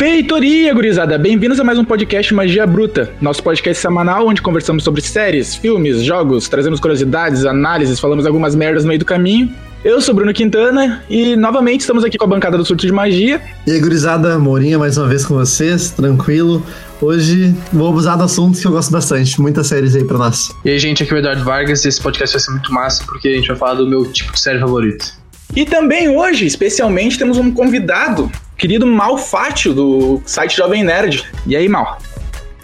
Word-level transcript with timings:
Feitoria, 0.00 0.72
gurizada! 0.72 1.18
Bem-vindos 1.18 1.60
a 1.60 1.64
mais 1.64 1.78
um 1.78 1.84
podcast 1.84 2.32
Magia 2.32 2.66
Bruta, 2.66 3.12
nosso 3.20 3.42
podcast 3.42 3.82
semanal 3.82 4.26
onde 4.28 4.40
conversamos 4.40 4.82
sobre 4.82 5.02
séries, 5.02 5.54
filmes, 5.54 6.02
jogos, 6.02 6.48
trazemos 6.48 6.80
curiosidades, 6.80 7.44
análises, 7.44 8.00
falamos 8.00 8.24
algumas 8.24 8.54
merdas 8.54 8.82
no 8.82 8.88
meio 8.88 8.98
do 8.98 9.04
caminho. 9.04 9.54
Eu 9.84 10.00
sou 10.00 10.14
Bruno 10.14 10.32
Quintana 10.32 11.04
e 11.10 11.36
novamente 11.36 11.82
estamos 11.82 12.02
aqui 12.02 12.16
com 12.16 12.24
a 12.24 12.28
bancada 12.28 12.56
do 12.56 12.64
Surto 12.64 12.86
de 12.86 12.92
Magia. 12.92 13.42
E 13.66 13.72
aí, 13.72 13.78
gurizada, 13.78 14.38
Mourinha 14.38 14.78
mais 14.78 14.96
uma 14.96 15.06
vez 15.06 15.26
com 15.26 15.34
vocês, 15.34 15.90
tranquilo. 15.90 16.64
Hoje 16.98 17.54
vou 17.70 17.90
abusar 17.90 18.16
do 18.16 18.24
assunto 18.24 18.58
que 18.58 18.66
eu 18.66 18.72
gosto 18.72 18.90
bastante, 18.90 19.38
muitas 19.38 19.66
séries 19.66 19.94
aí 19.94 20.04
pra 20.04 20.16
nós. 20.16 20.50
E 20.64 20.70
aí, 20.70 20.78
gente, 20.78 21.02
aqui 21.02 21.12
é 21.12 21.16
o 21.16 21.18
Eduardo 21.18 21.44
Vargas 21.44 21.84
e 21.84 21.88
esse 21.88 22.00
podcast 22.00 22.36
vai 22.36 22.40
ser 22.42 22.50
muito 22.52 22.72
massa 22.72 23.04
porque 23.04 23.28
a 23.28 23.32
gente 23.32 23.48
vai 23.48 23.56
falar 23.58 23.74
do 23.74 23.86
meu 23.86 24.10
tipo 24.10 24.32
de 24.32 24.40
série 24.40 24.58
favorito. 24.58 25.19
E 25.54 25.64
também 25.64 26.08
hoje, 26.08 26.46
especialmente, 26.46 27.18
temos 27.18 27.36
um 27.36 27.50
convidado, 27.50 28.30
querido 28.56 28.86
Mal 28.86 29.18
Fátio, 29.18 29.74
do 29.74 30.22
site 30.24 30.56
Jovem 30.56 30.84
Nerd. 30.84 31.24
E 31.46 31.56
aí, 31.56 31.68
Mal? 31.68 31.98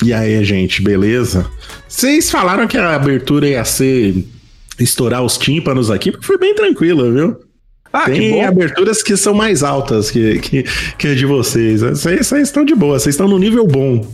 E 0.05 0.13
aí, 0.13 0.45
gente, 0.45 0.83
beleza? 0.83 1.47
Vocês 1.89 2.31
falaram 2.31 2.67
que 2.67 2.77
a 2.77 2.95
abertura 2.95 3.49
ia 3.49 3.65
ser 3.65 4.25
estourar 4.79 5.23
os 5.23 5.37
tímpanos 5.37 5.91
aqui, 5.91 6.13
porque 6.13 6.27
foi 6.27 6.39
bem 6.39 6.55
tranquila, 6.55 7.11
viu? 7.11 7.37
Ah, 7.93 8.05
Tem 8.05 8.45
aberturas 8.45 9.03
que 9.03 9.17
são 9.17 9.33
mais 9.33 9.63
altas 9.63 10.11
que, 10.11 10.39
que, 10.39 10.65
que 10.99 11.09
a 11.09 11.15
de 11.15 11.25
vocês. 11.25 11.81
Vocês, 11.81 12.31
estão 12.33 12.65
de 12.65 12.75
boa, 12.75 12.99
vocês 12.99 13.15
estão 13.15 13.27
no 13.27 13.39
nível 13.39 13.67
bom. 13.67 14.07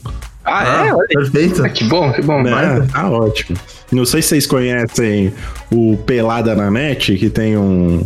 Ah, 0.45 0.87
é? 0.87 0.91
Ah, 0.91 0.97
perfeito. 1.09 1.65
Ah, 1.65 1.69
que 1.69 1.85
bom, 1.85 2.13
que 2.13 2.23
bom. 2.23 2.43
Né? 2.43 2.87
Tá 2.93 3.11
ótimo. 3.11 3.59
Não 3.91 4.05
sei 4.05 4.23
se 4.23 4.29
vocês 4.29 4.47
conhecem 4.47 5.33
o 5.71 5.97
Pelada 6.07 6.55
na 6.55 6.71
Net, 6.71 7.17
que 7.17 7.29
tem 7.29 7.57
um, 7.57 8.03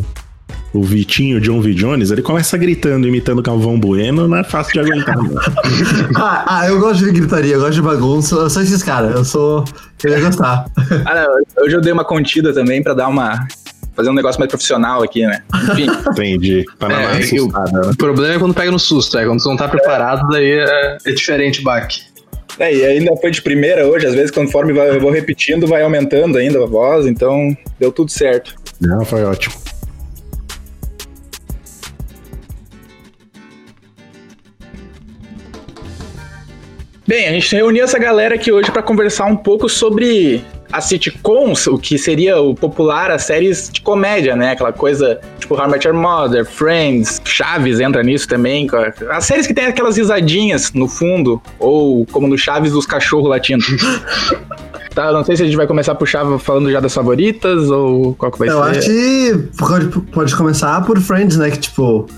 o 0.76 0.82
Vitinho 0.82 1.40
John 1.40 1.60
V. 1.60 1.74
Jones, 1.74 2.10
ele 2.10 2.22
começa 2.22 2.56
gritando, 2.56 3.06
imitando 3.06 3.42
Calvão 3.42 3.78
Bueno, 3.78 4.28
não 4.28 4.36
é 4.36 4.44
fácil 4.44 4.72
de 4.74 4.80
aguentar. 4.80 5.16
ah, 6.16 6.44
ah, 6.46 6.68
eu 6.68 6.78
gosto 6.78 7.04
de 7.04 7.12
gritaria, 7.12 7.54
eu 7.54 7.60
gosto 7.60 7.74
de 7.74 7.82
bagunça, 7.82 8.34
eu 8.34 8.50
sou 8.50 8.62
esses 8.62 8.82
caras, 8.82 9.14
eu 9.14 9.24
sou. 9.24 9.64
Eu 10.04 10.10
ia 10.10 10.20
gostar. 10.20 10.66
ah, 11.04 11.14
não, 11.14 11.64
hoje 11.64 11.74
eu 11.74 11.80
dei 11.80 11.92
uma 11.92 12.04
contida 12.04 12.52
também 12.52 12.82
pra 12.82 12.94
dar 12.94 13.08
uma. 13.08 13.46
Fazer 13.94 14.10
um 14.10 14.14
negócio 14.14 14.38
mais 14.38 14.50
profissional 14.50 15.02
aqui, 15.02 15.24
né? 15.26 15.42
Enfim. 15.72 15.86
Entendi. 16.12 16.64
Pra 16.78 16.88
não 16.90 16.96
é, 16.96 17.14
o, 17.16 17.46
né? 17.48 17.90
o 17.92 17.96
problema 17.96 18.34
é 18.34 18.38
quando 18.38 18.52
pega 18.52 18.70
no 18.70 18.78
susto, 18.78 19.16
é 19.16 19.24
quando 19.24 19.42
você 19.42 19.48
não 19.48 19.56
tá 19.56 19.68
preparado, 19.68 20.28
daí 20.28 20.50
é, 20.50 20.98
é 21.06 21.12
diferente 21.12 21.60
o 21.60 21.64
baque. 21.64 22.02
É, 22.58 22.74
e 22.74 22.84
ainda 22.84 23.14
foi 23.16 23.30
de 23.30 23.42
primeira 23.42 23.86
hoje, 23.86 24.06
às 24.06 24.14
vezes 24.14 24.30
conforme 24.30 24.76
eu 24.76 25.00
vou 25.00 25.10
repetindo, 25.10 25.66
vai 25.66 25.82
aumentando 25.82 26.38
ainda 26.38 26.62
a 26.62 26.66
voz, 26.66 27.06
então 27.06 27.56
deu 27.78 27.92
tudo 27.92 28.10
certo. 28.10 28.54
Não, 28.80 29.04
foi 29.04 29.24
ótimo. 29.24 29.54
Bem, 37.06 37.28
a 37.28 37.32
gente 37.32 37.54
reuniu 37.54 37.84
essa 37.84 38.00
galera 38.00 38.34
aqui 38.34 38.50
hoje 38.50 38.68
para 38.72 38.82
conversar 38.82 39.26
um 39.26 39.36
pouco 39.36 39.68
sobre 39.68 40.44
as 40.72 40.86
sitcoms, 40.86 41.68
o 41.68 41.78
que 41.78 41.96
seria 41.96 42.40
o 42.40 42.52
popular, 42.52 43.12
as 43.12 43.22
séries 43.22 43.70
de 43.72 43.80
comédia, 43.80 44.34
né? 44.34 44.50
Aquela 44.50 44.72
coisa 44.72 45.20
tipo 45.38 45.54
How 45.54 45.68
I 45.68 45.70
Met 45.70 45.86
Your 45.86 45.96
Mother, 45.96 46.44
Friends, 46.44 47.22
Chaves 47.24 47.78
entra 47.78 48.02
nisso 48.02 48.26
também. 48.26 48.66
As 49.08 49.24
séries 49.24 49.46
que 49.46 49.54
tem 49.54 49.66
aquelas 49.66 49.96
risadinhas 49.96 50.72
no 50.72 50.88
fundo, 50.88 51.40
ou 51.60 52.04
como 52.06 52.26
no 52.26 52.36
Chaves, 52.36 52.72
os 52.72 52.86
cachorros 52.86 53.28
latindo. 53.28 53.64
tá, 54.92 55.12
não 55.12 55.24
sei 55.24 55.36
se 55.36 55.44
a 55.44 55.46
gente 55.46 55.56
vai 55.56 55.68
começar 55.68 55.92
a 55.92 55.94
puxar 55.94 56.26
falando 56.40 56.72
já 56.72 56.80
das 56.80 56.92
favoritas, 56.92 57.70
ou 57.70 58.16
qual 58.16 58.32
que 58.32 58.38
vai 58.40 58.48
Eu 58.48 58.52
ser. 58.52 58.58
Eu 58.58 58.64
acho 58.64 58.80
que 58.80 59.56
pode, 59.56 59.86
pode 60.10 60.34
começar 60.34 60.84
por 60.84 61.00
Friends, 61.00 61.36
né? 61.36 61.52
Que 61.52 61.58
tipo 61.58 62.08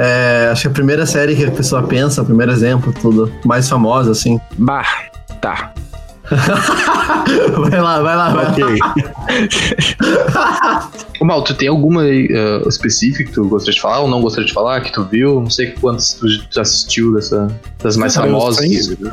é, 0.00 0.48
acho 0.52 0.62
que 0.62 0.68
a 0.68 0.70
primeira 0.70 1.04
série 1.04 1.34
que 1.34 1.44
a 1.44 1.50
pessoa 1.50 1.82
pensa, 1.82 2.22
o 2.22 2.24
primeiro 2.24 2.52
exemplo, 2.52 2.92
tudo 2.92 3.32
mais 3.44 3.68
famosa, 3.68 4.12
assim. 4.12 4.40
Bah, 4.56 4.86
tá. 5.40 5.72
vai 7.70 7.80
lá, 7.80 8.00
vai 8.00 8.16
lá, 8.16 8.30
vai 8.30 8.50
okay. 8.52 8.78
lá. 8.78 8.94
Ô 11.20 11.24
Mal, 11.24 11.42
tu 11.42 11.52
tem 11.52 11.66
alguma 11.66 12.02
uh, 12.02 12.68
específica 12.68 13.24
que 13.24 13.32
tu 13.32 13.48
gostaria 13.48 13.74
de 13.74 13.80
falar 13.80 14.00
ou 14.00 14.08
não 14.08 14.20
gostaria 14.20 14.46
de 14.46 14.52
falar, 14.52 14.82
que 14.82 14.92
tu 14.92 15.02
viu? 15.04 15.40
Não 15.40 15.50
sei 15.50 15.72
quantas 15.72 16.12
tu 16.12 16.28
já 16.48 16.62
assistiu 16.62 17.14
dessa, 17.14 17.48
das 17.82 17.96
mais 17.96 18.14
famosas. 18.14 18.64
Eu 18.64 18.70
sempre, 18.70 19.08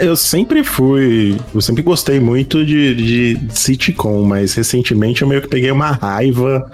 eu 0.00 0.16
sempre, 0.16 0.64
fui. 0.64 1.40
Eu 1.54 1.62
sempre 1.62 1.82
gostei 1.82 2.20
muito 2.20 2.62
de, 2.62 2.94
de 2.94 3.40
sitcom, 3.54 4.22
mas 4.24 4.52
recentemente 4.52 5.22
eu 5.22 5.28
meio 5.28 5.40
que 5.40 5.48
peguei 5.48 5.70
uma 5.70 5.92
raiva 5.92 6.70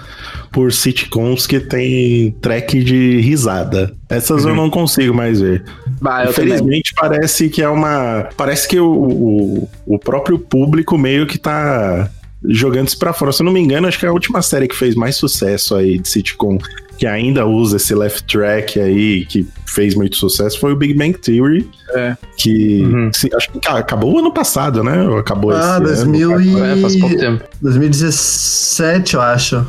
por 0.52 0.72
sitcoms 0.72 1.46
que 1.46 1.58
tem 1.58 2.30
track 2.40 2.84
de 2.84 3.20
risada. 3.20 3.94
Essas 4.08 4.44
uhum. 4.44 4.50
eu 4.50 4.56
não 4.56 4.70
consigo 4.70 5.14
mais 5.14 5.40
ver. 5.40 5.64
Bah, 6.00 6.26
Infelizmente 6.28 6.92
parece 6.94 7.48
que 7.48 7.62
é 7.62 7.68
uma. 7.68 8.28
Parece 8.36 8.68
que 8.68 8.78
o, 8.78 8.92
o, 8.92 9.68
o 9.86 9.98
próprio 9.98 10.38
público 10.38 10.98
meio 10.98 11.26
que 11.26 11.38
tá 11.38 12.10
jogando 12.44 12.88
isso 12.88 12.98
pra 12.98 13.12
fora. 13.12 13.32
Se 13.32 13.42
eu 13.42 13.46
não 13.46 13.52
me 13.52 13.60
engano, 13.60 13.88
acho 13.88 13.98
que 13.98 14.04
é 14.04 14.08
a 14.08 14.12
última 14.12 14.42
série 14.42 14.68
que 14.68 14.76
fez 14.76 14.94
mais 14.94 15.16
sucesso 15.16 15.74
aí 15.74 15.98
de 15.98 16.08
sitcom, 16.08 16.58
que 16.98 17.06
ainda 17.06 17.46
usa 17.46 17.76
esse 17.76 17.94
left 17.94 18.24
track 18.24 18.78
aí, 18.78 19.24
que 19.24 19.46
fez 19.66 19.94
muito 19.94 20.16
sucesso, 20.16 20.60
foi 20.60 20.72
o 20.72 20.76
Big 20.76 20.92
Bang 20.94 21.16
Theory. 21.16 21.68
É. 21.94 22.16
Que 22.36 22.82
uhum. 22.82 23.10
se, 23.12 23.30
acho 23.34 23.50
que 23.50 23.68
acabou 23.68 24.18
ano 24.18 24.32
passado, 24.32 24.82
né? 24.84 25.02
Ou 25.08 25.18
acabou 25.18 25.52
ah, 25.52 25.80
esse 25.82 26.04
2000 26.04 26.34
ano. 26.34 26.42
E... 26.42 26.60
É, 26.60 26.76
faz 26.76 26.96
pouco 26.96 27.16
tempo. 27.16 27.44
2017, 27.60 29.14
eu 29.14 29.20
acho. 29.20 29.66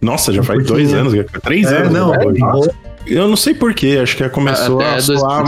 Nossa, 0.00 0.32
já 0.32 0.42
faz 0.42 0.64
dois 0.66 0.92
anos, 0.92 1.14
três 1.42 1.70
é, 1.70 1.78
anos. 1.78 1.92
Não, 1.92 2.14
é, 2.14 2.20
eu 3.06 3.28
não 3.28 3.36
sei 3.36 3.54
porquê, 3.54 3.98
acho 4.02 4.16
que 4.16 4.28
começou 4.28 4.82
é, 4.82 4.96
a 4.96 5.00
soar... 5.00 5.44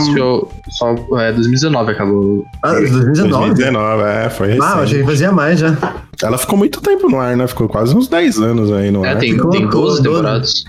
Só, 0.69 0.95
é, 1.19 1.31
2019 1.33 1.91
acabou. 1.91 2.45
Ah, 2.63 2.71
2019? 2.71 3.53
2019, 3.53 4.03
é, 4.03 4.29
foi 4.29 4.47
recente. 4.47 4.65
Ah, 4.65 4.75
achei 4.75 4.99
que 4.99 5.05
fazia 5.05 5.31
mais 5.31 5.59
já. 5.59 5.75
Ela 6.23 6.37
ficou 6.37 6.57
muito 6.57 6.81
tempo 6.81 7.09
no 7.09 7.19
ar, 7.19 7.35
né? 7.35 7.47
Ficou 7.47 7.67
quase 7.67 7.95
uns 7.95 8.07
10 8.07 8.39
anos 8.39 8.71
aí 8.71 8.91
no 8.91 9.03
é, 9.03 9.09
ar. 9.09 9.19
Tem, 9.19 9.35
tem 9.49 9.67
12 9.67 10.01
temporadas. 10.01 10.63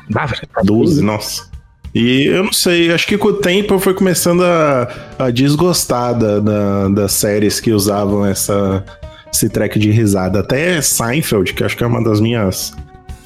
12, 0.65 1.03
nossa. 1.03 1.49
E 1.95 2.27
eu 2.27 2.45
não 2.45 2.53
sei, 2.53 2.93
acho 2.93 3.07
que 3.07 3.19
com 3.19 3.29
o 3.29 3.33
tempo 3.35 3.75
eu 3.75 3.79
fui 3.81 3.95
começando 3.95 4.45
a, 4.45 4.89
a 5.19 5.31
desgostar 5.31 6.17
da, 6.17 6.39
da, 6.39 6.89
das 6.89 7.13
séries 7.13 7.59
que 7.59 7.73
usavam 7.73 8.25
essa, 8.25 8.85
esse 9.33 9.49
track 9.49 9.79
de 9.79 9.91
risada. 9.91 10.41
Até 10.41 10.81
Seinfeld, 10.81 11.53
que 11.53 11.65
acho 11.65 11.77
que 11.77 11.83
é 11.83 11.87
uma 11.87 12.03
das 12.03 12.21
minhas 12.21 12.73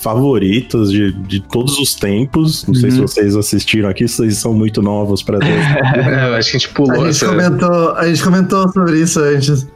favoritos 0.04 0.92
de, 0.92 1.12
de 1.12 1.41
todos 1.41 1.78
os 1.78 1.94
tempos. 1.94 2.66
Não 2.66 2.75
uhum. 2.75 2.81
sei 2.81 2.91
se 2.91 3.00
uhum. 3.00 3.06
vocês 3.06 3.37
assistiram 3.37 3.88
aqui, 3.88 4.06
vocês 4.06 4.37
são 4.37 4.53
muito 4.53 4.82
novos 4.82 5.22
para 5.22 5.38
eu 6.28 6.34
acho 6.34 6.50
que 6.50 6.56
a 6.59 6.60
gente 6.60 6.69
pulou. 6.75 7.04
A 7.04 7.10
gente, 7.10 7.25
comentou, 7.25 7.91
a 7.92 8.06
gente 8.06 8.22
comentou 8.22 8.69
sobre 8.69 9.00
isso 9.00 9.19
antes. 9.19 9.66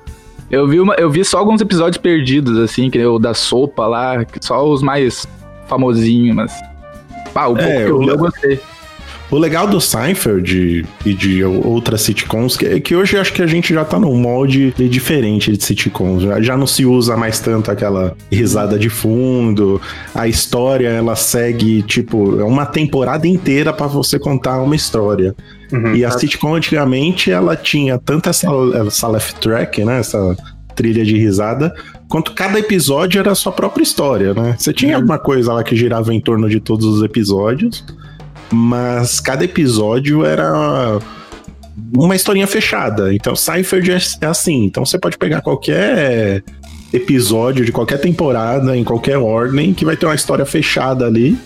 Eu 0.50 0.68
vi, 0.68 0.80
uma, 0.80 0.94
eu 0.94 1.10
vi 1.10 1.24
só 1.24 1.38
alguns 1.38 1.62
episódios 1.62 1.96
perdidos, 1.96 2.58
assim, 2.58 2.90
que 2.90 3.02
o 3.04 3.18
da 3.18 3.32
sopa 3.32 3.86
lá, 3.86 4.24
só 4.40 4.68
os 4.70 4.82
mais 4.82 5.26
famosinhos, 5.66 6.36
mas. 6.36 6.52
Pá, 7.32 7.46
o 7.46 7.54
pouco 7.54 7.70
é, 7.70 7.84
que 7.84 7.90
eu, 7.90 8.02
eu, 8.02 8.08
eu 8.08 8.18
gostei. 8.18 8.60
O 9.30 9.36
legal 9.36 9.66
do 9.66 9.78
Seinfeld 9.78 10.86
e 11.04 11.14
de 11.14 11.44
outras 11.44 12.00
sitcoms, 12.00 12.56
que, 12.56 12.80
que 12.80 12.96
hoje 12.96 13.18
acho 13.18 13.32
que 13.32 13.42
a 13.42 13.46
gente 13.46 13.74
já 13.74 13.84
tá 13.84 13.98
num 13.98 14.16
molde 14.16 14.72
diferente 14.88 15.54
de 15.54 15.62
sitcoms. 15.62 16.22
Já, 16.22 16.40
já 16.40 16.56
não 16.56 16.66
se 16.66 16.86
usa 16.86 17.14
mais 17.14 17.38
tanto 17.38 17.70
aquela 17.70 18.16
risada 18.32 18.78
de 18.78 18.88
fundo. 18.88 19.80
A 20.14 20.26
história, 20.26 20.88
ela 20.88 21.14
segue, 21.14 21.82
tipo, 21.82 22.40
é 22.40 22.44
uma 22.44 22.64
temporada 22.64 23.28
inteira 23.28 23.70
para 23.70 23.86
você 23.86 24.18
contar 24.18 24.62
uma 24.62 24.74
história. 24.74 25.34
Uhum, 25.70 25.94
e 25.94 26.06
a 26.06 26.10
sitcom 26.10 26.54
antigamente, 26.54 27.30
ela 27.30 27.54
tinha 27.54 27.98
tanto 27.98 28.30
essa, 28.30 28.48
essa 28.86 29.08
left 29.08 29.40
track, 29.40 29.84
né? 29.84 29.98
Essa 29.98 30.34
trilha 30.74 31.04
de 31.04 31.18
risada, 31.18 31.74
quanto 32.08 32.32
cada 32.32 32.58
episódio 32.58 33.18
era 33.18 33.32
a 33.32 33.34
sua 33.34 33.52
própria 33.52 33.82
história, 33.82 34.32
né? 34.32 34.54
Você 34.56 34.72
tinha 34.72 34.92
uhum. 34.92 34.98
alguma 34.98 35.18
coisa 35.18 35.52
lá 35.52 35.62
que 35.62 35.76
girava 35.76 36.14
em 36.14 36.20
torno 36.20 36.48
de 36.48 36.60
todos 36.60 36.86
os 36.86 37.02
episódios 37.02 37.84
mas 38.50 39.20
cada 39.20 39.44
episódio 39.44 40.24
era 40.24 40.98
uma 41.96 42.16
historinha 42.16 42.46
fechada. 42.46 43.14
Então, 43.14 43.34
é, 43.92 43.98
é 44.20 44.26
assim. 44.26 44.64
Então, 44.64 44.84
você 44.84 44.98
pode 44.98 45.16
pegar 45.18 45.40
qualquer 45.40 46.42
episódio 46.92 47.64
de 47.64 47.72
qualquer 47.72 47.98
temporada, 47.98 48.76
em 48.76 48.82
qualquer 48.82 49.18
ordem, 49.18 49.74
que 49.74 49.84
vai 49.84 49.96
ter 49.96 50.06
uma 50.06 50.14
história 50.14 50.46
fechada 50.46 51.06
ali 51.06 51.38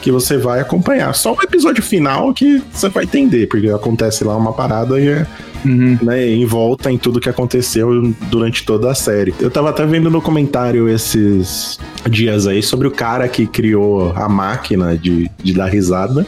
que 0.00 0.10
você 0.10 0.36
vai 0.36 0.60
acompanhar. 0.60 1.14
Só 1.14 1.34
o 1.34 1.42
episódio 1.42 1.82
final 1.82 2.32
que 2.32 2.62
você 2.72 2.88
vai 2.88 3.04
entender, 3.04 3.48
porque 3.48 3.68
acontece 3.68 4.24
lá 4.24 4.36
uma 4.36 4.52
parada 4.52 5.00
e 5.00 5.08
é 5.08 5.26
uhum. 5.64 5.98
né, 6.02 6.26
em 6.26 6.44
volta 6.46 6.90
em 6.90 6.98
tudo 6.98 7.20
que 7.20 7.28
aconteceu 7.28 8.14
durante 8.30 8.64
toda 8.64 8.90
a 8.90 8.94
série. 8.94 9.34
Eu 9.40 9.50
tava 9.50 9.70
até 9.70 9.84
vendo 9.84 10.10
no 10.10 10.22
comentário 10.22 10.88
esses 10.88 11.78
dias 12.08 12.46
aí 12.46 12.62
sobre 12.62 12.86
o 12.86 12.90
cara 12.90 13.28
que 13.28 13.46
criou 13.46 14.12
a 14.14 14.28
máquina 14.28 14.96
de, 14.96 15.30
de 15.42 15.52
dar 15.52 15.66
risada, 15.66 16.26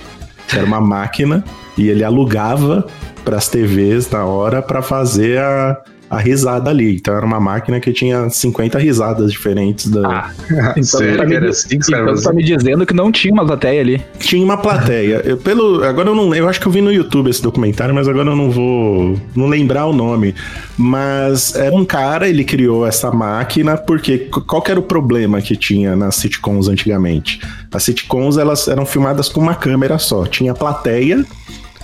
era 0.53 0.65
uma 0.65 0.81
máquina, 0.81 1.45
e 1.77 1.89
ele 1.89 2.03
alugava 2.03 2.87
para 3.25 3.37
as 3.37 3.49
TVs 3.49 4.11
na 4.11 4.25
hora 4.25 4.63
para 4.63 4.83
fazer 4.83 5.39
a 5.39 5.81
a 6.11 6.19
risada 6.19 6.71
ali. 6.71 6.97
Então 6.97 7.15
era 7.15 7.25
uma 7.25 7.41
máquina 7.41 7.81
que 7.81 7.93
tinha 7.93 8.29
50 8.29 8.79
risadas 8.79 9.31
diferentes 9.31 9.89
da. 9.91 10.09
Ah, 10.09 10.33
então 10.77 10.83
Sério 10.83 11.17
tá 11.17 11.27
que 11.27 11.41
me, 11.41 11.51
então 11.73 12.23
tá 12.23 12.33
me 12.33 12.43
dizendo 12.43 12.87
que 12.87 12.95
não 12.95 13.13
tinha 13.13 13.33
uma 13.33 13.45
plateia 13.45 13.81
ali. 13.81 14.03
Tinha 14.19 14.45
uma 14.45 14.57
plateia. 14.57 15.23
Eu, 15.25 15.37
pelo, 15.37 15.85
agora 15.85 16.09
eu 16.09 16.15
não 16.15 16.35
eu 16.35 16.49
acho 16.49 16.61
que 16.61 16.67
eu 16.67 16.73
vi 16.73 16.81
no 16.81 16.93
YouTube 16.93 17.29
esse 17.31 17.43
documentário, 17.43 17.95
mas 17.95 18.09
agora 18.09 18.31
eu 18.31 18.37
não 18.37 18.51
vou 18.51 19.19
não 19.35 19.47
lembrar 19.47 19.87
o 19.87 19.93
nome. 19.93 20.35
Mas 20.77 21.55
era 21.55 21.75
um 21.75 21.85
cara, 21.85 22.29
ele 22.29 22.45
criou 22.45 22.87
essa 22.87 23.11
máquina 23.11 23.77
porque 23.77 24.19
qual 24.47 24.63
que 24.63 24.71
era 24.71 24.81
o 24.81 24.83
problema 24.83 25.43
que 25.43 25.57
tinha 25.57 25.95
nas 25.97 26.17
sitcoms 26.17 26.69
antigamente? 26.69 27.41
As 27.73 27.83
sitcoms 27.83 28.39
elas 28.39 28.69
eram 28.69 28.87
filmadas 28.87 29.29
com 29.29 29.41
uma 29.41 29.55
câmera 29.55 29.99
só. 29.99 30.25
Tinha 30.27 30.55
plateia, 30.55 31.25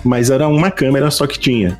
mas 0.05 0.29
era 0.29 0.47
uma 0.47 0.69
câmera 0.71 1.09
só 1.11 1.25
que 1.27 1.37
tinha. 1.39 1.77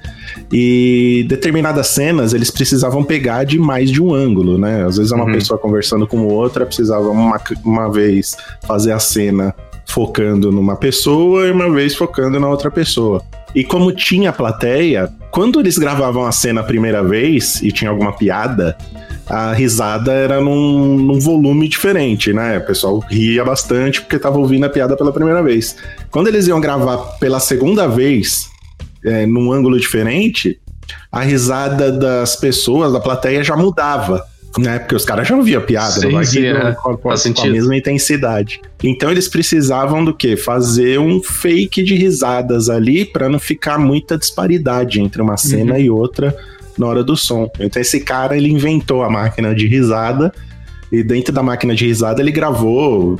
E 0.51 1.25
determinadas 1.29 1.87
cenas 1.87 2.33
eles 2.33 2.51
precisavam 2.51 3.03
pegar 3.03 3.43
de 3.43 3.57
mais 3.59 3.89
de 3.91 4.01
um 4.01 4.13
ângulo, 4.13 4.57
né? 4.57 4.83
Às 4.85 4.97
vezes 4.97 5.11
é 5.11 5.15
uma 5.15 5.25
Uhum. 5.25 5.31
pessoa 5.33 5.57
conversando 5.59 6.05
com 6.07 6.25
outra, 6.27 6.65
precisava 6.65 7.07
uma, 7.09 7.39
uma 7.63 7.91
vez 7.91 8.35
fazer 8.67 8.91
a 8.91 8.99
cena 8.99 9.53
focando 9.87 10.51
numa 10.51 10.75
pessoa 10.75 11.47
e 11.47 11.51
uma 11.51 11.71
vez 11.71 11.95
focando 11.95 12.39
na 12.39 12.49
outra 12.49 12.69
pessoa. 12.71 13.21
E 13.53 13.63
como 13.63 13.91
tinha 13.91 14.33
plateia, 14.33 15.09
quando 15.31 15.59
eles 15.59 15.77
gravavam 15.77 16.25
a 16.25 16.31
cena 16.31 16.61
a 16.61 16.63
primeira 16.63 17.01
vez 17.03 17.61
e 17.61 17.71
tinha 17.71 17.89
alguma 17.89 18.11
piada, 18.11 18.75
a 19.27 19.53
risada 19.53 20.11
era 20.11 20.39
num, 20.39 20.97
num 20.97 21.19
volume 21.19 21.67
diferente, 21.67 22.31
né? 22.31 22.57
O 22.59 22.65
pessoal 22.65 22.99
ria 23.09 23.43
bastante 23.43 24.01
porque 24.01 24.19
tava 24.19 24.37
ouvindo 24.37 24.65
a 24.65 24.69
piada 24.69 24.95
pela 24.95 25.11
primeira 25.11 25.41
vez. 25.41 25.75
Quando 26.11 26.27
eles 26.27 26.47
iam 26.47 26.61
gravar 26.61 26.97
pela 27.19 27.39
segunda 27.39 27.87
vez, 27.87 28.49
é, 29.03 29.25
num 29.25 29.51
ângulo 29.51 29.79
diferente, 29.79 30.59
a 31.11 31.21
risada 31.21 31.91
das 31.91 32.35
pessoas, 32.35 32.93
da 32.93 32.99
plateia, 32.99 33.43
já 33.43 33.55
mudava. 33.57 34.23
Né? 34.57 34.79
Porque 34.79 34.95
os 34.95 35.03
caram 35.03 35.21
já 35.25 35.35
ouviam 35.35 35.61
a 35.61 35.65
piada, 35.65 35.99
Sim, 35.99 36.11
não 36.13 36.23
sim, 36.23 36.45
é. 36.45 36.53
com, 36.75 36.91
a- 36.91 36.97
com 36.97 37.09
com 37.33 37.41
a 37.41 37.47
mesma 37.51 37.75
intensidade. 37.75 38.61
Então 38.81 39.11
eles 39.11 39.27
precisavam 39.27 40.05
do 40.05 40.13
quê? 40.13 40.37
Fazer 40.37 40.97
um 40.97 41.21
fake 41.21 41.83
de 41.83 41.93
risadas 41.93 42.69
ali 42.69 43.03
para 43.03 43.27
não 43.27 43.37
ficar 43.37 43.77
muita 43.77 44.17
disparidade 44.17 45.01
entre 45.01 45.21
uma 45.21 45.35
cena 45.35 45.77
e 45.77 45.89
outra 45.89 46.33
na 46.77 46.87
hora 46.87 47.03
do 47.03 47.15
som. 47.15 47.49
Então 47.59 47.81
esse 47.81 47.99
cara 48.01 48.37
ele 48.37 48.49
inventou 48.49 49.03
a 49.03 49.09
máquina 49.09 49.53
de 49.53 49.67
risada 49.67 50.31
e 50.91 51.03
dentro 51.03 51.33
da 51.33 51.43
máquina 51.43 51.75
de 51.75 51.85
risada 51.85 52.21
ele 52.21 52.31
gravou 52.31 53.19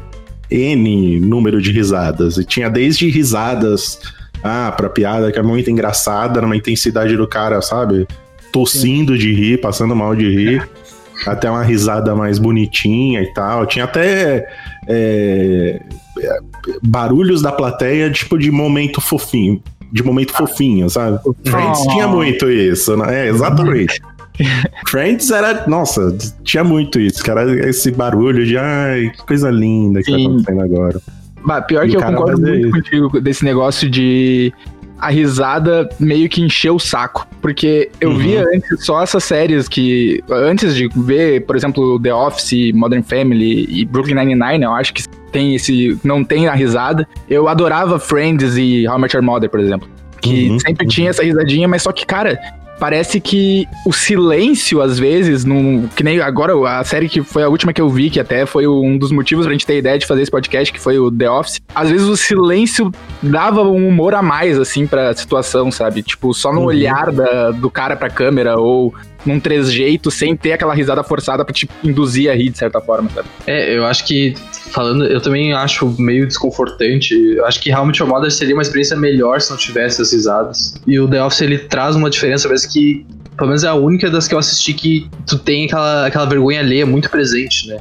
N 0.50 1.20
número 1.20 1.62
de 1.62 1.72
risadas. 1.72 2.38
E 2.38 2.46
tinha 2.46 2.70
desde 2.70 3.10
risadas, 3.10 4.00
ah, 4.44 4.72
pra 4.76 4.90
piada 4.90 5.32
que 5.32 5.40
é 5.40 5.44
muito 5.44 5.70
engraçada, 5.70 6.42
numa 6.42 6.56
intensidade 6.56 7.16
do 7.18 7.28
cara, 7.28 7.62
sabe? 7.62 8.08
Tossindo 8.52 9.18
de 9.18 9.34
rir, 9.34 9.60
passando 9.60 9.96
mal 9.96 10.16
de 10.16 10.30
rir. 10.30 10.70
Até 11.26 11.50
uma 11.50 11.64
risada 11.64 12.14
mais 12.14 12.38
bonitinha 12.38 13.22
e 13.22 13.34
tal. 13.34 13.66
Tinha 13.66 13.86
até 13.86 14.46
é, 14.86 15.82
é, 16.20 16.40
barulhos 16.84 17.42
da 17.42 17.54
plateia, 17.54 18.12
tipo 18.12 18.38
de 18.38 18.52
momento 18.52 19.00
fofinho. 19.00 19.64
De 19.92 20.04
momento 20.04 20.34
fofinho, 20.34 20.90
sabe? 20.90 21.20
Friends 21.46 21.80
Oh. 21.86 21.90
tinha 21.92 22.08
muito 22.08 22.50
isso, 22.50 22.96
né? 22.98 23.26
É, 23.26 23.30
exatamente. 23.30 24.02
Friends 24.88 25.32
era. 25.32 25.66
Nossa, 25.68 26.16
tinha 26.44 26.64
muito 26.64 27.00
isso, 27.00 27.24
cara. 27.24 27.50
Esse 27.70 27.92
barulho 27.92 28.46
de 28.46 28.58
ai, 28.58 29.12
que 29.16 29.26
coisa 29.26 29.50
linda 29.50 30.02
que 30.02 30.12
Sim. 30.12 30.24
tá 30.24 30.30
acontecendo 30.30 30.62
agora. 30.62 31.02
Bah, 31.46 31.62
pior 31.62 31.86
E 31.86 31.92
que 31.92 31.98
eu 31.98 32.02
concordo 32.02 32.42
muito 32.42 32.68
isso. 32.68 32.72
contigo 32.72 33.22
desse 33.22 33.46
negócio 33.46 33.90
de 33.90 34.52
a 35.00 35.10
risada 35.10 35.88
meio 36.00 36.28
que 36.30 36.42
encheu 36.42 36.76
o 36.76 36.80
saco. 36.80 37.28
Porque 37.42 37.90
eu 38.00 38.12
Uhum. 38.12 38.18
via 38.18 38.46
antes 38.54 38.86
só 38.86 39.02
essas 39.04 39.24
séries 39.24 39.68
que. 39.68 40.24
Antes 40.30 40.76
de 40.76 40.88
ver, 40.96 41.46
por 41.46 41.56
exemplo, 41.56 42.00
The 42.00 42.14
Office, 42.14 42.72
Modern 42.74 43.04
Family 43.04 43.66
e 43.70 43.86
Brooklyn 43.86 44.16
Nine-Nine, 44.16 44.64
eu 44.64 44.72
acho 44.74 44.94
que 44.94 45.04
tem 45.32 45.56
esse. 45.56 45.98
Não 46.04 46.24
tem 46.24 46.48
a 46.48 46.54
risada. 46.54 47.08
Eu 47.30 47.48
adorava 47.48 48.00
Friends 48.00 48.58
e 48.58 48.88
How 48.88 48.98
Met 48.98 49.16
Your 49.16 49.24
Mother, 49.24 49.50
por 49.50 49.60
exemplo. 49.60 49.88
Que 50.22 50.50
Uhum, 50.50 50.60
sempre 50.60 50.86
uhum. 50.86 50.90
tinha 50.90 51.10
essa 51.10 51.24
risadinha, 51.24 51.68
mas 51.68 51.84
só 51.84 51.92
que, 51.92 52.06
cara. 52.06 52.40
Parece 52.80 53.20
que 53.22 53.66
o 53.86 53.94
silêncio, 53.94 54.82
às 54.82 55.00
vezes, 55.00 55.46
num, 55.46 55.88
que 55.96 56.04
nem 56.04 56.20
agora 56.20 56.54
a 56.80 56.84
série 56.84 57.08
que 57.08 57.24
foi 57.24 57.42
a 57.44 57.48
última 57.50 57.72
que 57.72 57.82
eu 57.82 57.90
vi, 57.90 58.10
que 58.10 58.20
até 58.20 58.46
foi 58.46 58.68
um 58.68 58.98
dos 58.98 59.12
motivos 59.12 59.46
pra 59.46 59.54
gente 59.54 59.66
ter 59.66 59.78
ideia 59.78 59.98
de 59.98 60.06
fazer 60.06 60.22
esse 60.24 60.32
podcast, 60.32 60.74
que 60.74 60.80
foi 60.80 61.00
o 61.00 61.10
The 61.12 61.30
Office. 61.30 61.62
Às 61.74 61.90
vezes 61.90 62.08
o 62.08 62.18
silêncio 62.18 62.92
dava 63.24 63.62
um 63.64 63.88
humor 63.88 64.14
a 64.14 64.22
mais, 64.22 64.60
assim, 64.60 64.86
pra 64.86 65.14
situação, 65.16 65.72
sabe? 65.72 66.02
Tipo, 66.04 66.34
só 66.34 66.52
no 66.52 66.60
Uhum. 66.62 66.66
olhar 66.66 67.12
da- 67.12 67.52
do 67.52 67.70
cara 67.70 67.96
pra 67.96 68.10
câmera, 68.10 68.58
ou 68.60 68.94
num 69.26 69.40
trejeito, 69.40 70.12
sem 70.12 70.36
ter 70.36 70.54
aquela 70.54 70.74
risada 70.74 71.04
forçada 71.04 71.44
pra 71.44 71.54
te 71.54 71.70
induzir 71.84 72.30
a 72.30 72.36
rir, 72.36 72.50
de 72.50 72.58
certa 72.58 72.80
forma, 72.80 73.10
sabe? 73.14 73.28
É, 73.48 73.76
eu 73.76 73.86
acho 73.86 74.06
que, 74.06 74.34
falando, 74.72 75.06
eu 75.06 75.20
também 75.20 75.54
acho 75.54 75.96
meio 76.00 76.28
desconfortante. 76.28 77.14
Eu 77.14 77.46
acho 77.46 77.60
que 77.60 77.74
Met 77.76 78.00
Your 78.00 78.10
Mother 78.10 78.32
seria 78.32 78.56
uma 78.56 78.62
experiência 78.62 78.96
melhor 78.96 79.42
se 79.42 79.50
não 79.50 79.58
tivesse 79.58 80.02
as 80.02 80.12
risadas. 80.12 80.76
E 80.86 81.00
o 81.00 81.08
The 81.08 81.24
Office, 81.24 81.42
ele 81.42 81.58
traz 81.58 81.96
uma 81.96 82.10
diferença, 82.10 82.48
parece 82.48 82.72
que, 82.72 83.06
pelo 83.38 83.50
menos 83.50 83.64
é 83.64 83.68
a 83.68 83.74
única 83.74 84.10
das 84.10 84.28
que 84.28 84.36
eu 84.36 84.40
assisti 84.40 84.74
que 84.74 85.10
tu 85.26 85.38
tem 85.38 85.66
aquela, 85.66 86.08
aquela 86.08 86.26
vergonha 86.26 86.60
alheia 86.60 86.86
muito 86.86 87.10
presente, 87.10 87.68
né? 87.68 87.78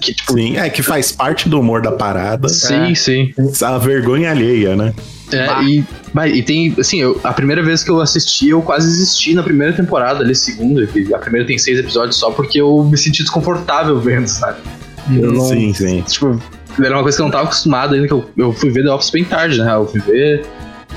Que, 0.00 0.14
tipo, 0.14 0.34
Sim, 0.34 0.58
é 0.58 0.68
que 0.68 0.82
faz 0.82 1.12
parte 1.12 1.48
do 1.48 1.58
humor 1.58 1.80
da 1.80 1.92
parada. 1.92 2.48
sim, 2.48 2.94
sim. 2.94 3.32
A 3.64 3.78
vergonha 3.78 4.30
alheia, 4.30 4.76
né? 4.76 4.92
É, 5.36 5.46
Bah. 5.46 5.62
e, 5.62 5.84
mas, 6.12 6.34
e 6.36 6.42
tem, 6.42 6.74
assim, 6.78 7.00
eu- 7.00 7.20
a 7.24 7.32
primeira 7.32 7.62
vez 7.62 7.82
que 7.84 7.90
eu 7.90 8.00
assisti, 8.00 8.48
eu 8.50 8.60
quase 8.62 8.86
desisti 8.88 9.34
na 9.34 9.42
primeira 9.42 9.72
temporada, 9.72 10.20
ali, 10.24 10.34
segunda, 10.34 10.86
que 10.86 11.12
a 11.14 11.18
primeira 11.18 11.46
tem 11.46 11.58
seis 11.58 11.78
episódios 11.78 12.16
só, 12.16 12.30
porque 12.30 12.60
eu 12.60 12.82
me 12.84 12.96
senti 12.98 13.22
desconfortável 13.22 13.98
vendo, 14.00 14.26
sabe? 14.28 14.58
Eu 15.10 15.32
não- 15.32 15.40
Sim, 15.40 15.72
sim. 15.74 16.02
Tipo, 16.02 16.40
era 16.82 16.94
uma 16.96 17.02
coisa 17.02 17.16
que 17.18 17.22
eu 17.22 17.26
não 17.26 17.32
tava 17.32 17.44
acostumado 17.44 17.94
ainda, 17.94 18.06
que 18.06 18.12
eu, 18.12 18.30
eu 18.36 18.52
fui 18.52 18.70
ver 18.70 18.84
The 18.84 18.90
Office 18.92 19.10
bem 19.10 19.24
tarde, 19.24 19.58
né? 19.58 19.74
Eu 19.74 19.86
fui 19.86 20.00
ver 20.00 20.44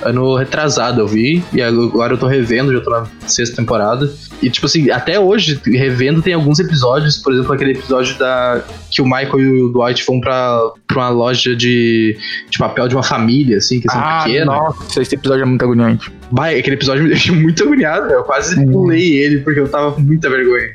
ano 0.06 0.36
retrasado, 0.36 1.02
eu 1.02 1.08
vi, 1.08 1.44
e 1.54 1.62
agora 1.62 2.14
eu 2.14 2.18
tô 2.18 2.28
revendo, 2.28 2.72
já 2.74 2.82
tô 2.82 2.90
na 2.90 3.06
sexta 3.28 3.56
temporada. 3.56 4.12
E, 4.42 4.50
tipo 4.50 4.66
assim, 4.66 4.90
até 4.92 5.20
hoje, 5.20 5.60
revendo, 5.66 6.22
tem 6.22 6.34
alguns 6.34 6.60
episódios, 6.60 7.18
por 7.18 7.34
exemplo, 7.34 7.54
aquele 7.54 7.72
episódio 7.72 8.18
da 8.18 8.62
que 8.92 9.02
o 9.02 9.06
Michael 9.06 9.40
e 9.40 9.62
o 9.64 9.70
Dwight 9.70 10.04
vão 10.06 10.20
pra, 10.20 10.60
pra 10.88 10.98
uma 10.98 11.10
loja 11.10 11.56
de, 11.56 12.18
de 12.50 12.58
papel 12.58 12.88
de 12.88 12.96
uma 12.96 13.04
família, 13.04 13.58
assim, 13.58 13.80
que 13.80 13.90
são 13.92 14.00
Ah, 14.02 14.24
pequena. 14.26 14.46
nossa, 14.46 15.02
esse 15.02 15.16
episódio 15.16 15.44
é 15.44 15.46
muito 15.46 15.64
agoniante. 15.64 16.12
Bah, 16.32 16.50
aquele 16.50 16.76
episódio 16.76 17.04
me 17.04 17.10
deixou 17.10 17.36
muito 17.36 17.64
agoniado? 17.64 18.12
Eu 18.12 18.24
quase 18.24 18.58
Uhum. 18.60 18.72
pulei 18.72 19.14
ele 19.18 19.40
porque 19.40 19.60
eu 19.60 19.68
tava 19.68 19.92
com 19.94 20.02
muita 20.02 20.30
vergonha. 20.30 20.74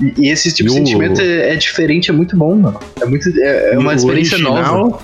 E, 0.00 0.14
e 0.16 0.28
esse 0.30 0.52
tipo 0.54 0.68
de 0.70 0.74
o- 0.74 0.78
sentimento 0.78 1.20
é, 1.20 1.52
é 1.52 1.56
diferente, 1.56 2.10
é 2.10 2.12
muito 2.12 2.34
bom, 2.36 2.54
mano. 2.54 2.80
É, 3.00 3.04
muito, 3.04 3.28
é, 3.38 3.74
é 3.74 3.78
uma 3.78 3.94
experiência 3.94 4.38
nova. 4.38 4.98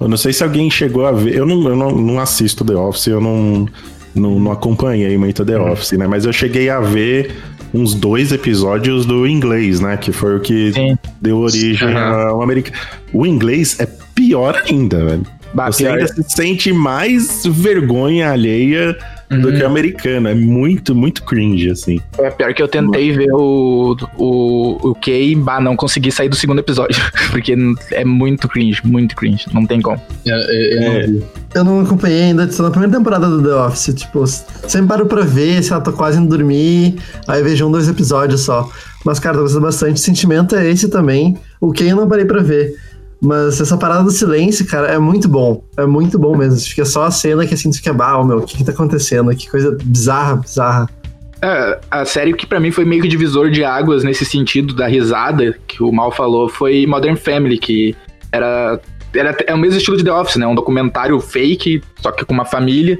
Eu 0.00 0.08
não 0.08 0.16
sei 0.16 0.32
se 0.32 0.42
alguém 0.44 0.70
chegou 0.70 1.06
a 1.06 1.12
ver. 1.12 1.34
Eu 1.34 1.46
não, 1.46 1.68
eu 1.68 1.76
não, 1.76 1.90
não 1.90 2.20
assisto 2.20 2.64
The 2.64 2.74
Office, 2.74 3.06
eu 3.08 3.20
não, 3.20 3.66
não, 4.14 4.38
não 4.38 4.52
acompanhei 4.52 5.16
muito 5.18 5.44
The 5.44 5.58
Uhum. 5.58 5.72
Office, 5.72 5.92
né? 5.98 6.06
Mas 6.06 6.24
eu 6.24 6.32
cheguei 6.32 6.70
a 6.70 6.80
ver 6.80 7.32
uns 7.74 7.94
dois 7.94 8.32
episódios 8.32 9.04
do 9.04 9.26
inglês, 9.26 9.80
né? 9.80 9.96
Que 9.96 10.12
foi 10.12 10.36
o 10.36 10.40
que 10.40 10.72
Sim. 10.72 10.96
deu 11.20 11.38
origem 11.38 11.88
Aham. 11.88 12.28
ao 12.28 12.42
americano. 12.42 12.76
O 13.12 13.26
inglês 13.26 13.76
é 13.80 13.86
pior 14.14 14.62
ainda, 14.68 15.04
velho. 15.04 15.26
Bah, 15.52 15.70
Você 15.72 15.84
pior- 15.84 15.98
ainda 15.98 16.06
se 16.12 16.22
sente 16.28 16.72
mais 16.72 17.44
vergonha 17.46 18.30
alheia 18.30 18.96
do 19.30 19.48
Uhum. 19.48 19.54
que 19.54 19.62
o 19.62 19.66
americano. 19.66 20.28
É 20.28 20.34
muito, 20.34 20.94
muito 20.94 21.22
cringe, 21.24 21.70
assim. 21.70 22.00
É 22.18 22.30
pior 22.30 22.54
que 22.54 22.62
eu 22.62 22.68
tentei 22.68 23.12
ver 23.12 23.30
o, 23.32 23.96
o, 24.16 24.90
o 24.90 24.94
Kay, 24.94 25.34
bah, 25.34 25.60
não 25.60 25.76
consegui 25.76 26.10
sair 26.10 26.28
do 26.28 26.36
segundo 26.36 26.58
episódio. 26.60 26.96
Porque 27.30 27.54
é 27.92 28.04
muito 28.04 28.48
cringe, 28.48 28.80
muito 28.84 29.14
cringe. 29.14 29.44
Não 29.52 29.66
tem 29.66 29.80
como. 29.82 30.00
É, 30.26 30.30
é, 30.30 30.74
eu 30.76 30.80
não 30.80 30.92
É. 31.00 31.06
vi. 31.06 31.24
Eu 31.54 31.64
não 31.64 31.80
acompanhei 31.80 32.22
ainda, 32.24 32.46
tô 32.46 32.62
na 32.62 32.70
primeira 32.70 32.96
temporada 32.96 33.26
do 33.28 33.42
The 33.42 33.54
Office, 33.54 33.94
tipo, 33.94 34.26
sempre 34.26 34.86
paro 34.86 35.06
pra 35.06 35.22
ver, 35.22 35.62
sei 35.62 35.74
lá, 35.76 35.80
tô 35.82 35.92
quase 35.92 36.18
indo 36.18 36.28
dormir, 36.28 36.96
aí 37.26 37.42
vejo 37.42 37.66
um, 37.66 37.70
dois 37.72 37.88
episódios 37.88 38.42
só. 38.42 38.68
Mas, 39.04 39.18
cara, 39.18 39.36
tô 39.36 39.42
gostando 39.44 39.62
bastante, 39.62 39.94
o 39.96 39.98
sentimento 39.98 40.54
é 40.54 40.68
esse 40.70 40.88
também, 40.88 41.38
o 41.58 41.72
que 41.72 41.84
eu 41.84 41.96
não 41.96 42.06
parei 42.06 42.26
pra 42.26 42.42
ver. 42.42 42.74
Mas 43.20 43.60
essa 43.60 43.76
parada 43.76 44.04
do 44.04 44.10
silêncio, 44.10 44.64
cara, 44.66 44.88
é 44.88 44.98
muito 44.98 45.28
bom, 45.28 45.64
é 45.76 45.84
muito 45.84 46.18
bom 46.18 46.36
mesmo, 46.36 46.60
fica 46.60 46.84
só 46.84 47.04
a 47.04 47.10
cena 47.10 47.44
que 47.44 47.54
assim, 47.54 47.68
tu 47.70 47.76
fica, 47.76 47.92
bah, 47.92 48.22
meu, 48.24 48.38
o 48.38 48.42
que 48.42 48.56
que 48.56 48.64
tá 48.64 48.70
acontecendo? 48.70 49.34
Que 49.34 49.50
coisa 49.50 49.76
bizarra, 49.82 50.36
bizarra. 50.36 50.88
É, 51.42 51.78
a 51.90 52.04
série 52.04 52.32
que 52.32 52.46
pra 52.46 52.58
mim 52.60 52.70
foi 52.70 52.84
meio 52.84 53.02
que 53.02 53.08
divisor 53.08 53.50
de 53.50 53.64
águas 53.64 54.02
nesse 54.02 54.24
sentido 54.24 54.74
da 54.74 54.86
risada 54.86 55.56
que 55.66 55.82
o 55.82 55.92
Mal 55.92 56.10
falou 56.10 56.48
foi 56.48 56.86
Modern 56.86 57.16
Family, 57.16 57.58
que 57.58 57.96
era, 58.32 58.80
era 59.14 59.36
é 59.46 59.54
o 59.54 59.58
mesmo 59.58 59.78
estilo 59.78 59.96
de 59.96 60.04
The 60.04 60.12
Office, 60.12 60.36
né? 60.36 60.46
Um 60.46 60.54
documentário 60.54 61.18
fake, 61.20 61.82
só 62.00 62.10
que 62.10 62.24
com 62.24 62.34
uma 62.34 62.44
família. 62.44 62.98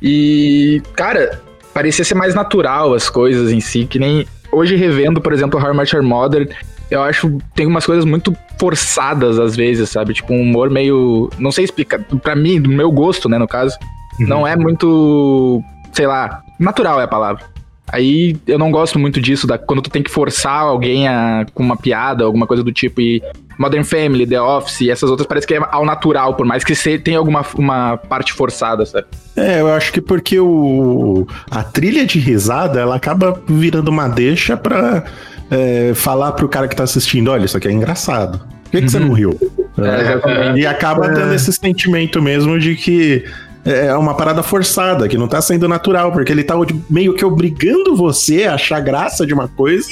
E, 0.00 0.80
cara, 0.94 1.40
parecia 1.74 2.04
ser 2.04 2.14
mais 2.14 2.34
natural 2.34 2.94
as 2.94 3.10
coisas 3.10 3.50
em 3.50 3.60
si, 3.60 3.84
que 3.86 3.98
nem 3.98 4.26
hoje 4.52 4.76
revendo, 4.76 5.20
por 5.20 5.32
exemplo, 5.32 5.60
How 5.60 5.72
I 5.72 5.76
Met 5.76 5.94
Your 5.94 6.04
Mother, 6.04 6.48
eu 6.90 7.02
acho 7.02 7.38
tem 7.54 7.66
umas 7.66 7.86
coisas 7.86 8.04
muito 8.04 8.36
forçadas 8.58 9.38
às 9.38 9.56
vezes, 9.56 9.88
sabe? 9.90 10.14
Tipo 10.14 10.32
um 10.32 10.42
humor 10.42 10.68
meio, 10.70 11.30
não 11.38 11.52
sei 11.52 11.64
explicar, 11.64 12.00
pra 12.22 12.34
mim, 12.34 12.60
do 12.60 12.68
meu 12.68 12.90
gosto, 12.90 13.28
né, 13.28 13.38
no 13.38 13.48
caso, 13.48 13.76
não 14.18 14.46
é 14.46 14.56
muito, 14.56 15.62
sei 15.92 16.06
lá, 16.06 16.42
natural 16.58 17.00
é 17.00 17.04
a 17.04 17.08
palavra. 17.08 17.44
Aí 17.92 18.36
eu 18.46 18.58
não 18.58 18.70
gosto 18.70 18.98
muito 18.98 19.20
disso, 19.20 19.46
da, 19.46 19.58
quando 19.58 19.82
tu 19.82 19.90
tem 19.90 20.02
que 20.02 20.10
forçar 20.10 20.62
alguém 20.62 21.08
a, 21.08 21.44
com 21.52 21.62
uma 21.62 21.76
piada, 21.76 22.24
alguma 22.24 22.46
coisa 22.46 22.62
do 22.62 22.72
tipo, 22.72 23.00
e 23.00 23.20
Modern 23.58 23.82
Family, 23.82 24.26
The 24.26 24.40
Office, 24.40 24.82
e 24.82 24.90
essas 24.90 25.10
outras 25.10 25.26
parece 25.26 25.46
que 25.46 25.54
é 25.54 25.60
ao 25.70 25.84
natural, 25.84 26.34
por 26.34 26.46
mais 26.46 26.62
que 26.62 26.74
se, 26.74 26.98
tenha 26.98 27.18
alguma 27.18 27.44
uma 27.56 27.96
parte 27.96 28.32
forçada, 28.32 28.86
sabe? 28.86 29.06
É, 29.36 29.60
eu 29.60 29.72
acho 29.72 29.92
que 29.92 30.00
porque 30.00 30.38
o, 30.38 31.26
a 31.50 31.64
trilha 31.64 32.06
de 32.06 32.20
risada, 32.20 32.80
ela 32.80 32.94
acaba 32.94 33.40
virando 33.48 33.88
uma 33.88 34.08
deixa 34.08 34.56
pra 34.56 35.04
é, 35.50 35.92
falar 35.94 36.32
pro 36.32 36.48
cara 36.48 36.68
que 36.68 36.76
tá 36.76 36.84
assistindo, 36.84 37.30
olha, 37.30 37.44
isso 37.44 37.56
aqui 37.56 37.68
é 37.68 37.72
engraçado. 37.72 38.38
Por 38.38 38.70
que, 38.70 38.82
que 38.82 38.90
você 38.90 39.00
não 39.00 39.12
riu? 39.12 39.36
É, 39.78 40.58
E 40.58 40.66
acaba 40.66 41.08
dando 41.08 41.34
esse 41.34 41.52
sentimento 41.52 42.22
mesmo 42.22 42.58
de 42.58 42.76
que 42.76 43.24
é 43.64 43.94
uma 43.94 44.14
parada 44.14 44.42
forçada, 44.42 45.08
que 45.08 45.18
não 45.18 45.28
tá 45.28 45.40
sendo 45.40 45.68
natural, 45.68 46.12
porque 46.12 46.32
ele 46.32 46.44
tá 46.44 46.54
meio 46.88 47.14
que 47.14 47.24
obrigando 47.24 47.96
você 47.96 48.44
a 48.44 48.54
achar 48.54 48.80
graça 48.80 49.26
de 49.26 49.34
uma 49.34 49.48
coisa 49.48 49.90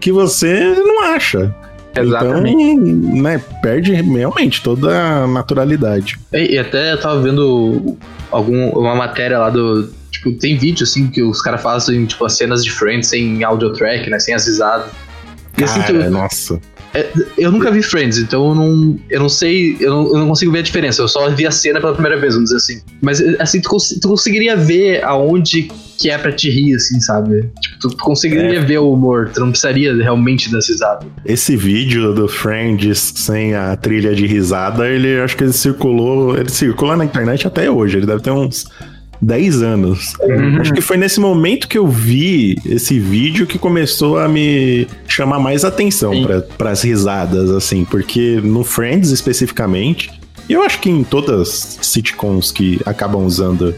que 0.00 0.10
você 0.10 0.74
não 0.76 1.02
acha. 1.04 1.54
Exatamente. 1.96 2.62
Então, 2.62 3.22
né, 3.22 3.40
perde 3.62 3.92
realmente 3.92 4.62
toda 4.62 4.96
a 4.96 5.26
naturalidade. 5.26 6.18
E, 6.32 6.54
e 6.54 6.58
até 6.58 6.92
eu 6.92 7.00
tava 7.00 7.20
vendo 7.20 7.96
algum, 8.30 8.70
uma 8.70 8.94
matéria 8.94 9.38
lá 9.38 9.50
do. 9.50 9.90
Tipo, 10.18 10.32
tem 10.32 10.56
vídeo 10.56 10.82
assim 10.82 11.06
que 11.08 11.22
os 11.22 11.40
caras 11.40 11.62
fazem, 11.62 12.04
tipo, 12.06 12.24
as 12.24 12.36
cenas 12.36 12.64
de 12.64 12.70
Friends 12.72 13.08
sem 13.08 13.42
audio 13.44 13.72
track, 13.72 14.10
né? 14.10 14.18
Sem 14.18 14.34
as 14.34 14.46
risadas. 14.46 14.90
E 15.56 15.64
assim, 15.64 15.80
Cara, 15.80 16.04
tu- 16.04 16.10
nossa. 16.10 16.60
é, 16.94 17.08
eu 17.36 17.50
nunca 17.52 17.70
vi 17.70 17.82
Friends, 17.82 18.18
então 18.18 18.48
eu 18.48 18.54
não, 18.54 18.98
eu 19.10 19.20
não 19.20 19.28
sei, 19.28 19.76
eu 19.80 19.90
não, 19.90 20.06
eu 20.08 20.18
não 20.18 20.28
consigo 20.28 20.50
ver 20.52 20.58
a 20.60 20.62
diferença. 20.62 21.02
Eu 21.02 21.08
só 21.08 21.28
vi 21.30 21.46
a 21.46 21.50
cena 21.50 21.80
pela 21.80 21.92
primeira 21.92 22.18
vez, 22.18 22.34
vamos 22.34 22.50
dizer 22.50 22.56
assim. 22.58 22.82
Mas 23.00 23.20
assim, 23.40 23.60
tu, 23.60 23.68
cons- 23.68 23.98
tu 24.00 24.08
conseguiria 24.08 24.56
ver 24.56 25.02
aonde 25.04 25.70
que 25.98 26.10
é 26.10 26.16
pra 26.16 26.30
te 26.30 26.48
rir, 26.48 26.76
assim, 26.76 27.00
sabe? 27.00 27.50
Tipo, 27.60 27.78
tu, 27.80 27.88
tu 27.90 27.96
conseguiria 28.04 28.60
ver 28.64 28.78
o 28.78 28.92
humor, 28.92 29.30
tu 29.34 29.40
não 29.40 29.50
precisaria 29.50 29.92
realmente 29.96 30.48
das 30.50 30.68
risadas. 30.68 31.08
Esse 31.24 31.56
vídeo 31.56 32.12
do 32.14 32.28
Friends 32.28 33.12
sem 33.16 33.54
a 33.56 33.74
trilha 33.76 34.14
de 34.14 34.24
risada, 34.26 34.88
ele 34.88 35.18
acho 35.20 35.36
que 35.36 35.42
ele 35.42 35.52
circulou, 35.52 36.36
ele 36.38 36.48
circula 36.50 36.96
na 36.96 37.04
internet 37.04 37.48
até 37.48 37.68
hoje. 37.68 37.96
Ele 37.96 38.06
deve 38.06 38.22
ter 38.22 38.30
uns 38.30 38.64
10 39.20 39.62
anos. 39.62 40.14
Uhum. 40.20 40.60
Acho 40.60 40.72
que 40.72 40.80
foi 40.80 40.96
nesse 40.96 41.20
momento 41.20 41.68
que 41.68 41.78
eu 41.78 41.86
vi 41.86 42.56
esse 42.64 42.98
vídeo 42.98 43.46
que 43.46 43.58
começou 43.58 44.18
a 44.18 44.28
me 44.28 44.86
chamar 45.06 45.38
mais 45.38 45.64
atenção 45.64 46.12
para 46.56 46.70
as 46.70 46.82
risadas, 46.82 47.50
assim, 47.50 47.84
porque 47.84 48.40
no 48.42 48.64
Friends 48.64 49.10
especificamente, 49.10 50.10
e 50.48 50.52
eu 50.52 50.62
acho 50.62 50.80
que 50.80 50.88
em 50.88 51.02
todas 51.04 51.40
as 51.40 51.86
sitcoms 51.86 52.50
que 52.50 52.80
acabam 52.86 53.24
usando 53.24 53.74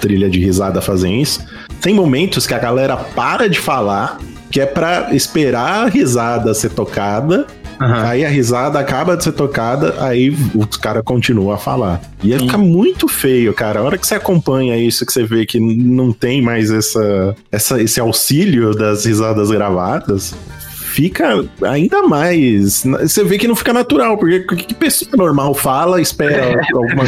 trilha 0.00 0.30
de 0.30 0.38
risada 0.38 0.80
fazem 0.80 1.20
isso, 1.20 1.44
tem 1.80 1.94
momentos 1.94 2.46
que 2.46 2.54
a 2.54 2.58
galera 2.58 2.96
para 2.96 3.48
de 3.48 3.58
falar, 3.58 4.18
que 4.50 4.60
é 4.60 4.66
pra 4.66 5.14
esperar 5.14 5.84
a 5.84 5.88
risada 5.88 6.54
ser 6.54 6.70
tocada 6.70 7.46
Aí 7.80 8.24
a 8.24 8.28
risada 8.28 8.78
acaba 8.78 9.16
de 9.16 9.24
ser 9.24 9.32
tocada, 9.32 9.94
aí 9.98 10.34
os 10.54 10.76
cara 10.76 11.02
continua 11.02 11.54
a 11.54 11.58
falar. 11.58 12.00
E 12.22 12.32
aí 12.32 12.38
Sim. 12.38 12.46
fica 12.46 12.58
muito 12.58 13.08
feio, 13.08 13.52
cara. 13.54 13.80
A 13.80 13.82
hora 13.82 13.98
que 13.98 14.06
você 14.06 14.14
acompanha 14.14 14.76
isso, 14.76 15.06
que 15.06 15.12
você 15.12 15.24
vê 15.24 15.46
que 15.46 15.60
não 15.60 16.12
tem 16.12 16.42
mais 16.42 16.70
essa, 16.70 17.36
essa, 17.50 17.80
esse 17.80 18.00
auxílio 18.00 18.74
das 18.74 19.04
risadas 19.04 19.50
gravadas, 19.50 20.34
fica 20.98 21.44
ainda 21.62 22.02
mais. 22.02 22.84
Você 23.02 23.22
vê 23.22 23.38
que 23.38 23.46
não 23.46 23.54
fica 23.54 23.72
natural, 23.72 24.18
porque 24.18 24.40
que 24.40 24.56
que 24.56 24.74
pessoa 24.74 25.10
normal 25.16 25.54
fala, 25.54 26.00
espera 26.00 26.60
alguma 26.74 27.04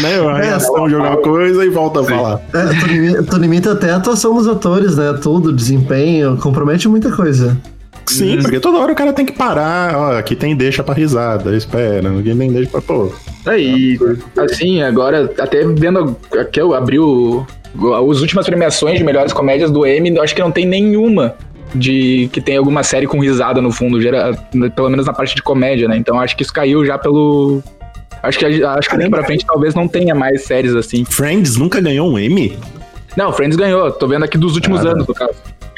né, 0.00 0.18
uma 0.20 0.38
reação 0.38 0.88
de 0.88 0.94
alguma 0.94 1.16
coisa 1.18 1.64
e 1.64 1.68
volta 1.68 2.00
a 2.00 2.04
falar. 2.04 2.40
É, 2.52 2.80
tu, 2.80 2.86
limita, 2.86 3.22
tu 3.22 3.36
limita 3.36 3.72
até 3.72 3.90
a 3.90 3.96
atuação 3.96 4.34
dos 4.34 4.48
atores, 4.48 4.96
né? 4.96 5.12
Tudo, 5.22 5.52
desempenho, 5.52 6.36
compromete 6.38 6.88
muita 6.88 7.12
coisa. 7.12 7.56
Sim, 8.06 8.38
porque 8.40 8.60
toda 8.60 8.78
hora 8.78 8.92
o 8.92 8.94
cara 8.94 9.12
tem 9.12 9.24
que 9.24 9.32
parar. 9.32 9.96
Ó, 9.96 10.18
aqui 10.18 10.36
tem 10.36 10.54
deixa 10.54 10.82
pra 10.82 10.94
risada, 10.94 11.56
espera. 11.56 12.10
Aqui 12.10 12.34
tem 12.34 12.52
deixa 12.52 12.70
pra. 12.70 12.80
Pô, 12.80 13.12
Aí, 13.46 13.98
assim, 14.38 14.82
agora, 14.82 15.30
até 15.38 15.64
vendo 15.64 16.16
aqui, 16.38 16.60
eu 16.60 16.72
abri 16.72 16.98
o, 16.98 17.44
as 17.76 18.20
últimas 18.20 18.46
premiações 18.46 18.98
de 18.98 19.04
melhores 19.04 19.32
comédias 19.32 19.70
do 19.70 19.86
Emmy, 19.86 20.14
eu 20.14 20.22
acho 20.22 20.34
que 20.34 20.40
não 20.40 20.50
tem 20.50 20.64
nenhuma 20.64 21.34
de 21.74 22.30
que 22.32 22.40
tem 22.40 22.56
alguma 22.56 22.82
série 22.82 23.06
com 23.06 23.18
risada 23.18 23.60
no 23.60 23.70
fundo, 23.70 24.00
gera, 24.00 24.32
pelo 24.74 24.88
menos 24.88 25.06
na 25.06 25.12
parte 25.12 25.34
de 25.34 25.42
comédia, 25.42 25.88
né? 25.88 25.96
Então 25.96 26.18
acho 26.20 26.36
que 26.36 26.42
isso 26.42 26.52
caiu 26.52 26.86
já 26.86 26.96
pelo. 26.96 27.62
Acho 28.22 28.38
que, 28.38 28.46
acho 28.46 28.88
que 28.88 28.96
daqui 28.96 29.10
pra 29.10 29.24
frente 29.24 29.44
talvez 29.44 29.74
não 29.74 29.86
tenha 29.86 30.14
mais 30.14 30.44
séries 30.44 30.74
assim. 30.74 31.04
Friends 31.04 31.56
nunca 31.56 31.80
ganhou 31.80 32.10
um 32.10 32.18
Emmy? 32.18 32.56
Não, 33.16 33.32
Friends 33.32 33.56
ganhou, 33.56 33.92
tô 33.92 34.08
vendo 34.08 34.24
aqui 34.24 34.38
dos 34.38 34.54
últimos 34.54 34.86
anos, 34.86 35.06
no 35.06 35.14
caso. 35.14 35.34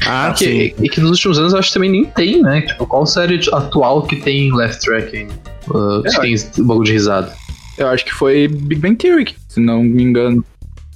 Ah, 0.06 0.34
que, 0.36 0.74
e 0.80 0.88
que 0.88 1.00
nos 1.00 1.10
últimos 1.12 1.38
anos 1.38 1.52
eu 1.52 1.58
acho 1.58 1.68
que 1.68 1.74
também 1.74 1.90
nem 1.90 2.04
tem, 2.04 2.42
né? 2.42 2.62
Tipo, 2.62 2.86
qual 2.86 3.06
série 3.06 3.40
atual 3.52 4.02
que 4.02 4.16
tem 4.16 4.54
left 4.54 4.84
track 4.84 5.16
ainda? 5.16 5.34
Uh, 5.68 6.02
que 6.02 6.16
É, 6.16 6.20
tem 6.20 6.32
esse 6.32 6.62
bagulho 6.62 6.86
de 6.86 6.92
risada. 6.92 7.32
Eu 7.78 7.88
acho 7.88 8.04
que 8.04 8.14
foi 8.14 8.48
Big 8.48 8.80
Bang 8.80 8.96
Theory, 8.96 9.34
se 9.48 9.60
não 9.60 9.82
me 9.82 10.02
engano. 10.02 10.44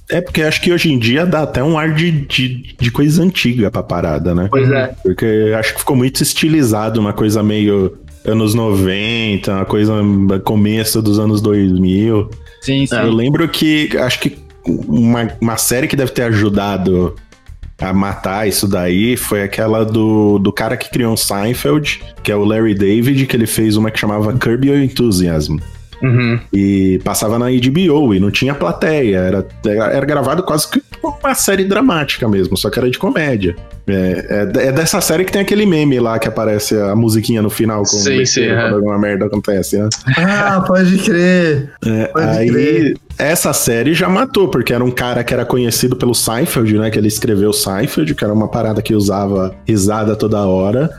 É 0.09 0.19
porque 0.19 0.41
acho 0.41 0.61
que 0.61 0.73
hoje 0.73 0.91
em 0.91 0.99
dia 0.99 1.25
dá 1.25 1.43
até 1.43 1.63
um 1.63 1.77
ar 1.77 1.93
de, 1.93 2.11
de, 2.11 2.75
de 2.77 2.91
coisa 2.91 3.23
antiga 3.23 3.71
pra 3.71 3.81
parada, 3.81 4.35
né? 4.35 4.47
Pois 4.51 4.69
é. 4.69 4.93
Porque 5.03 5.53
acho 5.57 5.73
que 5.73 5.79
ficou 5.79 5.95
muito 5.95 6.21
estilizado, 6.21 6.99
uma 6.99 7.13
coisa 7.13 7.41
meio 7.41 7.97
anos 8.25 8.53
90, 8.53 9.51
uma 9.53 9.65
coisa 9.65 9.93
começo 10.43 11.01
dos 11.01 11.17
anos 11.17 11.41
2000. 11.41 12.29
Sim, 12.61 12.85
sim. 12.85 12.95
Eu 12.95 13.11
lembro 13.11 13.47
que 13.47 13.89
acho 13.97 14.19
que 14.19 14.37
uma, 14.65 15.31
uma 15.39 15.57
série 15.57 15.87
que 15.87 15.95
deve 15.95 16.11
ter 16.11 16.23
ajudado 16.23 17.15
a 17.81 17.91
matar 17.91 18.47
isso 18.47 18.67
daí 18.67 19.17
foi 19.17 19.41
aquela 19.41 19.83
do, 19.83 20.37
do 20.37 20.51
cara 20.53 20.77
que 20.77 20.89
criou 20.89 21.13
o 21.13 21.17
Seinfeld, 21.17 22.01
que 22.23 22.31
é 22.31 22.35
o 22.35 22.45
Larry 22.45 22.75
David, 22.75 23.25
que 23.25 23.35
ele 23.35 23.47
fez 23.47 23.75
uma 23.75 23.89
que 23.89 23.99
chamava 23.99 24.31
Curb 24.33 24.67
Your 24.67 24.77
Enthusiasm. 24.77 25.57
Uhum. 26.01 26.39
E 26.51 26.99
passava 27.03 27.37
na 27.37 27.45
HBO 27.45 28.13
e 28.13 28.19
não 28.19 28.31
tinha 28.31 28.55
plateia. 28.55 29.17
Era, 29.17 29.47
era 29.65 30.05
gravado 30.05 30.43
quase 30.43 30.69
que 30.69 30.81
uma 31.03 31.33
série 31.33 31.63
dramática 31.63 32.27
mesmo, 32.27 32.57
só 32.57 32.69
que 32.69 32.79
era 32.79 32.89
de 32.89 32.97
comédia. 32.97 33.55
É, 33.87 34.51
é, 34.55 34.67
é 34.67 34.71
dessa 34.71 35.01
série 35.01 35.25
que 35.25 35.31
tem 35.31 35.41
aquele 35.41 35.65
meme 35.65 35.99
lá 35.99 36.19
que 36.19 36.27
aparece 36.27 36.77
a 36.77 36.95
musiquinha 36.95 37.41
no 37.41 37.49
final 37.49 37.79
com 37.79 37.97
Sim, 37.97 38.21
o 38.21 38.25
sim, 38.25 38.47
quando 38.47 38.59
é. 38.59 38.69
alguma 38.69 38.99
merda 38.99 39.25
acontece, 39.25 39.77
né? 39.77 39.89
Ah, 40.17 40.63
pode 40.65 40.97
crer. 40.99 41.71
É, 41.85 42.05
Pode 42.07 42.37
aí 42.37 42.49
crer. 42.49 42.97
Essa 43.21 43.53
série 43.53 43.93
já 43.93 44.09
matou, 44.09 44.47
porque 44.47 44.73
era 44.73 44.83
um 44.83 44.89
cara 44.89 45.23
que 45.23 45.33
era 45.33 45.45
conhecido 45.45 45.95
pelo 45.95 46.15
Seinfeld, 46.15 46.77
né? 46.79 46.89
Que 46.89 46.97
ele 46.97 47.07
escreveu 47.07 47.53
Seinfeld, 47.53 48.15
que 48.15 48.23
era 48.23 48.33
uma 48.33 48.47
parada 48.47 48.81
que 48.81 48.95
usava 48.95 49.55
risada 49.67 50.15
toda 50.15 50.39
hora. 50.39 50.89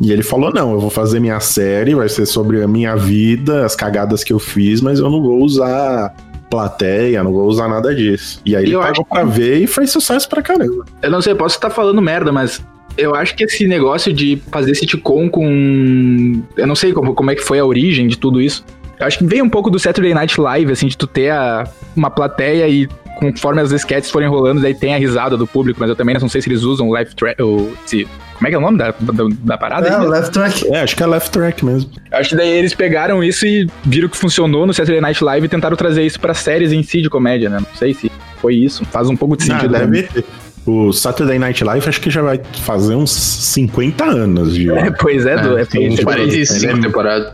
E 0.00 0.10
ele 0.10 0.22
falou: 0.22 0.52
não, 0.52 0.72
eu 0.72 0.80
vou 0.80 0.90
fazer 0.90 1.20
minha 1.20 1.38
série, 1.40 1.94
vai 1.94 2.08
ser 2.08 2.24
sobre 2.26 2.62
a 2.62 2.68
minha 2.68 2.96
vida, 2.96 3.64
as 3.64 3.76
cagadas 3.76 4.24
que 4.24 4.32
eu 4.32 4.38
fiz, 4.38 4.80
mas 4.80 4.98
eu 4.98 5.10
não 5.10 5.22
vou 5.22 5.42
usar 5.42 6.14
plateia, 6.50 7.22
não 7.22 7.32
vou 7.32 7.46
usar 7.46 7.68
nada 7.68 7.94
disso. 7.94 8.40
E 8.44 8.56
aí 8.56 8.64
ele 8.64 8.74
eu 8.74 8.80
pagou 8.80 9.04
pra 9.04 9.24
ver 9.24 9.62
e 9.62 9.66
fez 9.66 9.90
sucesso 9.90 10.28
pra 10.28 10.40
caramba. 10.40 10.84
Eu 11.02 11.10
não 11.10 11.20
sei, 11.20 11.32
eu 11.32 11.36
posso 11.36 11.56
estar 11.56 11.70
falando 11.70 12.00
merda, 12.00 12.32
mas 12.32 12.62
eu 12.96 13.14
acho 13.14 13.36
que 13.36 13.44
esse 13.44 13.66
negócio 13.66 14.12
de 14.12 14.40
fazer 14.50 14.74
sitcom 14.74 15.28
com. 15.28 16.42
Eu 16.56 16.66
não 16.66 16.74
sei 16.74 16.92
como, 16.92 17.14
como 17.14 17.30
é 17.30 17.34
que 17.34 17.42
foi 17.42 17.58
a 17.58 17.64
origem 17.64 18.08
de 18.08 18.16
tudo 18.16 18.40
isso. 18.40 18.64
Eu 18.98 19.06
acho 19.06 19.18
que 19.18 19.26
veio 19.26 19.44
um 19.44 19.48
pouco 19.50 19.70
do 19.70 19.78
Saturday 19.78 20.14
Night 20.14 20.40
Live, 20.40 20.72
assim, 20.72 20.86
de 20.86 20.96
tu 20.96 21.06
ter 21.06 21.30
a- 21.30 21.64
uma 21.94 22.10
plateia 22.10 22.66
e 22.68 22.88
conforme 23.18 23.60
as 23.62 23.70
sketches 23.72 24.10
forem 24.10 24.28
rolando, 24.28 24.60
daí 24.60 24.74
tem 24.74 24.94
a 24.94 24.98
risada 24.98 25.36
do 25.36 25.46
público, 25.46 25.78
mas 25.80 25.88
eu 25.88 25.96
também 25.96 26.16
não 26.18 26.28
sei 26.28 26.40
se 26.42 26.48
eles 26.48 26.62
usam 26.62 26.90
live 26.90 27.14
track. 27.14 27.40
Ou 27.42 27.72
se, 27.86 28.06
como 28.34 28.46
é 28.46 28.50
que 28.50 28.54
é 28.54 28.58
o 28.58 28.60
nome 28.60 28.76
da, 28.78 28.90
da, 28.90 29.24
da 29.40 29.58
parada? 29.58 29.88
É, 29.88 29.96
left 29.98 30.32
track. 30.32 30.66
É, 30.68 30.80
acho 30.82 30.94
que 30.96 31.02
é 31.02 31.06
left 31.06 31.30
track 31.30 31.64
mesmo. 31.64 31.90
Acho 32.12 32.30
que 32.30 32.36
daí 32.36 32.48
eles 32.48 32.74
pegaram 32.74 33.22
isso 33.24 33.46
e 33.46 33.66
viram 33.84 34.08
que 34.08 34.16
funcionou 34.16 34.66
no 34.66 34.74
Saturday 34.74 35.00
Night 35.00 35.22
Live 35.24 35.46
e 35.46 35.48
tentaram 35.48 35.76
trazer 35.76 36.02
isso 36.04 36.20
pra 36.20 36.34
séries 36.34 36.72
em 36.72 36.82
si 36.82 37.00
de 37.00 37.08
comédia, 37.08 37.48
né? 37.48 37.58
Não 37.58 37.74
sei 37.76 37.94
se 37.94 38.10
foi 38.40 38.54
isso. 38.54 38.84
Faz 38.86 39.08
um 39.08 39.16
pouco 39.16 39.36
de 39.36 39.44
Ah, 39.44 39.54
sentido. 39.54 39.72
né? 39.72 39.78
deve 39.80 40.02
ter. 40.04 40.24
O 40.66 40.92
Saturday 40.92 41.38
Night 41.38 41.62
Live 41.62 41.88
acho 41.88 42.00
que 42.00 42.10
já 42.10 42.22
vai 42.22 42.40
fazer 42.62 42.94
uns 42.96 43.12
50 43.12 44.04
anos 44.04 44.52
de. 44.54 44.68
É, 44.70 44.90
pois 44.90 45.24
é, 45.24 45.36
do, 45.38 45.56
é, 45.56 45.64
tem 45.64 45.94
é- 45.94 46.02
45 46.02 46.64
ele 46.72 46.78
é- 46.78 46.82
temporadas. 46.82 47.32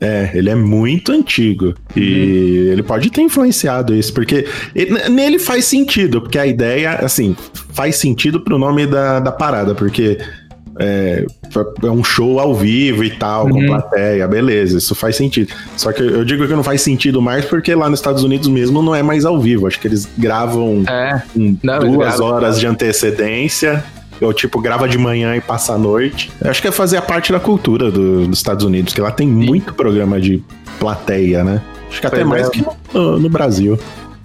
É, 0.00 0.30
ele 0.34 0.50
é 0.50 0.54
muito 0.54 1.12
antigo. 1.12 1.74
E 1.96 2.68
ele 2.72 2.82
pode 2.82 3.10
ter 3.10 3.22
influenciado 3.22 3.94
isso, 3.94 4.12
porque 4.12 4.46
ele- 4.74 5.08
nele 5.08 5.38
faz 5.38 5.64
sentido, 5.64 6.20
porque 6.20 6.38
a 6.38 6.46
ideia, 6.46 6.92
assim, 6.96 7.34
faz 7.72 7.96
sentido 7.96 8.40
pro 8.40 8.58
nome 8.58 8.86
da, 8.86 9.20
da 9.20 9.32
parada, 9.32 9.74
porque 9.74 10.18
é, 10.80 11.24
é 11.84 11.86
um 11.90 12.02
show 12.02 12.40
ao 12.40 12.52
vivo 12.52 13.04
e 13.04 13.10
tal, 13.10 13.48
com 13.48 13.58
Uhum. 13.60 13.66
plateia, 13.66 14.26
beleza, 14.26 14.76
isso 14.78 14.92
faz 14.94 15.14
sentido. 15.14 15.52
Só 15.76 15.92
que 15.92 16.02
eu 16.02 16.24
digo 16.24 16.46
que 16.48 16.52
não 16.52 16.64
faz 16.64 16.82
sentido 16.82 17.22
mais 17.22 17.44
porque 17.44 17.72
lá 17.76 17.88
nos 17.88 18.00
Estados 18.00 18.24
Unidos 18.24 18.48
mesmo 18.48 18.82
não 18.82 18.92
é 18.92 19.00
mais 19.02 19.24
ao 19.24 19.40
vivo. 19.40 19.68
Acho 19.68 19.78
que 19.80 19.86
eles 19.86 20.08
gravam 20.18 20.82
É, 20.88 21.22
com 21.32 21.56
Não, 21.62 21.78
duas 21.78 22.16
gravam. 22.18 22.26
horas 22.26 22.58
de 22.58 22.66
antecedência. 22.66 23.84
Ou 24.20 24.32
tipo, 24.32 24.60
grava 24.60 24.88
de 24.88 24.96
manhã 24.98 25.34
e 25.36 25.40
passa 25.40 25.74
à 25.74 25.78
noite. 25.78 26.30
Eu 26.40 26.50
acho 26.50 26.62
que 26.62 26.68
é 26.68 26.72
fazer 26.72 26.96
a 26.96 27.02
parte 27.02 27.32
da 27.32 27.40
cultura 27.40 27.90
do- 27.90 28.26
dos 28.26 28.38
Estados 28.38 28.64
Unidos, 28.64 28.94
que 28.94 29.00
lá 29.00 29.10
tem 29.10 29.26
muito 29.26 29.74
programa 29.74 30.20
de 30.20 30.42
plateia, 30.78 31.42
né? 31.44 31.60
Acho 31.90 32.00
que 32.00 32.06
até 32.06 32.24
mais 32.24 32.46
é. 32.48 32.50
que 32.50 32.64
no, 32.92 33.18
no 33.18 33.28
Brasil. 33.28 33.78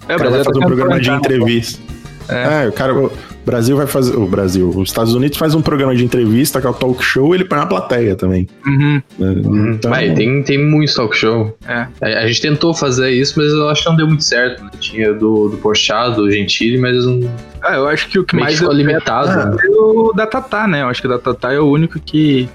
é, 0.08 0.14
O 0.14 0.18
cara 0.18 0.30
vai 0.30 0.44
fazer 0.44 0.58
um 0.58 0.66
programa 0.66 1.00
de 1.00 1.10
né? 1.10 1.16
entrevista. 1.16 1.80
É, 2.28 2.68
o 2.68 2.72
cara. 2.72 2.94
O 3.42 3.46
Brasil 3.46 3.76
vai 3.76 3.86
fazer. 3.86 4.16
O 4.16 4.26
Brasil, 4.26 4.68
os 4.68 4.88
Estados 4.90 5.14
Unidos 5.14 5.38
faz 5.38 5.54
um 5.54 5.62
programa 5.62 5.94
de 5.94 6.04
entrevista 6.04 6.60
que 6.60 6.66
é 6.66 6.70
o 6.70 6.74
talk 6.74 7.02
show, 7.02 7.34
ele 7.34 7.44
põe 7.44 7.58
na 7.58 7.66
plateia 7.66 8.14
também. 8.14 8.46
Uhum. 8.66 9.02
né? 9.18 9.34
Então, 9.74 9.90
Vai, 9.90 10.12
tem, 10.14 10.42
tem 10.42 10.58
muito 10.64 10.94
talk 10.94 11.16
show. 11.16 11.56
É. 11.66 11.86
A, 12.02 12.06
a 12.22 12.26
gente 12.26 12.42
tentou 12.42 12.74
fazer 12.74 13.10
isso, 13.10 13.34
mas 13.38 13.50
eu 13.50 13.68
acho 13.68 13.82
que 13.82 13.88
não 13.88 13.96
deu 13.96 14.06
muito 14.06 14.24
certo. 14.24 14.62
Né? 14.62 14.70
Tinha 14.78 15.14
do, 15.14 15.48
do 15.48 15.56
Porchat, 15.56 16.14
do 16.16 16.30
Gentili, 16.30 16.78
mas 16.78 17.04
não 17.06 17.20
Ah, 17.62 17.76
eu 17.76 17.88
acho 17.88 18.08
que 18.08 18.18
o 18.18 18.24
que 18.24 18.36
mais 18.36 18.58
ficou 18.58 18.72
limitado. 18.74 19.28
Né? 19.50 19.56
é 19.64 19.70
o 19.70 20.12
da 20.12 20.26
Tatá, 20.26 20.68
né? 20.68 20.82
Eu 20.82 20.88
acho 20.88 21.00
que 21.00 21.06
o 21.06 21.10
da 21.10 21.18
Tatá 21.18 21.52
é 21.52 21.58
o 21.60 21.66
único 21.66 21.98
que. 21.98 22.48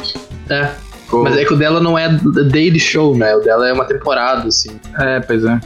É. 0.49 0.69
ficou- 1.03 1.23
Mas 1.23 1.35
é 1.37 1.45
que 1.45 1.53
o 1.53 1.57
dela 1.57 1.79
não 1.79 1.97
é 1.97 2.07
daily 2.51 2.79
show, 2.79 3.17
né? 3.17 3.35
O 3.35 3.39
dela 3.39 3.67
é 3.67 3.73
uma 3.73 3.85
temporada, 3.85 4.47
assim. 4.47 4.69
É, 4.99 5.19
pois 5.19 5.43
é. 5.43 5.59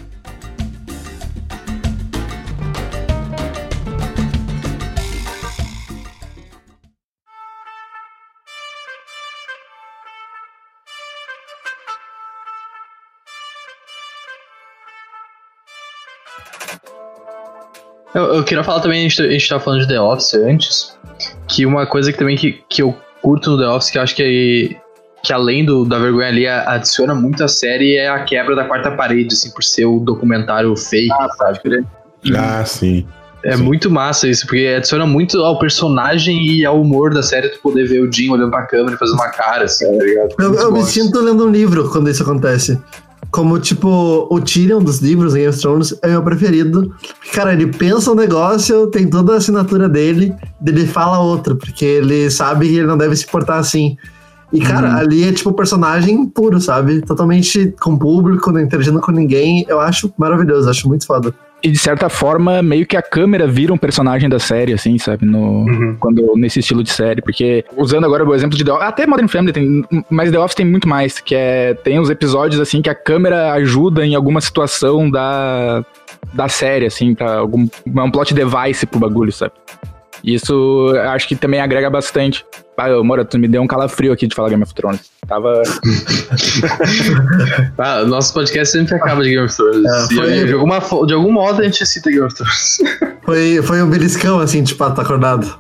Eu, 18.14 18.36
eu 18.36 18.44
queria 18.44 18.64
falar 18.64 18.80
também, 18.80 19.06
a 19.06 19.10
gente, 19.10 19.22
a 19.22 19.30
gente 19.30 19.50
tava 19.50 19.64
falando 19.64 19.82
de 19.82 19.88
The 19.88 20.02
Office 20.02 20.34
antes, 20.34 20.98
que 21.48 21.66
uma 21.66 21.86
coisa 21.86 22.12
que 22.12 22.18
também 22.18 22.36
que, 22.36 22.64
que 22.68 22.82
eu 22.82 22.96
curto 23.22 23.52
no 23.52 23.58
The 23.60 23.68
Office, 23.68 23.92
que 23.92 23.98
eu 23.98 24.02
acho 24.02 24.16
que, 24.16 24.78
que 25.24 25.32
além 25.34 25.66
do, 25.66 25.86
da 25.86 26.00
vergonha 26.00 26.28
ali, 26.28 26.48
adiciona 26.48 27.14
muito 27.14 27.44
à 27.44 27.48
série, 27.48 27.98
é 27.98 28.10
a 28.10 28.24
quebra 28.24 28.56
da 28.56 28.66
quarta 28.66 28.92
parede, 28.92 29.34
assim, 29.34 29.52
por 29.52 29.64
ser 29.64 29.86
o 29.86 30.00
documentário 30.00 30.76
fake, 30.76 31.10
sabe? 31.38 31.86
Ah, 32.36 32.66
sim. 32.66 33.06
É 33.44 33.56
Sim. 33.56 33.64
muito 33.64 33.90
massa 33.90 34.28
isso, 34.28 34.46
porque 34.46 34.74
adiciona 34.78 35.06
muito 35.06 35.42
ao 35.42 35.58
personagem 35.58 36.46
e 36.46 36.66
ao 36.66 36.82
humor 36.82 37.14
da 37.14 37.24
série, 37.24 37.48
tu 37.48 37.60
poder 37.62 37.88
ver 37.88 38.02
o 38.02 38.12
Jim 38.12 38.30
olhando 38.30 38.52
pra 38.52 38.64
câmera 38.64 38.96
e 38.96 38.98
fazendo 38.98 39.16
uma 39.16 39.30
cara, 39.30 39.64
assim, 39.64 39.86
tá 39.98 40.04
ligado? 40.04 40.36
Eu, 40.38 40.54
eu 40.56 40.72
me 40.74 40.80
bom. 40.80 40.86
sinto 40.86 41.22
lendo 41.22 41.48
um 41.48 41.50
livro 41.50 41.90
quando 41.90 42.10
isso 42.10 42.22
acontece. 42.22 42.78
Como, 43.32 43.60
tipo, 43.60 44.28
o 44.32 44.42
Tyrion 44.42 44.82
dos 44.82 45.00
livros 45.00 45.36
em 45.36 45.40
Game 45.40 45.50
of 45.50 45.60
Thrones 45.60 45.96
é 46.02 46.08
meu 46.08 46.24
preferido. 46.24 46.94
Cara, 47.32 47.54
ele 47.54 47.68
pensa 47.68 48.12
um 48.12 48.16
negócio, 48.16 48.88
tem 48.88 49.08
toda 49.08 49.34
a 49.34 49.38
assinatura 49.38 49.88
dele, 49.88 50.34
ele 50.66 50.88
fala 50.88 51.20
outro, 51.20 51.56
porque 51.56 51.86
ele 51.86 52.30
sabe 52.32 52.68
que 52.68 52.78
ele 52.78 52.88
não 52.88 52.98
deve 52.98 53.16
se 53.16 53.28
portar 53.28 53.60
assim. 53.60 53.96
E, 54.52 54.60
cara, 54.60 54.96
ali 54.96 55.24
é 55.24 55.32
tipo 55.32 55.54
personagem 55.54 56.26
puro, 56.26 56.60
sabe? 56.60 57.02
Totalmente 57.02 57.74
com 57.80 57.94
o 57.94 58.00
público, 58.00 58.52
não 58.52 58.60
interagindo 58.60 59.00
com 59.00 59.12
ninguém. 59.12 59.64
Eu 59.68 59.80
acho 59.80 60.12
maravilhoso, 60.18 60.68
acho 60.68 60.88
muito 60.88 61.06
foda. 61.06 61.34
E 61.62 61.70
de 61.70 61.78
certa 61.78 62.08
forma, 62.08 62.62
meio 62.64 62.86
que 62.86 62.96
a 62.96 63.02
câmera 63.02 63.46
vira 63.46 63.74
um 63.74 63.78
personagem 63.78 64.30
da 64.30 64.40
série, 64.40 64.72
assim, 64.72 64.98
sabe? 64.98 65.26
No, 65.26 65.66
Uhum. 65.66 65.98
quando, 66.00 66.34
nesse 66.38 66.60
estilo 66.60 66.82
de 66.84 66.90
série. 66.92 67.22
Porque, 67.22 67.66
usando 67.76 68.06
agora 68.06 68.24
o 68.24 68.34
exemplo 68.34 68.58
de 68.58 68.64
The 68.64 68.72
Office, 68.72 68.88
até 68.88 69.06
Modern 69.06 69.28
Family 69.28 69.52
tem, 69.52 69.84
mas 70.10 70.32
The 70.32 70.40
Office 70.40 70.56
tem 70.56 70.66
muito 70.66 70.88
mais, 70.88 71.20
que 71.20 71.36
é, 71.36 71.74
tem 71.74 72.00
os 72.00 72.10
episódios, 72.10 72.62
assim, 72.62 72.82
que 72.82 72.90
a 72.90 72.96
câmera 72.96 73.52
ajuda 73.54 74.06
em 74.06 74.16
alguma 74.16 74.40
situação 74.40 75.10
da, 75.12 75.84
da 76.34 76.48
série, 76.48 76.86
assim, 76.86 77.14
pra 77.14 77.40
algum, 77.40 77.68
é 77.94 78.02
um 78.02 78.10
plot 78.12 78.34
device 78.34 78.86
pro 78.86 79.00
bagulho, 79.00 79.32
sabe? 79.34 79.52
Isso 80.24 80.94
acho 81.06 81.28
que 81.28 81.36
também 81.36 81.62
agrega 81.62 81.90
bastante. 81.90 82.46
Ah, 82.78 82.98
ô, 82.98 83.04
Mora, 83.04 83.26
tu 83.26 83.38
me 83.38 83.48
deu 83.48 83.62
um 83.62 83.68
calafrio 83.68 84.14
aqui 84.14 84.26
de 84.28 84.34
falar 84.36 84.50
Game 84.50 84.64
of 84.64 84.74
Thrones. 84.74 85.02
Tava. 85.28 85.62
Ah, 87.78 88.04
nosso 88.06 88.34
podcast 88.34 88.78
sempre 88.78 88.96
acaba 88.96 89.24
de 89.24 89.30
Game 89.30 89.46
of 89.46 89.56
Thrones. 89.56 89.86
É, 89.86 90.16
foi- 90.16 90.46
de, 90.46 90.54
alguma, 90.54 90.80
de 91.06 91.14
algum 91.14 91.32
modo 91.32 91.62
a 91.62 91.64
gente 91.64 91.86
cita 91.86 92.10
Game 92.10 92.26
of 92.26 92.36
Thrones. 92.36 92.78
Foi, 93.24 93.62
foi 93.62 93.84
um 93.84 93.88
beliscão, 93.88 94.40
assim, 94.40 94.64
tipo, 94.64 94.84
ah, 94.84 94.90
tá 94.90 95.04
acordado. 95.04 95.56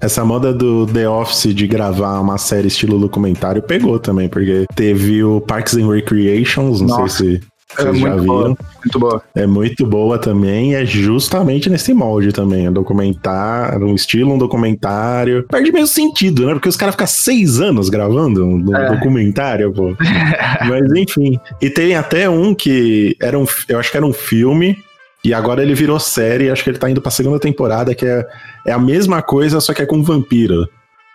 Essa 0.00 0.24
moda 0.24 0.54
do 0.54 0.86
The 0.86 1.06
Office 1.06 1.54
de 1.54 1.66
gravar 1.66 2.18
uma 2.20 2.38
série 2.38 2.68
estilo 2.68 2.98
documentário 2.98 3.60
pegou 3.60 3.98
também, 3.98 4.26
porque 4.26 4.64
teve 4.74 5.22
o 5.22 5.38
Parks 5.42 5.74
and 5.76 5.86
Recreations, 5.86 6.80
não 6.80 6.88
Nossa, 7.00 7.18
sei 7.18 7.36
se 7.40 7.46
vocês 7.76 7.98
já 7.98 8.08
muito 8.08 8.24
boa. 8.26 8.48
Muito 8.48 8.98
boa. 8.98 9.22
É 9.34 9.46
muito 9.46 9.86
boa 9.86 10.18
também, 10.18 10.74
é 10.74 10.84
justamente 10.86 11.68
nesse 11.70 11.92
molde 11.94 12.32
também. 12.32 12.66
É 12.66 12.70
documentário, 12.70 13.86
um 13.86 13.94
estilo, 13.94 14.32
um 14.34 14.38
documentário. 14.38 15.44
Perde 15.48 15.72
meio 15.72 15.86
sentido, 15.86 16.46
né? 16.46 16.52
Porque 16.54 16.68
os 16.68 16.76
caras 16.76 16.94
ficam 16.94 17.06
seis 17.06 17.60
anos 17.60 17.88
gravando 17.88 18.44
um 18.44 18.76
É. 18.76 18.90
documentário, 18.92 19.72
pô. 19.72 19.94
Mas 20.68 20.92
enfim. 20.94 21.38
E 21.60 21.70
tem 21.70 21.94
até 21.96 22.28
um 22.28 22.54
que 22.54 23.16
era 23.20 23.38
um. 23.38 23.44
Eu 23.68 23.78
acho 23.78 23.90
que 23.90 23.96
era 23.96 24.06
um 24.06 24.12
filme. 24.12 24.76
E 25.24 25.34
agora 25.34 25.60
ele 25.60 25.74
virou 25.74 25.98
série, 25.98 26.50
acho 26.50 26.62
que 26.62 26.70
ele 26.70 26.78
tá 26.78 26.88
indo 26.88 27.00
pra 27.02 27.10
segunda 27.10 27.40
temporada, 27.40 27.94
que 27.96 28.06
é, 28.06 28.24
é 28.64 28.72
a 28.72 28.78
mesma 28.78 29.20
coisa, 29.22 29.60
só 29.60 29.74
que 29.74 29.82
é 29.82 29.86
com 29.86 30.00
vampiro. 30.00 30.68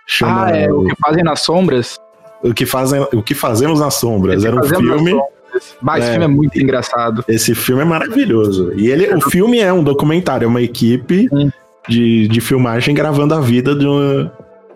Chama 0.05 0.47
Ah, 0.47 0.51
é 0.51 0.69
o 0.69 0.83
que 0.83 0.95
fazem 1.01 1.23
nas 1.23 1.39
sombras. 1.41 1.97
o, 2.43 2.53
que 2.53 2.65
fazem, 2.65 2.99
o 3.13 3.23
que 3.23 3.33
Fazemos 3.33 3.79
nas 3.79 3.93
Sombras. 3.93 4.43
Era 4.43 4.57
um 4.59 4.63
filme. 4.63 5.13
Sombras. 5.51 5.75
Bah, 5.81 5.97
esse 5.99 6.07
É. 6.07 6.11
filme 6.11 6.25
é 6.25 6.27
muito 6.27 6.59
engraçado. 6.61 7.23
Esse 7.27 7.53
filme 7.55 7.81
é 7.81 7.85
maravilhoso. 7.85 8.71
E 8.75 8.89
ele, 8.89 9.13
o 9.13 9.21
filme 9.21 9.59
é 9.59 9.71
um 9.71 9.83
documentário, 9.83 10.45
é 10.45 10.47
uma 10.47 10.61
equipe 10.61 11.27
Sim. 11.29 11.51
de, 11.87 12.27
de 12.27 12.41
filmagem 12.41 12.93
gravando 12.95 13.33
a 13.33 13.39
vida 13.41 13.75
de, 13.75 13.85
uma, 13.85 14.31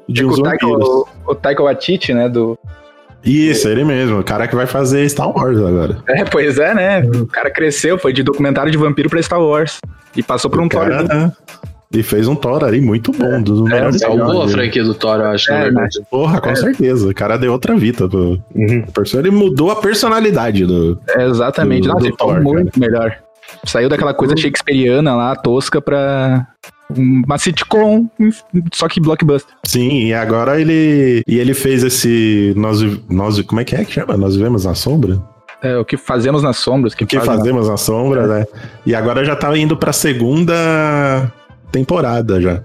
de 0.07 0.21
É 0.21 0.25
uns 0.25 0.39
o 0.39 0.43
vampiros. 0.43 0.87
o, 0.87 1.07
o 1.27 1.35
Taika 1.35 1.63
Waititi, 1.63 2.13
né? 2.13 2.27
Do... 2.29 2.57
Isso, 3.23 3.67
ele 3.67 3.83
mesmo, 3.83 4.19
o 4.19 4.23
cara 4.23 4.47
que 4.47 4.55
vai 4.55 4.67
fazer 4.67 5.09
Star 5.09 5.29
Wars 5.35 5.57
agora. 5.57 5.97
É, 6.07 6.23
pois 6.25 6.59
é, 6.59 6.73
né? 6.75 7.01
O 7.01 7.25
cara 7.25 7.49
cresceu, 7.49 7.97
foi 7.97 8.13
de 8.13 8.21
documentário 8.21 8.71
de 8.71 8.77
vampiro 8.77 9.09
pra 9.09 9.21
Star 9.21 9.41
Wars. 9.41 9.79
E 10.15 10.21
passou 10.21 10.49
por 10.51 10.59
um 10.61 10.65
O 10.65 10.69
cara? 10.69 11.35
E 11.93 12.03
fez 12.03 12.27
um 12.27 12.35
Thor 12.35 12.63
ali 12.63 12.81
muito 12.81 13.11
bom, 13.11 13.41
dos 13.41 13.61
melhores 13.61 13.99
Salvou 13.99 14.23
a 14.25 14.31
filmes. 14.31 14.51
franquia 14.53 14.83
do 14.83 14.93
Thor, 14.93 15.19
eu 15.19 15.27
acho, 15.27 15.49
na 15.51 15.57
É, 15.57 15.63
verdade. 15.65 15.99
Porra, 16.09 16.41
com 16.41 16.55
certeza. 16.55 17.07
O 17.09 17.13
cara 17.13 17.37
deu 17.37 17.51
outra 17.51 17.75
vida 17.75 18.09
pro 18.09 18.41
personagem. 18.93 19.31
Ele 19.31 19.31
mudou 19.31 19.71
a 19.71 19.75
personalidade 19.77 20.65
do. 20.65 20.99
É, 21.09 21.25
exatamente. 21.27 21.83
Do- 21.83 21.89
Nossa, 21.89 21.99
do 21.99 22.05
ele 22.07 22.11
ficou 22.13 22.33
Thor, 22.33 22.41
muito 22.43 22.79
melhor. 22.79 23.15
Saiu 23.65 23.87
daquela 23.87 24.13
coisa 24.13 24.35
shakespeariana 24.35 25.15
lá, 25.15 25.35
tosca, 25.35 25.79
pra 25.79 26.47
uma 26.89 27.37
sitcom, 27.37 28.07
só 28.73 28.87
que 28.87 28.99
blockbuster. 28.99 29.53
Sim, 29.65 30.05
e 30.07 30.13
agora 30.13 30.59
ele. 30.59 31.23
E 31.27 31.39
ele 31.39 31.53
fez 31.53 31.83
esse. 31.83 32.53
Nós, 32.57 32.81
nós, 33.09 33.39
como 33.41 33.61
é 33.61 33.63
que 33.63 33.75
é 33.75 33.85
que 33.85 33.93
chama? 33.93 34.17
Nós 34.17 34.35
vivemos 34.35 34.65
na 34.65 34.73
sombra? 34.75 35.21
É, 35.61 35.77
o 35.77 35.85
que 35.85 35.95
fazemos 35.97 36.43
nas 36.43 36.57
sombras. 36.57 36.93
Que 36.93 37.03
O 37.03 37.07
que 37.07 37.15
fazem 37.17 37.31
na- 37.31 37.37
fazemos 37.37 37.69
na 37.69 37.77
sombra, 37.77 38.27
né? 38.27 38.45
E 38.85 38.93
agora 38.93 39.23
já 39.23 39.35
tá 39.35 39.55
indo 39.57 39.77
pra 39.77 39.93
segunda 39.93 41.31
temporada 41.75 42.41
já. 42.41 42.63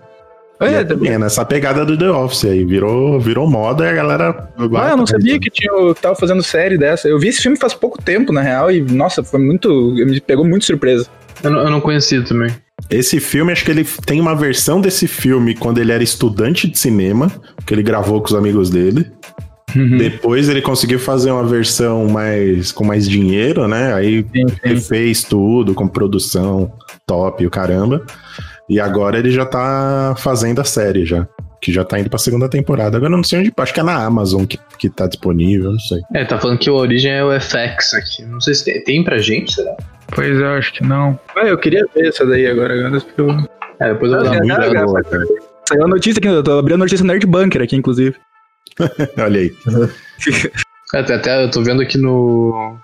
É, 0.61 0.71
E 0.71 0.75
é 0.75 0.85
também, 0.85 1.13
é 1.13 1.19
nessa 1.19 1.45
pegada 1.45 1.85
do 1.85 1.97
The 1.97 2.11
Office 2.11 2.45
aí. 2.45 2.65
Virou, 2.65 3.19
virou 3.19 3.49
moda 3.49 3.85
e 3.85 3.89
a 3.89 3.93
galera. 3.93 4.51
Ah, 4.57 4.63
eu 4.63 4.69
não 4.69 5.05
atrás, 5.05 5.11
sabia 5.11 5.41
que 5.41 5.51
tinha, 5.51 5.73
que 5.95 6.01
tava 6.01 6.15
fazendo 6.15 6.43
série 6.43 6.77
dessa. 6.77 7.09
Eu 7.09 7.19
vi 7.19 7.29
esse 7.29 7.41
filme 7.41 7.57
faz 7.59 7.73
pouco 7.73 8.01
tempo, 8.01 8.33
na 8.33 8.43
real, 8.43 8.71
e 8.71 8.81
nossa, 8.81 9.25
foi 9.25 9.41
muito. 9.41 9.69
Me 9.93 10.21
pegou 10.21 10.45
muito 10.45 10.67
surpresa. 10.67 11.07
Eu, 11.43 11.51
não, 11.51 11.61
eu 11.61 11.71
não 11.71 11.81
conhecia 11.81 12.23
também. 12.23 12.51
Esse 12.91 13.21
filme, 13.21 13.53
acho 13.53 13.65
que 13.65 13.71
ele 13.71 13.87
tem 14.05 14.21
uma 14.21 14.35
versão 14.35 14.81
desse 14.81 15.07
filme 15.07 15.55
quando 15.55 15.79
ele 15.79 15.93
era 15.93 16.03
estudante 16.03 16.69
de 16.69 16.79
cinema, 16.79 17.31
que 17.67 17.73
ele 17.73 17.83
gravou 17.83 18.21
com 18.21 18.29
os 18.29 18.35
amigos 18.35 18.69
dele. 18.69 19.11
Uhum. 19.75 19.97
Depois 19.97 20.49
ele 20.49 20.61
conseguiu 20.61 20.99
fazer 20.99 21.31
uma 21.31 21.45
versão 21.45 22.07
mais 22.09 22.73
com 22.73 22.85
mais 22.85 23.09
dinheiro, 23.09 23.69
né? 23.69 23.95
Aí 23.95 24.27
Sim, 24.35 24.49
sim. 24.49 24.57
ele 24.65 24.81
fez 24.81 25.23
tudo 25.23 25.75
com 25.75 25.87
produção 25.87 26.73
top 27.07 27.43
e 27.43 27.47
o 27.47 27.51
caramba. 27.51 28.05
E 28.71 28.79
agora 28.79 29.19
ele 29.19 29.33
já 29.33 29.45
tá 29.45 30.15
fazendo 30.17 30.61
a 30.61 30.65
série 30.65 31.05
já. 31.05 31.27
Que 31.61 31.73
já 31.73 31.85
tá 31.85 31.99
indo 31.99 32.09
pra 32.09 32.19
segunda 32.21 32.49
temporada. 32.49 32.97
Agora 32.97 33.13
eu 33.13 33.17
não 33.17 33.25
sei 33.25 33.41
onde. 33.41 33.53
Acho 33.55 33.75
que 33.75 33.81
é 33.81 33.83
na 33.83 34.03
Amazon 34.05 34.45
que, 34.47 34.59
que 34.79 34.89
tá 34.89 35.09
disponível, 35.09 35.73
não 35.73 35.79
sei. 35.81 36.01
É, 36.15 36.25
tá 36.25 36.39
falando 36.39 36.59
que 36.59 36.71
a 36.71 36.73
origem 36.73 37.11
é 37.13 37.25
o 37.25 37.39
FX 37.39 37.95
aqui. 37.95 38.23
Não 38.25 38.41
sei 38.41 38.55
se 38.55 38.65
tem, 38.65 38.85
tem 38.85 39.05
pra 39.05 39.19
gente, 39.19 39.53
será? 39.53 39.77
Pois 40.15 40.41
é, 40.41 40.47
acho 40.57 40.73
que 40.73 40.85
não. 40.85 41.19
Ah, 41.37 41.47
eu 41.47 41.59
queria 41.59 41.85
ver 41.95 42.09
essa 42.09 42.25
daí 42.25 42.47
agora, 42.47 42.73
agora 42.75 43.01
porque 43.01 43.21
eu... 43.21 43.31
É, 43.81 43.93
depois 43.93 44.13
eu 44.13 44.19
vou 44.21 44.31
dar 44.31 44.43
uma 44.43 44.55
olhada. 44.55 44.85
boa, 44.87 45.03
cara. 45.03 45.25
Saiu 45.69 45.85
a 45.85 45.89
notícia 45.89 46.19
aqui, 46.21 46.29
eu 46.29 46.43
tô 46.43 46.59
abrindo 46.59 46.77
a 46.77 46.85
notícia 46.85 47.05
no 47.05 47.13
Nerd 47.13 47.27
Bunker 47.27 47.63
aqui, 47.63 47.77
inclusive. 47.77 48.17
Olha 49.19 49.41
aí. 49.41 49.53
É, 50.95 50.99
Até, 50.99 51.15
até 51.15 51.45
eu 51.45 51.51
tô 51.51 51.63
vendo 51.63 51.83
aqui 51.83 51.99
no. 51.99 52.77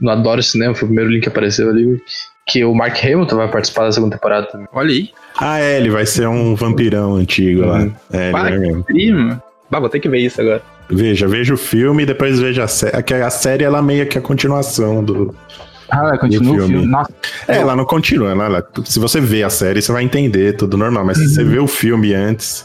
No 0.00 0.10
Adoro 0.10 0.42
Cinema, 0.42 0.74
foi 0.74 0.84
o 0.84 0.88
primeiro 0.88 1.10
link 1.10 1.22
que 1.22 1.28
apareceu 1.28 1.70
ali. 1.70 2.00
Que 2.46 2.64
o 2.64 2.72
Mark 2.74 2.96
Hamilton 3.02 3.36
vai 3.36 3.50
participar 3.50 3.84
da 3.84 3.92
segunda 3.92 4.16
temporada 4.16 4.46
também. 4.46 4.68
Olha 4.72 4.90
aí. 4.90 5.10
Ah, 5.38 5.58
é, 5.60 5.78
ele 5.78 5.90
vai 5.90 6.06
ser 6.06 6.28
um 6.28 6.54
vampirão 6.54 7.16
antigo 7.16 7.62
lá. 7.66 7.80
Uhum. 7.80 7.92
É, 8.12 8.22
ele 8.24 8.32
vai 8.32 8.58
mesmo. 8.58 9.42
Bah, 9.70 9.80
vou 9.80 9.88
ter 9.88 9.98
que 9.98 10.08
ver 10.08 10.18
isso 10.20 10.40
agora. 10.40 10.62
Veja, 10.88 11.26
veja 11.26 11.52
o 11.52 11.56
filme 11.56 12.04
e 12.04 12.06
depois 12.06 12.38
veja 12.38 12.62
a 12.62 12.68
série. 12.68 13.02
Que 13.02 13.14
a 13.14 13.30
série 13.30 13.64
ela 13.64 13.78
é 13.78 13.82
meio 13.82 14.06
que 14.06 14.16
a 14.16 14.20
continuação 14.20 15.02
do. 15.02 15.34
Ah, 15.90 16.16
continua 16.18 16.56
o 16.56 16.66
filme. 16.68 16.86
Nossa, 16.86 17.10
É, 17.48 17.58
ela 17.58 17.74
não 17.74 17.84
continua, 17.84 18.32
né? 18.34 18.44
Ela- 18.46 18.64
se 18.84 18.98
você 19.00 19.20
vê 19.20 19.42
a 19.42 19.50
série, 19.50 19.82
você 19.82 19.90
vai 19.90 20.04
entender 20.04 20.54
tudo 20.56 20.76
normal. 20.76 21.04
Mas 21.04 21.18
se 21.18 21.28
você 21.28 21.42
vê 21.42 21.58
o 21.58 21.66
filme 21.66 22.14
antes, 22.14 22.64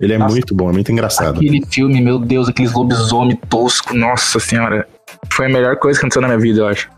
ele 0.00 0.14
é 0.14 0.18
Nossa. 0.18 0.32
muito 0.32 0.54
bom, 0.54 0.70
é 0.70 0.72
muito 0.72 0.90
engraçado. 0.90 1.36
aquele 1.36 1.62
filme, 1.70 2.00
meu 2.00 2.18
Deus, 2.18 2.48
aqueles 2.48 2.72
lobisomem 2.72 3.36
tosco, 3.50 3.94
nossa 3.94 4.40
senhora. 4.40 4.86
Foi 5.30 5.44
a 5.46 5.48
melhor 5.50 5.76
coisa 5.76 5.98
que 5.98 6.04
aconteceu 6.06 6.22
na 6.22 6.28
minha 6.28 6.40
vida, 6.40 6.60
eu 6.60 6.66
acho. 6.68 6.88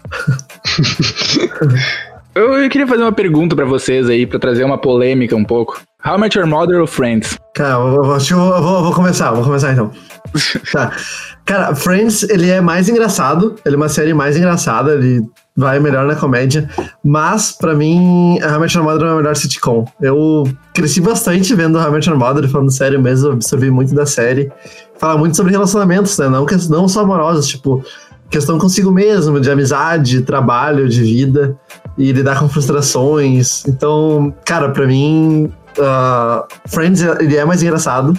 eu, 2.34 2.54
eu 2.54 2.70
queria 2.70 2.86
fazer 2.86 3.02
uma 3.02 3.12
pergunta 3.12 3.54
pra 3.54 3.64
vocês 3.64 4.08
aí, 4.08 4.26
pra 4.26 4.38
trazer 4.38 4.64
uma 4.64 4.78
polêmica 4.78 5.36
um 5.36 5.44
pouco. 5.44 5.80
How 6.04 6.18
Much 6.18 6.34
Your 6.34 6.46
Mother 6.46 6.80
ou 6.80 6.86
Friends? 6.86 7.38
Cara, 7.54 7.74
eu 7.74 8.18
que 8.18 8.32
eu 8.32 8.38
vou, 8.38 8.56
eu 8.56 8.62
vou, 8.62 8.82
vou 8.84 8.92
começar, 8.92 9.30
vou 9.32 9.44
começar 9.44 9.72
então. 9.72 9.90
tá. 10.72 10.92
Cara, 11.44 11.74
Friends, 11.74 12.24
ele 12.24 12.50
é 12.50 12.60
mais 12.60 12.88
engraçado, 12.88 13.56
ele 13.64 13.74
é 13.74 13.78
uma 13.78 13.88
série 13.88 14.14
mais 14.14 14.36
engraçada, 14.36 14.94
ele 14.94 15.24
vai 15.56 15.78
melhor 15.78 16.06
na 16.06 16.16
comédia, 16.16 16.68
mas 17.04 17.52
pra 17.52 17.74
mim, 17.74 18.40
a 18.40 18.52
How 18.52 18.56
I 18.56 18.60
Met 18.60 18.76
Your 18.76 18.84
Mother 18.84 19.06
é 19.06 19.10
a 19.10 19.16
melhor 19.16 19.36
sitcom. 19.36 19.84
Eu 20.00 20.44
cresci 20.74 21.00
bastante 21.00 21.54
vendo 21.54 21.78
How 21.78 21.88
I 21.88 21.90
Met 21.92 22.08
Your 22.08 22.18
Mother, 22.18 22.48
falando 22.48 22.70
sério 22.70 23.00
mesmo, 23.00 23.32
absorvi 23.32 23.70
muito 23.70 23.94
da 23.94 24.06
série. 24.06 24.50
Fala 24.98 25.18
muito 25.18 25.36
sobre 25.36 25.52
relacionamentos, 25.52 26.16
né, 26.18 26.28
não, 26.28 26.46
não 26.70 26.88
só 26.88 27.00
amorosos, 27.00 27.46
tipo, 27.48 27.84
questão 28.30 28.58
consigo 28.58 28.90
mesmo, 28.90 29.38
de 29.38 29.50
amizade, 29.50 30.22
trabalho, 30.22 30.88
de 30.88 31.02
vida, 31.02 31.56
e 31.98 32.12
lidar 32.12 32.38
com 32.38 32.48
frustrações. 32.48 33.64
Então, 33.66 34.34
cara, 34.44 34.70
pra 34.70 34.86
mim, 34.86 35.52
uh, 35.78 36.46
Friends, 36.68 37.02
ele 37.02 37.36
é 37.36 37.44
mais 37.44 37.62
engraçado, 37.62 38.14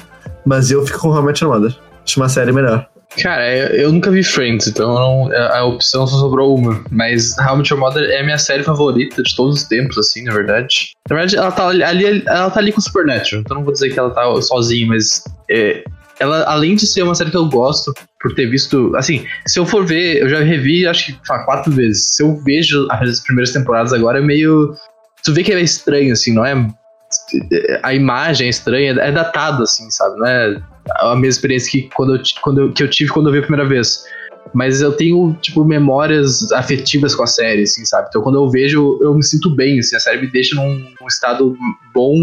mas 0.45 0.71
eu 0.71 0.85
fico 0.85 0.99
com 0.99 1.09
How 1.09 1.21
I 1.21 1.25
Met 1.25 1.43
Your 1.43 1.53
Mother. 1.53 1.75
Acho 2.05 2.19
uma 2.19 2.29
série 2.29 2.51
melhor. 2.51 2.85
Cara, 3.21 3.55
eu, 3.55 3.67
eu 3.83 3.91
nunca 3.91 4.09
vi 4.09 4.23
Friends, 4.23 4.67
então 4.67 4.91
não- 4.93 5.31
a, 5.31 5.59
a 5.59 5.65
opção 5.65 6.07
só 6.07 6.17
sobrou 6.17 6.55
uma. 6.55 6.83
Mas 6.89 7.37
How 7.37 7.53
I 7.53 7.57
Met 7.57 7.71
Your 7.71 7.79
Mother 7.79 8.09
é 8.09 8.21
a 8.21 8.23
minha 8.23 8.37
série 8.39 8.63
favorita 8.63 9.21
de 9.21 9.35
todos 9.35 9.61
os 9.61 9.67
tempos, 9.67 9.97
assim, 9.99 10.23
na 10.23 10.33
verdade. 10.33 10.91
Na 11.09 11.15
verdade, 11.17 11.37
ela 11.37 11.51
tá 11.51 11.67
ali, 11.67 12.23
ela 12.25 12.49
tá 12.49 12.59
ali 12.59 12.71
com 12.71 12.81
Supernatural, 12.81 13.41
então 13.41 13.57
não 13.57 13.63
vou 13.63 13.71
dizer 13.73 13.91
que 13.91 13.99
ela 13.99 14.09
tá 14.09 14.23
sozinha, 14.41 14.87
mas 14.87 15.23
é, 15.49 15.83
ela, 16.19 16.43
além 16.45 16.75
de 16.75 16.87
ser 16.87 17.03
uma 17.03 17.13
série 17.13 17.29
que 17.29 17.37
eu 17.37 17.45
gosto, 17.47 17.93
por 18.23 18.33
ter 18.33 18.47
visto. 18.49 18.95
Assim, 18.95 19.27
se 19.45 19.59
eu 19.59 19.65
for 19.65 19.85
ver, 19.85 20.21
eu 20.21 20.29
já 20.29 20.39
revi 20.39 20.87
acho 20.87 21.07
que 21.07 21.19
quatro 21.45 21.71
vezes. 21.71 22.15
Se 22.15 22.23
eu 22.23 22.37
vejo 22.37 22.87
as 22.89 23.19
primeiras 23.19 23.51
temporadas 23.51 23.91
agora, 23.91 24.19
é 24.19 24.21
meio. 24.21 24.73
Tu 25.23 25.33
vê 25.33 25.43
que 25.43 25.51
é 25.51 25.61
estranho, 25.61 26.13
assim, 26.13 26.33
não 26.33 26.45
é? 26.45 26.55
A 27.83 27.93
imagem 27.93 28.47
é 28.47 28.49
estranha, 28.49 28.91
é 28.99 29.11
datado, 29.11 29.63
assim, 29.63 29.89
sabe? 29.91 30.17
Não 30.17 30.25
é 30.25 30.57
a 30.99 31.09
mesma 31.15 31.27
experiência 31.27 31.69
que, 31.71 31.89
quando 31.93 32.15
eu, 32.15 32.21
quando 32.41 32.61
eu- 32.61 32.71
que 32.73 32.81
eu 32.81 32.89
tive 32.89 33.11
quando 33.11 33.27
eu 33.27 33.33
vi 33.33 33.39
a 33.39 33.43
primeira 33.43 33.67
vez. 33.67 34.03
Mas 34.53 34.81
eu 34.81 34.91
tenho, 34.91 35.35
tipo, 35.41 35.63
memórias 35.63 36.51
afetivas 36.51 37.15
com 37.15 37.23
a 37.23 37.27
série, 37.27 37.63
assim, 37.63 37.85
sabe? 37.85 38.07
Então 38.09 38.21
quando 38.21 38.35
eu 38.35 38.49
vejo, 38.49 38.99
eu 39.01 39.13
me 39.13 39.23
sinto 39.23 39.49
bem, 39.49 39.79
assim, 39.79 39.95
a 39.95 39.99
série 39.99 40.21
me 40.21 40.27
deixa 40.27 40.55
num, 40.55 40.79
num 40.99 41.07
estado 41.07 41.55
bom, 41.93 42.15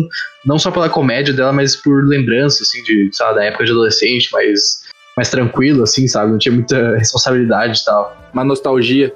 não 0.44 0.58
só 0.58 0.70
pela 0.70 0.88
comédia 0.88 1.32
dela, 1.34 1.52
mas 1.52 1.74
por 1.76 2.06
lembrança, 2.06 2.62
assim, 2.62 2.82
de, 2.82 3.10
lá, 3.20 3.32
da 3.32 3.44
época 3.44 3.64
de 3.64 3.70
adolescente, 3.70 4.28
mais, 4.32 4.80
mais 5.16 5.30
tranquilo, 5.30 5.82
assim, 5.82 6.06
sabe? 6.08 6.30
Não 6.30 6.38
tinha 6.38 6.54
muita 6.54 6.96
responsabilidade 6.96 7.80
e 7.80 7.84
tal. 7.84 8.16
Uma 8.32 8.44
nostalgia. 8.44 9.14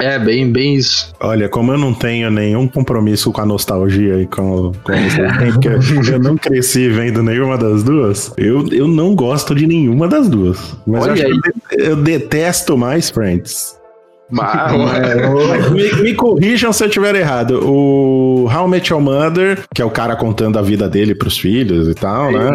É, 0.00 0.18
bem, 0.18 0.50
bem 0.50 0.74
isso. 0.74 1.12
Olha, 1.20 1.48
como 1.48 1.72
eu 1.72 1.78
não 1.78 1.94
tenho 1.94 2.30
nenhum 2.30 2.66
compromisso 2.66 3.30
com 3.30 3.40
a 3.40 3.46
nostalgia 3.46 4.20
e 4.20 4.26
com, 4.26 4.72
com 4.82 4.92
você 4.92 5.22
tem, 5.38 5.52
porque 5.52 5.68
eu 6.12 6.18
não 6.18 6.36
cresci 6.36 6.88
vendo 6.88 7.22
nenhuma 7.22 7.56
das 7.56 7.84
duas, 7.84 8.32
eu, 8.36 8.66
eu 8.72 8.88
não 8.88 9.14
gosto 9.14 9.54
de 9.54 9.66
nenhuma 9.66 10.08
das 10.08 10.28
duas. 10.28 10.74
Mas 10.86 11.06
eu, 11.06 11.12
Olha 11.12 11.28
eu, 11.72 11.84
eu 11.84 11.96
detesto 11.96 12.76
mais 12.76 13.10
Friends. 13.10 13.78
Mas, 14.30 14.72
Mas 14.72 15.70
me, 15.70 16.02
me 16.02 16.14
corrijam 16.14 16.72
se 16.72 16.82
eu 16.82 16.88
estiver 16.88 17.14
errado. 17.14 17.60
O 17.64 18.48
How 18.52 18.66
I 18.66 18.70
Met 18.70 18.92
Your 18.92 19.02
Mother, 19.02 19.62
que 19.74 19.82
é 19.82 19.84
o 19.84 19.90
cara 19.90 20.16
contando 20.16 20.58
a 20.58 20.62
vida 20.62 20.88
dele 20.88 21.14
pros 21.14 21.38
filhos 21.38 21.88
e 21.88 21.94
tal, 21.94 22.32
né? 22.32 22.50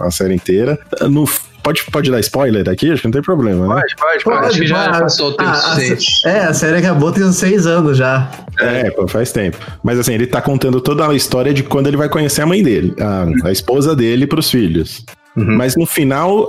A 0.00 0.10
série 0.10 0.34
inteira. 0.34 0.78
No, 1.08 1.24
pode, 1.62 1.84
pode 1.90 2.10
dar 2.10 2.20
spoiler 2.20 2.68
aqui? 2.68 2.92
Acho 2.92 3.02
que 3.02 3.08
não 3.08 3.12
tem 3.12 3.22
problema, 3.22 3.66
né? 3.66 3.80
pode, 3.80 3.96
pode, 3.96 4.24
Pode. 4.24 4.36
pode. 4.36 4.46
Acho 4.48 4.60
que 4.60 4.66
já 4.66 4.90
passou 4.90 5.28
o 5.30 5.32
tempo 5.32 5.50
Ah, 5.50 5.76
a-. 5.76 6.28
É, 6.30 6.38
a 6.44 6.54
série 6.54 6.76
acabou 6.78 7.10
tem 7.10 7.24
uns 7.24 7.36
seis 7.36 7.66
anos 7.66 7.96
já. 7.96 8.30
É, 8.60 8.90
pô, 8.90 9.08
faz 9.08 9.32
tempo. 9.32 9.56
Mas 9.82 9.98
assim, 9.98 10.14
ele 10.14 10.26
tá 10.26 10.40
contando 10.40 10.80
toda 10.80 11.08
a 11.08 11.14
história 11.14 11.52
de 11.52 11.62
quando 11.62 11.86
ele 11.88 11.96
vai 11.96 12.08
conhecer 12.08 12.42
a 12.42 12.46
mãe 12.46 12.62
dele, 12.62 12.94
a, 13.00 13.48
a 13.48 13.52
esposa 13.52 13.96
dele 13.96 14.26
pros 14.26 14.50
filhos. 14.50 15.04
Uhum. 15.36 15.56
Mas 15.56 15.76
no 15.76 15.86
final, 15.86 16.48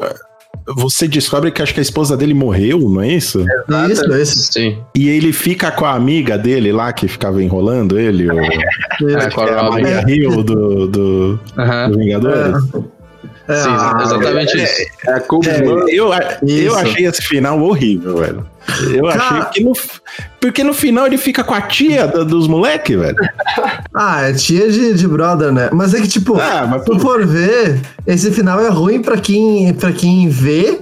você 0.67 1.08
descobre 1.08 1.52
que 1.52 1.62
acho 1.62 1.74
que 1.74 1.80
a 1.80 1.84
esposa 1.84 2.15
dele 2.15 2.34
morreu, 2.34 2.80
não 2.80 3.02
é 3.02 3.10
isso? 3.10 3.45
Isso, 3.91 4.13
isso. 4.15 4.54
Sim. 4.54 4.78
E 4.95 5.10
ele 5.10 5.32
fica 5.34 5.71
com 5.71 5.86
a 5.86 5.93
amiga 5.93 6.38
dele 6.38 6.71
lá 6.71 6.91
que 6.93 7.08
ficava 7.08 7.41
enrolando 7.43 8.00
ele, 8.00 8.30
o, 8.30 8.39
É, 8.39 8.47
isso. 8.47 9.32
com 9.36 9.41
a 9.41 9.47
é 9.47 9.60
a. 9.60 9.63
Maria 9.63 10.04
Hill 10.08 10.43
do, 10.43 10.88
do, 10.88 11.39
Aham. 11.58 11.91
do 11.91 11.97
Vingadores. 11.97 12.56
É, 12.74 13.01
Sim, 13.56 13.70
ah, 13.70 14.00
exatamente 14.04 14.58
isso. 14.62 14.86
É 15.08 15.14
a 15.14 15.20
Kobe 15.20 15.50
É, 15.50 15.58
Bryant. 15.62 15.88
eu, 15.90 16.12
Isso. 16.44 16.68
eu 16.68 16.76
achei 16.78 17.06
esse 17.06 17.22
final 17.24 17.60
horrível, 17.62 18.18
velho. 18.18 18.46
Eu 18.94 19.06
Cara- 19.06 19.24
achei 19.24 19.42
que 19.54 19.64
no. 19.64 19.74
Porque 20.40 20.64
no 20.64 20.74
final 20.74 21.06
ele 21.08 21.18
fica 21.18 21.44
com 21.44 21.54
a 21.54 21.62
tia 21.62 22.08
da- 22.08 22.24
dos 22.24 22.48
moleques, 22.48 22.98
velho. 22.98 23.16
Ah, 23.94 24.22
é 24.30 24.34
tia 24.34 24.72
de, 24.72 24.94
de 24.94 25.08
brother, 25.08 25.52
né? 25.52 25.70
Mas 25.74 25.94
é 25.94 26.00
que, 26.00 26.08
tipo, 26.08 26.40
Ah, 26.40 26.66
mas 26.70 26.84
tu 26.86 26.98
for 27.00 27.26
ver, 27.28 27.80
esse 28.08 28.32
final 28.32 28.60
é 28.62 28.70
ruim 28.70 29.02
pra 29.02 29.18
quem, 29.18 29.74
pra 29.74 29.92
quem 29.92 30.30
vê, 30.30 30.80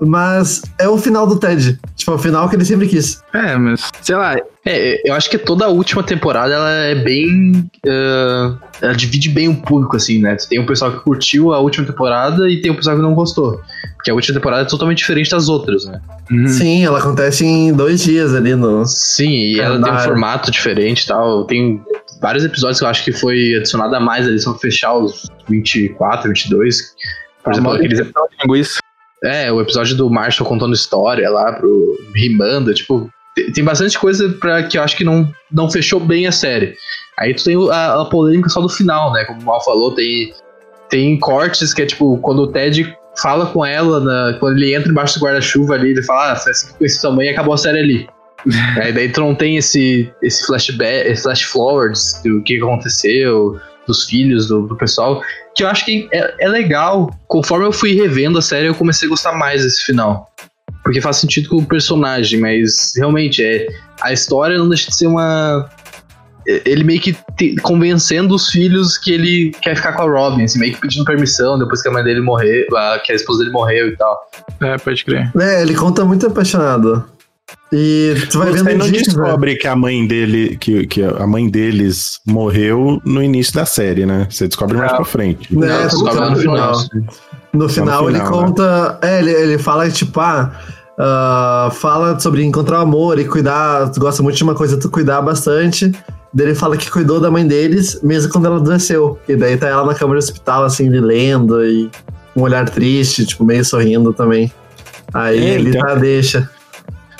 mas 0.00 0.62
é 0.78 0.88
o 0.88 0.98
final 0.98 1.26
do 1.26 1.38
Ted. 1.38 1.78
Tipo, 1.94 2.12
é 2.12 2.14
o 2.14 2.18
final 2.18 2.48
que 2.48 2.56
ele 2.56 2.64
sempre 2.64 2.86
quis. 2.88 3.22
É, 3.32 3.56
mas, 3.56 3.90
sei 4.02 4.14
lá, 4.16 4.36
É, 4.64 5.08
eu 5.08 5.14
acho 5.14 5.30
que 5.30 5.38
toda 5.38 5.64
a 5.64 5.68
última 5.68 6.02
temporada 6.02 6.52
ela 6.52 6.70
é 6.70 6.94
bem. 6.96 7.70
ah, 7.88 8.56
ela 8.80 8.94
divide 8.94 9.28
bem 9.28 9.48
o 9.48 9.56
público, 9.56 9.96
assim, 9.96 10.20
né? 10.20 10.36
Tem 10.48 10.58
o 10.58 10.66
pessoal 10.66 10.90
que 10.92 11.00
curtiu 11.00 11.52
a 11.52 11.60
última 11.60 11.86
temporada 11.86 12.50
e 12.50 12.60
tem 12.60 12.72
o 12.72 12.76
pessoal 12.76 12.96
que 12.96 13.02
não 13.02 13.14
gostou. 13.14 13.60
Porque 13.94 14.10
a 14.10 14.14
última 14.14 14.34
temporada 14.38 14.62
é 14.62 14.66
totalmente 14.66 14.98
diferente 14.98 15.30
das 15.30 15.48
outras, 15.48 15.84
né? 15.84 16.00
uhum. 16.30 16.48
Sim, 16.48 16.84
ela 16.84 16.98
acontece 16.98 17.44
em 17.44 17.72
dois 17.72 18.02
dias 18.02 18.34
ali 18.34 18.54
no. 18.54 18.84
Sim, 18.84 19.30
e 19.30 19.60
ela 19.60 19.80
tem 19.80 19.92
um 19.92 19.98
formato 19.98 20.50
diferente 20.50 21.04
e 21.04 21.06
tal. 21.06 21.44
Tem 21.44 21.80
vários 22.20 22.44
episódios 22.44 22.78
que 22.78 22.84
eu 22.84 22.88
acho 22.88 23.04
que 23.04 23.12
foi 23.12 23.54
adicionado 23.56 23.94
a 23.94 24.00
mais 24.00 24.26
ali, 24.26 24.38
só 24.38 24.50
pra 24.50 24.60
fechar 24.60 24.94
os 24.94 25.30
24, 25.48 26.28
22. 26.28 26.94
Por 27.42 27.52
exemplo, 27.52 27.72
aqueles, 27.72 28.00
linguiça. 28.42 28.80
É, 29.26 29.50
o 29.50 29.60
episódio 29.60 29.96
do 29.96 30.08
Marshall 30.08 30.48
contando 30.48 30.74
história 30.74 31.28
lá 31.28 31.52
pro 31.52 31.98
Rimanda, 32.14 32.72
tipo, 32.72 33.10
tem, 33.52 33.64
bastante 33.64 33.98
coisa 33.98 34.28
para 34.40 34.62
que 34.62 34.78
eu 34.78 34.82
acho 34.82 34.96
que 34.96 35.04
não, 35.04 35.30
não 35.52 35.70
fechou 35.70 36.00
bem 36.00 36.26
a 36.26 36.32
série. 36.32 36.74
Aí 37.18 37.34
tu 37.34 37.44
tem 37.44 37.56
a, 37.70 38.00
a 38.00 38.04
polêmica 38.06 38.48
só 38.48 38.60
do 38.60 38.68
final, 38.68 39.12
né? 39.12 39.24
Como 39.24 39.40
o 39.40 39.44
Mal 39.44 39.62
falou, 39.64 39.94
tem, 39.94 40.32
tem 40.88 41.18
cortes 41.18 41.74
que 41.74 41.82
é 41.82 41.86
tipo, 41.86 42.18
quando 42.18 42.40
o 42.40 42.46
Ted 42.46 42.96
fala 43.20 43.46
com 43.46 43.64
ela, 43.64 44.00
na- 44.00 44.38
quando 44.38 44.56
ele 44.56 44.74
entra 44.74 44.90
embaixo 44.90 45.18
do 45.18 45.24
guarda-chuva 45.24 45.74
ali, 45.74 45.90
ele 45.90 46.02
fala, 46.02 46.32
ah, 46.32 46.36
foi 46.36 46.52
assim 46.52 46.66
que 46.66 46.72
eu 46.72 46.78
conheci 46.78 47.00
sua 47.00 47.12
mãe 47.12 47.26
e 47.26 47.30
acabou 47.30 47.54
a 47.54 47.58
série 47.58 47.78
ali. 47.78 48.08
Aí 48.80 48.92
daí 48.92 49.08
tu 49.08 49.20
não 49.20 49.34
tem 49.34 49.56
esse, 49.56 50.12
esse 50.22 50.46
flashback, 50.46 51.08
esse 51.08 51.22
flash 51.22 51.42
forwards 51.42 52.20
do 52.22 52.42
que 52.42 52.58
aconteceu, 52.58 53.58
dos 53.86 54.04
filhos, 54.04 54.46
do, 54.46 54.66
do 54.66 54.76
pessoal, 54.76 55.20
que 55.56 55.64
eu 55.64 55.68
acho 55.68 55.84
que 55.84 56.08
é, 56.12 56.34
é 56.44 56.48
legal. 56.48 57.10
Conforme 57.26 57.64
eu 57.66 57.72
fui 57.72 57.94
revendo 57.94 58.38
a 58.38 58.42
série, 58.42 58.66
eu 58.66 58.74
comecei 58.74 59.06
a 59.08 59.10
gostar 59.10 59.32
mais 59.32 59.62
desse 59.62 59.82
final. 59.84 60.30
Porque 60.84 61.00
faz 61.00 61.16
sentido 61.16 61.48
com 61.48 61.56
o 61.56 61.66
personagem, 61.66 62.38
mas 62.38 62.92
realmente 62.96 63.42
é. 63.42 63.66
A 64.00 64.12
história 64.12 64.56
não 64.58 64.68
deixa 64.68 64.90
de 64.90 64.96
ser 64.96 65.06
uma. 65.08 65.68
é- 66.46 66.62
Ele 66.64 66.84
meio 66.84 67.00
que 67.00 67.16
te- 67.36 67.56
convencendo 67.56 68.34
os 68.34 68.50
filhos 68.50 68.96
que 68.96 69.10
ele 69.12 69.50
quer 69.62 69.74
ficar 69.74 69.94
com 69.94 70.02
a 70.02 70.04
Robin, 70.04 70.44
assim, 70.44 70.58
meio 70.60 70.74
que 70.74 70.80
pedindo 70.80 71.04
permissão 71.04 71.58
depois 71.58 71.82
que 71.82 71.88
a 71.88 71.90
mãe 71.90 72.04
dele 72.04 72.20
morreu, 72.20 72.64
a- 72.76 73.00
que 73.04 73.10
a 73.10 73.14
esposa 73.16 73.40
dele 73.40 73.50
morreu 73.50 73.88
e 73.88 73.96
tal. 73.96 74.16
É, 74.62 74.76
pode 74.78 75.04
crer. 75.04 75.32
É, 75.40 75.62
ele 75.62 75.74
conta 75.74 76.04
muito 76.04 76.26
apaixonado. 76.26 77.04
E 77.72 78.14
tu 78.30 78.38
vai 78.38 78.52
Você 78.52 78.62
vendo 78.62 78.78
não 78.78 78.86
indícios, 78.86 79.14
né? 79.14 79.22
descobre 79.24 79.56
que 79.56 79.66
a 79.66 79.74
mãe 79.74 80.06
dele, 80.06 80.56
que, 80.56 80.86
que 80.86 81.02
a 81.02 81.26
mãe 81.26 81.48
deles 81.48 82.20
morreu 82.24 83.00
no 83.04 83.22
início 83.22 83.52
da 83.54 83.66
série, 83.66 84.06
né? 84.06 84.26
Você 84.30 84.46
descobre 84.46 84.76
mais 84.76 84.92
pra 84.92 85.04
frente. 85.04 85.54
Não, 85.54 85.66
tu 85.88 85.96
só 85.98 86.04
descobre 86.04 86.18
lá 86.20 86.30
no 86.30 86.36
final. 86.36 86.72
No 87.52 87.68
final, 87.68 87.68
final, 88.04 88.08
ele 88.10 88.18
né? 88.18 88.24
conta. 88.28 88.98
É, 89.02 89.18
ele, 89.18 89.30
ele 89.32 89.58
fala 89.58 89.90
tipo, 89.90 90.20
ah, 90.20 90.52
ah, 90.98 91.70
fala 91.72 92.18
sobre 92.20 92.44
encontrar 92.44 92.78
o 92.78 92.82
amor 92.82 93.18
e 93.18 93.24
cuidar. 93.24 93.90
Tu 93.90 93.98
gosta 93.98 94.22
muito 94.22 94.36
de 94.36 94.42
uma 94.44 94.54
coisa, 94.54 94.78
tu 94.78 94.88
cuidar 94.88 95.20
bastante. 95.22 95.90
Daí 96.32 96.46
ele 96.48 96.54
fala 96.54 96.76
que 96.76 96.88
cuidou 96.90 97.18
da 97.18 97.30
mãe 97.30 97.46
deles, 97.46 97.98
mesmo 98.02 98.30
quando 98.30 98.46
ela 98.46 98.56
adoeceu. 98.58 99.18
E 99.28 99.34
daí 99.34 99.56
tá 99.56 99.68
ela 99.68 99.84
na 99.86 99.94
cama 99.94 100.12
de 100.14 100.18
hospital, 100.18 100.64
assim, 100.64 100.86
ele 100.86 101.00
lendo 101.00 101.64
e 101.64 101.90
um 102.36 102.42
olhar 102.42 102.68
triste, 102.68 103.24
tipo, 103.26 103.42
meio 103.44 103.64
sorrindo 103.64 104.12
também. 104.12 104.52
Aí 105.14 105.38
É, 105.38 105.54
ele 105.54 105.70
então- 105.70 105.80
tá, 105.80 105.94
deixa. 105.94 106.48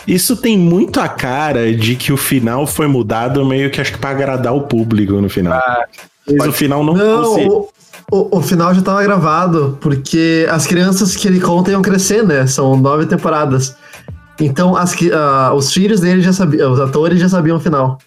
Isso 0.07 0.37
tem 0.37 0.57
muito 0.57 1.01
a 1.01 1.09
cara 1.09 1.75
de 1.75 1.97
que 1.97 2.13
o 2.13 2.17
final 2.17 2.67
foi 2.67 2.87
mudado 2.87 3.45
meio 3.45 3.71
que 3.71 3.81
acho 3.81 3.93
que 3.93 3.99
pra 3.99 4.11
agradar 4.11 4.55
o 4.55 4.63
público 4.63 5.15
no 5.21 5.29
final. 5.29 5.61
Mas 6.39 6.47
o 6.49 6.53
final 6.53 6.85
não, 6.85 6.95
Não, 6.95 7.25
fosse. 7.25 7.49
o, 7.49 7.69
o, 8.13 8.39
o 8.39 8.43
final 8.43 8.75
já 8.75 8.83
tava 8.83 9.03
gravado, 9.03 9.79
porque 9.81 10.47
as 10.51 10.67
crianças 10.67 11.17
que 11.17 11.27
ele 11.27 11.41
conta 11.41 11.71
iam 11.71 11.83
crescer, 11.83 12.25
né? 12.25 12.47
São 12.47 12.77
nove 12.77 13.07
temporadas. 13.07 13.77
Então, 14.41 14.77
as, 14.77 14.95
ah, 15.13 15.53
os 15.55 15.73
filhos 15.73 16.01
dele 16.01 16.21
já 16.21 16.33
sabiam, 16.33 16.73
os 16.73 16.81
atores 16.81 17.19
já 17.19 17.29
sabiam 17.29 17.57
o 17.57 17.61
final. 17.61 17.99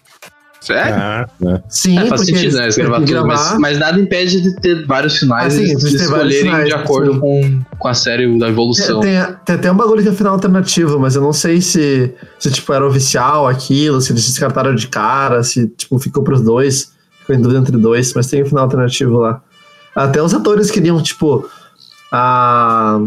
Sério? 0.60 0.94
Ah, 0.94 1.26
né? 1.40 1.62
Sim, 1.70 1.98
É, 1.98 2.06
faz 2.06 2.20
sentido, 2.20 2.38
eles 2.42 2.54
né? 2.54 2.62
Eles 2.64 2.76
gravar 2.76 3.00
tudo, 3.00 3.26
mas, 3.26 3.40
gravar. 3.40 3.58
mas 3.58 3.78
nada 3.78 3.98
impede 3.98 4.42
de 4.42 4.54
ter 4.56 4.86
vários 4.86 5.16
finais 5.16 5.54
Ah, 5.54 5.56
sim, 5.56 5.62
e 5.62 5.74
de 5.74 5.76
de 5.76 5.80
ter 5.80 5.86
vários 5.86 6.02
escolherem 6.02 6.42
finais, 6.42 6.66
de 6.66 6.74
acordo 6.74 7.14
sim. 7.14 7.20
com, 7.20 7.60
com 7.78 7.88
a 7.88 7.94
série 7.94 8.38
da 8.38 8.48
evolução. 8.48 9.00
Tem, 9.00 9.16
tem 9.46 9.56
até 9.56 9.72
um 9.72 9.76
bagulho 9.76 10.02
que 10.02 10.08
é 10.10 10.12
final 10.12 10.34
alternativo, 10.34 10.98
mas 11.00 11.16
eu 11.16 11.22
não 11.22 11.32
sei 11.32 11.62
se, 11.62 12.12
se 12.38 12.50
tipo, 12.50 12.70
era 12.74 12.86
oficial 12.86 13.48
aquilo, 13.48 14.00
se 14.02 14.12
eles 14.12 14.26
descartaram 14.26 14.74
de 14.74 14.86
cara, 14.86 15.42
se 15.42 15.66
tipo, 15.68 15.98
ficou 15.98 16.22
pros 16.22 16.42
dois. 16.42 16.92
Ficou 17.20 17.34
em 17.36 17.40
dúvida 17.40 17.60
entre 17.60 17.76
dois, 17.78 18.12
mas 18.14 18.26
tem 18.26 18.42
um 18.42 18.46
final 18.46 18.64
alternativo 18.64 19.18
lá. 19.18 19.40
Até 19.96 20.22
os 20.22 20.34
atores 20.34 20.70
queriam, 20.70 21.02
tipo, 21.02 21.48
a. 22.12 22.98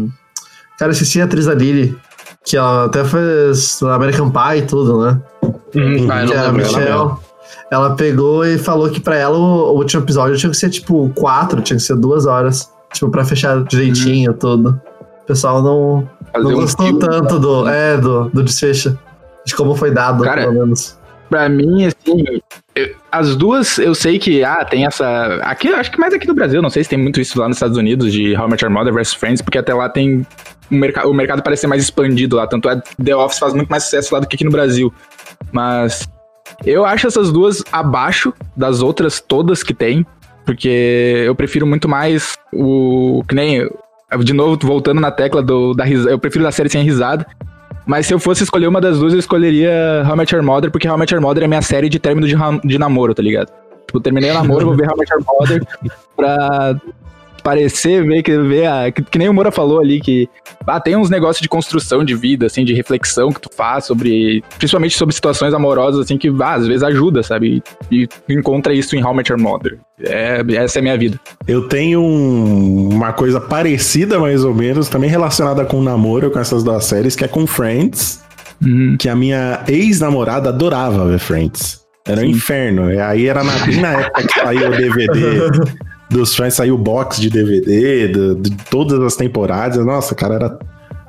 Cara, 0.78 0.90
eu 0.90 0.92
esqueci 0.92 1.20
a 1.20 1.24
atriz 1.24 1.46
da 1.46 1.54
Lily, 1.54 1.96
que 2.44 2.56
ela 2.56 2.86
até 2.86 3.04
fez 3.04 3.80
American 3.82 4.30
Pie 4.30 4.58
e 4.58 4.62
tudo, 4.62 5.04
né? 5.04 5.20
Ah, 5.42 6.22
eu 6.22 6.28
que 6.28 6.34
não 6.34 6.42
é 6.42 6.46
a 6.46 6.52
Michelle. 6.52 7.10
Ela 7.70 7.96
pegou 7.96 8.44
e 8.44 8.58
falou 8.58 8.90
que 8.90 9.00
pra 9.00 9.16
ela 9.16 9.36
o, 9.36 9.76
último 9.76 10.02
episódio 10.02 10.36
tinha 10.36 10.50
que 10.50 10.56
ser 10.56 10.70
tipo 10.70 11.10
quatro, 11.14 11.60
tinha 11.60 11.76
que 11.76 11.82
ser 11.82 11.96
duas 11.96 12.26
horas. 12.26 12.72
Tipo, 12.92 13.10
pra 13.10 13.24
fechar 13.24 13.64
direitinho 13.64 14.32
tudo. 14.34 14.80
O 15.22 15.26
pessoal 15.26 15.62
não, 15.62 16.08
Fazer 16.32 16.44
não 16.44 16.50
um 16.50 16.60
gostou 16.60 16.86
filme, 16.86 17.00
tanto 17.00 17.38
do, 17.38 17.68
é, 17.68 17.96
do, 17.96 18.28
do 18.28 18.42
desfecho. 18.42 18.96
De 19.44 19.54
como 19.54 19.74
foi 19.74 19.90
dado, 19.90 20.22
Cara, 20.22 20.42
pelo 20.42 20.54
menos. 20.54 20.98
Pra 21.28 21.48
mim, 21.48 21.86
assim, 21.86 22.24
eu- 22.74 22.94
as 23.10 23.34
duas, 23.34 23.78
eu 23.78 23.94
sei 23.94 24.18
que, 24.18 24.44
ah, 24.44 24.64
tem 24.64 24.86
essa. 24.86 25.40
Aqui, 25.42 25.68
acho 25.68 25.90
que 25.90 25.98
mais 25.98 26.12
aqui 26.12 26.26
no 26.26 26.34
Brasil, 26.34 26.60
não 26.60 26.70
sei 26.70 26.84
se 26.84 26.90
tem 26.90 26.98
muito 26.98 27.20
isso 27.20 27.38
lá 27.38 27.48
nos 27.48 27.56
Estados 27.56 27.76
Unidos, 27.76 28.12
de 28.12 28.36
How 28.36 28.48
Met 28.48 28.64
Your 28.64 28.72
Mother 28.72 28.92
vs 28.92 29.14
Friends, 29.14 29.42
porque 29.42 29.58
até 29.58 29.72
lá 29.72 29.88
tem. 29.88 30.26
O, 30.70 30.74
merca 30.74 31.06
o 31.06 31.14
mercado 31.14 31.42
parece 31.42 31.62
ser 31.62 31.66
mais 31.66 31.82
expandido 31.82 32.36
lá. 32.36 32.46
Tanto 32.46 32.68
é 32.68 32.80
The 33.02 33.16
Office 33.16 33.38
faz 33.38 33.54
muito 33.54 33.68
mais 33.68 33.84
sucesso 33.84 34.14
lá 34.14 34.20
do 34.20 34.26
que 34.26 34.36
aqui 34.36 34.44
no 34.44 34.50
Brasil. 34.50 34.92
Mas 35.52 36.08
eu 36.64 36.84
acho 36.84 37.06
essas 37.06 37.32
duas 37.32 37.62
abaixo 37.72 38.32
das 38.56 38.82
outras 38.82 39.20
todas 39.20 39.62
que 39.62 39.74
tem. 39.74 40.06
Porque 40.44 41.24
eu 41.26 41.34
prefiro 41.34 41.66
muito 41.66 41.88
mais 41.88 42.36
o. 42.52 43.22
Que 43.28 43.34
nem. 43.34 43.68
De 44.22 44.32
novo, 44.32 44.58
voltando 44.62 45.00
na 45.00 45.10
tecla 45.10 45.42
do, 45.42 45.74
da 45.74 45.84
risada. 45.84 46.10
Eu 46.10 46.18
prefiro 46.18 46.44
da 46.44 46.52
série 46.52 46.68
sem 46.68 46.82
risada. 46.82 47.26
Mas 47.86 48.06
se 48.06 48.14
eu 48.14 48.18
fosse 48.18 48.42
escolher 48.44 48.66
uma 48.66 48.80
das 48.80 48.98
duas, 48.98 49.12
eu 49.12 49.18
escolheria 49.18 50.02
How 50.06 50.14
I 50.14 50.16
Met 50.18 50.34
Your 50.34 50.44
Mother, 50.44 50.70
porque 50.70 50.88
How 50.88 50.96
I 50.96 50.98
Met 51.00 51.12
Your 51.12 51.22
Mother 51.22 51.44
é 51.44 51.46
minha 51.46 51.62
série 51.62 51.88
de 51.88 51.98
término 51.98 52.26
de, 52.26 52.34
de 52.66 52.78
namoro, 52.78 53.14
tá 53.14 53.22
ligado? 53.22 53.50
Tipo, 53.86 54.00
terminei 54.00 54.30
o 54.30 54.34
namoro, 54.34 54.66
vou 54.66 54.76
ver 54.76 54.88
How 54.88 54.96
I 54.96 54.98
Met 55.00 55.12
Your 55.12 55.22
Mother 55.26 55.66
pra 56.16 56.76
parecer, 57.44 58.04
ver 58.04 58.22
que, 58.22 58.36
ver 58.38 58.66
a, 58.66 58.90
que, 58.90 59.02
que 59.02 59.18
nem 59.18 59.28
o 59.28 59.34
Moura 59.34 59.52
falou 59.52 59.78
ali, 59.80 60.00
que 60.00 60.28
ah, 60.66 60.80
tem 60.80 60.96
uns 60.96 61.08
negócios 61.10 61.40
de 61.42 61.48
construção 61.48 62.02
de 62.04 62.14
vida, 62.14 62.46
assim, 62.46 62.64
de 62.64 62.72
reflexão 62.74 63.30
que 63.30 63.40
tu 63.40 63.50
faz 63.54 63.84
sobre, 63.84 64.42
principalmente 64.58 64.96
sobre 64.96 65.14
situações 65.14 65.52
amorosas, 65.54 66.00
assim, 66.00 66.16
que 66.18 66.28
ah, 66.40 66.54
às 66.54 66.66
vezes 66.66 66.82
ajuda, 66.82 67.22
sabe? 67.22 67.62
E, 67.90 68.06
tu 68.06 68.32
encontra 68.32 68.72
isso 68.74 68.96
em 68.96 69.04
How 69.04 69.12
I 69.12 69.16
Met 69.18 69.30
Your 69.30 69.40
Mother. 69.40 69.78
É, 70.02 70.42
essa 70.56 70.78
é 70.78 70.80
a 70.80 70.82
minha 70.82 70.98
vida. 70.98 71.20
Eu 71.46 71.68
tenho 71.68 72.00
um- 72.00 72.88
uma 72.94 73.12
coisa 73.12 73.40
parecida, 73.40 74.18
mais 74.18 74.42
ou 74.44 74.54
menos, 74.54 74.88
também 74.88 75.08
relacionada 75.08 75.64
com 75.64 75.80
namoro, 75.82 76.30
com 76.30 76.38
essas 76.40 76.64
duas 76.64 76.84
séries, 76.86 77.14
que 77.14 77.24
é 77.24 77.28
com 77.28 77.46
Friends, 77.46 78.24
Uhum. 78.64 78.96
que 78.98 79.08
a 79.08 79.14
minha 79.14 79.62
ex-namorada 79.68 80.48
adorava 80.48 81.06
ver 81.06 81.18
Friends. 81.18 81.80
Era 82.06 82.20
um 82.20 82.24
inferno. 82.24 82.92
E 82.92 82.98
aí 82.98 83.26
era 83.26 83.42
na, 83.42 83.52
na 83.80 84.00
época 84.00 84.26
que 84.26 84.40
saiu 84.40 84.68
o 84.70 84.76
DVD 84.76 85.20
dos 86.10 86.34
Friends, 86.34 86.54
saiu 86.54 86.74
o 86.74 86.78
box 86.78 87.20
de 87.20 87.30
DVD 87.30 88.08
do- 88.08 88.34
de 88.36 88.50
todas 88.70 89.00
as 89.00 89.16
temporadas. 89.16 89.84
Nossa, 89.84 90.14
cara, 90.14 90.34
era 90.34 90.58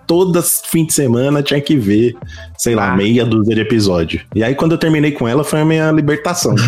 todas 0.08 0.62
fim 0.68 0.86
de 0.86 0.94
semana 0.94 1.42
tinha 1.42 1.60
que 1.60 1.76
ver, 1.76 2.16
sei 2.58 2.76
lá, 2.76 2.94
Ah. 2.94 2.96
meia 2.96 3.26
dúzia 3.26 3.56
de 3.56 3.62
episódio. 3.62 4.22
E 4.36 4.44
aí 4.44 4.54
quando 4.54 4.74
eu 4.74 4.78
terminei 4.78 5.12
com 5.12 5.28
ela 5.28 5.44
foi 5.44 5.62
a 5.62 5.66
minha 5.66 5.92
libertação. 5.92 6.54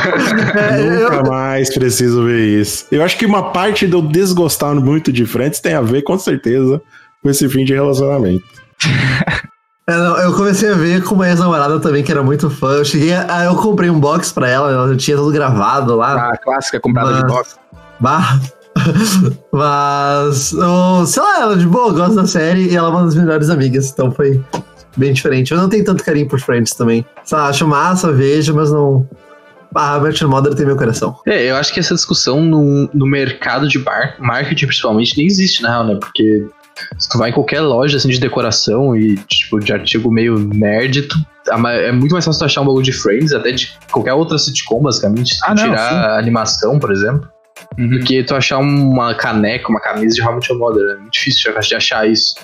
Nunca 1.10 1.22
mais 1.28 1.72
preciso 1.72 2.24
ver 2.24 2.60
isso. 2.60 2.86
Eu 2.90 3.02
acho 3.02 3.16
que 3.16 3.26
uma 3.26 3.50
parte 3.50 3.86
de 3.86 3.94
eu 3.94 4.02
desgostar 4.02 4.74
muito 4.74 5.12
de 5.12 5.24
Friends 5.26 5.60
tem 5.60 5.74
a 5.74 5.80
ver, 5.80 6.02
com 6.02 6.18
certeza, 6.18 6.80
com 7.22 7.30
esse 7.30 7.48
fim 7.48 7.64
de 7.64 7.72
relacionamento. 7.74 8.44
É, 9.86 9.96
não, 9.96 10.16
eu 10.18 10.34
comecei 10.34 10.70
a 10.70 10.74
ver 10.74 11.02
com 11.02 11.14
uma 11.16 11.28
ex-namorada 11.28 11.80
também, 11.80 12.02
que 12.04 12.12
era 12.12 12.22
muito 12.22 12.48
fã. 12.48 12.72
Eu 12.72 12.84
cheguei 12.84 13.12
a, 13.12 13.44
eu 13.44 13.56
comprei 13.56 13.90
um 13.90 13.98
box 13.98 14.32
pra 14.32 14.48
ela, 14.48 14.70
ela 14.70 14.96
tinha 14.96 15.16
tudo 15.16 15.32
gravado 15.32 15.96
lá. 15.96 16.30
A 16.30 16.36
clássica 16.36 16.78
comprada 16.78 17.14
de 17.14 17.22
Mas- 17.22 17.32
box. 17.32 17.56
Bah. 17.98 18.40
Mas, 19.52 20.52
eu, 20.52 21.06
sei 21.06 21.22
lá, 21.22 21.40
ela 21.40 21.56
de 21.56 21.66
boa, 21.66 21.92
gosta 21.92 22.14
da 22.14 22.26
série 22.26 22.68
e 22.70 22.76
ela 22.76 22.88
é 22.88 22.90
uma 22.90 23.04
das 23.04 23.14
melhores 23.16 23.50
amigas, 23.50 23.90
então 23.90 24.10
foi 24.12 24.42
bem 24.96 25.12
diferente. 25.12 25.52
Eu 25.52 25.58
não 25.58 25.68
tenho 25.68 25.84
tanto 25.84 26.04
carinho 26.04 26.28
por 26.28 26.40
Friends 26.40 26.72
também. 26.72 27.04
Sei 27.24 27.36
lá, 27.36 27.48
acho 27.48 27.66
massa, 27.66 28.12
vejo, 28.12 28.54
mas 28.54 28.70
não. 28.70 29.08
Ah, 29.74 29.96
Your 30.20 30.28
Mother 30.28 30.54
tem 30.54 30.66
meu 30.66 30.76
coração. 30.76 31.16
É, 31.26 31.48
eu 31.50 31.56
acho 31.56 31.72
que 31.72 31.78
essa 31.78 31.94
discussão 31.94 32.42
no, 32.42 32.88
no 32.92 33.06
mercado 33.06 33.68
de 33.68 33.78
bar, 33.78 34.16
marketing 34.18 34.66
principalmente 34.66 35.16
nem 35.16 35.26
existe, 35.26 35.62
na 35.62 35.68
real, 35.68 35.84
né? 35.84 35.94
Porque 36.00 36.44
se 36.98 37.08
tu 37.08 37.18
vai 37.18 37.30
em 37.30 37.32
qualquer 37.32 37.60
loja 37.60 37.96
assim, 37.96 38.08
de 38.08 38.20
decoração 38.20 38.96
e 38.96 39.16
tipo 39.28 39.58
de 39.60 39.72
artigo 39.72 40.10
meio 40.10 40.38
nerd, 40.38 41.02
tu- 41.02 41.16
é 41.48 41.90
muito 41.92 42.12
mais 42.12 42.24
fácil 42.24 42.38
tu 42.40 42.44
achar 42.44 42.60
um 42.60 42.66
bagulho 42.66 42.84
de 42.84 42.92
Friends, 42.92 43.32
até 43.32 43.50
de 43.52 43.72
qualquer 43.90 44.12
outra 44.14 44.38
sitcom, 44.38 44.80
basicamente. 44.82 45.34
Se 45.34 45.40
tu 45.40 45.44
Ah, 45.46 45.54
não, 45.54 45.62
tirar 45.64 45.88
sim. 45.88 46.18
animação, 46.20 46.78
por 46.78 46.92
exemplo. 46.92 47.28
Uhum. 47.78 47.88
Do 47.88 48.00
que 48.00 48.22
tu 48.24 48.34
achar 48.34 48.58
uma 48.58 49.14
caneca, 49.14 49.68
uma 49.68 49.80
camisa 49.80 50.14
de 50.14 50.22
How 50.22 50.34
Met 50.34 50.50
Your 50.50 50.58
Mother. 50.60 50.90
É 50.90 50.96
muito 50.96 51.12
difícil 51.12 51.52
de 51.60 51.74
achar 51.74 52.08
isso. 52.08 52.34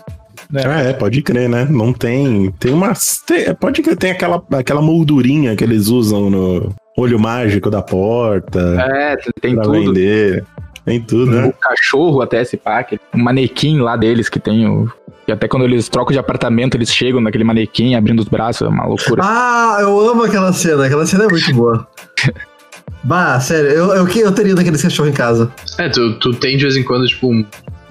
Ah, 0.55 0.81
é, 0.83 0.93
pode 0.93 1.23
crer, 1.23 1.49
né? 1.49 1.67
Não 1.69 1.93
tem. 1.93 2.51
Tem 2.59 2.73
uma. 2.73 2.93
tem- 3.27 3.55
pode 3.55 3.83
crer, 3.83 3.97
tem 3.97 4.11
aquela, 4.13 4.43
aquela 4.53 4.81
moldurinha 4.83 5.57
que 5.57 5.65
eles 5.65 5.89
usam 5.89 6.29
no 6.31 6.75
olho 6.97 7.19
mágico 7.19 7.71
da 7.71 7.83
porta 7.83 8.61
É, 8.93 9.17
tem 9.41 9.55
pra 9.55 9.65
tudo. 9.65 9.73
vender. 9.93 10.45
Tem 10.87 11.01
tudo, 11.03 11.33
O 11.33 11.35
né? 11.35 11.53
cachorro 11.61 12.23
até 12.23 12.41
esse 12.41 12.57
pack, 12.57 12.99
um 13.15 13.23
manequim 13.23 13.81
lá 13.81 13.97
deles 13.97 14.29
que 14.31 14.41
tem 14.41 14.67
o. 14.67 14.91
E 15.29 15.33
até 15.33 15.49
quando 15.49 15.65
eles 15.65 15.89
trocam 15.89 16.13
de 16.13 16.19
apartamento, 16.19 16.77
eles 16.77 16.89
chegam 16.91 17.21
naquele 17.21 17.43
manequim 17.45 17.95
abrindo 17.97 18.21
os 18.21 18.29
braços, 18.29 18.63
é 18.63 18.71
uma 18.71 18.87
loucura. 18.87 19.21
Ah, 19.25 19.79
eu 19.81 20.09
amo 20.09 20.23
aquela 20.23 20.53
cena, 20.53 20.87
aquela 20.87 21.05
cena 21.05 21.25
é 21.25 21.29
muito 21.29 21.53
boa. 21.53 21.87
bah, 23.03 23.39
sério, 23.41 23.71
eu, 23.71 23.87
eu, 23.95 24.09
eu 24.09 24.33
teria 24.33 24.55
daqueles 24.55 24.81
cachorros 24.83 25.11
em 25.11 25.15
casa. 25.15 25.51
É, 25.79 25.89
tu, 25.89 26.19
tu 26.21 26.33
tem 26.35 26.57
de 26.57 26.63
vez 26.63 26.77
em 26.77 26.85
quando, 26.85 27.05
tipo, 27.07 27.29
um, 27.29 27.45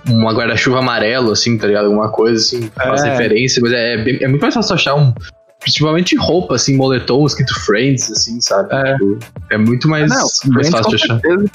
uma 0.07 0.31
guarda-chuva 0.33 0.79
amarelo, 0.79 1.31
assim, 1.31 1.57
tá 1.57 1.67
ligado? 1.67 1.85
Alguma 1.87 2.09
coisa, 2.09 2.41
assim, 2.41 2.69
faz 2.73 3.03
É. 3.03 3.11
referência, 3.11 3.61
mas 3.61 3.73
é, 3.73 3.97
bem- 3.97 4.19
é 4.21 4.27
muito 4.29 4.41
mais 4.41 4.53
fácil 4.53 4.73
achar 4.75 4.95
um. 4.95 5.13
Principalmente 5.59 6.15
roupa, 6.15 6.55
assim, 6.55 6.75
moletom 6.77 7.25
escrito 7.25 7.53
Friends, 7.65 8.11
assim, 8.11 8.39
sabe? 8.39 8.69
É. 8.73 8.93
Tipo, 8.93 9.19
é 9.51 9.57
muito 9.57 9.87
mais, 9.89 10.09
Não, 10.09 10.53
mais 10.53 10.69
fácil 10.69 10.83
com 10.85 10.89
de 10.91 10.95
achar. 11.03 11.19
certeza. 11.19 11.45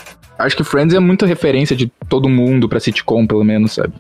Acho 0.41 0.57
que 0.57 0.65
Friends 0.65 0.95
é 0.95 0.99
muita 0.99 1.27
referência 1.27 1.77
de 1.77 1.91
todo 2.09 2.29
mundo 2.29 2.69
pra 2.69 2.81
sitcom, 2.81 3.27
pelo 3.27 3.45
menos, 3.45 3.73
sabe? 3.73 3.93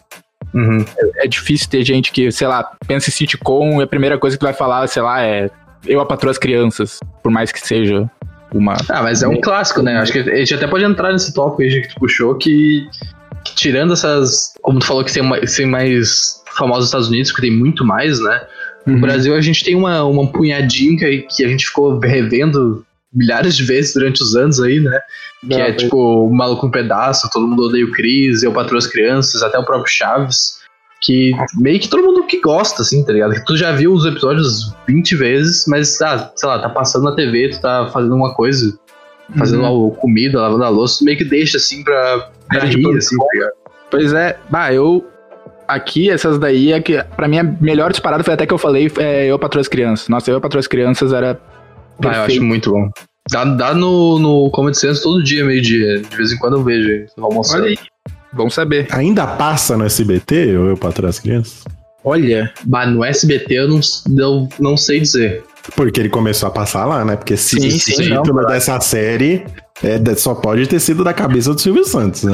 Uhum. 0.54 0.84
É 1.16 1.28
difícil 1.28 1.68
ter 1.68 1.84
gente 1.84 2.10
que, 2.10 2.30
sei 2.32 2.46
lá, 2.46 2.64
pensa 2.86 3.08
em 3.08 3.12
sitcom 3.12 3.80
e 3.80 3.84
a 3.84 3.86
primeira 3.86 4.18
coisa 4.18 4.36
que 4.36 4.40
tu 4.40 4.44
vai 4.44 4.54
falar, 4.54 4.86
sei 4.88 5.02
lá, 5.02 5.22
é 5.22 5.50
eu 5.86 6.00
apatroo 6.00 6.30
as 6.30 6.38
crianças, 6.38 7.00
por 7.22 7.30
mais 7.30 7.52
que 7.52 7.60
seja 7.66 8.10
uma. 8.52 8.76
Ah, 8.88 9.02
mas 9.02 9.22
é 9.22 9.28
um 9.28 9.40
clássico, 9.40 9.82
né? 9.82 9.98
Acho 9.98 10.12
que 10.12 10.18
a 10.18 10.36
gente 10.36 10.54
até 10.54 10.66
pode 10.66 10.84
entrar 10.84 11.12
nesse 11.12 11.32
tópico 11.32 11.62
aí 11.62 11.82
que 11.82 11.88
tu 11.88 12.00
puxou, 12.00 12.34
que, 12.34 12.86
que 13.44 13.54
tirando 13.54 13.92
essas. 13.92 14.52
Como 14.60 14.78
tu 14.78 14.86
falou 14.86 15.04
que 15.04 15.12
tem, 15.12 15.22
uma, 15.22 15.40
tem 15.40 15.66
mais 15.66 16.42
famosos 16.56 16.80
nos 16.80 16.88
Estados 16.88 17.08
Unidos, 17.08 17.32
que 17.32 17.40
tem 17.40 17.50
muito 17.52 17.84
mais, 17.84 18.20
né? 18.20 18.42
No 18.86 18.94
Uhum. 18.94 19.00
Brasil 19.00 19.34
a 19.34 19.40
gente 19.40 19.62
tem 19.62 19.74
uma, 19.74 20.02
uma 20.04 20.26
punhadinha 20.26 20.96
que, 20.96 21.26
que 21.30 21.44
a 21.44 21.48
gente 21.48 21.66
ficou 21.66 21.98
revendo 21.98 22.84
milhares 23.12 23.56
de 23.56 23.64
vezes 23.64 23.92
durante 23.94 24.22
os 24.22 24.34
anos 24.36 24.60
aí, 24.60 24.80
né? 24.80 25.00
Que 25.40 25.48
Não, 25.48 25.58
é 25.58 25.72
mas- 25.72 25.82
tipo 25.82 25.96
o 25.96 26.32
Maluco 26.34 26.66
um 26.66 26.70
Pedaço, 26.70 27.28
Todo 27.32 27.46
Mundo 27.46 27.64
Odeia 27.64 27.84
o 27.84 27.90
Cris, 27.92 28.42
Eu 28.42 28.52
Patrulho 28.52 28.78
as 28.78 28.86
Crianças, 28.86 29.42
até 29.42 29.58
o 29.58 29.64
próprio 29.64 29.92
Chaves. 29.92 30.60
Que 31.02 31.32
meio 31.58 31.80
que 31.80 31.88
todo 31.88 32.02
mundo 32.04 32.26
que 32.26 32.40
gosta, 32.42 32.82
assim, 32.82 33.02
tá 33.04 33.12
ligado? 33.12 33.32
Que 33.32 33.44
tu 33.46 33.56
já 33.56 33.72
viu 33.72 33.92
os 33.92 34.04
episódios 34.04 34.74
20 34.86 35.16
vezes, 35.16 35.64
mas, 35.66 36.00
ah, 36.02 36.30
sei 36.36 36.46
lá, 36.48 36.58
tá 36.58 36.68
passando 36.68 37.04
na 37.04 37.14
TV, 37.16 37.48
tu 37.48 37.60
tá 37.62 37.88
fazendo 37.90 38.14
uma 38.14 38.34
coisa, 38.34 38.78
fazendo 39.38 39.62
Uhum. 39.62 39.86
uma 39.88 39.96
comida, 39.96 40.38
lavando 40.42 40.62
a 40.64 40.68
louça, 40.68 40.98
tu 40.98 41.04
meio 41.06 41.16
que 41.16 41.24
deixa, 41.24 41.56
assim, 41.56 41.82
pra, 41.82 42.30
pra 42.48 42.58
É, 42.64 42.66
de 42.66 42.76
rir, 42.76 42.82
produção. 42.82 43.16
assim, 43.16 43.16
tá 43.16 43.26
ligado? 43.32 43.52
Pois 43.90 44.12
é, 44.12 44.38
bah, 44.50 44.72
eu. 44.74 45.06
Aqui, 45.66 46.10
essas 46.10 46.36
daí, 46.38 46.72
é 46.72 46.80
que 46.82 47.02
pra 47.16 47.26
mim 47.28 47.38
a 47.38 47.44
melhor 47.44 47.92
disparada 47.92 48.22
foi 48.24 48.34
até 48.34 48.44
que 48.44 48.52
eu 48.52 48.58
falei, 48.58 48.90
é 48.98 49.26
Eu 49.26 49.38
Patrulho 49.38 49.60
as 49.62 49.68
Crianças. 49.68 50.08
Nossa, 50.08 50.30
Eu 50.30 50.40
Patrulho 50.40 50.60
as 50.60 50.66
Crianças 50.66 51.12
era. 51.14 51.40
Ah, 52.04 52.16
eu 52.16 52.22
acho 52.22 52.42
muito 52.42 52.70
bom. 52.70 52.90
Dá, 53.30 53.44
dá 53.44 53.74
no, 53.74 54.18
no 54.18 54.50
Comedy 54.50 54.78
Sense 54.78 55.02
todo 55.02 55.22
dia, 55.22 55.44
meio-dia. 55.44 56.00
De 56.00 56.16
vez 56.16 56.32
em 56.32 56.38
quando 56.38 56.56
eu 56.56 56.64
vejo 56.64 56.88
aí. 56.88 57.06
Olha 57.18 57.64
aí. 57.64 57.78
Bom 58.32 58.48
saber. 58.48 58.86
Ainda 58.90 59.26
passa 59.26 59.76
no 59.76 59.84
SBT, 59.84 60.56
ou 60.56 60.66
eu 60.68 60.76
patrulho 60.76 61.08
as 61.08 61.18
crianças? 61.18 61.64
Olha. 62.04 62.52
Bah, 62.64 62.86
no 62.86 63.04
SBT 63.04 63.54
eu 63.54 63.68
não, 63.68 63.80
não, 64.08 64.48
não 64.58 64.76
sei 64.76 65.00
dizer. 65.00 65.42
Porque 65.76 66.00
ele 66.00 66.08
começou 66.08 66.48
a 66.48 66.52
passar 66.52 66.86
lá, 66.86 67.04
né? 67.04 67.16
Porque 67.16 67.36
se 67.36 67.60
Sim, 67.60 68.02
o 68.02 68.22
título 68.22 68.46
dessa 68.46 68.80
série 68.80 69.44
é, 69.82 70.14
só 70.14 70.34
pode 70.34 70.66
ter 70.66 70.78
sido 70.80 71.02
da 71.02 71.12
cabeça 71.14 71.54
do 71.54 71.60
Silvio 71.60 71.84
Santos, 71.84 72.24
né? 72.24 72.32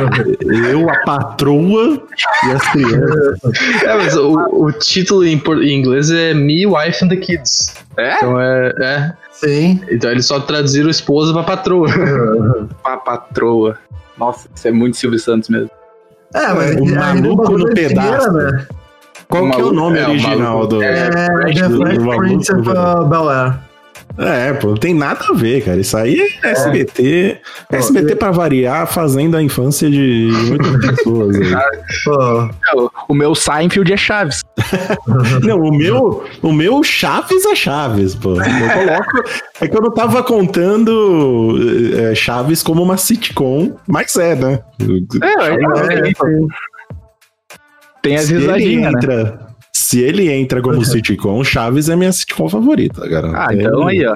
eu, 0.70 0.88
a 0.90 0.98
patroa 1.00 2.02
e 2.46 2.50
as 2.50 2.62
crianças. 2.72 3.38
É, 3.82 3.94
mas 3.96 4.16
o, 4.16 4.34
o 4.64 4.72
título 4.72 5.24
em, 5.24 5.40
em 5.62 5.78
inglês 5.78 6.10
é 6.10 6.34
Me, 6.34 6.66
Wife 6.66 7.04
and 7.04 7.08
the 7.08 7.16
Kids. 7.16 7.74
É? 7.96 8.16
Então 8.16 8.40
é. 8.40 8.72
é. 8.80 9.12
Sim. 9.32 9.80
Então 9.90 10.10
eles 10.10 10.26
só 10.26 10.38
traduziram 10.40 10.88
esposa 10.90 11.32
pra 11.32 11.42
patroa. 11.42 11.88
A 12.84 12.96
patroa. 12.96 13.78
Nossa, 14.16 14.48
isso 14.54 14.68
é 14.68 14.70
muito 14.70 14.96
Silvio 14.96 15.18
Santos 15.18 15.48
mesmo. 15.48 15.70
É, 16.34 16.52
mas 16.52 16.76
O 16.76 16.84
maluco 16.86 17.58
no 17.58 17.68
é 17.70 17.74
pedaço. 17.74 18.32
né? 18.32 18.66
Qual 19.28 19.42
que 19.42 19.52
é 19.52 19.56
o 19.56 19.58
maluco- 19.58 19.74
nome 19.74 19.98
é, 19.98 20.06
o 20.06 20.10
original 20.10 20.38
maluco- 20.38 20.66
do. 20.66 20.82
É, 20.82 21.10
Fresh 21.10 21.60
The 21.60 21.68
do- 21.68 21.78
maluco 21.80 22.16
Prince 22.18 22.52
of 22.52 22.68
uh, 22.68 23.04
Bel-Air. 23.06 23.54
É, 24.16 24.52
pô, 24.54 24.68
não 24.68 24.76
tem 24.76 24.94
nada 24.94 25.24
a 25.28 25.32
ver, 25.34 25.64
cara. 25.64 25.78
Isso 25.80 25.96
aí 25.96 26.20
é 26.44 26.50
SBT. 26.52 27.40
SBT 27.70 28.14
pra 28.16 28.30
variar, 28.30 28.86
fazendo 28.86 29.36
a 29.36 29.42
infância 29.42 29.90
de 29.90 30.28
muitas 30.48 30.76
pessoas. 30.96 31.36
aí. 31.36 31.52
Pô, 32.04 32.48
O- 32.76 32.90
O 33.08 33.14
meu 33.14 33.34
Seinfeld 33.34 33.92
é 33.92 33.96
Chaves. 33.96 34.42
Não, 35.42 35.58
o 35.58 35.76
meu, 35.76 36.24
o 36.42 36.52
meu 36.52 36.82
Chaves 36.84 37.44
é 37.44 37.54
Chaves, 37.56 38.14
pô. 38.14 38.34
Eu 38.34 38.36
coloco. 38.44 39.28
É 39.60 39.68
que 39.68 39.76
eu 39.76 39.80
não 39.82 39.90
tava 39.92 40.22
contando 40.22 41.58
é, 41.98 42.14
Chaves 42.14 42.62
como 42.62 42.82
uma 42.82 42.96
sitcom, 42.96 43.76
mas 43.86 44.14
é, 44.16 44.34
né? 44.36 44.60
É, 45.22 46.12
Tem 48.02 48.16
as 48.16 48.26
se 48.26 48.34
ele 48.34 48.40
risadinhas, 48.42 48.92
né? 49.06 49.38
Se 49.84 50.00
ele 50.00 50.30
entra 50.30 50.62
como 50.62 50.82
sitcom, 50.84 51.44
Chaves 51.44 51.88
é 51.88 51.96
minha 51.96 52.10
sitcom 52.12 52.48
favorita, 52.48 53.06
cara. 53.08 53.32
Ah, 53.34 53.48
tem- 53.48 53.60
então 53.60 53.86
aí, 53.86 54.06
ó. 54.06 54.14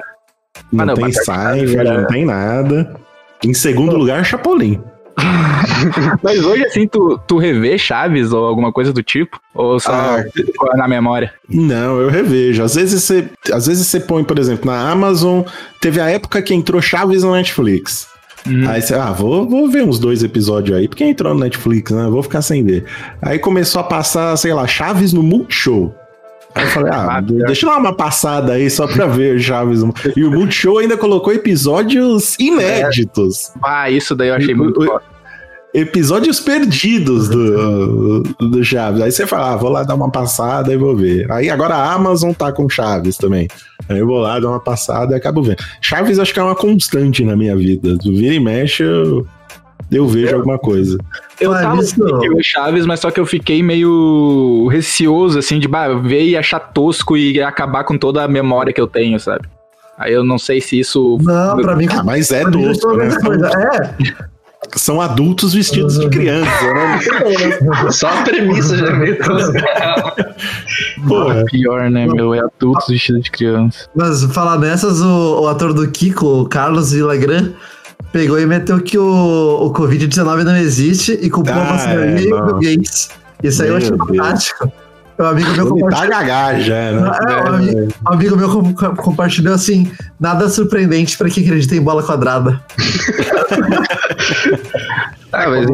Não 0.71 0.83
Ah, 0.83 0.85
não, 0.87 0.93
tem 0.95 1.03
mas- 1.05 1.23
Seinfeld, 1.25 1.91
não 1.91 2.07
tem 2.07 2.25
nada. 2.25 2.95
Em 3.45 3.53
segundo 3.53 3.95
lugar, 3.95 4.25
Chapolin. 4.25 4.81
Mas 6.23 6.43
hoje, 6.43 6.65
assim, 6.65 6.87
tu, 6.87 7.19
tu 7.27 7.37
revê 7.37 7.77
Chaves 7.77 8.31
ou 8.31 8.45
alguma 8.45 8.71
coisa 8.71 8.91
do 8.93 9.03
tipo? 9.03 9.39
Ou 9.53 9.79
só 9.79 9.91
Ah, 9.91 10.23
na 10.77 10.87
memória? 10.87 11.33
Não, 11.49 11.99
eu 11.99 12.09
revejo. 12.09 12.63
Às 12.63 12.75
vezes 12.75 13.03
você, 13.03 13.29
às 13.53 13.67
vezes 13.67 13.85
você 13.87 13.99
põe, 13.99 14.23
por 14.23 14.39
exemplo, 14.39 14.65
na 14.71 14.89
Amazon, 14.89 15.41
teve 15.81 15.99
a 15.99 16.09
época 16.09 16.41
que 16.41 16.53
entrou 16.53 16.81
Chaves 16.81 17.23
no 17.23 17.33
Netflix. 17.33 18.07
Uhum. 18.47 18.69
Aí 18.69 18.81
você, 18.81 18.93
ah, 18.93 19.11
vou, 19.11 19.47
vou 19.47 19.69
ver 19.69 19.83
uns 19.83 19.99
dois 19.99 20.23
episódios 20.23 20.77
aí, 20.77 20.87
porque 20.87 21.03
entrou 21.03 21.33
no 21.33 21.39
Netflix, 21.41 21.91
né? 21.91 22.07
Vou 22.09 22.23
ficar 22.23 22.41
sem 22.41 22.63
ver. 22.63 22.85
Aí 23.21 23.37
começou 23.39 23.81
a 23.81 23.83
passar, 23.83 24.35
sei 24.37 24.53
lá, 24.53 24.65
Chaves 24.67 25.13
no 25.13 25.21
Multishow. 25.23 25.93
Aí 26.55 26.63
eu 26.63 26.69
falei, 26.69 26.91
ah, 26.91 27.07
Ah, 27.17 27.21
deixa 27.21 27.65
eu 27.65 27.69
dar 27.69 27.77
uma 27.77 27.93
passada 27.93 28.53
aí 28.53 28.69
só 28.69 28.87
pra 28.87 29.05
ver 29.05 29.39
Chaves. 29.39 29.83
no- 29.83 29.93
E 30.15 30.23
o 30.23 30.31
Multishow 30.31 30.79
ainda 30.79 30.97
colocou 30.97 31.31
episódios 31.33 32.35
inéditos. 32.39 33.51
Ah, 33.63 33.89
isso 33.89 34.15
daí 34.15 34.29
eu 34.29 34.35
achei 34.35 34.55
muito 34.55 34.79
O- 34.79 34.83
o- 34.83 34.87
foda. 34.87 35.03
Episódios 35.73 36.39
perdidos 36.39 37.29
do, 37.29 38.23
do 38.23 38.63
Chaves. 38.63 39.01
Aí 39.01 39.11
você 39.11 39.27
fala, 39.27 39.53
ah, 39.53 39.55
vou 39.55 39.69
lá 39.69 39.83
dar 39.83 39.93
uma 39.93 40.09
passada 40.09 40.73
e 40.73 40.77
vou 40.77 40.95
ver. 40.95 41.31
Aí 41.31 41.47
agora 41.49 41.75
a 41.75 41.93
Amazon 41.93 42.31
tá 42.33 42.51
com 42.51 42.67
Chaves 42.67 43.17
também. 43.17 43.47
Aí 43.87 43.99
eu 43.99 44.07
vou 44.07 44.19
lá 44.19 44.39
dar 44.39 44.47
uma 44.49 44.59
passada 44.59 45.13
e 45.13 45.17
acabo 45.17 45.43
vendo. 45.43 45.57
Chaves 45.79 46.17
acho 46.17 46.33
que 46.33 46.39
é 46.39 46.43
uma 46.43 46.55
constante 46.55 47.23
na 47.23 47.35
minha 47.35 47.55
vida. 47.55 47.95
Do 47.97 48.11
vira 48.15 48.33
e 48.33 48.39
mexe, 48.39 48.81
eu, 48.81 49.27
eu 49.91 50.07
vejo 50.07 50.35
alguma 50.35 50.57
coisa. 50.57 50.97
Eu 51.39 51.53
Ah, 51.53 51.61
tava 51.61 51.79
assistindo 51.81 52.35
o 52.35 52.43
Chaves, 52.43 52.85
mas 52.87 52.99
só 52.99 53.11
que 53.11 53.19
eu 53.19 53.25
fiquei 53.27 53.61
meio 53.61 54.67
receoso, 54.71 55.37
assim, 55.37 55.59
de 55.59 55.67
bah, 55.67 55.89
ver 55.93 56.23
e 56.23 56.35
achar 56.35 56.59
tosco 56.59 57.15
e 57.15 57.41
acabar 57.43 57.83
com 57.83 57.95
toda 57.95 58.23
a 58.23 58.27
memória 58.27 58.73
que 58.73 58.81
eu 58.81 58.87
tenho, 58.87 59.19
sabe? 59.19 59.47
Aí 59.99 60.13
eu 60.13 60.23
não 60.23 60.39
sei 60.39 60.61
se 60.61 60.79
isso. 60.79 61.17
não, 61.21 61.57
pra 61.57 61.75
mim. 61.75 61.87
Ah, 61.91 62.03
mas 62.03 62.31
é 62.31 62.43
doce, 62.43 62.87
né? 62.87 63.09
É, 63.09 64.28
São 64.75 65.01
adultos 65.01 65.53
vestidos 65.53 65.99
de 65.99 66.09
criança, 66.09 66.73
né? 66.73 66.99
Só 67.91 68.07
a 68.09 68.23
premissa 68.23 68.77
já 68.77 68.87
é 68.93 68.95
meio 68.95 69.17
tosca. 69.17 70.35
Porra. 71.07 71.43
Pior, 71.45 71.89
né, 71.89 72.05
meu? 72.07 72.33
É 72.33 72.39
adultos 72.39 72.87
vestidos 72.87 73.23
de 73.23 73.31
criança. 73.31 73.87
mas 73.95 74.23
falar 74.25 74.57
nessas, 74.57 75.01
o, 75.01 75.41
o 75.41 75.47
ator 75.47 75.73
do 75.73 75.87
Kiko, 75.89 76.41
o 76.41 76.45
Carlos 76.45 76.91
Villagrán, 76.91 77.51
pegou 78.11 78.39
e 78.39 78.45
meteu 78.45 78.79
que 78.81 78.97
o, 78.97 79.67
o 79.67 79.73
Covid-19 79.73 80.43
não 80.43 80.55
existe 80.55 81.17
e 81.21 81.29
culpou 81.29 81.53
Ah, 81.53 81.61
a 81.61 81.71
vacinaria 81.73 82.19
é, 82.19 82.29
e 82.29 82.33
o 82.33 82.53
Gates. 82.55 83.09
Isso 83.43 83.61
aí 83.61 83.69
eu 83.69 83.77
Meu 83.77 83.77
achei 83.77 83.97
Deus. 84.17 84.53
Um 85.19 85.25
amigo 85.25 85.49
meu 85.51 85.65
tá 85.65 85.71
compartilhou. 85.71 86.61
já, 86.61 86.91
né? 86.91 87.11
É, 87.27 87.43
um 87.43 87.55
amigo, 87.55 87.93
um 88.09 88.13
amigo 88.13 88.37
meu 88.37 88.49
com- 88.49 88.73
com- 88.73 88.95
compartilhou 88.95 89.53
assim: 89.53 89.91
nada 90.19 90.47
surpreendente 90.49 91.17
pra 91.17 91.29
quem 91.29 91.43
acredita 91.43 91.75
em 91.75 91.81
bola 91.81 92.01
quadrada. 92.03 92.61
Ah, 95.31 95.47
mas 95.47 95.67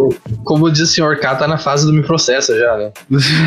como 0.44 0.70
diz 0.70 0.82
o 0.82 0.88
senhor 0.94 1.18
K, 1.18 1.34
tá 1.36 1.48
na 1.48 1.58
fase 1.58 1.86
do 1.86 1.94
me 1.94 2.04
processa 2.04 2.58
já, 2.60 2.76
né? 2.78 2.92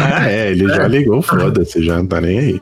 Ah, 0.03 0.31
é, 0.31 0.51
ele 0.53 0.67
já 0.67 0.89
ligou, 0.89 1.21
foda-se, 1.21 1.85
já 1.85 1.97
não 1.99 2.07
tá 2.07 2.19
nem 2.19 2.39
aí. 2.39 2.61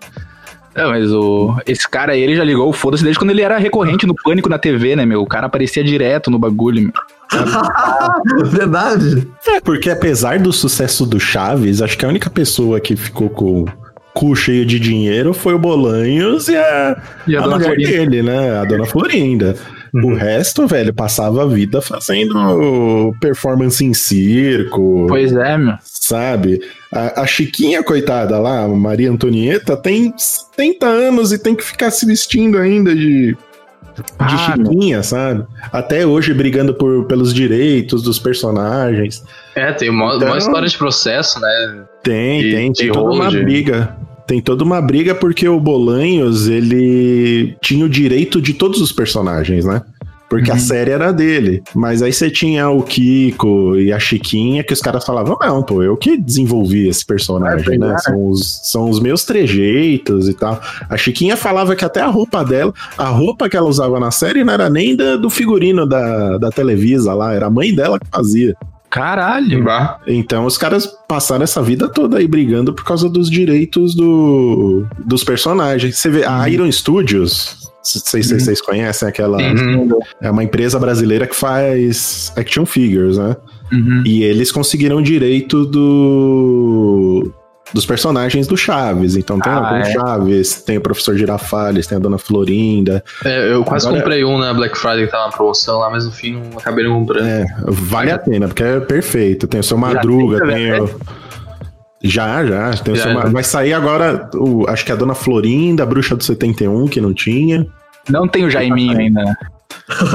É, 0.75 0.85
mas 0.85 1.13
o, 1.13 1.55
esse 1.65 1.89
cara 1.89 2.13
aí, 2.13 2.21
ele 2.21 2.35
já 2.35 2.43
ligou 2.43 2.69
o 2.69 2.73
foda-se 2.73 3.05
desde 3.05 3.19
quando 3.21 3.31
ele 3.31 3.43
era 3.43 3.57
recorrente 3.57 4.05
no 4.05 4.15
Pânico 4.17 4.49
na 4.49 4.59
TV, 4.59 4.97
né, 4.97 5.07
meu? 5.07 5.23
O 5.23 5.27
cara 5.27 5.47
aparecia 5.47 5.85
direto 5.85 6.29
no 6.31 6.39
bagulho, 6.41 6.83
meu. 6.83 6.93
Verdade. 8.47 9.29
É, 9.47 9.61
porque 9.61 9.91
apesar 9.91 10.39
do 10.39 10.53
sucesso 10.53 11.05
do 11.07 11.19
Chaves, 11.21 11.83
acho 11.83 11.97
que 11.97 12.05
a 12.05 12.09
única 12.09 12.31
pessoa 12.31 12.81
que 12.81 12.97
ficou 12.97 13.29
com 13.31 13.63
o 13.63 13.67
cu 14.15 14.35
cheio 14.35 14.65
de 14.65 14.81
dinheiro 14.81 15.35
foi 15.35 15.53
o 15.55 15.59
Bolanhos 15.59 16.49
e 16.49 16.57
a, 16.57 16.97
E 17.27 17.37
a 17.37 17.41
a 17.41 17.43
dona 17.43 17.57
mulher 17.57 17.67
Florinda. 17.75 17.91
dele, 18.11 18.23
né? 18.23 18.59
A 18.59 18.65
dona 18.65 18.87
Florinda. 18.87 19.57
O 19.95 20.15
resto, 20.15 20.67
velho, 20.67 20.93
passava 20.93 21.43
a 21.43 21.47
vida 21.47 21.81
fazendo 21.81 23.15
performance 23.21 23.83
em 23.85 23.95
circo, 23.95 25.07
Pois 25.09 25.33
é, 25.33 25.57
meu. 25.57 25.75
sabe? 25.83 26.61
A, 26.93 27.23
a 27.23 27.27
Chiquinha, 27.27 27.83
coitada 27.83 28.39
lá, 28.39 28.67
Maria 28.69 29.11
Antonieta, 29.11 29.75
tem 29.77 30.13
70 30.17 30.87
anos 30.87 31.33
e 31.33 31.39
tem 31.39 31.55
que 31.55 31.65
ficar 31.65 31.91
se 31.91 32.05
vestindo 32.05 32.59
ainda 32.59 32.95
de, 32.95 33.35
de 33.97 34.03
Ah. 34.19 34.29
Chiquinha, 34.57 35.03
sabe? 35.03 35.45
Até 35.73 36.07
hoje 36.07 36.33
brigando 36.35 36.75
por, 36.75 37.05
pelos 37.07 37.33
direitos 37.33 38.03
dos 38.03 38.19
personagens. 38.19 39.25
É, 39.55 39.73
tem 39.73 39.89
uma, 39.91 40.17
Então- 40.17 40.29
uma 40.29 40.39
história 40.39 40.69
de 40.69 40.77
processo, 40.77 41.41
né? 41.41 41.85
Tem, 42.03 42.41
E 42.41 42.51
tem, 42.55 42.73
tem 42.73 42.93
toda 42.93 43.11
uma 43.15 43.31
briga. 43.31 43.97
Tem 44.27 44.41
toda 44.41 44.65
uma 44.65 44.81
briga 44.83 45.15
porque 45.15 45.49
o 45.49 45.61
Bolanhos, 45.61 46.49
ele 46.49 47.57
tinha 47.63 47.87
o 47.87 47.89
direito 47.89 48.43
de 48.43 48.55
todos 48.55 48.81
os 48.81 48.91
personagens, 48.91 49.65
né? 49.65 49.83
Porque 50.29 50.51
a 50.51 50.55
Uhum. 50.55 50.61
série 50.61 50.91
era 50.91 51.13
dele. 51.13 51.63
Mas 51.75 52.03
aí 52.03 52.13
você 52.13 52.29
tinha 52.31 52.69
o 52.69 52.83
Kiko 52.83 53.77
e 53.77 53.93
a 53.93 53.99
Chiquinha, 53.99 54.65
que 54.65 54.73
os 54.73 54.81
caras 54.81 55.05
falavam, 55.05 55.37
não, 55.41 55.63
pô, 55.63 55.83
eu 55.83 55.97
que 55.97 56.17
desenvolvi 56.17 56.89
esse 56.89 57.07
personagem, 57.07 57.59
É, 57.61 57.79
né? 57.79 57.87
verdade. 57.87 58.03
São 58.03 58.29
os, 58.29 58.61
são 58.65 58.91
os 58.91 58.99
meus 59.01 59.25
trejeitos 59.25 60.29
e 60.29 60.35
tal. 60.35 60.61
A 60.91 60.97
Chiquinha 60.97 61.37
falava 61.37 61.77
que 61.77 61.85
até 61.85 62.01
a 62.01 62.09
roupa 62.09 62.45
dela, 62.45 62.73
a 62.99 63.09
roupa 63.09 63.49
que 63.49 63.57
ela 63.57 63.69
usava 63.69 64.01
na 64.01 64.11
série 64.11 64.43
não 64.43 64.53
era 64.53 64.69
nem 64.69 64.97
da- 64.97 65.17
do 65.17 65.31
figurino 65.31 65.87
da, 65.87 66.39
da 66.39 66.51
Televisa 66.51 67.15
lá, 67.15 67.33
era 67.33 67.47
a 67.47 67.51
mãe 67.51 67.75
dela 67.75 67.99
que 68.01 68.07
fazia. 68.13 68.55
Caralho. 68.91 69.63
Bah. 69.65 69.99
Então 70.07 70.47
os 70.47 70.57
caras 70.57 70.87
passaram 71.09 71.45
essa 71.45 71.61
vida 71.63 71.89
toda 71.89 72.19
aí 72.19 72.27
brigando 72.27 72.73
por 72.73 72.85
causa 72.85 73.09
dos 73.11 73.31
direitos 73.31 73.95
do, 73.95 74.87
dos 75.05 75.23
personagens. 75.23 75.99
Você 75.99 76.09
vê, 76.09 76.25
a 76.25 76.49
Iron 76.49 76.71
Studios, 76.73 77.66
sei 77.87 78.23
se 78.23 78.39
vocês 78.41 78.61
conhecem 78.61 79.09
aquela. 79.09 79.39
Uhum. 79.39 79.89
É 80.21 80.31
uma 80.31 80.43
empresa 80.45 80.79
brasileira 80.79 81.27
que 81.27 81.37
faz 81.37 82.33
action 82.37 82.67
figures, 82.67 83.17
né? 83.19 83.37
Uhum. 83.73 84.03
E 84.05 84.23
eles 84.23 84.51
conseguiram 84.53 84.97
o 84.99 85.03
direito 85.03 85.65
do. 85.67 87.31
Dos 87.75 87.85
personagens 87.85 88.47
do 88.47 88.57
Chaves. 88.57 89.17
Então 89.17 89.41
tem 89.41 89.53
Ah, 89.53 89.69
tem 89.71 89.79
é. 89.79 89.83
o 89.83 89.93
Chaves, 90.01 90.63
tem 90.63 90.79
o 90.79 90.81
professor 90.81 91.17
Girafales, 91.17 91.85
tem 91.89 91.97
a 91.97 92.01
Dona 92.01 92.17
Florinda. 92.17 93.03
É, 93.25 93.53
eu 93.53 93.65
quase 93.65 93.87
Agora- 93.89 94.03
comprei 94.03 94.25
um 94.25 94.39
na 94.39 94.55
Black 94.55 94.79
Friday 94.79 95.07
que 95.07 95.11
tava 95.11 95.27
na 95.27 95.33
promoção 95.33 95.81
lá, 95.81 95.91
mas 95.91 96.05
no 96.05 96.13
fim 96.13 96.35
não 96.35 96.59
acabei 96.59 96.85
não 96.85 96.93
comprando. 97.01 97.27
É, 97.27 97.45
vale 97.67 98.13
a 98.13 98.19
pena, 98.19 98.47
porque 98.47 98.63
é 98.63 98.79
perfeito. 98.79 99.49
Tem 99.49 99.59
o 99.59 99.65
seu 99.65 99.77
Madruga, 99.77 100.39
tem, 100.47 100.55
tem 100.71 100.81
o. 100.81 100.91
Já, 102.03 102.45
já. 102.45 102.73
Já. 102.73 103.27
Vai 103.27 103.43
sair 103.43 103.73
agora, 103.73 104.29
o, 104.35 104.69
acho 104.69 104.85
que 104.85 104.93
a 104.93 104.97
Dona 104.97 105.15
Florinda, 105.15 105.83
a 105.83 105.87
Bruxa 105.87 106.15
do 106.15 106.23
71, 106.23 106.87
que 106.89 107.01
não 107.01 107.15
tinha. 107.15 107.67
Não 108.09 108.29
tem 108.29 108.45
o 108.45 108.51
Jaiminho 108.51 108.99
ainda, 108.99 109.25
né? 109.25 109.37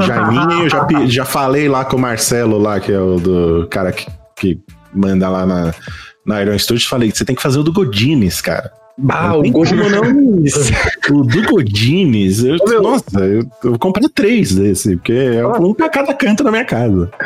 Jaiminho, 0.06 0.62
eu 0.64 0.70
já, 0.70 0.86
já 1.06 1.24
falei 1.24 1.68
lá 1.68 1.84
com 1.84 1.96
o 1.96 2.00
Marcelo, 2.00 2.58
lá, 2.58 2.80
que 2.80 2.92
é 2.92 3.00
o 3.00 3.16
do 3.16 3.68
cara 3.70 3.92
que, 3.92 4.06
que 4.36 4.60
manda 4.94 5.28
lá 5.28 5.46
na, 5.46 5.74
na 6.24 6.42
Iron 6.42 6.58
Studios. 6.58 6.86
Falei 6.86 7.10
que 7.10 7.18
você 7.18 7.24
tem 7.24 7.34
que 7.34 7.42
fazer 7.42 7.58
o 7.58 7.62
do 7.62 7.72
Godines, 7.72 8.40
cara. 8.40 8.70
Ah, 9.08 9.36
o 9.36 9.50
Gojo 9.50 9.74
não. 9.74 10.42
o 11.10 11.24
do 11.24 11.42
Godines, 11.50 12.44
eu, 12.44 12.56
meu. 12.68 12.82
nossa, 12.82 13.20
eu, 13.20 13.40
eu 13.64 13.70
vou 13.70 13.78
comprar 13.78 14.06
três 14.14 14.54
desse, 14.54 14.96
porque 14.96 15.12
é 15.12 15.46
um 15.46 15.72
pra 15.72 15.88
cada 15.88 16.12
canto 16.12 16.44
da 16.44 16.50
minha 16.50 16.64
casa. 16.64 17.10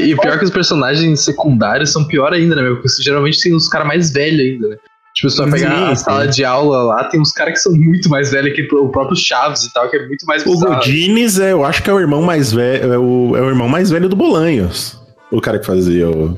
E 0.00 0.16
pior 0.16 0.38
que 0.38 0.44
os 0.44 0.50
personagens 0.50 1.20
secundários 1.20 1.92
são 1.92 2.04
pior 2.04 2.32
ainda, 2.32 2.54
né? 2.54 2.62
meu? 2.62 2.76
Porque 2.76 3.02
geralmente 3.02 3.40
tem 3.40 3.54
os 3.54 3.68
caras 3.68 3.86
mais 3.86 4.12
velhos 4.12 4.40
ainda, 4.40 4.68
né? 4.68 4.76
Tipo, 5.14 5.30
se 5.30 5.36
tu 5.36 5.42
vai 5.48 5.60
pegar 5.60 5.76
Sim, 5.76 5.92
a 5.92 5.96
sala 5.96 6.26
de 6.26 6.44
aula 6.44 6.82
lá, 6.82 7.04
tem 7.04 7.20
uns 7.20 7.32
caras 7.32 7.54
que 7.54 7.60
são 7.60 7.72
muito 7.72 8.08
mais 8.08 8.32
velhos 8.32 8.52
que 8.54 8.62
o 8.74 8.88
próprio 8.88 9.16
Chaves 9.16 9.62
e 9.62 9.72
tal, 9.72 9.88
que 9.88 9.96
é 9.96 10.06
muito 10.06 10.26
mais 10.26 10.44
O 10.44 10.50
bizarro. 10.50 10.74
Godines, 10.74 11.38
é, 11.38 11.52
eu 11.52 11.64
acho 11.64 11.82
que 11.82 11.90
é 11.90 11.92
o 11.92 12.00
irmão 12.00 12.20
mais 12.20 12.52
velho, 12.52 12.92
é 12.92 12.98
o, 12.98 13.36
é 13.36 13.40
o 13.40 13.48
irmão 13.48 13.68
mais 13.68 13.90
velho 13.90 14.08
do 14.08 14.16
Bolanhos. 14.16 15.00
O 15.30 15.40
cara 15.40 15.58
que 15.58 15.66
fazia 15.66 16.08
o, 16.08 16.36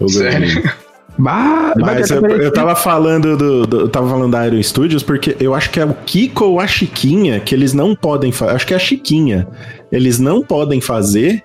o 0.00 0.08
Sério? 0.08 0.54
Godines. 0.54 0.74
Bah, 1.18 1.74
Mas 1.76 2.10
eu, 2.10 2.24
eu 2.26 2.52
tava 2.52 2.76
falando 2.76 3.36
do, 3.36 3.66
do- 3.66 3.80
eu 3.80 3.88
tava 3.88 4.08
falando 4.08 4.30
da 4.30 4.46
Iron 4.46 4.62
Studios 4.62 5.02
porque 5.02 5.36
eu 5.40 5.54
acho 5.54 5.68
que 5.70 5.80
é 5.80 5.84
o 5.84 5.92
Kiko 6.06 6.44
ou 6.44 6.60
a 6.60 6.66
Chiquinha 6.66 7.40
que 7.40 7.54
eles 7.54 7.72
não 7.72 7.94
podem 7.96 8.30
fazer. 8.30 8.54
Acho 8.54 8.66
que 8.66 8.72
é 8.72 8.76
a 8.76 8.80
Chiquinha. 8.80 9.48
Eles 9.90 10.18
não 10.20 10.42
podem 10.42 10.80
fazer 10.80 11.42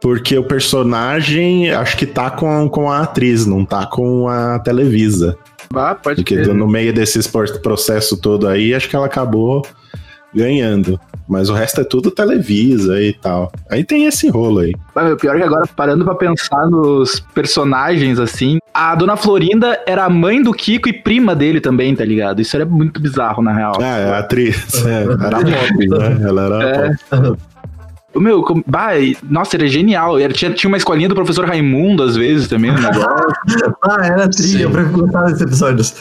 porque 0.00 0.36
o 0.38 0.44
personagem 0.44 1.70
acho 1.70 1.96
que 1.96 2.06
tá 2.06 2.30
com, 2.30 2.68
com 2.68 2.90
a 2.90 3.00
atriz, 3.00 3.44
não 3.46 3.64
tá 3.64 3.86
com 3.86 4.28
a 4.28 4.58
Televisa. 4.58 5.36
Pode 5.70 6.00
Porque 6.22 6.36
crer. 6.36 6.54
no 6.54 6.68
meio 6.68 6.92
desse 6.94 7.18
processo 7.62 8.16
todo 8.16 8.46
aí, 8.46 8.74
acho 8.74 8.88
que 8.88 8.94
ela 8.94 9.06
acabou 9.06 9.66
ganhando. 10.34 10.98
Mas 11.26 11.48
o 11.48 11.54
resto 11.54 11.80
é 11.80 11.84
tudo 11.84 12.10
Televisa 12.10 13.00
e 13.00 13.14
tal. 13.14 13.50
Aí 13.70 13.82
tem 13.82 14.04
esse 14.04 14.28
rolo 14.28 14.58
aí. 14.60 14.74
Mas 14.94 15.10
o 15.12 15.16
pior 15.16 15.34
é 15.36 15.38
que 15.38 15.44
agora, 15.46 15.66
parando 15.74 16.04
pra 16.04 16.14
pensar 16.14 16.66
nos 16.68 17.18
personagens, 17.34 18.18
assim, 18.18 18.58
a 18.74 18.94
Dona 18.94 19.16
Florinda 19.16 19.80
era 19.86 20.04
a 20.04 20.10
mãe 20.10 20.42
do 20.42 20.52
Kiko 20.52 20.86
e 20.88 20.92
prima 20.92 21.34
dele 21.34 21.60
também, 21.62 21.96
tá 21.96 22.04
ligado? 22.04 22.42
Isso 22.42 22.54
era 22.54 22.66
muito 22.66 23.00
bizarro, 23.00 23.42
na 23.42 23.54
real. 23.54 23.72
Ah, 23.80 23.96
é 23.98 24.10
a 24.10 24.18
atriz. 24.18 24.84
É, 24.84 25.02
era 25.04 25.38
pop, 25.38 25.88
né? 25.88 26.28
Ela 26.28 26.44
era 26.44 26.64
É. 26.68 26.90
pop. 27.20 27.38
O 28.14 28.20
meu, 28.20 28.42
com- 28.42 28.62
bah, 28.66 28.90
nossa, 29.28 29.56
ele 29.56 29.64
é 29.64 29.68
genial. 29.68 30.18
Era, 30.18 30.32
tinha, 30.32 30.52
tinha 30.52 30.68
uma 30.68 30.76
escolinha 30.76 31.08
do 31.08 31.14
professor 31.16 31.46
Raimundo, 31.46 32.02
às 32.02 32.14
vezes, 32.14 32.46
também, 32.48 32.70
no 32.70 32.80
negócio. 32.80 33.02
Ah, 33.82 34.06
era 34.06 34.28
trilha, 34.28 34.64
eu 34.64 34.70
prefiro 34.70 34.98
gostar 35.00 35.22
desses 35.24 35.40
episódios. 35.40 35.94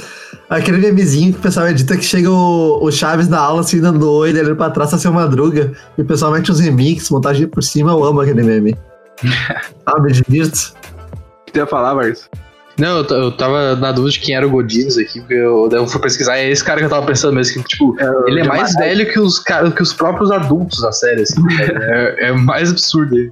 Aquele 0.54 0.78
memezinho 0.78 1.34
que 1.34 1.40
o 1.40 1.42
pessoal 1.42 1.68
edita 1.68 1.98
que 1.98 2.04
chega 2.04 2.30
o, 2.30 2.78
o 2.80 2.92
Chaves 2.92 3.28
na 3.28 3.40
aula 3.40 3.62
assim, 3.62 3.82
dando 3.82 4.08
oi, 4.08 4.30
ele 4.30 4.54
pra 4.54 4.70
trás 4.70 4.92
tá 4.92 5.00
seu 5.00 5.12
madruga, 5.12 5.72
e 5.98 6.02
o 6.04 6.06
pessoal 6.06 6.32
mete 6.32 6.52
uns 6.52 6.60
remix, 6.60 7.10
montagem 7.10 7.48
por 7.48 7.64
cima, 7.64 7.92
eu 7.92 8.04
amo 8.04 8.22
aquele 8.22 8.44
meme. 8.44 8.78
ah, 9.88 10.00
me 10.00 10.12
divirto. 10.12 10.76
O 11.42 11.46
que 11.48 11.54
tu 11.54 11.58
ia 11.58 11.66
falar, 11.66 11.96
Marcos? 11.96 12.30
Não, 12.78 13.00
eu, 13.00 13.04
eu 13.04 13.32
tava 13.32 13.76
na 13.76 13.92
dúvida 13.92 14.14
de 14.14 14.20
quem 14.20 14.36
era 14.36 14.46
o 14.46 14.50
Godinez 14.52 14.96
aqui, 14.96 15.22
porque 15.22 15.34
eu, 15.34 15.70
eu 15.72 15.88
fui 15.88 16.00
pesquisar, 16.00 16.38
é 16.38 16.48
esse 16.48 16.64
cara 16.64 16.80
que 16.80 16.86
eu 16.86 16.90
tava 16.90 17.06
pensando 17.06 17.34
mesmo, 17.34 17.64
que, 17.64 17.70
tipo, 17.70 17.96
ele 18.28 18.42
é 18.42 18.44
mais 18.44 18.76
velho 18.76 19.12
que 19.12 19.20
os, 19.20 19.40
que 19.40 19.82
os 19.82 19.92
próprios 19.92 20.30
adultos 20.30 20.82
da 20.82 20.92
série, 20.92 21.24
assim, 21.24 21.42
é, 21.62 22.28
é 22.28 22.32
mais 22.32 22.70
absurdo 22.70 23.16
aí. 23.16 23.32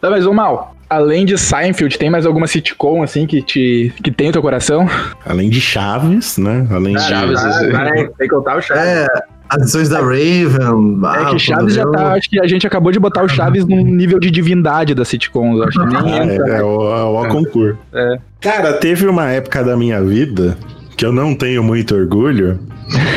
Tá, 0.00 0.10
mas, 0.10 0.26
ô 0.26 0.32
Mal, 0.32 0.74
além 0.88 1.24
de 1.24 1.36
Seinfeld, 1.36 1.98
tem 1.98 2.08
mais 2.10 2.24
alguma 2.26 2.46
sitcom, 2.46 3.02
assim, 3.02 3.26
que, 3.26 3.42
te, 3.42 3.92
que 4.02 4.10
tem 4.10 4.30
o 4.30 4.32
teu 4.32 4.42
coração? 4.42 4.88
Além 5.26 5.50
de 5.50 5.60
Chaves, 5.60 6.38
né? 6.38 6.66
Além 6.70 6.94
de 6.96 7.02
Chaves, 7.02 7.40
vai, 7.70 7.92
tem 7.92 8.08
que 8.18 8.28
contar 8.28 8.56
o 8.56 8.62
Chaves. 8.62 8.82
É, 8.82 9.06
as 9.48 9.62
edições 9.62 9.88
da 9.88 9.98
Raven. 10.00 11.00
É 11.04 11.06
ah, 11.06 11.26
que 11.30 11.38
Chaves 11.38 11.74
já 11.74 11.84
tá. 11.86 12.00
eu- 12.02 12.06
Acho 12.08 12.30
que 12.30 12.40
a 12.40 12.46
gente 12.46 12.66
acabou 12.66 12.90
de 12.92 12.98
botar 12.98 13.22
o 13.22 13.28
Chaves 13.28 13.66
num 13.66 13.84
nível 13.84 14.18
de 14.18 14.30
divindade 14.30 14.94
da 14.94 15.04
sitcom. 15.04 15.56
Eu 15.56 15.64
acho 15.64 15.78
que 15.78 15.86
nem 15.86 16.18
Ah, 16.18 16.24
entra. 16.24 16.48
é, 16.56 16.60
é 16.60 16.62
o, 16.62 16.96
é 16.96 17.02
o 17.24 17.28
concurso. 17.28 17.78
É. 17.92 18.16
Cara, 18.40 18.72
teve 18.74 19.06
uma 19.06 19.28
época 19.30 19.62
da 19.62 19.76
minha 19.76 20.02
vida 20.02 20.56
que 20.96 21.04
eu 21.04 21.12
não 21.12 21.34
tenho 21.34 21.62
muito 21.62 21.94
orgulho. 21.94 22.58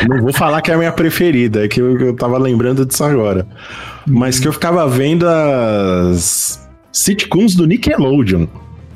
Não 0.08 0.22
vou 0.22 0.32
falar 0.32 0.60
que 0.62 0.70
é 0.70 0.74
a 0.74 0.78
minha 0.78 0.92
preferida, 0.92 1.64
é 1.64 1.68
que 1.68 1.80
eu, 1.80 1.98
eu 1.98 2.14
tava 2.16 2.38
lembrando 2.38 2.84
disso 2.86 3.02
agora. 3.04 3.46
Mas 4.06 4.38
que 4.38 4.46
eu 4.48 4.52
ficava 4.52 4.86
vendo 4.88 5.26
as 5.28 6.63
sitcoms 6.94 7.54
do 7.54 7.66
Nickelodeon. 7.66 8.46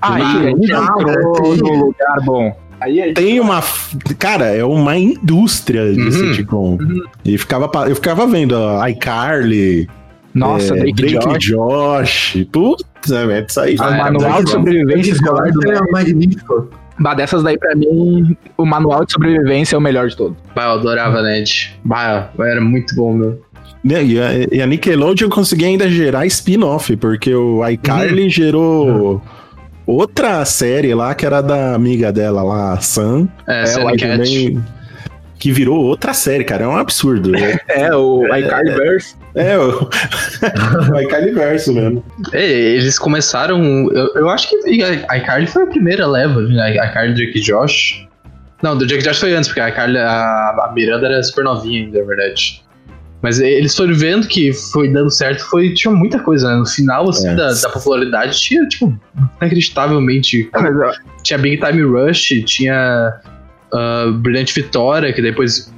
Aí, 0.01 0.23
Ah, 0.23 0.51
entrou 0.51 1.55
tem- 1.55 1.57
no 1.59 1.85
lugar 1.87 2.17
bom. 2.25 2.57
Aí, 2.81 3.03
aí. 3.03 3.13
Tem 3.13 3.41
uma. 3.41 3.61
Cara, 4.19 4.45
é 4.47 4.65
uma 4.65 4.97
indústria 4.97 5.93
de 5.93 6.01
Uhum. 6.01 6.13
sitcom. 6.13 6.79
E 7.25 7.37
ficava, 7.37 7.69
eu 7.89 7.97
ficava 7.97 8.25
vendo 8.27 8.57
a 8.57 8.89
iCarly, 8.91 9.89
Nossa, 10.33 10.75
é, 10.75 10.79
Drake, 10.79 10.93
Drake 10.93 11.29
e 11.35 11.39
Josh. 11.39 12.35
Josh. 12.37 12.47
Putz, 12.53 13.11
é, 13.11 13.45
isso 13.49 13.61
aí. 13.61 13.75
O 13.77 13.83
Ah, 13.83 13.97
é, 13.97 13.99
manual 14.05 14.45
de 14.45 14.51
sobrevivência 14.51 15.11
escolar 15.13 15.51
do 15.51 15.69
é 15.69 15.91
magnífico. 15.91 16.69
Bah, 17.01 17.15
dessas 17.15 17.43
daí, 17.45 17.57
pra 17.59 17.75
mim, 17.77 18.37
o 18.57 18.65
manual 18.65 19.05
de 19.05 19.13
sobrevivência 19.13 19.75
é 19.77 19.79
o 19.79 19.81
melhor 19.81 20.09
de 20.09 20.17
todos. 20.17 20.37
Bah, 20.55 20.65
eu 20.67 20.71
adorava 20.73 21.23
Ned. 21.23 21.79
Bah, 21.85 22.31
era 22.39 22.61
muito 22.61 22.95
bom, 22.95 23.13
meu. 23.15 23.41
Né, 23.85 24.05
E 24.05 24.21
a, 24.21 24.31
e 24.53 24.63
a 24.63 24.67
Nickelodeon 24.67 25.29
conseguia 25.29 25.69
ainda 25.69 25.89
gerar 25.89 26.27
spin-off, 26.27 26.97
porque 26.97 27.35
o 27.35 27.67
iCarly 27.69 28.25
Uhum. 28.25 28.29
gerou 28.31 29.23
outra 29.87 30.45
série 30.45 30.95
lá, 30.95 31.15
que 31.15 31.25
era 31.25 31.41
da 31.41 31.75
amiga 31.75 32.13
dela 32.13 32.43
lá, 32.43 32.73
a 32.75 32.81
Sam. 32.81 33.29
É, 33.47 33.59
Ela 33.61 33.67
Sandy 33.67 33.97
Cat. 33.99 34.17
também- 34.19 34.65
Que 35.39 35.53
virou 35.53 35.77
outra 35.85 36.13
série, 36.13 36.43
cara. 36.43 36.65
É 36.65 36.67
um 36.67 36.77
absurdo. 36.77 37.31
É, 37.39 37.61
É, 37.69 37.95
o 37.95 38.25
iCarly 38.37 38.73
Verse. 38.73 39.15
é 39.37 39.57
o, 39.57 39.89
o 40.93 41.01
iCarly 41.01 41.31
verso 41.33 41.73
mesmo. 41.73 42.05
É, 42.33 42.45
eles 42.45 42.99
começaram. 42.99 43.63
Eu, 43.93 44.09
eu 44.17 44.29
acho 44.29 44.49
que 44.49 44.83
a 45.09 45.17
iCarly 45.19 45.47
foi 45.47 45.63
a 45.63 45.67
primeira 45.67 46.07
leva, 46.09 46.41
né? 46.41 46.75
ICarly, 46.75 47.15
Drake 47.15 47.39
e 47.39 47.41
Josh. 47.41 48.05
Não, 48.61 48.77
do 48.77 48.85
Drake 48.85 49.05
e 49.05 49.07
Josh 49.07 49.21
foi 49.21 49.33
antes, 49.33 49.47
porque 49.49 49.61
a 49.61 49.69
iCarly, 49.69 49.99
a, 49.99 50.11
a 50.69 50.73
Miranda 50.75 51.07
era 51.07 51.23
super 51.23 51.45
novinha 51.45 51.85
ainda, 51.85 52.01
na 52.01 52.05
verdade. 52.05 52.61
Mas 53.21 53.41
eles 53.41 53.75
foram 53.75 53.95
vendo 53.95 54.29
que 54.29 54.53
foi 54.53 54.89
dando 54.93 55.11
certo, 55.11 55.45
foi, 55.51 55.75
tinha 55.75 55.93
muita 55.93 56.21
coisa, 56.21 56.51
né? 56.53 56.57
No 56.59 56.67
final, 56.67 57.09
assim, 57.11 57.29
É. 57.29 57.35
da, 57.35 57.53
da 57.53 57.69
popularidade, 57.69 58.39
tinha, 58.41 58.65
tipo, 58.69 58.97
inacreditavelmente. 59.41 60.49
Ah, 60.53 60.63
mas, 60.63 60.77
ó, 60.77 60.93
Tinha 61.23 61.39
Big 61.39 61.57
Time 61.65 61.83
Rush, 61.83 62.29
tinha 62.47 63.15
ah, 63.73 64.07
Brilhante 64.15 64.55
Vitória, 64.55 65.13
que 65.13 65.21
depois 65.21 65.73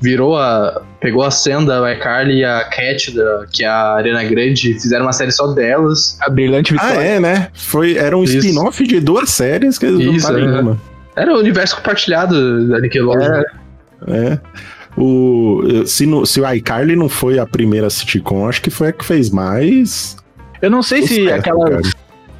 virou 0.00 0.36
a. 0.38 0.82
pegou 1.00 1.24
a 1.24 1.32
senda 1.32 1.80
da 1.80 1.92
iCarly 1.94 2.38
e 2.38 2.44
a 2.44 2.62
Cat, 2.64 3.10
da, 3.10 3.44
que 3.52 3.64
é 3.64 3.66
a 3.68 3.94
Arena 3.94 4.22
Grande, 4.22 4.74
fizeram 4.74 5.04
uma 5.06 5.12
série 5.12 5.32
só 5.32 5.48
delas. 5.48 6.16
a 6.20 6.30
Brilhante 6.30 6.74
Ah, 6.78 6.86
Vitória. 6.90 7.06
é, 7.08 7.18
né? 7.20 7.48
Foi, 7.54 7.96
era 7.96 8.16
um 8.16 8.22
spin-off 8.22 8.86
de 8.86 9.00
duas 9.00 9.30
séries 9.30 9.78
que 9.78 9.86
eles 9.86 10.14
Isso, 10.16 10.32
em 10.38 10.44
é. 10.46 10.60
uma. 10.60 10.80
Era 11.16 11.34
o 11.34 11.38
universo 11.40 11.76
compartilhado 11.76 12.68
da 12.68 12.80
Nickelodeon. 12.80 13.42
É. 14.06 14.38
O, 14.96 15.62
se, 15.86 16.06
no, 16.06 16.24
se 16.24 16.40
o 16.40 16.52
iCarly 16.54 16.94
não 16.96 17.08
foi 17.08 17.38
a 17.38 17.46
primeira 17.46 17.90
sitcom, 17.90 18.48
acho 18.48 18.62
que 18.62 18.70
foi 18.70 18.88
a 18.88 18.92
que 18.92 19.04
fez 19.04 19.30
mais. 19.30 20.16
Eu 20.62 20.70
não 20.70 20.82
sei 20.82 21.02
se 21.02 21.16
sucesso, 21.16 21.34
aquela. 21.40 21.68
cara. 21.70 21.82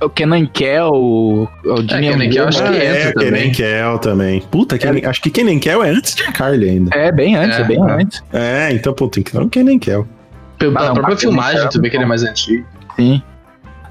O 0.01 0.09
Kenan 0.11 0.47
Kel, 0.47 0.91
o, 0.93 1.45
o 1.65 1.77
Jimmy 1.89 2.09
Kenan 2.11 2.29
Kel, 2.31 2.49
acho 2.49 2.63
que 2.63 2.77
é, 2.77 3.13
também. 3.13 3.31
Kenan 3.33 3.53
Kel 3.53 3.99
também. 4.01 4.41
Puta, 4.51 4.77
Kenan- 4.79 5.09
acho 5.09 5.23
que 5.23 5.31
Kenan 5.31 5.59
Kel 5.59 5.83
é 5.83 5.91
antes 5.91 6.15
de 6.15 6.23
iCarly 6.25 6.69
ainda. 6.69 6.91
É, 6.97 7.11
bem 7.11 7.35
antes, 7.37 7.59
é, 7.59 7.63
É, 7.63 7.65
bem 7.65 7.79
é. 7.79 7.93
antes. 7.93 8.23
É, 8.33 8.73
então, 8.73 8.93
puta, 8.93 9.19
então 9.21 9.49
Kenan 9.49 9.79
Kel. 9.79 10.07
Pela 10.59 10.81
Ah, 10.81 10.87
não, 10.89 10.95
própria 10.95 11.17
filmagem, 11.17 11.69
tu 11.71 11.81
vê 11.81 11.89
que 11.91 11.97
ele 11.97 12.05
é 12.05 12.07
mais 12.07 12.23
antigo. 12.23 12.65
Sim. 12.97 13.23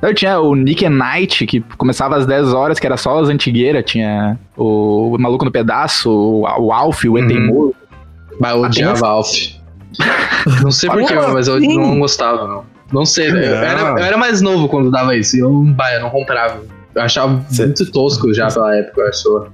Eu 0.01 0.13
tinha 0.13 0.39
o 0.39 0.53
Nick 0.53 0.85
and 0.85 0.89
Night, 0.91 1.45
que 1.45 1.61
começava 1.77 2.17
às 2.17 2.25
10 2.25 2.53
horas, 2.53 2.77
que 2.77 2.85
era 2.85 2.97
só 2.97 3.19
as 3.19 3.29
antigueiras. 3.29 3.83
Tinha 3.85 4.37
o 4.57 5.15
Maluco 5.17 5.45
no 5.45 5.51
Pedaço, 5.51 6.09
o 6.11 6.41
o 6.41 6.71
Alf, 6.73 7.05
o 7.05 7.11
Uhum. 7.13 7.17
Etemouro. 7.19 7.75
Mas 8.39 8.51
eu 8.55 8.61
odiava 8.61 9.07
Alf. 9.07 9.29
Não 10.63 10.71
sei 10.71 10.89
porquê, 10.89 11.13
mas 11.15 11.47
eu 11.47 11.55
assim? 11.55 11.77
não 11.79 11.99
gostava, 11.99 12.47
não. 12.47 12.63
Não 12.91 13.05
sei, 13.05 13.31
né? 13.31 13.45
eu 13.47 13.51
Não. 13.51 13.57
era, 13.63 13.81
eu 13.81 13.97
era 13.99 14.17
mais 14.17 14.41
novo 14.41 14.67
quando 14.67 14.89
dava 14.91 15.15
isso. 15.15 15.37
E 15.37 15.39
eu, 15.39 15.51
bah, 15.51 15.93
eu 15.93 16.01
não 16.01 16.09
comprava. 16.09 16.61
Eu 16.95 17.01
achava 17.01 17.41
Cê- 17.49 17.65
muito 17.65 17.91
tosco 17.91 18.33
já 18.33 18.47
pela 18.47 18.75
época, 18.75 19.01
eu 19.01 19.07
acho. 19.07 19.47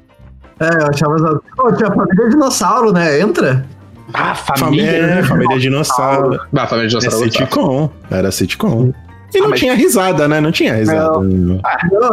É, 0.62 0.66
eu 0.84 0.88
achava. 0.90 1.42
Pô, 1.56 1.72
tinha 1.74 1.90
a 1.90 1.94
família 1.94 2.30
dinossauro, 2.30 2.92
né? 2.94 3.20
Entra. 3.20 3.66
Ah, 4.14 4.34
Família, 4.34 4.86
família. 4.92 5.14
é, 5.20 5.24
família 5.24 5.60
Dinossauro. 5.60 6.40
Bah, 6.52 6.64
a 6.64 6.68
família 6.68 6.90
de 6.90 6.96
É 6.96 7.00
dinossauro 7.00 7.26
eu 7.26 7.30
gostava. 7.30 7.46
sitcom. 7.50 7.90
Era 8.10 8.32
sitcom. 8.32 8.94
E 9.34 9.38
não 9.38 9.46
Ah, 9.46 9.50
mas- 9.52 9.60
tinha 9.60 9.76
risada, 9.76 10.28
né? 10.28 10.42
Não 10.42 10.52
tinha 10.52 10.74
risada. 10.74 11.20
Não, 11.20 11.60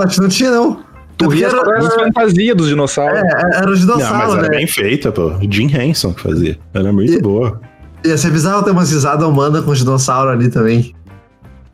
acho 0.03 0.17
que 0.17 0.21
não 0.21 0.29
tinha, 0.29 0.51
não. 0.51 0.81
Tu 1.19 1.29
ria 1.29 1.47
era, 1.47 1.63
das 1.65 1.85
era, 1.93 2.05
fantasias 2.05 2.57
dos 2.57 2.69
dinossauros. 2.69 3.19
é, 3.19 3.57
era 3.57 3.67
o 3.67 3.71
Não, 3.71 3.75
dinossauro, 3.75 4.19
mas 4.19 4.33
era 4.35 4.43
né? 4.43 4.49
bem 4.59 4.67
feita, 4.67 5.11
pô. 5.11 5.33
Jim 5.51 5.71
Henson 5.75 6.13
que 6.13 6.21
fazia. 6.23 6.59
Era 6.75 6.93
muito 6.93 7.15
E- 7.15 7.21
boa. 7.23 7.61
Ia 8.05 8.17
ser 8.19 8.31
bizarro 8.31 8.63
ter 8.63 8.71
umas 8.71 8.91
risadas 8.93 9.27
humanas 9.27 9.65
com 9.65 9.71
os 9.71 9.79
dinossauros 9.79 10.33
ali 10.33 10.49
também. 10.51 10.95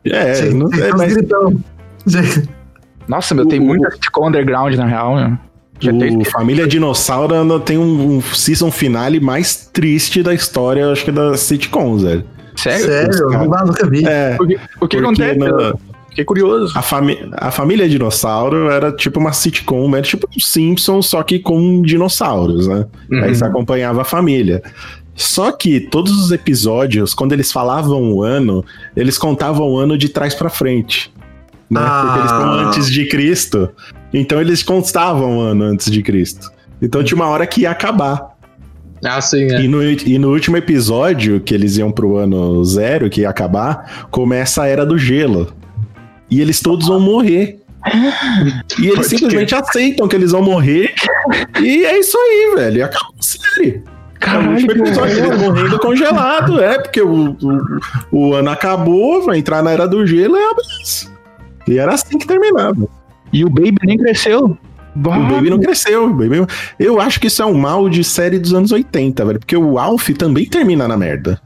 É, 0.05 0.33
Tinha- 0.33 0.53
não, 0.53 0.69
tinha 0.69 0.85
é 0.85 0.93
uns 0.93 0.97
mas 0.97 1.13
gritão. 1.13 1.53
Nossa, 3.07 3.35
meu, 3.35 3.45
tem 3.47 3.59
muita 3.59 3.91
sitcom 3.91 4.27
underground, 4.29 4.73
na 4.75 4.85
real. 4.85 5.15
né? 5.15 5.37
Já 5.79 5.91
o 5.91 6.25
Família 6.31 6.65
Dinossauro 6.65 7.43
no- 7.43 7.59
tem 7.59 7.77
um, 7.77 8.17
um 8.17 8.21
season 8.21 8.71
finale 8.71 9.19
mais 9.19 9.55
triste 9.73 10.23
da 10.23 10.33
história, 10.33 10.89
acho 10.91 11.03
que 11.03 11.11
das 11.11 11.41
sitcoms, 11.41 12.03
velho. 12.03 12.23
Sério? 12.55 12.85
Sério, 12.85 13.27
cara. 13.29 13.45
não, 13.45 13.65
nunca 13.67 13.89
vi. 13.89 14.05
É, 14.07 14.37
O 14.39 14.47
que, 14.47 14.59
o 14.79 14.87
que 14.87 14.97
acontece? 14.97 15.37
no- 15.39 15.79
Fiquei 16.13 16.25
curioso. 16.25 16.77
a, 16.77 16.81
fami 16.83 17.17
a 17.33 17.49
Família 17.49 17.89
Dinossauro 17.89 18.69
era 18.69 18.91
tipo 18.91 19.19
uma 19.19 19.33
sitcom, 19.33 19.95
era 19.95 20.05
tipo 20.05 20.27
um 20.27 20.39
Simpsons, 20.39 21.07
só 21.07 21.23
que 21.23 21.39
com 21.39 21.81
dinossauros, 21.81 22.67
né? 22.67 22.85
Uhum. 23.11 23.23
Aí 23.23 23.33
você 23.35 23.43
acompanhava 23.43 24.01
a 24.01 24.05
família. 24.05 24.61
Só 25.15 25.51
que 25.51 25.79
todos 25.79 26.11
os 26.11 26.31
episódios, 26.31 27.13
quando 27.13 27.33
eles 27.33 27.51
falavam 27.51 28.13
o 28.13 28.23
ano, 28.23 28.63
eles 28.95 29.17
contavam 29.17 29.67
o 29.67 29.77
ano 29.77 29.97
de 29.97 30.09
trás 30.09 30.35
pra 30.35 30.49
frente. 30.49 31.11
Né? 31.69 31.81
Ah. 31.83 32.01
Porque 32.03 32.19
eles 32.19 32.31
estão 32.31 32.51
antes 32.53 32.91
de 32.91 33.07
Cristo. 33.07 33.69
Então 34.13 34.39
eles 34.39 34.61
contavam 34.61 35.39
o 35.39 35.41
ano 35.41 35.63
antes 35.65 35.91
de 35.91 36.03
Cristo. 36.03 36.51
Então 36.79 37.03
tinha 37.03 37.15
uma 37.15 37.27
hora 37.27 37.47
que 37.47 37.61
ia 37.61 37.71
acabar. 37.71 38.33
Ah, 39.03 39.19
sim, 39.19 39.51
é. 39.51 39.61
E, 39.61 39.67
no, 39.67 39.83
e 39.83 40.17
no 40.19 40.31
último 40.31 40.57
episódio, 40.57 41.41
que 41.41 41.53
eles 41.53 41.77
iam 41.77 41.91
pro 41.91 42.17
ano 42.17 42.63
zero, 42.63 43.09
que 43.09 43.21
ia 43.21 43.29
acabar, 43.29 44.07
começa 44.09 44.63
a 44.63 44.67
Era 44.67 44.85
do 44.85 44.97
Gelo. 44.97 45.51
E 46.33 46.41
eles 46.41 46.59
todos 46.59 46.87
vão 46.87 46.99
morrer. 46.99 47.59
E 48.79 48.87
eles 48.87 48.95
Pode 48.95 49.07
simplesmente 49.07 49.53
aceitam 49.53 50.07
que 50.07 50.15
eles 50.15 50.31
vão 50.31 50.41
morrer. 50.41 50.95
E 51.61 51.85
é 51.85 51.99
isso 51.99 52.17
aí, 52.17 52.55
velho. 52.55 52.77
E 52.77 52.81
acabou 52.81 53.13
a 53.19 53.23
série. 53.23 53.83
É 54.19 54.37
o 54.37 54.49
último 54.49 54.71
episódio, 54.71 55.17
ele 55.17 55.35
morrendo 55.35 55.77
congelado, 55.77 56.59
é, 56.59 56.79
porque 56.79 57.01
o, 57.01 57.31
o, 57.31 57.79
o 58.11 58.33
ano 58.33 58.49
acabou, 58.49 59.21
vai 59.23 59.37
entrar 59.37 59.61
na 59.61 59.69
era 59.69 59.85
do 59.85 60.07
gelo, 60.07 60.35
é 60.35 60.49
abraço. 60.49 61.11
E 61.67 61.77
era 61.77 61.93
assim 61.93 62.17
que 62.17 62.25
terminava. 62.25 62.87
E 63.31 63.45
o 63.45 63.49
Baby 63.49 63.77
nem 63.83 63.97
cresceu. 63.97 64.57
O 64.95 64.99
Baby 64.99 65.51
não 65.51 65.59
cresceu. 65.59 66.05
O 66.05 66.13
Baby... 66.13 66.47
Eu 66.79 66.99
acho 66.99 67.19
que 67.19 67.27
isso 67.27 67.43
é 67.43 67.45
um 67.45 67.57
mal 67.57 67.87
de 67.89 68.03
série 68.03 68.39
dos 68.39 68.53
anos 68.55 68.71
80, 68.71 69.23
velho. 69.23 69.39
Porque 69.39 69.57
o 69.57 69.77
Alf 69.77 70.09
também 70.17 70.45
termina 70.45 70.87
na 70.87 70.97
merda. 70.97 71.39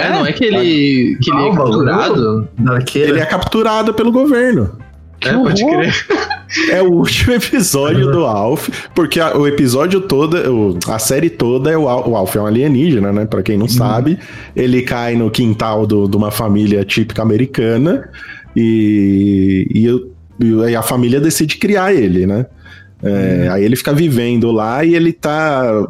É, 0.00 0.10
não 0.10 0.26
é 0.26 0.32
que 0.32 0.44
ele, 0.44 1.16
que 1.20 1.30
ele 1.30 1.38
é 1.40 1.42
Ah, 1.42 1.46
o 1.48 1.54
bagulho. 1.54 1.84
capturado? 1.86 2.48
Ele 2.94 3.20
é 3.20 3.26
capturado 3.26 3.94
pelo 3.94 4.10
governo. 4.12 4.70
É, 5.24 5.32
pode 5.34 5.64
crer. 5.64 5.94
É 6.70 6.82
o 6.82 6.90
último 6.92 7.32
episódio 7.34 8.10
do 8.10 8.24
Alf, 8.26 8.68
porque 8.94 9.20
a- 9.20 9.36
o 9.38 9.46
episódio 9.46 10.00
todo, 10.00 10.36
o- 10.52 10.78
a 10.90 10.98
série 10.98 11.30
toda 11.30 11.70
é 11.70 11.78
o, 11.78 11.88
Al- 11.88 12.10
o 12.10 12.16
Alf 12.16 12.34
é 12.36 12.40
um 12.40 12.46
alienígena, 12.46 13.12
né? 13.12 13.24
Pra 13.24 13.40
quem 13.42 13.56
não 13.56 13.68
sabe, 13.68 14.18
ele 14.54 14.82
cai 14.82 15.14
no 15.14 15.30
quintal 15.30 15.86
do- 15.86 16.08
de 16.08 16.16
uma 16.16 16.30
família 16.32 16.84
típica 16.84 17.22
americana 17.22 18.08
e, 18.56 19.66
e, 20.40 20.70
e 20.70 20.76
a 20.76 20.82
família 20.82 21.20
decide 21.20 21.56
criar 21.56 21.94
ele, 21.94 22.26
né? 22.26 22.46
É, 23.02 23.48
Aí 23.50 23.64
ele 23.64 23.74
fica 23.76 23.92
vivendo 23.92 24.50
lá 24.52 24.84
e 24.84 24.94
ele 24.94 25.12
tá. 25.12 25.88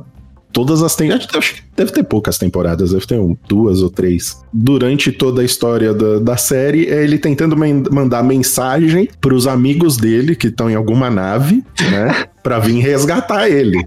Todas 0.53 0.82
as 0.82 0.94
temporadas. 0.94 1.28
Acho 1.34 1.55
que 1.55 1.62
deve 1.76 1.92
ter 1.92 2.03
poucas 2.05 2.38
temporadas, 2.38 2.92
deve 2.92 3.07
ter 3.07 3.18
um, 3.18 3.36
duas 3.48 3.80
ou 3.82 3.88
três. 3.90 4.40
Durante 4.53 5.11
toda 5.11 5.42
a 5.42 5.44
história 5.44 5.94
da, 5.94 6.18
da 6.18 6.36
série, 6.36 6.86
é 6.86 7.03
ele 7.03 7.18
tentando 7.18 7.57
men- 7.57 7.84
mandar 7.90 8.22
mensagem 8.22 9.09
pros 9.20 9.46
amigos 9.46 9.96
dele 9.96 10.36
que 10.36 10.48
estão 10.48 10.70
em 10.70 10.74
alguma 10.74 11.09
nave, 11.11 11.64
né? 11.90 12.24
pra 12.42 12.59
vir 12.59 12.78
resgatar 12.80 13.48
ele. 13.48 13.82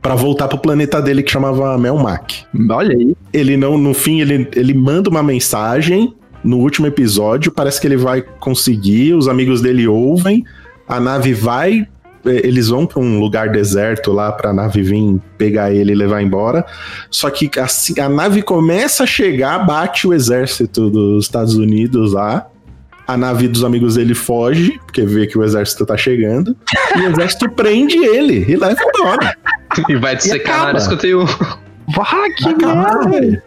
Pra 0.00 0.14
voltar 0.14 0.48
pro 0.48 0.58
planeta 0.58 1.00
dele 1.00 1.22
que 1.22 1.30
chamava 1.30 1.78
Melmac. 1.78 2.44
Olha 2.70 2.96
aí. 2.96 3.16
Ele 3.32 3.56
não, 3.56 3.78
no 3.78 3.94
fim, 3.94 4.20
ele, 4.20 4.48
ele 4.54 4.74
manda 4.74 5.08
uma 5.08 5.22
mensagem 5.22 6.12
no 6.42 6.58
último 6.58 6.88
episódio, 6.88 7.52
parece 7.52 7.80
que 7.80 7.86
ele 7.86 7.96
vai 7.96 8.20
conseguir, 8.40 9.14
os 9.14 9.28
amigos 9.28 9.60
dele 9.62 9.86
ouvem, 9.86 10.44
a 10.88 10.98
nave 10.98 11.32
vai, 11.32 11.86
eles 12.24 12.68
vão 12.68 12.86
pra 12.86 13.00
um 13.00 13.18
lugar 13.18 13.48
deserto 13.48 14.12
lá 14.12 14.30
pra 14.30 14.52
nave 14.52 14.82
vir 14.82 15.20
pegar 15.36 15.72
ele 15.72 15.92
e 15.92 15.94
levar 15.94 16.22
embora. 16.22 16.64
Só 17.10 17.30
que 17.30 17.50
assim, 17.58 17.98
a 18.00 18.08
nave 18.08 18.42
começa 18.42 19.04
a 19.04 19.06
chegar, 19.06 19.58
bate 19.66 20.06
o 20.06 20.14
exército 20.14 20.88
dos 20.90 21.24
Estados 21.24 21.54
Unidos 21.54 22.12
lá. 22.12 22.46
A 23.06 23.16
nave 23.16 23.48
dos 23.48 23.64
amigos 23.64 23.96
dele 23.96 24.14
foge, 24.14 24.78
porque 24.86 25.04
vê 25.04 25.26
que 25.26 25.36
o 25.36 25.42
exército 25.42 25.84
tá 25.84 25.96
chegando. 25.96 26.56
E 26.96 27.00
o 27.00 27.10
exército 27.10 27.50
prende 27.50 27.96
ele 27.96 28.44
e 28.48 28.56
leva 28.56 28.80
embora. 28.82 29.36
E 29.88 29.96
vai 29.96 30.14
te 30.14 30.24
secar 30.24 30.58
na 30.58 30.64
área 30.64 30.80
51. 30.80 31.24
Vá, 31.96 32.06
que 32.36 32.54
merda. 32.54 33.42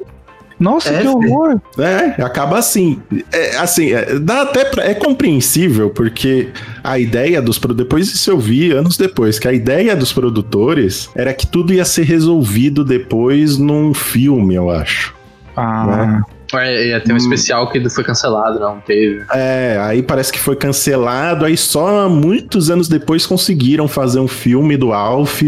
Nossa, 0.60 0.90
É, 0.90 1.02
que 1.02 1.08
horror. 1.08 1.60
É, 1.78 2.22
acaba 2.22 2.58
assim. 2.58 3.02
É, 3.32 3.58
assim, 3.58 3.92
é, 3.92 4.18
dá 4.20 4.44
até 4.44 4.66
pra, 4.66 4.86
é 4.86 4.94
compreensível, 4.94 5.90
porque 5.90 6.50
a 6.84 6.98
ideia 6.98 7.42
dos 7.42 7.60
depois 7.60 8.10
disso 8.10 8.32
eu 8.32 8.40
vi 8.40 8.72
anos 8.72 8.98
depois, 8.98 9.38
que 9.38 9.48
a 9.48 9.54
ideia 9.54 9.96
dos 9.96 10.14
produtores 10.14 11.10
era 11.16 11.34
que 11.34 11.46
tudo 11.46 11.74
ia 11.74 11.84
ser 11.86 12.04
resolvido 12.04 12.84
depois 12.84 13.58
num 13.58 13.94
filme, 13.94 14.56
eu 14.56 14.70
acho. 14.70 15.14
Ah, 15.58 16.22
É, 16.54 16.90
ia 16.90 17.02
ter 17.02 17.12
um 17.12 17.18
especial 17.18 17.70
que 17.70 17.90
foi 17.90 18.04
cancelado, 18.04 18.60
não 18.60 18.80
teve. 18.80 19.24
É, 19.34 19.78
aí 19.82 20.02
parece 20.04 20.32
que 20.32 20.40
foi 20.40 20.56
cancelado, 20.56 21.46
aí 21.46 21.58
só 21.58 22.08
muitos 22.08 22.70
anos 22.70 22.88
depois 22.88 23.26
conseguiram 23.26 23.88
fazer 23.88 24.20
um 24.20 24.28
filme 24.28 24.78
do 24.78 24.94
Alf 24.94 25.42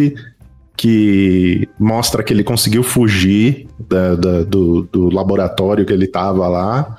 que 0.77 1.67
mostra 1.79 2.21
que 2.23 2.31
ele 2.31 2.43
conseguiu 2.43 2.83
fugir 2.83 3.67
da- 3.89 4.15
da- 4.15 4.43
do, 4.43 4.83
do 4.91 5.09
laboratório 5.13 5.83
que 5.85 5.91
ele 5.91 6.07
tava 6.07 6.47
lá. 6.47 6.95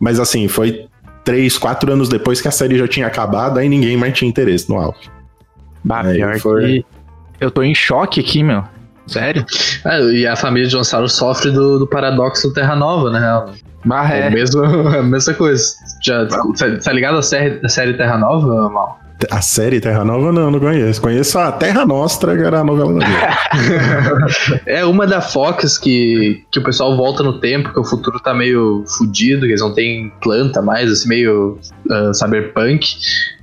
Mas 0.00 0.18
assim, 0.18 0.48
foi 0.48 0.86
três, 1.24 1.56
quatro 1.56 1.92
anos 1.92 2.08
depois 2.08 2.40
que 2.40 2.48
a 2.48 2.50
série 2.50 2.76
já 2.76 2.88
tinha 2.88 3.06
acabado, 3.06 3.58
aí 3.58 3.68
ninguém 3.68 3.96
mais 3.96 4.12
tinha 4.14 4.28
interesse 4.28 4.68
no 4.68 4.78
Alf. 4.80 4.96
bah, 5.84 6.00
Aí 6.02 6.16
pior 6.16 6.38
foi. 6.40 6.64
que... 6.66 6.84
Eu 7.40 7.50
tô 7.50 7.62
em 7.62 7.74
choque 7.74 8.18
aqui, 8.20 8.42
meu. 8.42 8.64
Sério? 9.06 9.44
É, 9.84 10.00
e 10.12 10.26
a 10.26 10.36
família 10.36 10.64
de 10.66 10.70
Dinossauro 10.70 11.08
sofre 11.08 11.50
do, 11.50 11.78
do 11.78 11.86
paradoxo 11.86 12.48
do 12.48 12.54
Terra 12.54 12.76
Nova, 12.76 13.10
né? 13.10 13.54
Bah, 13.84 14.12
É, 14.12 14.20
é. 14.20 14.26
a 14.26 14.30
mesma, 14.30 14.66
a 14.98 15.02
mesma 15.02 15.34
coisa. 15.34 15.64
Já, 16.04 16.26
tá, 16.26 16.42
tá 16.84 16.92
ligado 16.92 17.16
a 17.18 17.22
série, 17.22 17.60
a 17.64 17.68
série 17.68 17.94
Terra 17.94 18.18
Nova, 18.18 18.68
Mal? 18.68 19.00
A 19.30 19.40
série 19.42 19.80
Terra 19.80 20.04
Nova 20.04 20.32
não, 20.32 20.50
não 20.50 20.60
conheço. 20.60 21.00
Conheço 21.00 21.38
a 21.38 21.50
Terra 21.52 21.84
Nostra, 21.84 22.36
que 22.36 22.42
era 22.42 22.60
a 22.60 22.64
novela 22.64 22.94
da 22.94 23.06
Globo. 23.06 23.20
É 24.66 24.84
uma 24.84 25.06
da 25.06 25.20
Fox 25.20 25.76
que, 25.78 26.44
que 26.50 26.58
o 26.58 26.62
pessoal 26.62 26.96
volta 26.96 27.22
no 27.22 27.40
tempo, 27.40 27.72
que 27.72 27.80
o 27.80 27.84
futuro 27.84 28.20
tá 28.20 28.32
meio 28.32 28.84
fudido, 28.96 29.42
que 29.42 29.48
eles 29.52 29.60
não 29.60 29.74
têm 29.74 30.12
planta 30.22 30.62
mais, 30.62 30.90
assim, 30.90 31.08
meio 31.08 31.58
ah, 31.90 32.12
cyberpunk. 32.14 32.86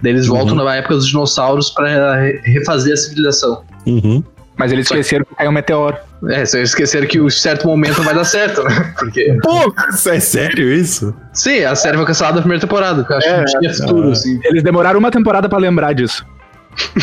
Daí 0.01 0.13
eles 0.13 0.27
voltam 0.27 0.55
na 0.55 0.75
época 0.75 0.95
dos 0.95 1.07
dinossauros 1.07 1.69
pra 1.69 2.15
re- 2.15 2.41
refazer 2.45 2.93
a 2.93 2.97
civilização. 2.97 3.61
Uhum. 3.85 4.23
Mas 4.55 4.71
eles 4.71 4.85
esqueceram 4.87 5.25
que 5.25 5.35
caiu 5.35 5.49
um 5.49 5.53
meteoro. 5.53 5.97
É, 6.29 6.45
só 6.45 6.57
esqueceram 6.57 7.05
que 7.07 7.19
um 7.21 7.29
certo 7.29 7.67
momento 7.67 8.01
vai 8.01 8.13
dar 8.15 8.23
certo, 8.25 8.63
né? 8.63 8.93
Porque. 8.97 9.37
Pô, 9.43 9.73
é 10.09 10.19
sério 10.19 10.73
isso? 10.73 11.13
Sim, 11.33 11.63
a 11.63 11.75
série 11.75 11.95
foi 11.97 12.05
cancelada 12.07 12.35
na 12.37 12.41
primeira 12.41 12.61
temporada, 12.61 13.03
porque 13.03 13.13
eu 13.13 13.17
acho 13.17 13.27
que 13.27 13.37
não 13.37 13.45
tinha 13.61 13.73
futuro, 13.73 14.11
assim. 14.11 14.39
Eles 14.43 14.63
demoraram 14.63 14.99
uma 14.99 15.11
temporada 15.11 15.47
pra 15.47 15.59
lembrar 15.59 15.93
disso. 15.93 16.25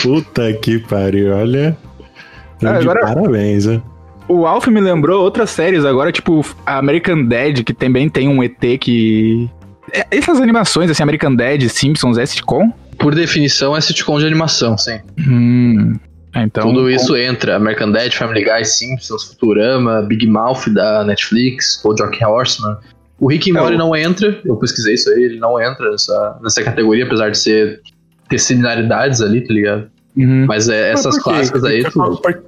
Puta 0.02 0.52
que 0.54 0.78
pariu, 0.80 1.34
olha. 1.34 1.76
Ah, 2.62 2.72
de 2.72 2.88
agora- 2.88 3.00
Parabéns, 3.02 3.66
né? 3.66 3.80
O 4.26 4.46
Alf 4.46 4.66
me 4.68 4.80
lembrou 4.80 5.22
outras 5.22 5.50
séries 5.50 5.84
agora, 5.84 6.10
tipo 6.10 6.44
a 6.64 6.78
American 6.78 7.24
Dad, 7.26 7.62
que 7.62 7.74
também 7.74 8.08
tem 8.08 8.28
um 8.28 8.42
ET 8.42 8.78
que. 8.80 9.48
É, 9.92 10.06
Essas 10.10 10.40
animações, 10.40 10.90
assim, 10.90 11.02
American 11.02 11.34
Dad, 11.34 11.62
Simpsons, 11.68 12.16
é 12.18 12.24
sitcom? 12.24 12.72
Por 12.98 13.14
definição, 13.14 13.76
é 13.76 13.80
sitcom 13.80 14.18
de 14.18 14.26
animação, 14.26 14.78
sim. 14.78 14.98
Hum. 15.18 15.94
É, 16.34 16.42
Então, 16.42 16.64
Tudo 16.72 16.90
isso 16.90 17.16
entra. 17.16 17.56
American 17.56 17.90
Dad, 17.92 18.12
Family 18.12 18.44
Guy, 18.44 18.64
Simpsons, 18.64 19.24
Futurama, 19.24 20.02
Big 20.02 20.26
Mouth 20.26 20.68
da 20.68 21.04
Netflix, 21.04 21.80
BoJack 21.82 22.24
Horseman. 22.24 22.76
O 23.20 23.28
Rick 23.28 23.50
and 23.50 23.56
É, 23.56 23.60
Morty 23.60 23.74
o- 23.76 23.78
não 23.78 23.94
entra, 23.96 24.40
eu 24.44 24.56
pesquisei 24.56 24.94
isso 24.94 25.08
aí, 25.10 25.22
ele 25.22 25.38
não 25.38 25.60
entra 25.60 25.90
nessa, 25.90 26.38
nessa 26.42 26.62
categoria, 26.62 27.04
apesar 27.04 27.30
de 27.30 27.38
ser 27.38 27.80
ter 28.28 28.38
similaridades 28.38 29.20
ali, 29.20 29.40
tá 29.46 29.52
ligado? 29.54 29.90
Uhum. 30.16 30.46
Mas 30.46 30.68
é, 30.68 30.90
Mas 30.92 31.00
essas 31.00 31.18
clássicas 31.22 31.62
aí. 31.64 31.84
Por- 31.90 32.42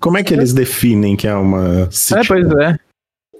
Como 0.00 0.18
é 0.18 0.22
que 0.22 0.34
eles 0.34 0.52
definem 0.52 1.16
que 1.16 1.26
é 1.28 1.34
uma 1.34 1.82
É, 1.82 1.88
sitcom? 1.90 2.24
pois 2.26 2.46
é. 2.60 2.76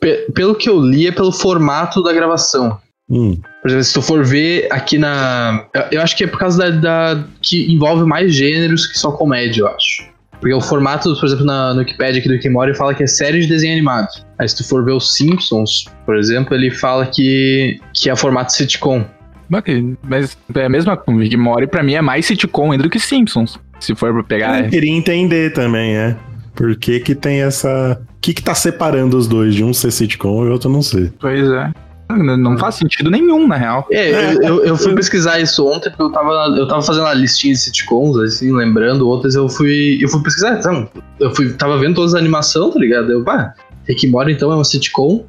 Pe- 0.00 0.26
pelo 0.34 0.54
que 0.54 0.68
eu 0.68 0.80
li, 0.80 1.06
é 1.08 1.12
pelo 1.12 1.32
formato 1.32 2.02
da 2.02 2.12
gravação. 2.12 2.78
Hum, 3.12 3.36
Por 3.60 3.68
exemplo, 3.68 3.84
se 3.84 3.92
tu 3.94 4.00
for 4.02 4.24
ver 4.24 4.66
aqui 4.70 4.96
na. 4.98 5.66
eu- 5.74 5.82
Eu 5.92 6.02
acho 6.02 6.16
que 6.16 6.24
é 6.24 6.26
por 6.26 6.38
causa 6.38 6.58
da, 6.58 7.14
da- 7.14 7.24
que 7.42 7.70
envolve 7.72 8.04
mais 8.04 8.34
gêneros 8.34 8.86
que 8.86 8.98
só 8.98 9.12
comédia, 9.12 9.60
eu 9.60 9.68
acho. 9.68 10.10
Porque 10.40 10.52
o 10.54 10.60
formato, 10.60 11.14
por 11.20 11.24
exemplo, 11.26 11.44
na, 11.44 11.72
no 11.74 11.80
Wikipedia 11.80 12.18
aqui 12.18 12.28
do 12.48 12.52
Morty 12.52 12.74
fala 12.76 12.94
que 12.94 13.02
é 13.04 13.06
série 13.06 13.40
de 13.42 13.46
desenho 13.46 13.74
animado. 13.74 14.08
Aí 14.38 14.48
se 14.48 14.56
tu 14.56 14.64
for 14.66 14.84
ver 14.84 14.90
os 14.92 15.14
Simpsons, 15.14 15.84
por 16.04 16.16
exemplo, 16.16 16.54
ele 16.54 16.70
fala 16.70 17.06
que, 17.06 17.78
que 17.94 18.10
é 18.10 18.16
formato 18.16 18.52
sitcom. 18.52 19.04
Mas 19.48 19.62
que- 19.62 19.94
Mas 20.02 20.36
é 20.54 20.64
a 20.64 20.68
mesma 20.68 20.96
Morty, 21.36 21.66
pra 21.68 21.82
mim 21.82 21.94
é 21.94 22.00
mais 22.00 22.26
sitcom 22.26 22.72
ainda 22.72 22.82
do 22.84 22.90
que 22.90 22.98
Simpsons. 22.98 23.60
Se 23.78 23.94
for 23.94 24.12
pra 24.12 24.24
pegar. 24.24 24.64
eu 24.64 24.70
queria 24.70 24.90
entender 24.90 25.52
também, 25.52 25.94
é. 25.96 26.16
Por 26.54 26.74
que 26.76 26.98
que 27.00 27.14
tem 27.14 27.42
essa... 27.42 28.00
O 28.16 28.20
que 28.20 28.32
que 28.34 28.42
tá 28.42 28.54
separando 28.54 29.16
os 29.16 29.26
dois? 29.28 29.54
De 29.54 29.62
um 29.64 29.72
ser 29.74 29.90
sitcom 29.92 30.44
e 30.44 30.48
o 30.48 30.52
outro 30.52 30.68
não 30.70 30.82
ser? 30.82 31.12
Pois 31.20 31.48
é. 31.48 31.70
Não 32.16 32.36
não 32.36 32.58
faz 32.58 32.76
sentido 32.76 33.10
nenhum, 33.10 33.46
na 33.46 33.56
real. 33.56 33.86
É, 33.90 34.34
eu, 34.34 34.64
eu, 34.64 34.76
fui 34.76 34.94
pesquisar 34.94 35.40
isso 35.40 35.66
ontem 35.66 35.90
porque 35.90 36.02
eu 36.02 36.10
tava, 36.10 36.32
eu 36.56 36.66
tava 36.66 36.82
fazendo 36.82 37.06
a 37.06 37.14
listinha 37.14 37.54
de 37.54 37.60
sitcoms, 37.60 38.16
assim, 38.18 38.52
lembrando 38.52 39.08
outras, 39.08 39.34
eu 39.34 39.48
fui. 39.48 39.98
Eu 40.00 40.08
fui 40.08 40.22
pesquisar, 40.22 40.58
então. 40.58 40.88
Eu 41.18 41.34
fui, 41.34 41.52
tava 41.52 41.78
vendo 41.78 41.94
todas 41.94 42.14
as 42.14 42.20
animações, 42.20 42.74
tá 42.74 42.80
ligado? 42.80 43.10
Eu, 43.10 43.22
pá, 43.22 43.54
Rick 43.88 44.06
and 44.06 44.10
Morty 44.10 44.32
então 44.32 44.50
é 44.52 44.54
uma 44.54 44.64
sitcom. 44.64 45.24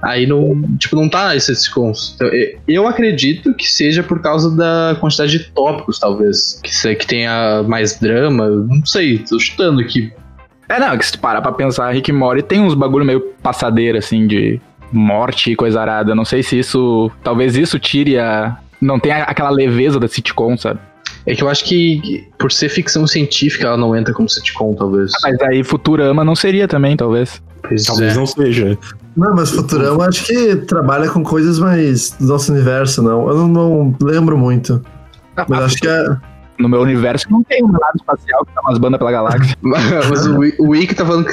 Aí 0.00 0.28
não, 0.28 0.62
tipo, 0.78 0.94
não 0.94 1.08
tá 1.08 1.34
esses 1.34 1.58
sitcoms. 1.64 2.12
Então, 2.14 2.28
eu, 2.28 2.58
eu 2.68 2.86
acredito 2.86 3.52
que 3.54 3.66
seja 3.68 4.00
por 4.02 4.20
causa 4.20 4.48
da 4.54 4.96
quantidade 5.00 5.32
de 5.38 5.44
tópicos, 5.50 5.98
talvez. 5.98 6.60
Que, 6.62 6.72
se- 6.72 6.94
que 6.94 7.04
tenha 7.06 7.64
mais 7.64 7.98
drama, 7.98 8.48
não 8.48 8.86
sei, 8.86 9.18
tô 9.18 9.38
chutando 9.40 9.80
aqui. 9.80 10.12
É, 10.68 10.78
não, 10.78 10.96
que 10.96 11.04
se 11.04 11.12
tu 11.12 11.18
parar 11.18 11.40
pra 11.40 11.50
pensar, 11.50 11.90
Rick 11.92 12.12
and 12.12 12.14
Morty 12.14 12.42
tem 12.42 12.60
uns 12.60 12.74
bagulho 12.74 13.04
meio 13.04 13.20
passadeira, 13.42 13.98
assim, 13.98 14.26
de 14.26 14.60
morte 14.92 15.52
e 15.52 15.56
coisa 15.56 15.80
arada. 15.80 16.14
Não 16.14 16.24
sei 16.24 16.42
se 16.42 16.58
isso. 16.58 17.10
Talvez 17.22 17.56
isso 17.56 17.78
tire 17.78 18.18
a. 18.18 18.56
Não 18.80 18.98
tem 18.98 19.12
aquela 19.12 19.50
leveza 19.50 19.98
da 19.98 20.06
sitcom, 20.06 20.56
sabe? 20.56 20.80
É 21.26 21.34
que 21.34 21.42
eu 21.42 21.48
acho 21.48 21.64
que 21.64 22.26
por 22.38 22.50
ser 22.50 22.68
ficção 22.68 23.06
científica 23.06 23.66
ela 23.66 23.76
não 23.76 23.94
entra 23.94 24.14
como 24.14 24.28
sitcom, 24.28 24.74
talvez. 24.74 25.10
Mas 25.22 25.40
aí 25.42 25.64
Futurama 25.64 26.24
não 26.24 26.34
seria 26.34 26.68
também, 26.68 26.96
talvez. 26.96 27.42
Pois 27.62 27.84
Talvez 27.84 28.14
é. 28.14 28.16
não 28.16 28.26
seja. 28.26 28.78
Não, 29.16 29.34
mas 29.34 29.50
Futurama 29.50 30.06
acho 30.06 30.24
que 30.24 30.56
trabalha 30.56 31.10
com 31.10 31.22
coisas 31.22 31.58
mais 31.58 32.12
do 32.12 32.26
nosso 32.26 32.52
universo, 32.52 33.02
não. 33.02 33.28
Eu 33.28 33.36
não, 33.36 33.48
não 33.48 33.96
lembro 34.00 34.38
muito. 34.38 34.82
Mas 35.48 35.60
acho 35.60 35.76
que 35.76 35.88
é. 35.88 36.16
No 36.58 36.68
meu 36.68 36.80
universo 36.80 37.26
não 37.30 37.42
tem 37.44 37.62
uma 37.62 37.78
nave 37.78 37.96
espacial 37.96 38.44
que 38.44 38.52
dá 38.52 38.60
umas 38.62 38.78
bandas 38.78 38.98
pela 38.98 39.12
galáxia. 39.12 39.56
Mas 39.62 40.26
o, 40.26 40.40
o 40.58 40.70
Wiki 40.70 40.94
tá 40.94 41.06
falando 41.06 41.24
que 41.24 41.32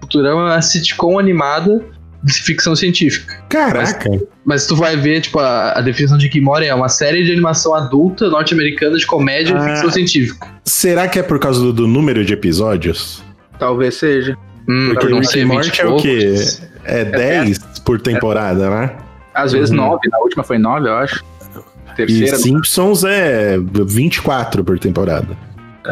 Futurama 0.00 0.40
é 0.42 0.44
uma 0.54 0.62
sitcom 0.62 1.18
animada 1.18 1.82
de 2.22 2.32
ficção 2.32 2.74
científica. 2.74 3.42
Caraca. 3.48 4.08
Mas 4.44 4.66
tu 4.66 4.74
vai 4.76 4.96
ver, 4.96 5.20
tipo, 5.20 5.38
a, 5.38 5.72
a 5.72 5.80
definição 5.80 6.16
de 6.18 6.28
Kimori 6.28 6.66
é 6.66 6.74
uma 6.74 6.88
série 6.88 7.24
de 7.24 7.32
animação 7.32 7.74
adulta 7.74 8.28
norte-americana 8.28 8.96
de 8.96 9.06
comédia 9.06 9.52
e 9.52 9.56
Ah. 9.56 9.68
ficção 9.74 9.90
científica. 9.90 10.46
Será 10.64 11.06
que 11.08 11.18
é 11.18 11.22
por 11.22 11.38
causa 11.38 11.60
do, 11.60 11.72
do 11.72 11.86
número 11.86 12.24
de 12.24 12.32
episódios? 12.32 13.22
Talvez 13.58 13.94
seja. 13.96 14.36
Hum, 14.68 14.90
Porque 14.94 15.08
não 15.08 15.22
sei, 15.22 15.42
and 15.42 15.48
20 15.48 15.52
Morty 15.54 15.78
e 15.78 15.80
é 15.80 15.86
o 15.86 15.96
quê? 15.96 16.34
É 16.84 17.04
10 17.04 17.58
por 17.84 18.00
temporada, 18.00 18.68
né? 18.68 18.96
Às 19.32 19.52
vezes 19.52 19.70
Uhum. 19.70 19.76
nove, 19.76 20.08
na 20.10 20.18
última 20.18 20.42
foi 20.42 20.58
nove, 20.58 20.88
eu 20.88 20.94
acho. 20.96 21.24
E 21.92 21.96
Terceira. 21.96 22.36
Simpsons 22.36 23.04
é 23.04 23.56
24 23.58 24.62
por 24.64 24.78
temporada. 24.78 25.36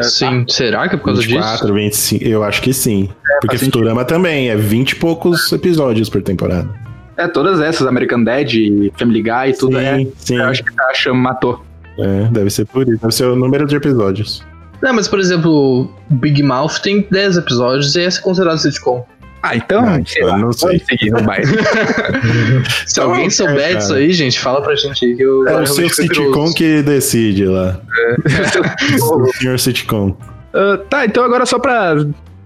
Sim, 0.03 0.45
será 0.49 0.87
que 0.87 0.95
é 0.95 0.97
por 0.97 1.05
causa 1.05 1.21
24, 1.21 1.73
disso? 1.73 1.73
25, 1.73 2.23
eu 2.23 2.43
acho 2.43 2.61
que 2.61 2.73
sim. 2.73 3.09
Porque 3.41 3.47
faz 3.47 3.59
sentido. 3.59 3.79
Futurama 3.79 4.05
também 4.05 4.49
é 4.49 4.55
20 4.55 4.91
e 4.91 4.95
poucos 4.95 5.51
episódios 5.51 6.09
por 6.09 6.21
temporada. 6.21 6.69
É, 7.17 7.27
todas 7.27 7.61
essas, 7.61 7.87
American 7.87 8.23
Dad, 8.23 8.51
Family 8.97 9.21
Guy, 9.21 9.53
tudo 9.57 9.77
é. 9.77 9.97
sim, 9.97 10.11
sim. 10.17 10.35
Eu 10.37 10.45
acho 10.45 10.63
que 10.63 10.71
a 10.79 10.93
Chama 10.93 11.21
matou. 11.21 11.63
É, 11.97 12.27
deve 12.31 12.49
ser 12.49 12.65
por 12.65 12.87
isso. 12.87 13.01
Deve 13.01 13.13
ser 13.13 13.25
o 13.25 13.35
número 13.35 13.65
de 13.65 13.75
episódios. 13.75 14.43
Não, 14.81 14.93
mas 14.93 15.07
por 15.07 15.19
exemplo, 15.19 15.89
Big 16.09 16.43
Mouth 16.43 16.79
tem 16.83 17.07
10 17.09 17.37
episódios 17.37 17.95
e 17.95 18.01
esse 18.01 18.19
é 18.19 18.21
considerado 18.21 18.57
sitcom. 18.57 19.05
Ah, 19.47 19.55
então, 19.55 19.85
Ah, 19.85 19.99
sei 20.05 20.23
eu 20.23 20.27
lá, 20.27 20.37
não 20.39 20.51
sei. 20.51 20.69
vamos 20.69 20.83
seguir 20.85 21.11
no 21.11 21.21
baile. 21.21 21.45
Se 22.87 22.99
alguém 22.99 23.29
souber 23.29 23.57
cara. 23.61 23.75
disso 23.75 23.93
aí, 23.93 24.11
gente, 24.11 24.39
fala 24.39 24.61
pra 24.61 24.75
gente 24.75 25.05
aí 25.05 25.15
que 25.15 25.21
eu 25.21 25.47
É 25.47 25.61
o 25.61 25.67
seu 25.67 25.87
sitcom 25.89 26.51
que 26.53 26.81
decide 26.81 27.45
lá. 27.45 27.79
O 29.01 29.33
senhor 29.33 29.59
sitcom. 29.59 30.15
Ah, 30.53 30.79
tá, 30.89 31.05
então 31.05 31.23
agora 31.23 31.45
só 31.45 31.59
pra 31.59 31.95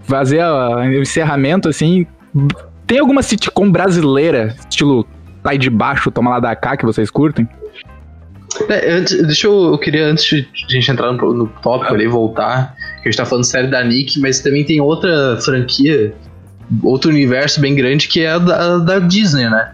fazer 0.03 0.43
o 0.43 1.01
encerramento, 1.01 1.69
assim, 1.69 2.05
tem 2.85 2.99
alguma 2.99 3.21
sitcom 3.21 3.71
brasileira, 3.71 4.55
estilo 4.69 5.07
Sai 5.43 5.57
de 5.57 5.69
Baixo, 5.69 6.11
Toma 6.11 6.31
Lá 6.31 6.39
da 6.39 6.55
Cá, 6.55 6.75
que 6.75 6.85
vocês 6.85 7.09
curtem? 7.09 7.47
É, 8.67 8.91
antes, 8.91 9.21
deixa 9.25 9.47
eu, 9.47 9.71
eu 9.71 9.77
queria, 9.77 10.05
antes 10.07 10.25
de 10.25 10.41
de 10.41 10.65
a 10.65 10.69
gente 10.79 10.91
entrar 10.91 11.13
no, 11.13 11.33
no 11.33 11.47
tópico 11.47 11.93
ali, 11.93 12.07
voltar, 12.07 12.75
que 13.01 13.07
a 13.07 13.11
gente 13.11 13.17
tá 13.17 13.25
falando 13.25 13.45
série 13.45 13.67
da 13.67 13.81
Nick, 13.83 14.19
mas 14.19 14.41
também 14.41 14.65
tem 14.65 14.81
outra 14.81 15.37
franquia, 15.41 16.13
outro 16.83 17.09
universo 17.09 17.59
bem 17.61 17.75
grande 17.75 18.07
que 18.07 18.21
é 18.21 18.31
a 18.31 18.37
da, 18.37 18.77
da 18.77 18.99
Disney, 18.99 19.49
né? 19.49 19.71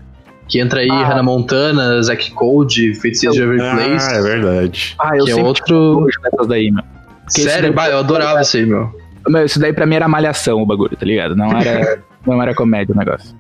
Que 0.48 0.60
entra 0.60 0.82
aí 0.82 0.90
Ah. 0.92 1.08
Hannah 1.08 1.24
Montana, 1.24 2.02
Zack 2.04 2.32
Code, 2.32 2.94
Feiticeiro 2.96 3.34
de 3.36 3.42
Every 3.42 3.58
Place, 3.60 4.08
Ah, 4.10 4.14
é 4.18 4.22
verdade. 4.22 4.96
Ah, 5.00 5.12
eu 5.18 5.26
que 5.26 5.32
é 5.32 5.34
sempre 5.36 5.48
outro... 5.48 6.08
daí, 6.48 6.72
meu. 6.72 6.84
Sério, 7.28 7.62
daí- 7.64 7.72
bah, 7.72 7.90
eu 7.90 7.98
adorava 8.00 8.42
isso 8.42 8.58
aí, 8.58 8.66
meu. 8.66 8.90
Meu, 9.28 9.44
isso 9.46 9.60
daí 9.60 9.74
pra 9.74 9.88
mim 9.88 9.96
era 9.96 10.08
malhação 10.08 10.62
o 10.62 10.66
bagulho, 10.68 10.96
tá 10.96 11.04
ligado? 11.06 11.36
Não 11.36 11.50
era, 11.52 12.00
não 12.28 12.40
era 12.42 12.54
comédia 12.54 12.94
o 12.94 12.98
negócio. 12.98 13.36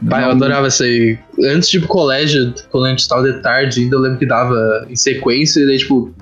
Bah, 0.00 0.22
eu 0.22 0.30
adorava 0.30 0.68
isso 0.68 0.82
aí. 0.84 1.18
Antes 1.44 1.68
de 1.68 1.76
ir 1.76 1.80
pro 1.80 1.88
colégio, 1.88 2.54
quando 2.70 2.86
a 2.86 2.90
gente 2.90 3.00
estava 3.00 3.22
de 3.30 3.42
tarde 3.42 3.80
ainda, 3.82 3.96
eu 3.96 4.00
lembro 4.00 4.18
que 4.18 4.24
dava 4.26 4.86
em 4.88 4.96
sequência, 4.96 5.60
e 5.60 5.66
daí, 5.66 5.76
tipo, 5.76 6.14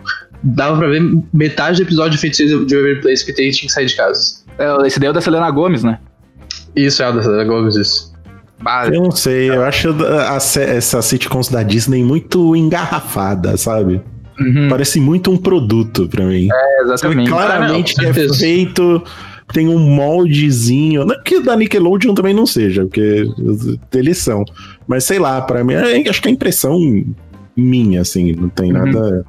dava 0.43 0.77
pra 0.79 0.89
ver 0.89 1.03
metade 1.33 1.77
do 1.77 1.87
episódio 1.87 2.13
de 2.13 2.19
Feiticeiro 2.19 2.67
de 2.67 2.75
Every 2.75 3.01
Place 3.01 3.25
que 3.25 3.33
tem, 3.33 3.49
tinha 3.51 3.69
que 3.69 3.73
sair 3.73 3.87
de 3.87 3.95
casa. 3.95 4.45
É, 4.59 4.87
Esse 4.87 4.99
daí 4.99 5.07
é 5.07 5.11
o 5.11 5.13
da 5.13 5.21
Selena 5.21 5.49
Gomes, 5.51 5.85
né? 5.85 5.99
Isso 6.77 7.03
é 7.03 7.07
a 7.07 7.11
da 7.11 7.45
Gomes, 7.45 7.75
isso. 7.77 8.15
Bah, 8.63 8.87
Eu 8.87 9.03
não 9.03 9.11
sei, 9.11 9.51
eu 9.51 9.63
acho 9.65 9.91
a, 10.05 10.33
a, 10.33 10.37
essas 10.37 11.05
sitcoms 11.05 11.49
da 11.49 11.63
Disney 11.63 12.03
muito 12.05 12.55
engarrafada, 12.57 13.57
sabe? 13.57 14.01
uhum, 14.41 14.69
Parece 14.69 15.01
muito 15.01 15.31
um 15.31 15.37
produto 15.37 16.09
pra 16.09 16.25
mim. 16.25 16.49
é, 16.53 16.83
exatamente. 16.83 17.29
Claramente 17.31 17.95
Ah, 17.99 18.03
não, 18.03 18.11
é 18.11 18.13
feito, 18.35 19.03
tem 19.53 19.69
um 19.69 19.79
moldezinho. 19.79 21.05
Não 21.05 21.23
que 21.23 21.41
da 21.41 21.55
Nickelodeon 21.57 22.15
também 22.15 22.35
não 22.35 22.47
seja, 22.47 22.85
porque 22.85 23.27
eles 23.95 24.19
são. 24.19 24.43
Mas 24.89 25.05
sei 25.05 25.19
lá, 25.19 25.41
pra 25.43 25.63
mim, 25.65 25.75
é- 25.75 26.09
acho 26.09 26.21
que 26.23 26.29
é 26.29 26.31
impressão 26.31 26.79
minha, 27.57 28.01
assim, 28.03 28.33
não 28.33 28.49
tem 28.49 28.73
Uhum. 28.73 28.85
nada. 28.93 29.25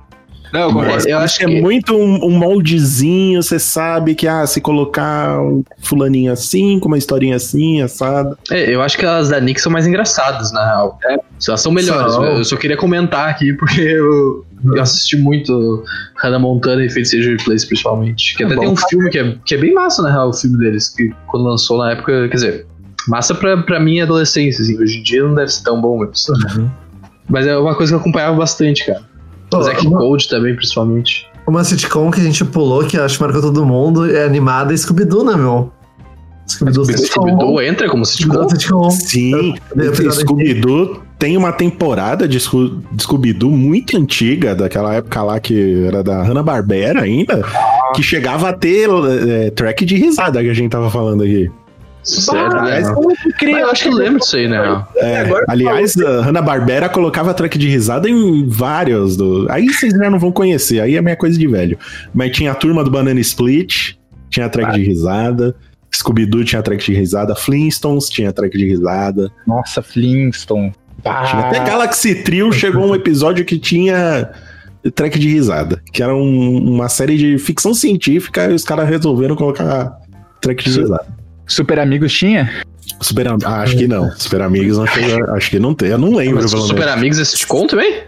Não. 0.52 0.72
Mas 0.72 1.06
eu 1.06 1.18
acho 1.18 1.44
é 1.44 1.46
que 1.46 1.62
muito 1.62 1.96
um, 1.96 2.26
um 2.26 2.32
moldezinho, 2.32 3.42
você 3.42 3.60
sabe 3.60 4.16
que, 4.16 4.28
ah, 4.28 4.46
se 4.46 4.62
colocar 4.62 5.40
um 5.42 5.64
fulaninho 5.80 6.32
assim, 6.32 6.80
com 6.80 6.88
uma 6.88 6.98
historinha 6.98 7.36
assim, 7.36 7.82
assada. 7.82 8.38
É, 8.52 8.74
eu 8.74 8.82
acho 8.82 8.98
que 8.98 9.06
as 9.06 9.30
da 9.30 9.40
Nick 9.40 9.60
são 9.62 9.72
mais 9.72 9.86
engraçadas, 9.86 10.52
na 10.52 10.66
real. 10.66 11.00
É. 11.06 11.18
Elas 11.48 11.62
são 11.62 11.72
melhores. 11.72 12.14
Eu 12.16 12.44
só 12.44 12.56
queria 12.56 12.78
comentar 12.78 13.30
aqui, 13.30 13.54
porque 13.58 13.82
eu, 13.82 14.46
eu 14.74 14.82
assisti 14.82 15.18
muito 15.18 15.84
Hannah 16.18 16.40
Montana 16.40 16.84
e 16.84 16.90
Feiticeiro 16.90 17.38
de 17.38 17.44
Place, 17.44 17.66
principalmente. 17.66 18.36
Que 18.36 18.44
até 18.44 18.54
É 18.54 18.56
bom. 18.56 18.62
tem 18.62 18.70
um 18.72 18.76
filme 18.76 19.10
que 19.10 19.20
é, 19.20 19.36
que 19.46 19.56
é 19.56 19.58
bem 19.58 19.74
massa, 19.74 20.02
na 20.02 20.12
real, 20.12 20.30
o 20.30 20.34
filme 20.34 20.58
deles, 20.58 20.90
que 20.90 21.12
quando 21.28 21.46
lançou 21.46 21.78
na 21.78 21.92
época, 21.92 22.28
quer 22.30 22.36
dizer, 22.36 22.68
massa 23.08 23.36
pra, 23.36 23.58
pra 23.58 23.80
minha 23.80 24.04
adolescência, 24.04 24.62
assim. 24.62 24.78
Hoje 24.80 25.00
em 25.00 25.04
dia 25.04 25.24
não 25.24 25.36
deve 25.36 25.52
ser 25.52 25.64
tão 25.64 25.80
bom, 25.80 25.98
mas, 25.98 26.26
mas 27.30 27.46
é 27.48 27.58
uma 27.58 27.76
coisa 27.76 27.92
que 27.92 27.96
eu 27.96 28.00
acompanhava 28.00 28.36
bastante, 28.36 28.86
cara. 28.86 29.02
Pô, 29.50 29.62
Zack 29.64 29.86
uma, 29.88 29.98
Code 30.00 30.28
também, 30.28 30.56
principalmente. 30.56 31.26
uma 31.48 31.64
sitcom 31.64 32.12
que 32.12 32.20
a 32.20 32.24
gente 32.24 32.44
pulou, 32.46 32.84
que 32.86 32.98
eu 32.98 33.04
acho 33.04 33.18
que 33.18 33.24
marcou 33.24 33.42
todo 33.42 33.66
mundo, 33.66 34.14
é 34.14 34.26
animada 34.26 34.74
e 34.74 34.78
Scooby-Doo, 34.78 35.24
né, 35.24 35.36
meu? 35.36 35.72
Scooby-Doo. 36.48 36.86
Scooby-Doo 36.86 37.62
entra 37.62 37.90
como 37.90 38.06
sitcom? 38.06 38.50
Sitcom. 38.50 38.90
Sim, 38.90 39.56
Scooby-Doo 40.12 41.02
tem 41.20 41.36
uma 41.36 41.52
temporada 41.52 42.28
de, 42.28 42.40
Sco- 42.40 42.78
de 42.92 43.04
Scooby-Doo 43.04 43.52
muito 43.52 43.98
antiga, 43.98 44.54
daquela 44.56 44.94
época 44.96 45.24
lá 45.24 45.40
que 45.40 45.84
era 45.86 46.04
da 46.04 46.22
Hanna-Barbera 46.24 47.02
ainda, 47.02 47.44
que 47.96 48.04
chegava 48.04 48.50
a 48.50 48.54
ter 48.54 48.88
é, 49.28 49.50
track 49.50 49.84
de 49.86 49.96
risada 49.96 50.42
que 50.44 50.50
a 50.50 50.54
gente 50.54 50.72
tava 50.72 50.90
falando 50.90 51.24
aqui. 51.24 51.50
Né? 52.34 52.60
aliás, 52.60 52.88
Mas 52.88 53.62
eu 53.62 53.70
acho 53.70 53.84
que 53.84 53.90
eu 53.90 53.94
lembro 53.94 54.20
disso 54.20 54.36
aí, 54.36 54.48
né? 54.48 54.86
É, 54.98 55.26
aliás, 55.48 55.98
a 55.98 56.22
Hanna-Barbera 56.22 56.88
colocava 56.90 57.34
track 57.34 57.58
de 57.58 57.68
risada 57.68 58.10
em 58.10 58.48
vários. 58.48 59.18
Do... 59.18 59.46
Aí 59.50 59.68
vocês 59.68 59.94
já 59.94 60.10
não 60.10 60.20
vão 60.20 60.32
conhecer, 60.32 60.80
aí 60.80 60.96
é 60.96 61.02
minha 61.02 61.16
coisa 61.16 61.38
de 61.38 61.48
velho. 61.48 61.78
Mas 62.14 62.32
tinha 62.36 62.52
a 62.52 62.56
turma 62.56 62.84
do 62.84 62.90
Banana 62.92 63.20
Split, 63.20 63.96
tinha 64.30 64.48
track 64.50 64.74
de 64.74 64.84
risada. 64.84 65.56
Scooby-Doo 65.94 66.44
tinha 66.44 66.62
track 66.62 66.84
de 66.86 66.94
risada. 66.94 67.36
Flintstones 67.36 68.10
tinha 68.10 68.32
track 68.32 68.58
de 68.58 68.66
risada. 68.66 69.32
Nossa, 69.46 69.82
Flintstone. 69.82 70.74
Ah, 71.06 71.48
até 71.50 71.64
Galaxy 71.64 72.16
Trio 72.24 72.52
chegou 72.52 72.86
um 72.90 72.96
episódio 72.96 73.46
que 73.46 73.58
tinha 73.58 74.30
track 74.96 75.18
de 75.18 75.30
risada. 75.30 75.82
Que 75.94 76.04
era 76.04 76.16
um- 76.16 76.74
uma 76.76 76.90
série 76.90 77.18
de 77.18 77.38
ficção 77.38 77.74
científica 77.74 78.50
e 78.50 78.54
os 78.54 78.64
caras 78.64 78.88
resolveram 78.90 79.36
colocar 79.36 79.92
track 80.42 80.64
de 80.70 80.80
risada. 80.80 81.17
Super 81.48 81.80
Amigos 81.80 82.14
tinha? 82.14 82.52
Super, 83.02 83.28
ah, 83.28 83.62
acho 83.62 83.78
que 83.78 83.88
não. 83.88 84.12
Super 84.12 84.42
Amigos 84.42 84.78
não 84.78 84.88
chegou. 84.88 85.36
Acho 85.36 85.50
que 85.50 85.60
não 85.60 85.74
tem. 85.74 85.90
Eu 85.90 85.98
não 85.98 86.14
lembro, 86.14 86.42
Mas 86.42 86.52
pelo 86.52 86.64
os 86.64 86.70
menos. 86.70 86.82
Super 86.84 86.88
Amigos 86.90 87.20
é 87.20 87.26
sitcom 87.26 87.68
também? 87.68 88.02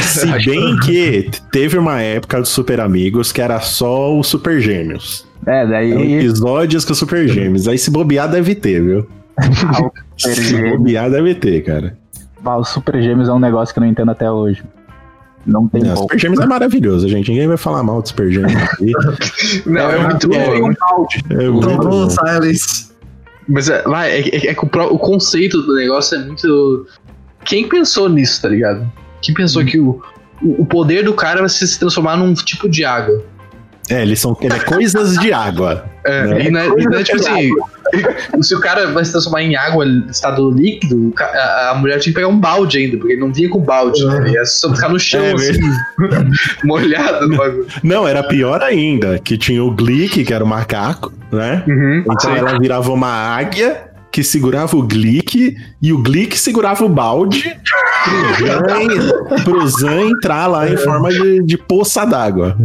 Se 0.00 0.26
bem 0.44 0.76
que 0.80 1.30
teve 1.50 1.76
uma 1.76 2.00
época 2.00 2.38
dos 2.40 2.48
Super 2.48 2.80
Amigos 2.80 3.32
que 3.32 3.40
era 3.40 3.60
só 3.60 4.16
os 4.18 4.26
Super 4.26 4.60
Gêmeos. 4.60 5.26
É, 5.46 5.60
Eram 5.60 5.70
daí. 5.70 6.14
episódios 6.14 6.84
com 6.84 6.92
os 6.92 6.98
Super 6.98 7.26
Gêmeos. 7.28 7.66
Aí 7.68 7.76
se 7.76 7.90
bobear 7.90 8.30
deve 8.30 8.54
ter, 8.54 8.82
viu? 8.82 9.08
Super 10.16 10.34
Se 10.36 10.70
bobear 10.70 11.10
deve 11.10 11.34
ter, 11.34 11.62
cara. 11.62 11.96
Ah, 12.44 12.56
o 12.58 12.64
Super 12.64 13.02
Gêmeos 13.02 13.28
é 13.28 13.32
um 13.32 13.38
negócio 13.38 13.72
que 13.72 13.78
eu 13.78 13.82
não 13.82 13.90
entendo 13.90 14.10
até 14.10 14.30
hoje. 14.30 14.62
Não 15.46 15.66
tem 15.68 15.82
Não, 15.82 15.88
como. 15.94 16.02
Super 16.02 16.18
Gêmeos 16.18 16.40
é 16.40 16.46
maravilhoso, 16.46 17.08
gente. 17.08 17.30
Ninguém 17.30 17.48
vai 17.48 17.56
falar 17.56 17.82
mal 17.82 18.00
do 18.00 18.08
Super 18.08 18.30
Gêmeos 18.30 18.54
aqui. 18.62 18.92
Não, 19.66 19.90
é, 19.90 19.98
muito 20.08 20.28
Tem 20.28 20.60
bom. 20.60 20.70
um 20.70 20.74
balde. 20.74 21.24
É 21.30 21.48
muito 21.48 21.68
Tomou 21.68 22.06
bom. 22.06 22.10
Silence. 22.10 22.92
Mas 23.48 23.68
é, 23.68 23.82
lá, 23.86 24.06
é, 24.06 24.20
é- 24.20 24.46
é 24.48 24.54
que 24.54 24.64
o, 24.64 24.68
o 24.92 24.98
conceito 24.98 25.60
do 25.62 25.74
negócio 25.74 26.16
é 26.16 26.24
muito. 26.24 26.86
Quem 27.44 27.68
pensou 27.68 28.08
nisso, 28.08 28.40
tá 28.40 28.48
ligado? 28.48 28.90
Quem 29.20 29.34
pensou 29.34 29.64
que 29.64 29.80
o, 29.80 30.00
o 30.42 30.64
poder 30.64 31.04
do 31.04 31.12
cara 31.12 31.40
vai 31.40 31.48
se 31.48 31.78
transformar 31.78 32.16
num 32.16 32.34
tipo 32.34 32.68
de 32.68 32.84
água? 32.84 33.22
É, 33.90 34.02
eles 34.02 34.20
são 34.20 34.36
é 34.42 34.58
coisas 34.60 35.14
de 35.18 35.32
água. 35.32 35.84
É, 36.04 36.26
Né? 36.26 36.44
e 36.46 36.50
não 36.50 36.60
é, 36.60 36.66
e 36.68 36.84
não 36.84 36.98
é 36.98 37.02
tipo 37.02 37.18
assim. 37.18 37.50
se 38.42 38.54
o 38.54 38.60
cara 38.60 38.90
vai 38.92 39.04
se 39.04 39.10
transformar 39.12 39.42
em 39.42 39.54
água 39.54 39.84
estado 40.08 40.50
líquido, 40.50 41.08
o 41.08 41.12
ca- 41.12 41.26
a, 41.34 41.70
a 41.70 41.74
mulher 41.74 41.98
tinha 41.98 42.12
que 42.12 42.14
pegar 42.20 42.28
um 42.28 42.38
balde 42.38 42.78
ainda, 42.78 42.96
porque 42.96 43.12
ele 43.12 43.20
não 43.20 43.32
vinha 43.32 43.48
com 43.50 43.60
balde, 43.60 44.04
né? 44.06 44.30
Ia 44.30 44.44
só 44.44 44.72
ficar 44.74 44.88
no 44.88 44.98
chão, 44.98 45.22
É 45.22 45.32
assim, 45.32 45.60
molhado 46.64 47.28
no 47.28 47.36
bagulho. 47.36 47.66
Não, 47.82 48.06
era 48.06 48.22
pior 48.22 48.62
ainda, 48.62 49.18
que 49.18 49.36
tinha 49.36 49.62
o 49.62 49.70
Glick, 49.70 50.24
que 50.24 50.32
era 50.32 50.42
o 50.44 50.46
macaco, 50.46 51.12
né? 51.30 51.62
Uhum, 51.66 51.98
Então 52.06 52.30
sim. 52.32 52.36
ela 52.38 52.58
virava 52.58 52.90
uma 52.92 53.10
águia 53.10 53.88
que 54.10 54.22
segurava 54.22 54.76
o 54.76 54.82
Glick 54.82 55.56
e 55.80 55.92
o 55.92 55.98
Glick 55.98 56.38
segurava 56.38 56.84
o 56.84 56.88
balde 56.88 57.54
pro 58.04 58.46
Zan, 58.46 59.42
pro 59.44 59.68
Zan 59.68 60.00
entrar 60.02 60.46
lá 60.46 60.68
em 60.68 60.76
forma 60.76 61.08
de, 61.10 61.42
de 61.42 61.56
poça 61.56 62.04
d'água. 62.04 62.56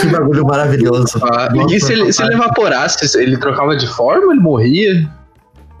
Que 0.00 0.06
bagulho 0.08 0.44
maravilhoso. 0.46 1.20
Ah, 1.22 1.48
e 1.70 1.80
se 1.80 1.92
ele, 1.92 2.12
se 2.12 2.22
ele 2.22 2.34
evaporasse, 2.34 3.18
ele 3.18 3.36
trocava 3.36 3.76
de 3.76 3.86
forma, 3.86 4.32
ele 4.32 4.40
morria? 4.40 5.10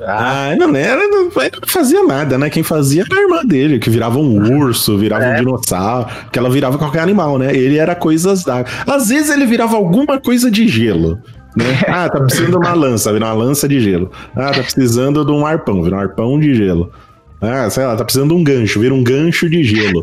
Ah, 0.00 0.54
não 0.58 0.74
era, 0.74 1.06
não, 1.08 1.24
não 1.24 1.30
fazia 1.66 2.02
nada, 2.04 2.36
né? 2.36 2.50
Quem 2.50 2.62
fazia 2.62 3.02
era 3.02 3.20
a 3.20 3.22
irmã 3.22 3.44
dele, 3.44 3.78
que 3.78 3.88
virava 3.88 4.18
um 4.18 4.60
urso, 4.60 4.98
virava 4.98 5.24
um 5.24 5.34
dinossauro, 5.36 6.08
que 6.30 6.38
ela 6.38 6.50
virava 6.50 6.76
qualquer 6.76 7.00
animal, 7.00 7.38
né? 7.38 7.54
Ele 7.54 7.78
era 7.78 7.94
coisas 7.94 8.44
d'água. 8.44 8.70
Às 8.86 9.08
vezes 9.08 9.30
ele 9.30 9.46
virava 9.46 9.76
alguma 9.76 10.20
coisa 10.20 10.50
de 10.50 10.66
gelo. 10.68 11.18
Né? 11.56 11.64
Ah, 11.86 12.08
tá 12.08 12.20
precisando 12.20 12.50
de 12.50 12.56
uma 12.56 12.74
lança, 12.74 13.12
vira 13.12 13.26
uma 13.26 13.32
lança 13.32 13.68
de 13.68 13.78
gelo. 13.80 14.10
Ah, 14.34 14.50
tá 14.50 14.62
precisando 14.62 15.24
de 15.24 15.30
um 15.30 15.46
arpão, 15.46 15.82
vira 15.82 15.96
um 15.96 16.00
arpão 16.00 16.40
de 16.40 16.52
gelo. 16.54 16.90
Ah, 17.40 17.70
sei 17.70 17.86
lá, 17.86 17.94
tá 17.94 18.04
precisando 18.04 18.30
de 18.30 18.34
um 18.34 18.42
gancho, 18.42 18.80
vira 18.80 18.92
um 18.92 19.04
gancho 19.04 19.48
de 19.48 19.62
gelo. 19.62 20.02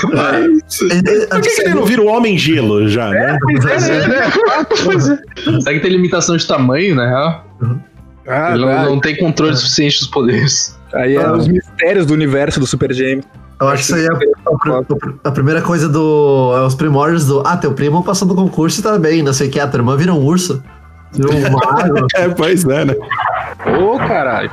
Por 0.00 1.40
que, 1.40 1.50
que 1.50 1.62
ele 1.62 1.74
não 1.74 1.84
vira 1.84 2.02
o 2.02 2.06
homem 2.06 2.36
gelo 2.38 2.88
já, 2.88 3.10
né? 3.10 3.36
Será 5.60 5.74
que 5.74 5.80
tem 5.80 5.90
limitação 5.90 6.36
de 6.36 6.46
tamanho, 6.46 6.94
né? 6.96 7.40
Ah, 8.28 8.52
Ele 8.54 8.64
não, 8.66 8.84
não 8.86 9.00
tem 9.00 9.16
controle 9.16 9.56
suficiente 9.56 10.00
dos 10.00 10.08
poderes. 10.08 10.76
Aí 10.94 11.16
é 11.16 11.22
Ah. 11.24 11.32
os 11.32 11.46
mistérios 11.46 12.06
do 12.06 12.14
universo 12.14 12.58
do 12.58 12.66
Super 12.66 12.92
James. 12.92 13.24
Eu 13.60 13.68
acho 13.68 13.86
que 13.86 13.92
isso 13.92 13.94
aí 13.94 14.04
é 14.04 14.08
a, 14.08 14.76
a- 14.76 15.28
a 15.28 15.30
primeira 15.30 15.62
coisa 15.62 15.88
do. 15.88 16.52
É 16.56 16.60
os 16.66 16.74
primórdios 16.74 17.24
do. 17.26 17.42
Ah, 17.46 17.56
teu 17.56 17.72
primo 17.72 18.02
passou 18.04 18.26
no 18.28 18.34
concurso 18.34 18.80
e 18.80 18.82
tá 18.82 18.98
bem, 18.98 19.22
não 19.22 19.32
sei 19.32 19.48
o 19.48 19.50
que. 19.50 19.58
A 19.60 19.66
tua 19.66 19.78
irmã 19.78 19.96
vira 19.96 20.12
um 20.12 20.22
urso. 20.22 20.62
Vira 21.12 21.30
um 21.30 21.50
mago. 21.52 22.06
É, 22.16 22.28
pois 22.28 22.64
é, 22.66 22.84
né? 22.84 22.94
Ô, 23.80 23.96
caralho. 23.98 24.50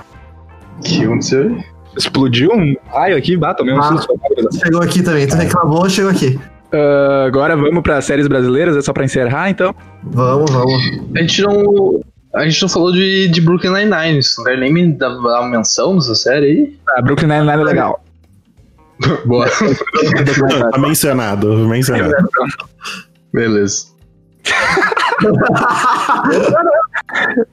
O 0.78 0.82
que 0.84 1.04
aconteceu? 1.04 1.58
Explodiu 1.98 2.52
um 2.52 2.76
raio 2.92 3.18
aqui, 3.18 3.38
bata 3.38 3.64
mesmo. 3.64 3.82
Ah. 3.82 3.98
susto. 3.98 4.20
chegou 4.64 4.82
aqui 4.82 5.04
também. 5.04 5.28
Tu 5.28 5.36
reclamou, 5.36 5.90
chegou 5.90 6.12
aqui. 6.12 6.40
Ah, 6.74 7.26
agora 7.28 7.56
vamos 7.56 7.84
para 7.84 8.02
séries 8.02 8.28
brasileiras, 8.28 8.76
é 8.76 8.82
só 8.82 8.92
pra 8.92 9.06
encerrar, 9.06 9.50
então. 9.50 9.76
Vamos, 10.04 10.52
vamos. 10.52 10.74
A 11.16 11.22
gente 11.22 11.42
não. 11.44 12.02
A 12.34 12.48
gente 12.48 12.64
não 12.64 12.70
falou 12.70 12.92
de, 12.92 13.28
de 13.28 13.40
Brooklyn 13.40 13.72
Nine-Nine. 13.72 14.18
Isso 14.18 14.44
não 14.44 14.58
nem 14.58 14.74
me 14.74 14.92
dar 14.92 15.10
uma 15.10 15.48
menção 15.48 15.94
nessa 15.94 16.16
série 16.16 16.46
aí? 16.46 16.78
Ah, 16.90 17.02
Brooklyn 17.02 17.28
Nine-Nine 17.28 17.62
é 17.62 17.64
legal. 17.64 18.04
Boa. 19.26 19.48
Tá 20.72 20.78
mencionado, 20.80 21.56
mencionado. 21.68 22.16
Beleza. 23.32 23.94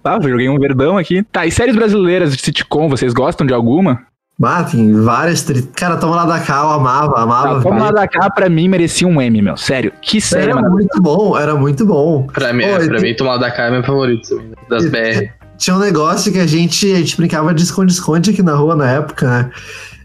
Tá, 0.03 0.17
eu 0.17 0.31
joguei 0.31 0.49
um 0.49 0.59
verdão 0.59 0.97
aqui. 0.97 1.23
Tá, 1.23 1.47
e 1.47 1.51
séries 1.51 1.77
brasileiras 1.77 2.35
de 2.35 2.41
sitcom, 2.41 2.89
vocês 2.89 3.13
gostam 3.13 3.47
de 3.47 3.53
alguma? 3.53 4.07
Ah, 4.43 4.65
tem 4.65 4.93
várias. 5.01 5.43
Tri... 5.43 5.63
Cara, 5.63 5.97
toma 5.97 6.17
lá 6.17 6.25
da 6.25 6.41
cá, 6.41 6.63
eu 6.63 6.71
amava, 6.71 7.21
amava. 7.21 7.49
Tá, 7.55 7.59
vamos 7.59 7.83
lá 7.83 7.91
da 7.91 8.09
cá, 8.09 8.31
pra 8.31 8.49
mim 8.49 8.69
merecia 8.69 9.07
um 9.07 9.21
M, 9.21 9.43
meu. 9.43 9.57
Sério, 9.57 9.93
que 10.01 10.21
série 10.21 10.51
Era 10.51 10.63
muito 10.63 11.01
bom, 11.01 11.39
era 11.39 11.55
muito 11.55 11.85
bom. 11.85 12.27
Pra 12.33 12.53
mim, 12.53 12.63
Pô, 12.65 12.69
é, 12.71 12.87
pra 12.87 12.99
tem- 12.99 13.11
mim 13.11 13.17
Tomar 13.17 13.37
da 13.37 13.51
Cá 13.51 13.65
é 13.65 13.71
meu 13.71 13.83
favorito 13.83 14.29
também, 14.31 14.53
das 14.69 14.87
BR. 14.87 15.31
Tinha 15.59 15.77
um 15.77 15.79
negócio 15.79 16.33
que 16.33 16.39
a 16.39 16.47
gente, 16.47 16.91
a 16.91 16.97
gente 16.97 17.17
brincava 17.19 17.53
de 17.53 17.63
esconde-esconde 17.63 18.31
aqui 18.31 18.43
na 18.43 18.55
rua 18.55 18.75
na 18.75 18.91
época, 18.91 19.27
né? 19.29 19.51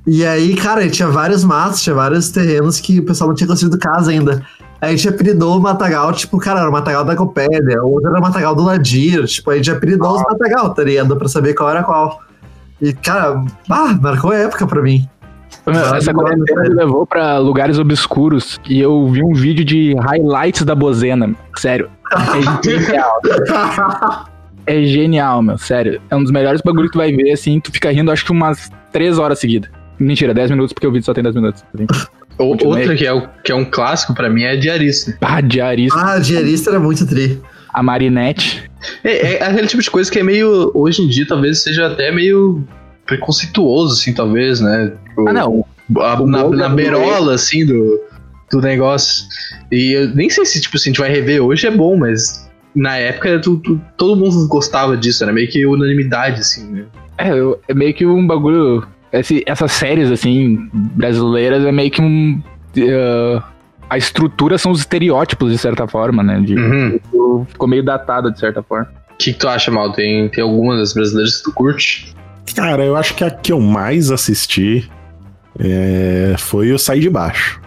E 0.06 0.26
aí, 0.26 0.54
cara, 0.56 0.88
tinha 0.90 1.08
vários 1.08 1.44
matos, 1.44 1.82
tinha 1.82 1.96
vários 1.96 2.30
terrenos 2.30 2.80
que 2.80 3.00
o 3.00 3.04
pessoal 3.06 3.30
não 3.30 3.36
tinha 3.36 3.48
construído 3.48 3.80
casa 3.80 4.12
ainda. 4.12 4.46
Aí 4.82 4.94
a 4.94 4.96
gente 4.98 5.08
apelidou 5.08 5.58
o 5.58 5.62
Matagal, 5.62 6.12
tipo, 6.12 6.38
cara, 6.38 6.60
era 6.60 6.70
o 6.70 6.74
Matagal 6.74 7.06
da 7.06 7.16
Copélia, 7.16 7.82
outro 7.82 8.10
era 8.10 8.20
o 8.20 8.22
Matagal 8.22 8.54
do 8.54 8.64
Ladir, 8.64 9.24
tipo, 9.26 9.50
a 9.50 9.56
gente 9.56 9.72
apelidou 9.72 10.16
os 10.16 10.22
Matagal, 10.24 10.74
tá 10.74 10.84
ligado? 10.84 11.16
Pra 11.16 11.30
saber 11.30 11.54
qual 11.54 11.70
era 11.70 11.82
qual. 11.84 12.22
E, 12.82 12.94
cara, 12.94 13.44
ah, 13.70 13.98
marcou 14.02 14.32
a 14.32 14.36
época 14.38 14.68
pra 14.68 14.82
mim. 14.82 15.08
Meu, 15.66 15.96
Essa 15.96 16.14
quarentena 16.14 16.62
me 16.64 16.70
levou 16.70 17.08
pra 17.08 17.38
lugares 17.40 17.80
obscuros 17.80 18.60
e 18.70 18.80
eu 18.80 19.08
vi 19.08 19.24
um 19.24 19.34
vídeo 19.34 19.66
de 19.66 19.96
highlights 19.96 20.64
da 20.64 20.76
Bozena. 20.76 21.34
Sério. 21.58 21.90
É 22.14 22.64
genial. 22.64 23.20
É 24.68 24.82
genial, 24.84 25.44
meu. 25.44 25.58
Sério. 25.60 26.02
É 26.10 26.16
um 26.16 26.24
dos 26.24 26.32
melhores 26.32 26.60
bagulhos 26.60 26.88
que 26.90 26.94
tu 26.94 26.98
vai 26.98 27.12
ver, 27.16 27.32
assim. 27.32 27.60
Tu 27.60 27.72
fica 27.72 27.92
rindo, 27.92 28.12
acho 28.12 28.26
que 28.26 28.32
umas 28.32 28.72
3 28.92 29.20
horas 29.20 29.38
seguidas. 29.38 29.70
Mentira, 30.00 30.34
10 30.34 30.50
minutos, 30.50 30.74
porque 30.74 30.88
o 30.88 30.92
vídeo 30.92 31.06
só 31.06 31.14
tem 31.14 31.24
10 31.24 31.36
minutos. 31.36 31.64
assim. 31.74 31.86
Continuei. 32.36 32.80
outra 32.82 32.96
que 32.96 33.06
é, 33.06 33.14
o- 33.14 33.28
que 33.44 33.52
é 33.52 33.56
um 33.56 33.64
clássico 33.64 34.16
pra 34.16 34.28
mim 34.28 34.42
é 34.44 34.56
Diarista. 34.58 35.16
Ah, 35.22 35.40
diarista. 35.40 36.00
Ah, 36.00 36.18
diarista 36.20 36.72
era 36.72 36.80
muito 36.80 37.06
tri. 37.06 37.40
A 37.76 37.84
Marinette. 37.84 38.64
É, 39.04 39.36
é 39.36 39.44
aquele 39.44 39.68
tipo 39.68 39.82
de 39.84 39.92
coisa 39.92 40.10
que 40.12 40.20
é 40.20 40.24
meio. 40.24 40.72
Hoje 40.74 41.02
em 41.02 41.08
dia 41.08 41.26
talvez 41.28 41.62
seja 41.64 41.88
até 41.88 42.12
meio 42.12 42.64
preconceituoso, 43.06 43.94
assim, 43.94 44.14
talvez, 44.14 44.60
né? 44.62 44.94
Tipo, 45.10 45.28
Ah, 45.30 45.34
não. 45.34 45.66
a- 46.00 46.20
na, 46.26 46.50
na 46.50 46.68
do 46.68 46.76
beirola, 46.76 47.34
assim, 47.36 47.66
do, 47.66 48.00
do 48.52 48.62
negócio. 48.62 49.26
E 49.72 49.92
eu 49.92 50.10
nem 50.16 50.30
sei 50.30 50.46
se, 50.46 50.60
tipo, 50.62 50.78
se 50.78 50.90
a 50.90 50.92
gente 50.92 51.00
vai 51.00 51.10
rever 51.10 51.42
hoje 51.44 51.68
é 51.68 51.72
bom, 51.72 51.96
mas 51.98 52.50
na 52.76 52.98
época 52.98 53.40
tu- 53.40 53.58
tu- 53.58 53.80
todo 53.98 54.16
mundo 54.16 54.48
gostava 54.48 54.98
disso, 54.98 55.24
era 55.24 55.32
meio 55.34 55.48
que 55.50 55.66
unanimidade, 55.66 56.42
assim, 56.42 56.66
né? 56.72 56.86
É, 57.18 57.30
eu- 57.32 57.60
é 57.68 57.74
meio 57.74 57.94
que 57.94 58.06
um 58.06 58.26
bagulho. 58.26 58.86
esse- 59.14 59.44
essas 59.46 59.72
séries, 59.72 60.12
assim, 60.12 60.68
brasileiras, 60.74 61.64
é 61.64 61.72
meio 61.72 61.90
que 61.92 62.02
um. 62.02 62.42
eh, 62.78 63.42
a 63.90 63.98
estrutura 63.98 64.58
são 64.58 64.72
os 64.72 64.80
estereótipos, 64.80 65.52
de 65.52 65.58
certa 65.58 65.88
forma, 65.88 66.24
né? 66.24 66.40
De, 66.42 66.56
Uhum. 66.56 67.46
Ficou 67.48 67.68
meio 67.68 67.84
datado, 67.84 68.32
de 68.32 68.40
certa 68.40 68.62
forma. 68.64 68.88
O 69.14 69.18
que, 69.18 69.32
que 69.34 69.40
tu 69.40 69.48
acha, 69.48 69.72
Mal? 69.72 69.92
Tem, 69.94 70.28
tem 70.30 70.44
alguma 70.44 70.76
das 70.78 70.94
brasileiras 70.94 71.38
que 71.38 71.44
tu 71.44 71.54
curte? 71.54 72.14
Cara, 72.56 72.84
eu 72.84 72.96
acho 72.96 73.14
que 73.16 73.24
a 73.24 73.30
que 73.32 73.52
eu 73.52 73.60
mais 73.60 74.12
assisti 74.12 74.90
é, 75.60 76.36
foi 76.38 76.72
o 76.72 76.80
Sai 76.80 77.00
de 77.00 77.10
Baixo. 77.10 77.62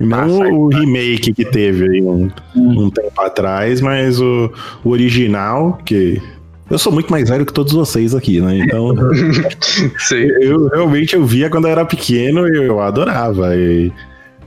Não 0.00 0.42
Ah, 0.42 0.48
o 0.48 0.68
remake 0.68 1.32
que 1.32 1.44
teve 1.44 1.88
aí 1.88 2.02
um, 2.02 2.28
Hum. 2.56 2.84
um 2.86 2.90
tempo 2.90 3.20
atrás, 3.20 3.80
mas 3.80 4.20
o, 4.20 4.52
o 4.84 4.90
original, 4.90 5.78
que. 5.84 6.20
Eu 6.70 6.78
sou 6.78 6.92
muito 6.92 7.10
mais 7.10 7.28
velho 7.28 7.44
que 7.44 7.52
todos 7.52 7.72
vocês 7.72 8.14
aqui, 8.14 8.40
né? 8.40 8.58
Então, 8.58 8.94
eu 10.40 10.68
realmente 10.68 11.14
eu 11.14 11.24
via 11.24 11.50
quando 11.50 11.66
eu 11.66 11.70
era 11.72 11.84
pequeno 11.84 12.48
e 12.48 12.64
eu 12.66 12.80
adorava. 12.80 13.54
E 13.56 13.92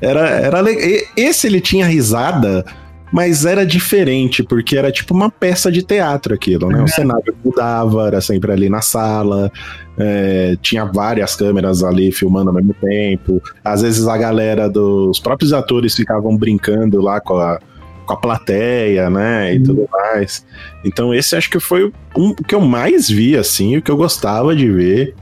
era, 0.02 0.30
era 0.30 0.62
le- 0.62 1.06
Esse 1.18 1.48
ele 1.48 1.60
tinha 1.62 1.86
risada, 1.86 2.66
mas 3.12 3.46
era 3.46 3.66
diferente, 3.66 4.43
porque 4.43 4.76
era 4.78 4.91
tipo 4.91 5.14
uma 5.14 5.30
peça 5.30 5.72
de 5.72 5.82
teatro 5.84 6.34
aquilo, 6.34 6.68
né? 6.70 6.84
O 6.84 6.88
cenário 6.88 7.34
mudava, 7.43 8.08
era 8.08 8.20
sempre 8.22 8.52
ali 8.52 8.68
na 8.70 8.82
sala, 8.82 9.52
é, 9.98 10.58
tinha 10.62 10.84
várias 10.86 11.36
câmeras 11.36 11.84
ali 11.84 12.12
filmando 12.12 12.50
ao 12.50 12.56
mesmo 12.56 12.74
tempo. 12.82 13.41
Às 13.64 13.82
vezes 13.84 14.08
a 14.08 14.18
galera 14.18 14.68
dos 14.70 15.20
próprios 15.20 15.54
atores 15.54 15.96
ficavam 15.96 16.36
brincando 16.36 17.00
lá 17.02 17.22
com 17.22 17.38
a, 17.38 17.60
com 18.06 18.14
a 18.14 18.18
plateia, 18.18 19.10
né? 19.10 19.54
E 19.56 19.60
tudo 19.64 19.88
mais. 19.89 20.46
Então, 20.84 21.14
esse 21.14 21.36
acho 21.36 21.50
que 21.50 21.60
foi 21.60 21.91
um 22.18 22.30
o 22.32 22.36
que 22.36 22.54
eu 22.56 22.62
mais 22.62 23.08
vi, 23.08 23.38
assim, 23.38 23.78
o 23.78 23.82
que 23.82 23.89
eu 23.91 23.98
gostava 23.98 24.54
de 24.56 24.70
ver. 24.70 25.16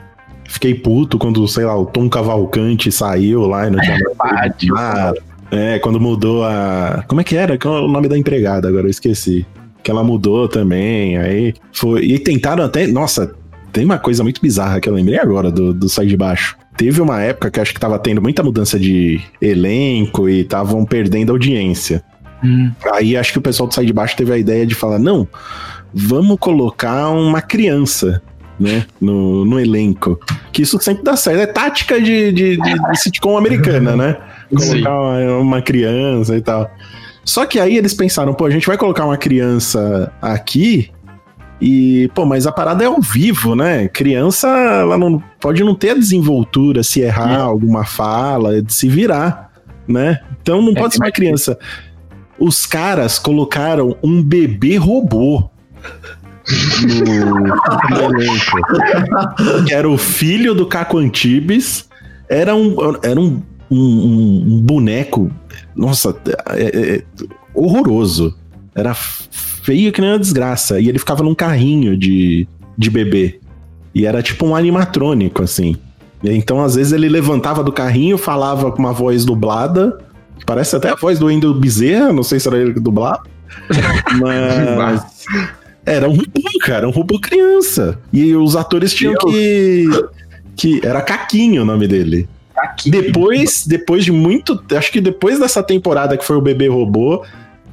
Fiquei 0.45 0.75
puto 0.75 1.17
quando, 1.17 1.47
sei 1.47 1.65
lá, 1.65 1.77
o 1.77 1.85
Tom 1.85 2.09
Cavalcante 2.09 2.91
saiu 2.91 3.47
lá 3.47 3.67
e 3.67 3.71
não 3.71 3.79
tinha 3.79 3.97
mais 3.97 4.17
Pátio. 4.17 4.73
nada. 4.73 5.21
É, 5.51 5.79
quando 5.79 5.99
mudou 5.99 6.43
a. 6.43 7.03
Como 7.07 7.21
é 7.21 7.23
que 7.23 7.35
era? 7.35 7.57
Qual 7.57 7.77
é 7.77 7.81
o 7.81 7.87
nome 7.87 8.07
da 8.07 8.17
empregada? 8.17 8.67
Agora 8.67 8.85
eu 8.85 8.89
esqueci. 8.89 9.45
Que 9.83 9.91
ela 9.91 10.03
mudou 10.03 10.47
também. 10.47 11.17
Aí 11.17 11.53
foi. 11.71 12.03
E 12.05 12.19
tentaram 12.19 12.63
até. 12.63 12.87
Nossa, 12.87 13.33
tem 13.71 13.85
uma 13.85 13.97
coisa 13.97 14.23
muito 14.23 14.41
bizarra 14.41 14.79
que 14.79 14.89
eu 14.89 14.93
lembrei 14.93 15.19
agora 15.19 15.51
do, 15.51 15.73
do 15.73 15.89
Sai 15.89 16.05
de 16.05 16.17
Baixo. 16.17 16.55
Teve 16.75 17.01
uma 17.01 17.21
época 17.21 17.51
que 17.51 17.59
acho 17.59 17.73
que 17.73 17.79
tava 17.79 17.99
tendo 17.99 18.21
muita 18.21 18.41
mudança 18.41 18.79
de 18.79 19.21
elenco 19.41 20.27
e 20.27 20.41
estavam 20.41 20.85
perdendo 20.85 21.31
audiência. 21.31 22.03
Hum. 22.43 22.71
Aí 22.93 23.15
acho 23.15 23.31
que 23.31 23.39
o 23.39 23.41
pessoal 23.41 23.67
do 23.67 23.73
Sai 23.73 23.85
de 23.85 23.93
Baixo 23.93 24.15
teve 24.17 24.33
a 24.33 24.37
ideia 24.37 24.65
de 24.65 24.75
falar: 24.75 24.99
não, 24.99 25.27
vamos 25.93 26.37
colocar 26.39 27.09
uma 27.09 27.41
criança. 27.41 28.21
Né, 28.59 28.85
no, 29.01 29.43
no 29.43 29.59
elenco. 29.59 30.19
Que 30.51 30.61
isso 30.61 30.79
sempre 30.79 31.03
dá 31.03 31.15
certo. 31.15 31.39
É 31.39 31.47
tática 31.47 31.99
de, 31.99 32.31
de, 32.31 32.57
de, 32.57 32.99
sitcom 32.99 33.35
americana, 33.35 33.95
né? 33.95 34.17
Colocar 34.55 34.93
uma, 34.93 35.37
uma 35.37 35.61
criança 35.61 36.37
e 36.37 36.41
tal. 36.41 36.69
Só 37.25 37.45
que 37.45 37.59
aí 37.59 37.77
eles 37.77 37.93
pensaram, 37.93 38.33
pô, 38.33 38.45
a 38.45 38.51
gente 38.51 38.67
vai 38.67 38.77
colocar 38.77 39.05
uma 39.05 39.17
criança 39.17 40.11
aqui 40.21 40.91
e, 41.65 42.09
pô, 42.13 42.25
mas 42.25 42.45
a 42.45 42.51
parada 42.51 42.83
é 42.83 42.87
ao 42.87 42.99
vivo, 42.99 43.55
né? 43.55 43.87
Criança, 43.87 44.49
ela 44.49 44.97
não 44.97 45.23
pode 45.39 45.63
não 45.63 45.73
ter 45.73 45.91
a 45.91 45.93
desenvoltura 45.93 46.83
se 46.83 46.99
errar 46.99 47.39
alguma 47.39 47.85
fala, 47.85 48.61
de 48.61 48.73
se 48.73 48.89
virar, 48.89 49.49
né? 49.87 50.19
Então 50.41 50.61
não 50.61 50.73
É, 50.73 50.75
pode 50.75 50.95
ser 50.95 51.01
uma 51.01 51.11
criança. 51.11 51.57
Os 52.37 52.65
caras 52.65 53.17
colocaram 53.17 53.95
um 54.03 54.21
bebê 54.21 54.75
robô 54.75 55.49
no. 57.05 57.53
Que 59.65 59.73
era 59.73 59.89
o 59.89 59.97
filho 59.97 60.53
do 60.53 60.65
Caco 60.65 60.97
Antibes. 60.97 61.87
Era 62.29 62.55
um, 62.55 62.75
era 63.03 63.19
um, 63.19 63.41
um, 63.69 63.77
um- 64.55 64.61
boneco, 64.61 65.29
nossa, 65.75 66.15
é- 66.49 66.63
é- 66.63 66.95
é 66.95 67.03
horroroso. 67.53 68.35
Era 68.75 68.93
feio 68.93 69.91
que 69.91 70.01
nem 70.01 70.11
uma 70.11 70.19
desgraça. 70.19 70.79
E 70.79 70.89
ele 70.89 70.97
ficava 70.99 71.21
num 71.23 71.35
carrinho 71.35 71.95
de, 71.97 72.47
de 72.77 72.89
bebê. 72.89 73.39
E 73.93 74.05
era 74.05 74.23
tipo 74.23 74.45
um 74.47 74.55
animatrônico, 74.55 75.43
assim. 75.43 75.75
Então, 76.23 76.63
às 76.63 76.75
vezes, 76.75 76.93
ele 76.93 77.07
levantava 77.09 77.63
do 77.63 77.71
carrinho, 77.71 78.17
falava 78.17 78.71
com 78.71 78.79
uma 78.79 78.93
voz 78.93 79.25
dublada. 79.25 79.99
Parece 80.45 80.75
até 80.75 80.89
a 80.89 80.95
voz 80.95 81.19
do 81.19 81.27
Wendel 81.27 81.53
Bezerra, 81.53 82.11
não 82.11 82.23
sei 82.23 82.39
se 82.39 82.47
era 82.47 82.57
ele 82.57 82.73
que 82.73 82.79
dublava. 82.79 83.21
Mas. 84.19 85.05
Era 85.85 86.07
um 86.07 86.13
robô, 86.13 86.41
cara, 86.61 86.87
um 86.87 86.91
robô 86.91 87.19
criança. 87.19 87.99
E 88.11 88.35
os 88.35 88.55
atores 88.55 88.93
tinham 88.93 89.15
que. 89.15 89.85
que 90.55 90.81
Era 90.83 91.01
Caquinho 91.01 91.63
o 91.63 91.65
nome 91.65 91.87
dele. 91.87 92.27
Depois, 92.85 93.65
depois 93.67 94.05
de 94.05 94.11
muito. 94.11 94.61
Acho 94.75 94.91
que 94.91 95.01
depois 95.01 95.39
dessa 95.39 95.61
temporada 95.61 96.17
que 96.17 96.23
foi 96.23 96.37
o 96.37 96.41
bebê 96.41 96.67
robô, 96.67 97.25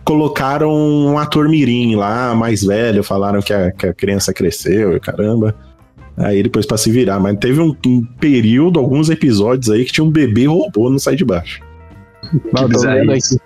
colocaram 0.04 0.72
um 0.72 1.18
ator 1.18 1.48
mirim 1.48 1.94
lá, 1.94 2.34
mais 2.34 2.62
velho, 2.62 3.04
falaram 3.04 3.40
que 3.40 3.52
a, 3.52 3.70
que 3.70 3.86
a 3.86 3.94
criança 3.94 4.32
cresceu 4.32 4.96
e 4.96 5.00
caramba. 5.00 5.54
Aí 6.16 6.42
depois 6.42 6.66
pra 6.66 6.76
se 6.76 6.90
virar, 6.90 7.20
mas 7.20 7.38
teve 7.38 7.60
um, 7.60 7.74
um 7.86 8.02
período, 8.18 8.78
alguns 8.78 9.08
episódios 9.08 9.70
aí 9.70 9.84
que 9.84 9.92
tinha 9.92 10.04
um 10.04 10.10
bebê 10.10 10.46
robô 10.46 10.90
no 10.90 10.98
Sai 10.98 11.16
de 11.16 11.24
Baixo. 11.24 11.60
Não, 12.52 12.62
eu 12.62 12.68
tô 12.68 12.80
vendo 12.80 13.12
aqui. 13.12 13.36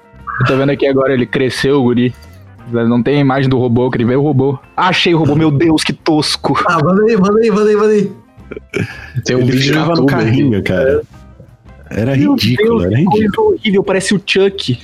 Eu 0.41 0.47
tô 0.47 0.57
vendo 0.57 0.71
aqui 0.71 0.87
agora, 0.87 1.13
ele 1.13 1.27
cresceu, 1.27 1.81
o 1.81 1.83
guri. 1.85 2.15
Não 2.71 3.03
tem 3.03 3.17
a 3.17 3.21
imagem 3.21 3.49
do 3.49 3.59
robô, 3.59 3.91
que 3.91 3.97
ele 3.99 4.05
veio 4.05 4.21
o 4.21 4.23
robô. 4.23 4.59
Achei 4.77 5.15
o 5.15 5.19
robô, 5.19 5.35
meu 5.35 5.51
Deus, 5.51 5.83
que 5.85 5.93
tosco. 5.93 6.59
Ah, 6.67 6.83
manda 6.83 7.03
aí, 7.05 7.17
manda 7.17 7.41
aí, 7.41 7.51
manda 7.51 7.71
aí, 7.71 7.77
manda 7.77 7.93
aí. 7.93 8.13
Tem 9.25 9.37
um 9.37 9.41
Ele 9.41 9.53
vídeo 9.53 9.75
no 9.75 9.81
ficava 9.81 10.01
no 10.01 10.07
carrinho, 10.07 10.63
cara. 10.63 11.03
Era 11.91 12.17
Meu 12.17 12.33
ridículo, 12.35 12.81
Deus, 12.81 12.85
era 12.85 12.97
ridículo. 12.97 13.55
horrível, 13.55 13.83
parece 13.85 14.15
o 14.15 14.23
Chuck. 14.25 14.79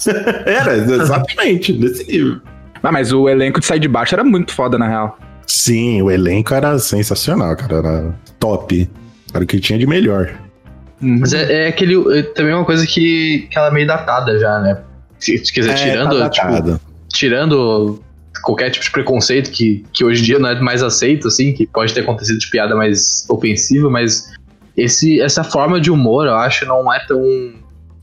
Era, 0.46 0.76
exatamente, 0.76 1.72
desse 1.74 2.10
nível. 2.10 2.40
Ah, 2.82 2.90
mas 2.90 3.12
o 3.12 3.28
elenco 3.28 3.60
de 3.60 3.66
Sai 3.66 3.78
de 3.78 3.86
Baixo 3.86 4.14
era 4.14 4.24
muito 4.24 4.52
foda, 4.52 4.78
na 4.78 4.88
real. 4.88 5.18
Sim, 5.46 6.00
o 6.00 6.10
elenco 6.10 6.54
era 6.54 6.78
sensacional, 6.78 7.54
cara. 7.54 7.76
Era 7.76 8.14
top. 8.38 8.88
Era 9.34 9.44
o 9.44 9.46
que 9.46 9.60
tinha 9.60 9.78
de 9.78 9.86
melhor. 9.86 10.30
Uhum. 11.02 11.18
Mas 11.20 11.34
é, 11.34 11.64
é 11.64 11.68
aquele. 11.68 12.18
é 12.18 12.22
também 12.22 12.54
uma 12.54 12.64
coisa 12.64 12.86
que, 12.86 13.48
que 13.50 13.58
ela 13.58 13.68
é 13.68 13.70
meio 13.70 13.86
datada 13.86 14.38
já, 14.38 14.58
né? 14.60 14.78
Quer 15.20 15.60
dizer, 15.60 15.74
tirando, 15.74 16.18
tá 16.18 16.30
tipo. 16.30 16.80
Tirando 17.12 18.00
qualquer 18.42 18.70
tipo 18.70 18.84
de 18.84 18.90
preconceito 18.90 19.50
que, 19.50 19.84
que 19.92 20.04
hoje 20.04 20.22
em 20.22 20.24
dia 20.24 20.38
não 20.38 20.48
é 20.48 20.60
mais 20.60 20.82
aceito, 20.82 21.28
assim, 21.28 21.52
que 21.52 21.66
pode 21.66 21.92
ter 21.92 22.00
acontecido 22.00 22.38
de 22.38 22.48
piada 22.50 22.74
mais 22.74 23.26
ofensiva, 23.28 23.90
mas 23.90 24.30
esse, 24.76 25.20
essa 25.20 25.44
forma 25.44 25.80
de 25.80 25.90
humor, 25.90 26.26
eu 26.26 26.34
acho, 26.34 26.64
não 26.66 26.92
é 26.92 26.98
tão 27.06 27.20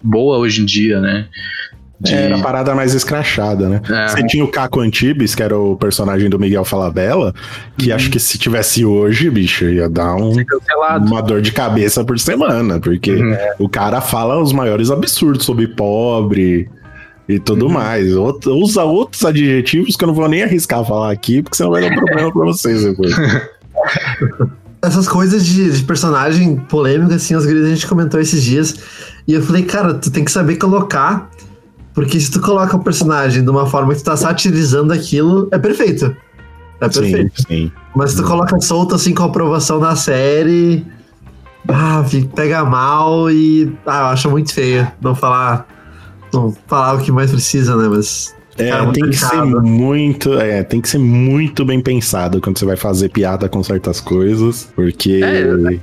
boa 0.03 0.37
hoje 0.37 0.61
em 0.61 0.65
dia, 0.65 0.99
né? 0.99 1.27
De- 1.99 2.13
Era 2.13 2.35
a 2.35 2.41
parada 2.43 2.75
mais 2.75 2.93
escrachada, 2.93 3.67
né? 3.67 3.81
É. 3.89 4.07
Você 4.09 4.27
tinha 4.27 4.45
o 4.45 4.47
Caco 4.47 4.79
Antibes, 4.81 5.33
que 5.33 5.41
era 5.41 5.57
o 5.57 5.75
personagem 5.75 6.29
do 6.29 6.37
Miguel 6.37 6.63
Falabella, 6.63 7.33
que 7.75 7.91
acho 7.91 8.11
que 8.11 8.19
se 8.19 8.37
tivesse 8.37 8.85
hoje, 8.85 9.27
bicho, 9.31 9.65
ia 9.65 9.89
dar 9.89 10.13
um, 10.15 10.33
uma 11.07 11.21
dor 11.23 11.41
de 11.41 11.51
cabeça 11.51 12.03
por 12.05 12.19
semana, 12.19 12.79
porque 12.79 13.13
Uhum. 13.13 13.35
o 13.57 13.67
cara 13.67 13.99
fala 13.99 14.39
os 14.39 14.53
maiores 14.53 14.91
absurdos 14.91 15.43
sobre 15.43 15.67
pobre 15.69 16.69
e 17.27 17.39
tudo 17.39 17.69
mais. 17.69 18.15
Out- 18.15 18.47
usa 18.49 18.83
outros 18.83 19.23
adjetivos 19.25 19.95
que 19.95 20.03
eu 20.03 20.07
não 20.07 20.15
vou 20.15 20.27
nem 20.27 20.43
arriscar 20.43 20.85
falar 20.85 21.11
aqui, 21.11 21.41
porque 21.41 21.57
senão 21.57 21.71
vai 21.71 21.81
dar 21.81 21.95
problema 21.95 22.31
pra 22.31 22.45
vocês 22.45 22.83
depois. 22.83 23.13
Essas 24.81 25.07
coisas 25.07 25.45
de, 25.45 25.71
de 25.71 25.83
personagem 25.83 26.55
polêmico, 26.55 27.13
assim, 27.13 27.35
os 27.35 27.45
gringos 27.45 27.65
a 27.65 27.69
gente 27.69 27.87
comentou 27.87 28.19
esses 28.19 28.43
dias. 28.43 28.75
E 29.27 29.33
eu 29.33 29.41
falei, 29.41 29.63
cara, 29.63 29.93
tu 29.95 30.11
tem 30.11 30.23
que 30.23 30.31
saber 30.31 30.55
colocar. 30.57 31.29
Porque 31.93 32.19
se 32.19 32.29
tu 32.29 32.39
coloca 32.39 32.75
o 32.75 32.83
personagem 32.83 33.43
de 33.43 33.49
uma 33.49 33.65
forma 33.65 33.91
que 33.91 34.01
tu 34.01 34.05
tá 34.05 34.15
satirizando 34.15 34.93
aquilo, 34.93 35.47
é 35.51 35.57
perfeito. 35.57 36.15
É 36.79 36.91
sim, 36.91 37.01
perfeito. 37.01 37.41
sim. 37.47 37.71
Mas 37.95 38.11
se 38.11 38.17
tu 38.17 38.23
coloca 38.23 38.59
solto 38.61 38.93
assim 38.93 39.15
com 39.15 39.23
a 39.23 39.25
aprovação 39.25 39.79
na 39.79 39.95
série. 39.95 40.85
Ah, 41.67 42.05
pega 42.35 42.63
mal 42.63 43.31
e. 43.31 43.75
Ah, 43.83 44.01
eu 44.01 44.05
acho 44.05 44.29
muito 44.29 44.53
feio. 44.53 44.87
Não 45.01 45.15
falar. 45.15 45.67
Não 46.33 46.55
falar 46.67 46.95
o 46.95 47.01
que 47.01 47.11
mais 47.11 47.31
precisa, 47.31 47.75
né? 47.75 47.87
Mas. 47.89 48.35
É, 48.57 48.69
Cara, 48.71 48.83
muito 48.85 48.99
tem 48.99 49.09
que 49.11 49.17
ser 49.17 49.43
muito, 49.43 50.33
é, 50.39 50.63
tem 50.63 50.81
que 50.81 50.89
ser 50.89 50.97
muito 50.97 51.63
bem 51.63 51.79
pensado 51.79 52.41
quando 52.41 52.57
você 52.57 52.65
vai 52.65 52.75
fazer 52.75 53.09
piada 53.09 53.47
com 53.47 53.61
certas 53.61 54.01
coisas, 54.01 54.71
porque 54.75 55.21
É. 55.23 55.79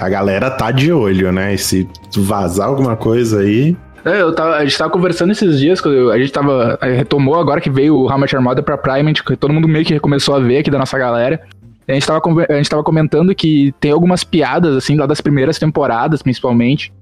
a 0.00 0.08
galera 0.08 0.48
tá 0.50 0.70
de 0.70 0.92
olho, 0.92 1.32
né? 1.32 1.54
E 1.54 1.58
se 1.58 1.88
vazar 2.16 2.68
alguma 2.68 2.96
coisa 2.96 3.40
aí, 3.40 3.76
É, 4.04 4.20
eu 4.22 4.32
tava, 4.32 4.54
a 4.54 4.64
gente 4.64 4.78
tava 4.78 4.88
conversando 4.90 5.32
esses 5.32 5.58
dias, 5.58 5.82
a 5.84 6.16
gente 6.18 6.30
tava. 6.30 6.78
a 6.80 6.88
gente 6.88 6.98
retomou 6.98 7.34
agora 7.40 7.60
que 7.60 7.68
veio 7.68 7.96
o 7.96 8.04
How 8.08 8.16
Much 8.20 8.32
Mother 8.34 8.62
pra 8.62 8.78
Prime, 8.78 9.12
que 9.12 9.36
todo 9.36 9.52
mundo 9.52 9.66
meio 9.66 9.84
que 9.84 9.98
começou 9.98 10.36
a 10.36 10.38
ver 10.38 10.58
aqui 10.58 10.70
da 10.70 10.78
nossa 10.78 10.96
galera. 10.96 11.40
A 11.88 11.92
gente, 11.92 12.06
tava, 12.06 12.20
a 12.48 12.52
gente 12.54 12.70
tava 12.70 12.84
comentando 12.84 13.34
que 13.34 13.74
tem 13.80 13.90
algumas 13.90 14.22
piadas, 14.22 14.76
assim, 14.76 14.96
lá 14.96 15.06
das 15.06 15.20
primeiras 15.20 15.58
temporadas, 15.58 16.22
principalmente, 16.22 16.92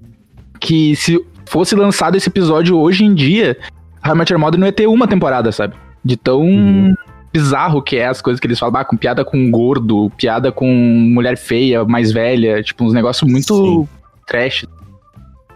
que 0.59 0.95
se 0.95 1.23
fosse 1.45 1.75
lançado 1.75 2.15
esse 2.15 2.29
episódio 2.29 2.77
hoje 2.77 3.03
em 3.03 3.13
dia, 3.13 3.57
How 4.05 4.13
I 4.15 4.17
Met 4.17 4.31
Your 4.31 4.39
Mother 4.39 4.59
não 4.59 4.67
ia 4.67 4.73
ter 4.73 4.87
uma 4.87 5.07
temporada, 5.07 5.51
sabe? 5.51 5.73
De 6.03 6.15
tão 6.15 6.41
Uhum. 6.41 6.93
bizarro 7.33 7.81
que 7.81 7.97
é 7.97 8.07
as 8.07 8.21
coisas 8.21 8.39
que 8.39 8.47
eles 8.47 8.57
falam, 8.59 8.79
ah, 8.79 8.85
com 8.85 8.95
piada 8.95 9.25
com 9.25 9.49
gordo, 9.51 10.11
piada 10.17 10.51
com 10.51 10.67
mulher 10.67 11.37
feia, 11.37 11.83
mais 11.83 12.11
velha, 12.11 12.61
tipo, 12.63 12.83
uns 12.85 12.93
negócios 12.93 13.29
muito 13.29 13.53
Sim. 13.55 13.87
trash. 14.27 14.65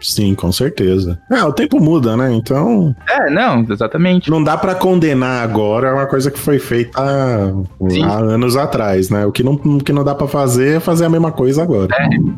Sim, 0.00 0.34
com 0.34 0.50
certeza. 0.52 1.18
É, 1.30 1.42
o 1.44 1.52
tempo 1.52 1.80
muda, 1.80 2.16
né? 2.16 2.32
Então, 2.32 2.94
É, 3.08 3.30
não, 3.30 3.64
exatamente. 3.70 4.30
não 4.30 4.42
dá 4.42 4.56
pra 4.56 4.74
condenar 4.74 5.42
agora 5.42 5.88
é 5.88 5.92
uma 5.92 6.06
coisa 6.06 6.30
que 6.30 6.38
foi 6.38 6.58
feita 6.58 7.00
há, 7.00 7.52
há 8.06 8.18
anos 8.18 8.56
atrás, 8.56 9.10
né? 9.10 9.26
O 9.26 9.32
que 9.32 9.42
não, 9.42 9.52
o 9.52 9.78
que 9.82 9.92
não 9.92 10.02
dá 10.04 10.14
pra 10.14 10.26
fazer 10.28 10.76
é 10.76 10.80
fazer 10.80 11.04
a 11.04 11.08
mesma 11.08 11.30
coisa 11.32 11.62
agora. 11.62 11.88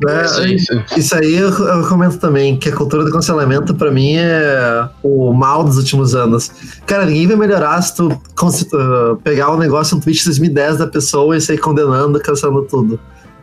É, 0.09 0.25
Isso 0.25 0.41
aí, 0.41 0.55
isso. 0.57 0.85
Isso 0.97 1.15
aí 1.17 1.35
eu, 1.35 1.51
eu 1.51 1.89
comento 1.89 2.19
também, 2.19 2.57
que 2.57 2.69
a 2.69 2.77
cultura 2.77 3.05
do 3.05 3.11
cancelamento, 3.13 3.75
pra 3.75 3.91
mim, 3.91 4.15
é 4.17 4.89
o 5.03 5.33
mal 5.33 5.65
dos 5.65 5.77
últimos 5.77 6.15
anos. 6.15 6.51
Cara, 6.87 7.07
ninguém 7.07 7.27
vai 7.27 7.37
melhorar 7.37 7.81
se 7.83 7.95
tu 7.97 8.09
uh, 8.09 9.17
pegar 9.23 9.51
um 9.53 9.59
negócio, 9.59 9.97
um 9.97 10.01
tweet 10.01 10.19
de 10.21 10.25
2010 10.27 10.79
da 10.79 10.87
pessoa 10.87 11.37
e 11.37 11.41
sair 11.41 11.59
condenando, 11.59 12.19
cancelando 12.21 12.63
tudo. 12.63 12.99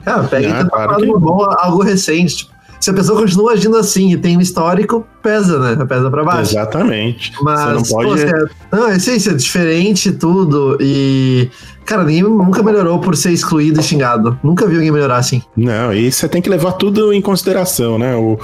Cara, 0.06 0.24
pega 0.24 0.48
Ah, 0.48 0.50
e 0.50 0.54
tenta 0.64 0.70
claro 0.70 0.96
que- 0.98 1.66
algo 1.66 1.84
recente. 1.84 2.38
Tipo, 2.38 2.52
se 2.80 2.90
a 2.90 2.94
pessoa 2.94 3.20
continua 3.20 3.54
agindo 3.54 3.76
assim 3.76 4.14
e 4.14 4.18
tem 4.18 4.38
um 4.38 4.42
histórico, 4.42 5.06
pesa, 5.22 5.60
né? 5.60 5.86
Pesa 5.86 6.10
pra 6.10 6.24
baixo. 6.24 6.52
Exatamente. 6.52 7.34
Mas, 7.42 7.60
Você 7.60 7.74
não 7.74 7.84
pô, 7.84 8.10
pode. 8.10 8.22
se 8.22 8.28
é- 8.28 8.46
não, 8.72 8.88
é 8.88 8.96
isso 8.98 9.10
aí, 9.10 9.20
se 9.20 9.30
é 9.30 9.34
diferente 9.34 10.10
e 10.10 10.12
tudo. 10.14 10.78
E, 10.80 11.50
cara, 11.86 12.04
ninguém 12.04 12.24
nunca 12.24 12.64
melhorou 12.64 13.00
por 13.00 13.16
ser 13.18 13.32
excluído 13.32 13.80
e 13.80 13.84
xingado. 13.84 14.40
Nunca 14.44 14.66
vi 14.66 14.76
alguém 14.76 14.92
melhorar 14.92 15.18
assim. 15.18 15.42
Não, 15.58 15.94
e 15.94 16.12
você 16.12 16.28
tem 16.30 16.42
que 16.42 16.50
levar 16.50 16.74
tudo 16.74 17.12
em 17.12 17.22
consideração, 17.22 18.00
né? 18.00 18.16
O, 18.16 18.40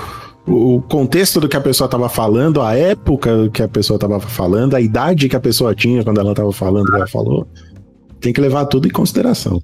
o 0.48 0.82
contexto 0.82 1.40
do 1.40 1.48
que 1.48 1.58
a 1.58 1.62
pessoa 1.62 1.86
estava 1.86 2.10
falando, 2.10 2.62
a 2.62 2.76
época 2.76 3.50
que 3.52 3.64
a 3.64 3.68
pessoa 3.68 3.96
estava 3.96 4.20
falando, 4.20 4.76
a 4.76 4.82
idade 4.82 5.30
que 5.30 5.36
a 5.36 5.40
pessoa 5.40 5.74
tinha 5.74 6.04
quando 6.04 6.20
ela 6.20 6.32
estava 6.32 6.52
falando 6.52 6.84
o 6.88 6.90
que 6.92 6.96
ela 6.96 7.08
falou. 7.08 7.48
Tem 8.20 8.34
que 8.34 8.42
levar 8.42 8.66
tudo 8.66 8.88
em 8.88 8.92
consideração. 8.92 9.62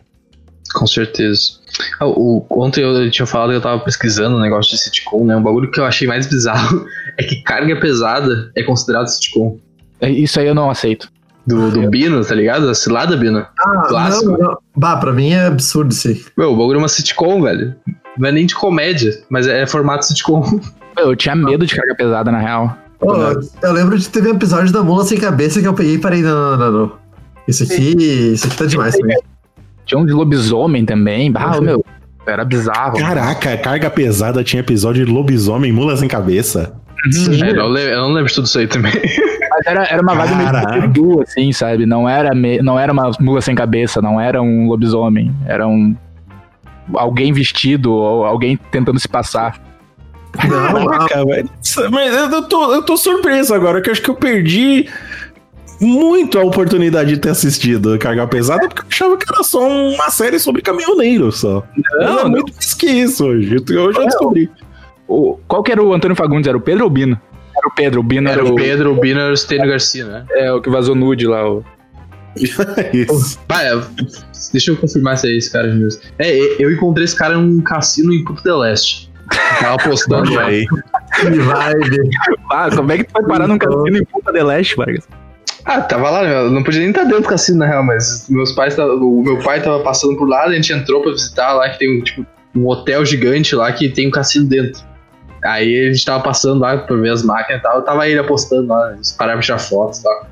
Com 0.74 0.88
certeza. 0.88 1.61
Ah, 2.00 2.06
o- 2.08 2.46
ontem 2.50 2.82
eu 2.82 3.10
tinha 3.12 3.26
falado 3.26 3.50
que 3.52 3.56
eu 3.56 3.62
tava 3.62 3.80
pesquisando 3.82 4.36
um 4.36 4.40
negócio 4.40 4.72
de 4.72 4.78
sitcom, 4.82 5.26
né? 5.26 5.36
Um 5.36 5.44
bagulho 5.44 5.70
que 5.72 5.80
eu 5.80 5.86
achei 5.86 6.08
mais 6.08 6.28
bizarro 6.28 6.86
é 7.18 7.24
que 7.24 7.42
carga 7.44 7.76
pesada 7.80 8.52
é 8.56 8.64
considerado 8.64 9.08
sitcom. 9.08 9.58
É, 10.00 10.10
Isso 10.10 10.40
aí 10.40 10.48
eu 10.48 10.56
não 10.56 10.70
aceito. 10.70 11.08
Do, 11.46 11.72
do 11.72 11.90
Bino, 11.90 12.24
tá 12.24 12.36
ligado? 12.36 12.70
A 12.70 12.76
cilada 12.76 13.18
Bino. 13.18 13.40
Ah, 13.60 13.84
Clássico. 13.88 14.32
não, 14.32 14.38
não. 14.38 14.58
Bah, 14.76 14.98
pra 14.98 15.12
mim 15.12 15.32
é 15.32 15.46
absurdo 15.48 15.92
isso 15.92 16.08
aí. 16.08 16.24
Meu, 16.38 16.54
o 16.54 16.56
bagulho 16.56 16.76
é 16.76 16.80
uma 16.80 16.88
sitcom, 16.88 17.42
velho. 17.42 17.76
Não 18.18 18.30
é 18.30 18.32
nem 18.32 18.46
de 18.46 18.54
comédia, 18.54 19.12
mas 19.30 19.48
é, 19.48 19.66
formato 19.66 20.06
sitcom. 20.06 20.60
Eu 20.98 21.16
tinha 21.16 21.36
medo 21.36 21.66
de 21.66 21.74
carga 21.74 21.96
pesada, 21.96 22.32
na 22.32 22.38
real. 22.38 22.78
Ô, 23.00 23.14
eu 23.64 23.72
lembro 23.72 23.98
de 23.98 24.08
teve 24.10 24.28
um 24.30 24.36
episódio 24.36 24.72
da 24.74 24.84
Mula 24.84 25.06
Sem 25.06 25.18
Cabeça 25.18 25.60
que 25.62 25.68
eu 25.68 25.74
peguei 25.74 25.96
e 25.96 25.98
parei, 25.98 26.22
não, 26.22 26.52
não, 26.52 26.58
não, 26.58 26.72
não. 26.72 26.92
Isso 27.48 27.64
aqui, 27.64 27.96
isso 28.34 28.46
aqui 28.46 28.58
tá 28.58 28.66
demais 28.66 28.96
também. 28.98 29.18
Tinha 29.86 30.00
um 30.00 30.06
de 30.06 30.14
lobisomem 30.14 30.86
também. 30.86 31.32
Ah, 31.36 31.60
meu, 31.60 31.84
era 32.26 32.46
bizarro. 32.46 32.98
Caraca, 32.98 33.58
carga 33.58 33.90
pesada 33.90 34.44
tinha 34.44 34.60
episódio 34.60 35.06
de 35.06 35.12
lobisomem 35.12 35.72
mula 35.72 35.96
sem 35.98 36.08
cabeça. 36.08 36.74
Sim. 37.12 37.44
É, 37.44 37.50
eu, 37.50 37.56
não 37.56 37.68
lembro, 37.68 37.90
eu 37.92 38.02
não 38.02 38.14
lembro 38.14 38.30
de 38.30 38.36
tudo 38.36 38.46
isso 38.46 38.60
aí 38.60 38.68
também. 38.68 38.94
Mas 38.94 39.66
era, 39.66 39.84
era 39.86 40.02
uma 40.02 40.14
vibe 40.14 40.36
meio. 40.36 40.50
Scooby-Doo, 40.62 41.22
assim, 41.24 41.52
sabe? 41.52 41.86
Não 41.86 42.08
era, 42.08 42.34
me- 42.36 42.62
não 42.62 42.80
era 42.80 42.94
uma 42.94 43.10
mula 43.20 43.42
sem 43.42 43.56
cabeça, 43.56 44.02
não 44.02 44.22
era 44.22 44.42
um 44.42 44.68
lobisomem. 44.68 45.34
Era 45.46 45.68
um. 45.68 45.96
Alguém 46.94 47.34
vestido 47.34 47.92
ou 47.92 48.24
alguém 48.26 48.58
tentando 48.70 49.00
se 49.00 49.08
passar. 49.08 49.60
Não, 50.48 50.86
Caraca, 50.86 51.26
velho. 51.26 51.50
Mas 51.92 52.32
eu 52.32 52.42
tô, 52.44 52.74
eu 52.74 52.84
tô 52.84 52.96
surpreso 52.96 53.54
agora, 53.54 53.82
que 53.82 53.90
eu 53.90 53.94
acho 53.94 54.02
que 54.02 54.10
eu 54.10 54.16
perdi 54.16 54.88
muito 55.82 56.38
a 56.38 56.44
oportunidade 56.44 57.10
de 57.16 57.20
ter 57.20 57.30
assistido 57.30 57.98
Carga 57.98 58.28
Pesada, 58.28 58.68
porque 58.68 58.82
eu 58.82 58.88
achava 58.88 59.18
que 59.18 59.26
era 59.28 59.44
só 59.44 59.68
uma 59.68 60.10
série 60.12 60.38
sobre 60.38 60.62
caminhoneiro 60.62 61.32
só. 61.32 61.64
Não, 62.00 62.20
é 62.20 62.26
muito 62.26 62.54
mais 62.54 62.74
que 62.76 62.86
isso 62.86 63.26
hoje. 63.26 63.56
Hoje 63.56 64.00
eu 64.00 64.06
descobri. 64.06 64.50
O, 65.08 65.38
qual 65.48 65.64
que 65.64 65.72
era 65.72 65.84
o 65.84 65.94
Antônio 65.94 66.16
Fagundes? 66.16 66.48
Era 66.48 66.58
o 66.58 66.62
Pedro 66.62 66.84
ou 66.84 66.90
o 66.90 66.94
Bino? 66.94 67.20
Era 67.58 67.68
o 67.68 67.72
Pedro, 67.72 68.00
o 68.00 68.04
Bino 68.04 68.30
era, 68.30 68.40
Era 68.40 68.50
o 68.50 68.54
o, 68.54 68.56
Pedro, 68.56 68.92
o 68.92 69.00
Bino 69.00 69.20
era 69.20 69.34
o 69.34 69.38
Stênio 69.38 69.68
Garcia, 69.68 70.06
né? 70.06 70.26
é, 70.32 70.54
o 70.54 70.62
que 70.62 70.70
vazou 70.70 70.96
nude 70.96 71.26
lá. 71.26 71.50
O... 71.50 71.66
Isso. 72.94 73.40
Vai, 73.50 73.68
é, 73.68 73.82
deixa 74.52 74.72
eu 74.72 74.78
confirmar 74.78 75.18
se 75.18 75.28
é 75.28 75.36
esse 75.36 75.52
cara 75.52 75.68
mesmo. 75.74 76.02
É, 76.18 76.64
eu 76.64 76.72
encontrei 76.72 77.04
esse 77.04 77.16
cara 77.16 77.36
num 77.36 77.60
cassino 77.62 78.14
em 78.14 78.24
Puto 78.24 78.44
del 78.44 78.64
Este. 78.64 79.12
Tava 79.60 79.78
postando. 79.78 80.38
Aí. 80.40 80.66
que 80.66 81.30
vibe. 81.30 82.10
Ah, 82.52 82.70
como 82.74 82.92
é 82.92 82.98
que 82.98 83.04
tu 83.06 83.14
vai 83.14 83.24
parar 83.24 83.48
num 83.48 83.58
cassino 83.58 83.98
em 83.98 84.06
Punta 84.06 84.32
del 84.32 84.52
Este, 84.52 84.76
Vargas? 84.76 85.08
Ah, 85.66 85.82
tava 85.82 86.10
lá, 86.10 86.24
eu 86.24 86.50
não 86.52 86.64
podia 86.64 86.80
nem 86.82 86.90
estar 86.90 87.04
dentro 87.04 87.22
do 87.22 87.28
cassino, 87.28 87.60
na 87.60 87.68
real, 87.68 87.84
mas 87.84 88.28
meus 88.30 88.52
pais, 88.54 88.78
o 88.78 89.22
meu 89.24 89.40
pai 89.40 89.62
tava 89.62 89.80
passando 89.80 90.18
por 90.18 90.28
lá, 90.28 90.44
a 90.46 90.52
gente 90.54 90.74
entrou 90.74 91.02
pra 91.02 91.12
visitar 91.12 91.54
lá, 91.54 91.70
que 91.70 91.78
tem 91.80 92.00
um, 92.00 92.04
tipo, 92.04 92.26
um 92.56 92.68
hotel 92.68 93.06
gigante 93.06 93.56
lá 93.56 93.72
que 93.72 93.88
tem 93.90 94.08
um 94.08 94.12
cassino 94.12 94.48
dentro. 94.48 94.82
Aí 95.44 95.88
a 95.90 95.94
gente 95.94 96.06
tava 96.06 96.24
passando 96.24 96.60
lá 96.60 96.78
pra 96.78 96.96
ver 96.96 97.10
as 97.12 97.24
máquinas 97.24 97.60
e 97.60 97.64
tal. 97.64 97.78
Eu 97.78 97.82
tava 97.84 98.08
ele 98.08 98.20
apostando 98.20 98.68
lá, 98.68 98.94
eles 98.94 99.12
pararam 99.12 99.40
pra 99.40 99.46
tirar 99.46 99.60
fotos 99.60 100.00
e 100.00 100.04
tal. 100.04 100.28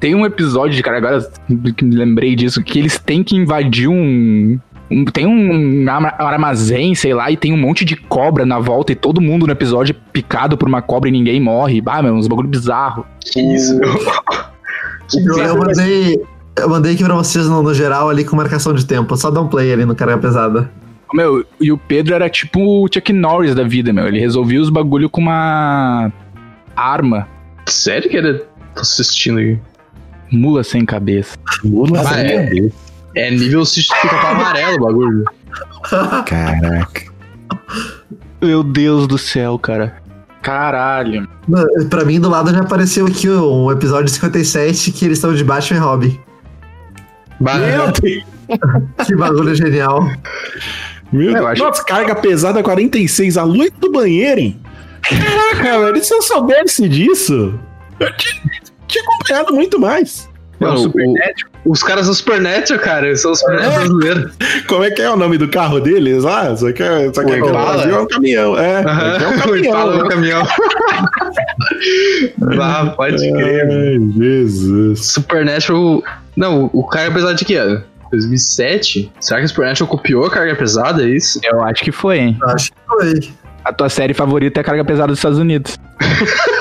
Tem 0.00 0.14
um 0.14 0.24
episódio, 0.24 0.74
de 0.76 0.82
cara, 0.82 0.96
agora 0.98 1.30
que 1.76 1.84
me 1.84 1.94
lembrei 1.96 2.34
disso, 2.34 2.62
que 2.62 2.78
eles 2.78 2.98
têm 2.98 3.22
que 3.22 3.36
invadir 3.36 3.88
um. 3.88 4.58
um- 4.90 5.04
tem 5.04 5.26
um 5.26 5.86
arma- 5.90 6.14
armazém, 6.18 6.94
sei 6.94 7.12
lá, 7.12 7.30
e 7.30 7.36
tem 7.36 7.52
um 7.52 7.58
monte 7.58 7.84
de 7.84 7.94
cobra 7.94 8.46
na 8.46 8.58
volta 8.58 8.92
e 8.92 8.94
todo 8.94 9.20
mundo 9.20 9.46
no 9.46 9.52
episódio 9.52 9.94
é 9.94 10.10
picado 10.12 10.56
por 10.56 10.66
uma 10.66 10.80
cobra 10.80 11.10
e 11.10 11.12
ninguém 11.12 11.38
morre. 11.38 11.82
Ah, 11.84 12.02
meu, 12.02 12.14
uns 12.14 12.26
bagulho 12.26 12.48
bizarro. 12.48 13.04
Que 13.30 13.40
isso? 13.54 13.78
Eu, 13.82 13.92
eu 15.14 15.56
mandei. 15.58 16.22
Eu 16.56 16.68
mandei 16.68 16.94
aqui 16.94 17.04
pra 17.04 17.14
vocês 17.14 17.46
no, 17.46 17.62
no 17.62 17.72
geral 17.72 18.08
ali 18.10 18.24
com 18.24 18.34
marcação 18.34 18.74
de 18.74 18.84
tempo. 18.84 19.16
Só 19.16 19.30
dá 19.30 19.40
um 19.40 19.46
play 19.48 19.72
ali 19.72 19.84
no 19.84 19.94
carga 19.94 20.18
pesada. 20.18 20.70
Meu, 21.14 21.44
e 21.60 21.70
o 21.72 21.78
Pedro 21.78 22.14
era 22.14 22.28
tipo 22.28 22.60
o 22.84 22.88
Chuck 22.92 23.12
Norris 23.12 23.54
da 23.54 23.62
vida, 23.62 23.92
meu. 23.92 24.06
Ele 24.08 24.18
resolvia 24.18 24.60
os 24.60 24.68
bagulho 24.68 25.08
com 25.08 25.20
uma 25.20 26.12
arma. 26.76 27.28
Sério 27.66 28.10
que 28.10 28.16
era. 28.16 28.40
Tô 28.74 28.80
assistindo 28.80 29.38
aqui. 29.38 29.58
Mula 30.30 30.62
sem 30.64 30.84
cabeça. 30.84 31.36
Mula 31.64 32.00
Ah, 32.00 32.04
sem 32.04 32.26
é. 32.26 32.44
cabeça. 32.44 32.74
É 33.14 33.30
nível 33.30 33.64
se 33.64 33.82
fica 33.82 34.08
pra 34.08 34.30
amarelo 34.30 34.76
o 34.76 34.80
bagulho. 34.86 35.24
Caraca. 36.26 37.02
Meu 38.42 38.62
Deus 38.62 39.06
do 39.06 39.16
céu, 39.18 39.58
cara. 39.58 39.96
Caralho. 40.48 41.28
Pra 41.90 42.04
mim, 42.06 42.18
do 42.18 42.30
lado 42.30 42.50
já 42.50 42.60
apareceu 42.60 43.06
aqui 43.06 43.28
um 43.28 43.70
episódio 43.70 44.08
57 44.08 44.92
que 44.92 45.04
eles 45.04 45.18
estão 45.18 45.34
de 45.34 45.44
Batman 45.44 45.76
e 45.76 45.80
Robin. 45.80 46.20
Meu 47.38 47.92
Deus. 47.92 48.24
Que 49.06 49.14
bagulho 49.14 49.54
genial. 49.54 50.10
Meu 51.12 51.28
Eu 51.30 51.34
Deus. 51.34 51.46
acho- 51.48 51.62
Nossa, 51.64 51.84
carga 51.84 52.14
pesada 52.16 52.62
46, 52.62 53.36
a 53.36 53.42
luz 53.44 53.70
do 53.78 53.92
banheiro, 53.92 54.40
hein? 54.40 54.60
Caraca, 55.02 55.80
velho, 55.84 56.02
se 56.04 56.14
eu 56.14 56.22
soubesse 56.22 56.88
disso, 56.88 57.52
eu 58.00 58.16
tinha, 58.16 58.42
tinha 58.86 59.04
acompanhado 59.04 59.52
muito 59.54 59.78
mais. 59.78 60.28
Mano, 60.60 60.92
o 61.64 61.66
os 61.72 61.82
caras 61.82 62.06
são 62.06 62.14
Supernatural, 62.14 62.80
cara. 62.80 63.14
São 63.16 63.32
os 63.32 63.40
Supernatural 63.40 63.78
brasileiros. 63.78 64.32
Como 64.66 64.84
é 64.84 64.90
que 64.90 65.02
é 65.02 65.10
o 65.10 65.16
nome 65.16 65.38
do 65.38 65.48
carro 65.48 65.80
deles 65.80 66.24
lá? 66.24 66.54
Só 66.56 66.72
que, 66.72 66.82
só 67.14 67.24
que 67.24 67.32
O 67.32 67.36
Impala? 67.36 67.72
Brasil 67.74 67.94
é 67.94 68.00
um 68.00 68.06
caminhão. 68.06 68.58
É, 68.58 68.80
aqui 68.80 69.24
é 69.24 69.28
um 69.28 69.32
Aham, 69.32 69.38
caminhão. 69.38 70.02
Né? 70.02 70.08
caminhão. 70.08 70.42
ah, 72.62 72.92
pode 72.96 73.32
crer. 73.32 73.68
Ai, 73.70 73.98
Jesus. 74.16 75.06
Supernatural. 75.06 76.02
Não, 76.36 76.70
o 76.72 76.86
carga 76.86 77.12
pesada 77.12 77.34
de 77.34 77.44
que 77.44 77.54
ano? 77.54 77.82
2007? 78.10 79.12
Será 79.20 79.40
que 79.40 79.46
o 79.46 79.48
Supernatural 79.48 79.88
copiou 79.88 80.26
a 80.26 80.30
carga 80.30 80.54
pesada? 80.56 81.02
É 81.02 81.08
isso? 81.08 81.40
eu 81.44 81.62
acho 81.62 81.82
que 81.82 81.92
foi, 81.92 82.18
hein? 82.18 82.38
Acho 82.44 82.72
que 82.72 82.78
foi. 82.86 83.30
A 83.64 83.72
tua 83.72 83.88
série 83.88 84.14
favorita 84.14 84.60
é 84.60 84.62
a 84.62 84.64
carga 84.64 84.84
pesada 84.84 85.08
dos 85.08 85.18
Estados 85.18 85.38
Unidos. 85.38 85.78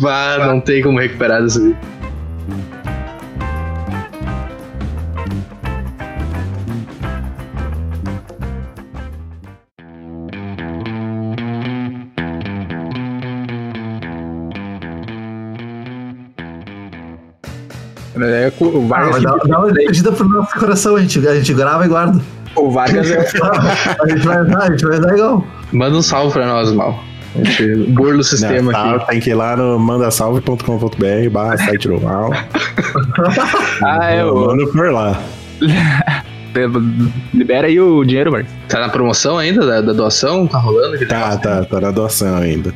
Vá, 0.00 0.38
não 0.46 0.60
tem 0.60 0.82
como 0.82 0.98
recuperar 0.98 1.42
isso 1.44 1.60
aí. 1.60 1.76
É, 18.20 18.52
o 18.60 18.84
Ah, 18.84 18.88
Vargas, 18.88 19.10
mas 19.12 19.22
dá, 19.22 19.36
dá 19.46 19.58
uma 19.60 19.72
despedida 19.72 20.12
pro 20.12 20.28
nosso 20.28 20.58
coração, 20.58 20.96
a 20.96 21.00
gente, 21.00 21.26
a 21.26 21.34
gente 21.36 21.54
grava 21.54 21.84
e 21.84 21.88
guarda. 21.88 22.20
o 22.56 22.70
Vargas 22.70 23.08
é 23.10 23.18
A 24.02 24.08
gente 24.08 24.26
vai 24.26 24.44
dar, 24.44 24.62
a 24.62 24.70
gente 24.70 24.84
vai 24.84 24.98
dar 25.00 25.14
igual. 25.14 25.44
Manda 25.72 25.96
um 25.96 26.02
salve 26.02 26.32
pra 26.32 26.46
nós, 26.46 26.72
mal. 26.72 27.02
A 27.34 27.44
gente 27.44 27.74
burla 27.90 28.20
o 28.20 28.24
sistema 28.24 28.72
Não, 28.72 28.90
aqui. 28.90 28.98
tá, 29.00 29.04
tem 29.06 29.20
que 29.20 29.30
ir 29.30 29.34
lá 29.34 29.56
no 29.56 29.78
mandasalve.com.br 29.78 31.30
barra 31.30 31.56
site 31.58 31.88
do 31.88 32.00
mal. 32.00 32.30
Ah, 33.84 34.10
é, 34.10 34.24
o, 34.24 34.46
Manda 34.46 34.66
por 34.72 34.90
lá. 34.90 35.20
libera 37.34 37.66
aí 37.68 37.80
o 37.80 38.04
dinheiro, 38.04 38.30
Vargas. 38.30 38.50
Tá 38.68 38.80
na 38.80 38.88
promoção 38.88 39.38
ainda 39.38 39.64
da, 39.64 39.80
da 39.80 39.92
doação? 39.92 40.46
Tá 40.46 40.58
rolando? 40.58 40.98
Tá, 41.06 41.18
negócio? 41.18 41.40
tá, 41.40 41.64
tá 41.64 41.80
na 41.80 41.90
doação 41.90 42.36
ainda. 42.36 42.74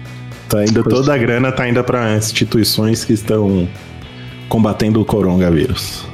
Tá 0.49 0.63
indo, 0.63 0.83
toda 0.85 1.15
a 1.15 1.19
grana 1.19 1.51
tá 1.51 1.69
indo 1.69 1.83
pra 1.83 2.15
instituições 2.15 3.05
que 3.05 3.15
estão 3.15 3.67
combatendo 4.49 5.01
o 5.01 5.05
coronavírus. 5.05 6.07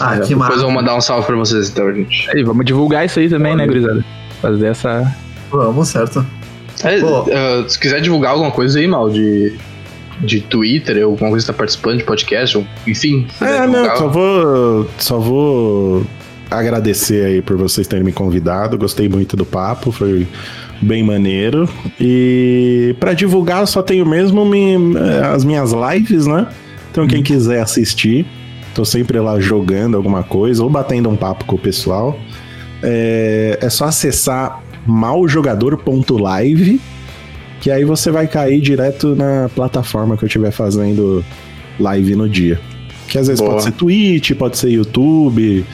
Ah, 0.00 0.14
que 0.18 0.28
Depois 0.30 0.36
massa. 0.38 0.52
eu 0.54 0.62
vou 0.62 0.70
mandar 0.72 0.96
um 0.96 1.00
salve 1.00 1.26
pra 1.26 1.36
vocês 1.36 1.70
então, 1.70 1.94
gente. 1.94 2.28
Aí, 2.34 2.42
vamos 2.42 2.66
divulgar 2.66 3.06
isso 3.06 3.20
aí 3.20 3.28
também, 3.28 3.54
né, 3.54 3.66
gurizada? 3.66 4.04
Fazer 4.42 4.66
essa. 4.66 5.16
Vamos, 5.56 5.88
certo. 5.88 6.24
É, 6.82 6.96
eh, 6.98 7.64
se 7.68 7.78
quiser 7.78 8.00
divulgar 8.00 8.32
alguma 8.32 8.50
coisa 8.50 8.78
aí, 8.78 8.86
mal, 8.86 9.08
de, 9.08 9.54
de 10.20 10.40
Twitter, 10.40 10.98
ou 11.06 11.12
alguma 11.12 11.30
coisa 11.30 11.46
que 11.46 11.52
tá 11.52 11.56
participando 11.56 11.98
de 11.98 12.04
podcast, 12.04 12.58
ou, 12.58 12.66
enfim. 12.86 13.26
É, 13.40 13.60
não, 13.60 13.66
divulgar- 13.66 13.96
só 13.96 14.08
vou, 14.08 14.90
só 14.98 15.18
vou 15.18 16.06
agradecer 16.50 17.24
aí 17.26 17.42
por 17.42 17.56
vocês 17.56 17.86
terem 17.86 18.04
me 18.04 18.12
convidado. 18.12 18.76
Gostei 18.76 19.08
muito 19.08 19.36
do 19.36 19.44
papo, 19.46 19.90
foi 19.92 20.26
bem 20.82 21.02
maneiro. 21.02 21.68
E 22.00 22.94
pra 23.00 23.12
divulgar, 23.14 23.66
só 23.66 23.82
tenho 23.82 24.04
mesmo 24.04 24.44
mi- 24.44 24.76
as 25.32 25.44
minhas 25.44 25.72
lives, 25.72 26.26
né? 26.26 26.48
Então, 26.90 27.06
quem 27.06 27.22
quiser 27.22 27.60
assistir, 27.60 28.26
tô 28.74 28.84
sempre 28.84 29.18
lá 29.18 29.40
jogando 29.40 29.96
alguma 29.96 30.22
coisa 30.22 30.62
ou 30.62 30.68
batendo 30.68 31.08
um 31.08 31.16
papo 31.16 31.44
com 31.44 31.56
o 31.56 31.58
pessoal. 31.58 32.18
É, 32.82 33.58
é 33.62 33.70
só 33.70 33.86
acessar 33.86 34.62
maljogador.live 34.86 36.80
que 37.60 37.70
aí 37.70 37.84
você 37.84 38.10
vai 38.10 38.26
cair 38.26 38.60
direto 38.60 39.14
na 39.16 39.48
plataforma 39.54 40.16
que 40.18 40.24
eu 40.24 40.26
estiver 40.26 40.50
fazendo 40.50 41.24
live 41.80 42.14
no 42.14 42.28
dia. 42.28 42.60
Que 43.08 43.16
às 43.18 43.26
vezes 43.26 43.40
Boa. 43.40 43.52
pode 43.52 43.64
ser 43.64 43.72
Twitch, 43.72 44.32
pode 44.34 44.58
ser 44.58 44.68
YouTube, 44.70 45.64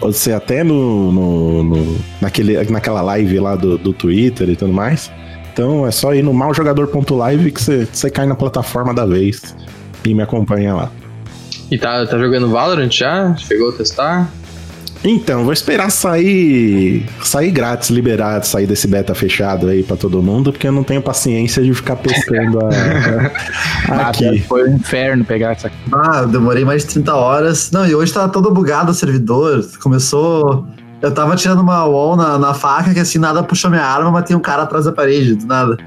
pode 0.00 0.16
ser 0.16 0.32
até 0.32 0.64
no, 0.64 1.12
no- 1.12 1.62
no- 1.64 1.96
naquele, 2.22 2.62
naquela 2.70 3.02
live 3.02 3.38
lá 3.38 3.54
do, 3.54 3.76
do 3.76 3.92
Twitter 3.92 4.48
e 4.48 4.56
tudo 4.56 4.72
mais. 4.72 5.10
Então 5.52 5.86
é 5.86 5.90
só 5.90 6.14
ir 6.14 6.22
no 6.22 6.32
maljogador.live 6.32 7.50
que 7.52 7.60
você, 7.62 7.86
você 7.92 8.08
cai 8.08 8.24
na 8.24 8.34
plataforma 8.34 8.94
da 8.94 9.04
vez 9.04 9.54
e 10.06 10.14
me 10.14 10.22
acompanha 10.22 10.74
lá. 10.74 10.90
E 11.70 11.76
tá, 11.76 12.06
tá 12.06 12.18
jogando 12.18 12.48
Valorant 12.48 12.90
já? 12.90 13.36
Chegou 13.36 13.68
a 13.68 13.72
testar? 13.72 14.32
Então, 15.02 15.44
vou 15.44 15.52
esperar 15.52 15.90
sair 15.90 17.06
sair 17.22 17.50
grátis, 17.50 17.88
liberado, 17.88 18.46
sair 18.46 18.66
desse 18.66 18.86
beta 18.86 19.14
fechado 19.14 19.66
aí 19.68 19.82
pra 19.82 19.96
todo 19.96 20.22
mundo, 20.22 20.52
porque 20.52 20.68
eu 20.68 20.72
não 20.72 20.82
tenho 20.84 21.00
paciência 21.00 21.62
de 21.62 21.72
ficar 21.72 21.96
pescando 21.96 22.58
a- 22.58 23.30
Ah, 23.88 24.08
aqui. 24.10 24.40
Foi 24.40 24.68
um 24.68 24.74
inferno 24.76 25.24
pegar 25.24 25.52
essa. 25.52 25.70
Ah, 25.90 26.22
demorei 26.24 26.64
mais 26.66 26.82
de 26.84 26.88
30 26.92 27.14
horas. 27.14 27.70
Não, 27.70 27.86
e 27.86 27.94
hoje 27.94 28.12
tá 28.12 28.28
todo 28.28 28.50
bugado 28.50 28.90
o 28.90 28.94
servidor. 28.94 29.64
Começou. 29.82 30.66
Eu 31.00 31.10
tava 31.14 31.34
tirando 31.34 31.60
uma 31.60 31.82
wall 31.86 32.14
na, 32.14 32.38
na 32.38 32.52
faca 32.52 32.92
que 32.92 33.00
assim 33.00 33.18
nada 33.18 33.42
puxou 33.42 33.70
minha 33.70 33.82
arma, 33.82 34.10
mas 34.10 34.24
tem 34.24 34.36
um 34.36 34.40
cara 34.40 34.64
atrás 34.64 34.84
da 34.84 34.92
parede, 34.92 35.34
do 35.34 35.46
nada. 35.46 35.78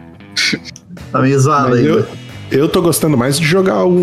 Tá 1.12 1.20
meio 1.20 1.40
zoado 1.40 1.76
ainda. 1.76 1.88
eu, 1.88 2.06
eu 2.52 2.68
tô 2.68 2.82
gostando 2.82 3.16
mais 3.16 3.38
de 3.40 3.46
jogar 3.46 3.84
o 3.86 3.94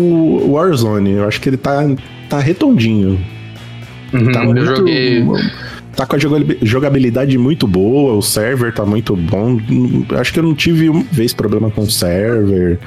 o 0.47 0.51
Warzone. 0.53 1.11
Eu 1.11 1.27
acho 1.27 1.41
que 1.41 1.49
ele 1.49 1.57
tá, 1.57 1.81
tá 2.29 2.39
redondinho. 2.39 3.19
Uhum, 4.13 4.31
Tá 4.31 4.39
eu 4.41 4.45
muito- 4.45 4.65
joguei. 4.65 5.25
Tá 5.95 6.05
com 6.05 6.15
a 6.15 6.19
jogabi- 6.19 6.57
jogabilidade 6.61 7.37
muito 7.37 7.67
boa, 7.67 8.13
o 8.13 8.21
server 8.21 8.73
tá 8.73 8.85
muito 8.85 9.15
bom. 9.15 9.59
Eu 10.09 10.17
Acho 10.19 10.31
que 10.33 10.39
eu 10.39 10.43
não 10.43 10.55
tive 10.55 10.89
uma 10.89 11.03
vez 11.11 11.33
problema 11.33 11.69
com 11.69 11.81
o 11.81 11.89
server. 11.91 12.79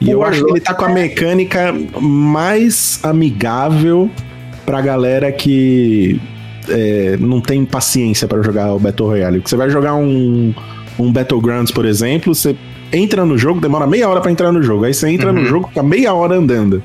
E 0.00 0.06
O 0.06 0.10
eu 0.12 0.22
acho 0.22 0.44
que 0.44 0.50
ele 0.52 0.60
tá 0.60 0.72
com 0.74 0.84
a 0.84 0.88
mecânica 0.88 1.74
mais 2.00 3.00
amigável 3.02 4.10
pra 4.64 4.80
galera 4.80 5.30
que 5.32 6.20
é, 6.68 7.16
não 7.20 7.40
tem 7.40 7.64
paciência 7.64 8.26
pra 8.28 8.40
jogar 8.42 8.74
o 8.74 8.78
Battle 8.78 9.08
Royale. 9.08 9.38
Porque 9.38 9.50
você 9.50 9.56
vai 9.56 9.68
jogar 9.70 9.94
um, 9.94 10.54
um 10.98 11.12
Battlegrounds, 11.12 11.72
por 11.72 11.84
exemplo, 11.84 12.34
você 12.34 12.54
entra 12.92 13.24
no 13.26 13.36
jogo, 13.36 13.60
demora 13.60 13.86
meia 13.86 14.08
hora 14.08 14.20
pra 14.20 14.30
entrar 14.30 14.50
no 14.52 14.62
jogo. 14.62 14.84
Aí 14.84 14.94
você 14.94 15.08
entra 15.10 15.32
no 15.32 15.40
Uhum. 15.40 15.46
jogo, 15.46 15.68
fica 15.68 15.82
meia 15.82 16.12
hora 16.14 16.36
andando. 16.36 16.82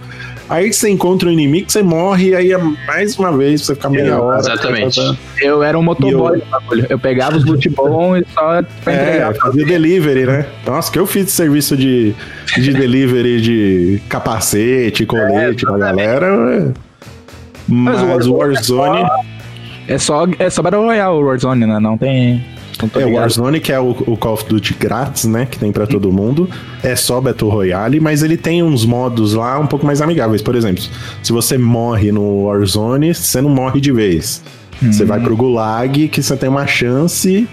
Aí 0.49 0.71
você 0.73 0.89
encontra 0.89 1.29
um 1.29 1.31
inimigo, 1.31 1.71
você 1.71 1.81
morre, 1.81 2.29
e 2.29 2.35
aí 2.35 2.51
é 2.51 2.57
mais 2.57 3.17
uma 3.17 3.35
vez 3.35 3.61
pra 3.61 3.67
você 3.67 3.75
ficar 3.75 3.89
meia 3.89 4.07
É, 4.09 4.13
hora. 4.15 4.39
exatamente. 4.39 4.99
Eu 5.41 5.63
era 5.63 5.77
um 5.79 5.81
motoboy 5.81 6.41
bagulho. 6.51 6.85
Eu 6.89 6.99
pegava 6.99 7.37
os 7.37 7.45
loot 7.45 7.67
bom 7.69 8.17
e 8.17 8.25
só 8.33 8.55
É, 8.85 9.33
fazia 9.41 9.63
o 9.63 9.67
delivery, 9.67 10.25
né? 10.25 10.45
Nossa, 10.65 10.91
que 10.91 10.99
eu 10.99 11.07
fiz 11.07 11.25
de 11.25 11.31
serviço 11.31 11.77
de, 11.77 12.13
de 12.57 12.73
delivery 12.73 13.39
de 13.41 14.01
capacete, 14.09 15.05
colete 15.05 15.65
pra 15.65 15.77
galera. 15.77 16.25
é. 16.27 16.71
Mas, 17.67 18.01
Mas 18.03 18.27
o 18.27 18.33
o 18.33 18.37
Warzone. 18.37 19.03
É 19.87 19.97
só, 19.97 20.25
é 20.37 20.49
só 20.49 20.61
Battle 20.61 20.83
Royale 20.83 21.15
o 21.15 21.25
Warzone, 21.25 21.65
né? 21.65 21.79
Não 21.79 21.97
tem. 21.97 22.43
Tô 22.87 22.99
É, 22.99 23.05
o. 23.05 23.13
Warzone, 23.13 23.59
que 23.59 23.71
é 23.71 23.79
o, 23.79 23.91
o 23.91 24.17
Call 24.17 24.33
of 24.33 24.45
Duty 24.45 24.73
grátis, 24.73 25.25
né? 25.25 25.45
Que 25.49 25.57
tem 25.57 25.71
pra 25.71 25.87
todo 25.87 26.11
mundo. 26.11 26.49
É 26.81 26.95
só 26.95 27.19
Battle 27.21 27.49
Royale, 27.49 27.99
mas 27.99 28.23
ele 28.23 28.37
tem 28.37 28.63
uns 28.63 28.85
modos 28.85 29.33
lá 29.33 29.59
um 29.59 29.67
pouco 29.67 29.85
mais 29.85 30.01
amigáveis. 30.01 30.41
Por 30.41 30.55
exemplo, 30.55 30.83
se 31.21 31.31
você 31.31 31.57
morre 31.57 32.11
no 32.11 32.45
Warzone, 32.45 33.13
você 33.13 33.41
não 33.41 33.49
morre 33.49 33.79
de 33.79 33.91
vez. 33.91 34.41
Você 34.81 35.05
vai 35.05 35.19
pro 35.19 35.35
Gulag 35.35 36.09
que 36.09 36.21
você 36.21 36.35
tem 36.35 36.49
uma 36.49 36.67
chance 36.67 37.47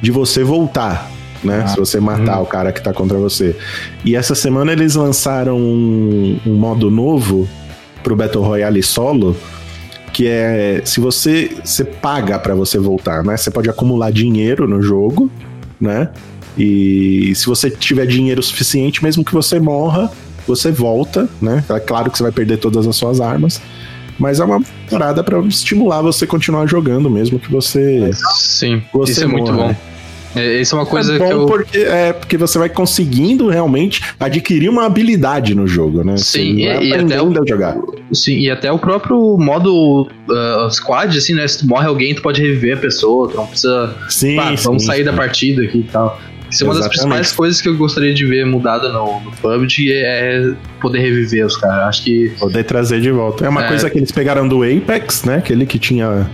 de 0.00 0.10
você 0.10 0.44
voltar, 0.44 1.10
né? 1.42 1.62
Ah. 1.64 1.68
Se 1.68 1.76
você 1.76 1.98
matar 1.98 2.40
o 2.40 2.46
cara 2.46 2.72
que 2.72 2.80
tá 2.82 2.92
contra 2.92 3.18
você. 3.18 3.56
E 4.04 4.14
essa 4.14 4.34
semana 4.34 4.72
eles 4.72 4.94
lançaram 4.94 5.58
um, 5.58 6.38
um 6.46 6.54
modo 6.54 6.90
novo 6.90 7.48
pro 8.02 8.14
Battle 8.14 8.44
Royale 8.44 8.82
solo, 8.82 9.36
que 10.12 10.26
é 10.26 10.82
se 10.84 11.00
você 11.00 11.50
você 11.64 11.84
paga 11.84 12.38
pra 12.38 12.54
você 12.54 12.78
voltar, 12.78 13.24
né? 13.24 13.36
Você 13.36 13.50
pode 13.50 13.68
acumular 13.68 14.10
dinheiro 14.10 14.66
no 14.68 14.82
jogo, 14.82 15.30
né? 15.80 16.10
E 16.58 17.32
se 17.34 17.46
você 17.46 17.70
tiver 17.70 18.06
dinheiro 18.06 18.42
suficiente, 18.42 19.02
mesmo 19.02 19.24
que 19.24 19.32
você 19.32 19.58
morra, 19.60 20.10
você 20.46 20.70
volta, 20.70 21.28
né? 21.40 21.64
É 21.68 21.80
claro 21.80 22.10
que 22.10 22.18
você 22.18 22.22
vai 22.24 22.32
perder 22.32 22.58
todas 22.58 22.86
as 22.86 22.96
suas 22.96 23.20
armas, 23.20 23.60
mas 24.18 24.40
é 24.40 24.44
uma 24.44 24.60
parada 24.90 25.22
pra 25.24 25.38
estimular 25.40 26.02
você 26.02 26.26
continuar 26.26 26.66
jogando, 26.66 27.08
mesmo 27.08 27.38
que 27.38 27.50
você. 27.50 28.10
Sim, 28.36 28.82
Você 28.92 29.12
isso 29.12 29.24
é 29.24 29.26
muito 29.26 29.52
morra, 29.52 29.68
bom. 29.68 29.76
É, 30.34 30.60
isso 30.60 30.74
é 30.74 30.78
uma 30.78 30.86
coisa 30.86 31.14
é 31.14 31.18
que 31.18 31.24
bom 31.24 31.30
eu. 31.30 31.46
porque, 31.46 31.78
é 31.78 32.12
porque 32.12 32.36
você 32.36 32.58
vai 32.58 32.68
conseguindo 32.68 33.48
realmente 33.48 34.00
adquirir 34.18 34.68
uma 34.68 34.86
habilidade 34.86 35.54
no 35.54 35.66
jogo, 35.66 36.04
né? 36.04 36.16
Sim, 36.16 36.56
e- 36.56 36.88
e 36.88 36.94
até 36.94 37.16
a 37.16 37.22
jogar. 37.48 37.76
Sim, 38.12 38.38
e 38.38 38.50
até 38.50 38.70
o 38.70 38.78
próprio 38.78 39.36
modo 39.38 40.08
ah, 40.30 40.68
squad, 40.70 41.16
assim, 41.16 41.34
né? 41.34 41.46
Se 41.48 41.58
tu 41.60 41.66
morre 41.66 41.86
alguém, 41.86 42.14
tu 42.14 42.22
pode 42.22 42.40
reviver 42.40 42.76
a 42.76 42.80
pessoa, 42.80 43.28
tu 43.28 43.36
não 43.36 43.46
precisa. 43.46 43.94
Sim, 44.08 44.36
pá, 44.36 44.56
sim, 44.56 44.64
vamos 44.64 44.84
sair 44.84 44.98
sim. 44.98 45.04
da 45.04 45.12
partida 45.12 45.62
aqui 45.62 45.78
e 45.78 45.82
tal. 45.84 46.20
Isso 46.50 46.64
é 46.64 46.66
uma 46.66 46.74
das 46.74 46.80
Exatamente. 46.86 47.06
principais 47.08 47.32
coisas 47.32 47.60
que 47.62 47.68
eu 47.68 47.76
gostaria 47.76 48.12
de 48.12 48.26
ver 48.26 48.44
mudada 48.44 48.88
no, 48.88 49.20
no 49.20 49.30
PUBG 49.40 49.92
é 49.92 50.52
poder 50.80 50.98
reviver 50.98 51.46
os 51.46 51.56
caras. 51.56 51.84
Acho 51.88 52.02
que. 52.02 52.32
Poder 52.40 52.64
trazer 52.64 53.00
de 53.00 53.10
volta. 53.12 53.46
É 53.46 53.48
uma 53.48 53.64
É. 53.64 53.68
coisa 53.68 53.88
que 53.88 53.96
eles 53.98 54.10
pegaram 54.10 54.48
do 54.48 54.64
Apex, 54.64 55.22
né? 55.24 55.36
Aquele 55.36 55.64
que 55.64 55.78
tinha 55.78 56.28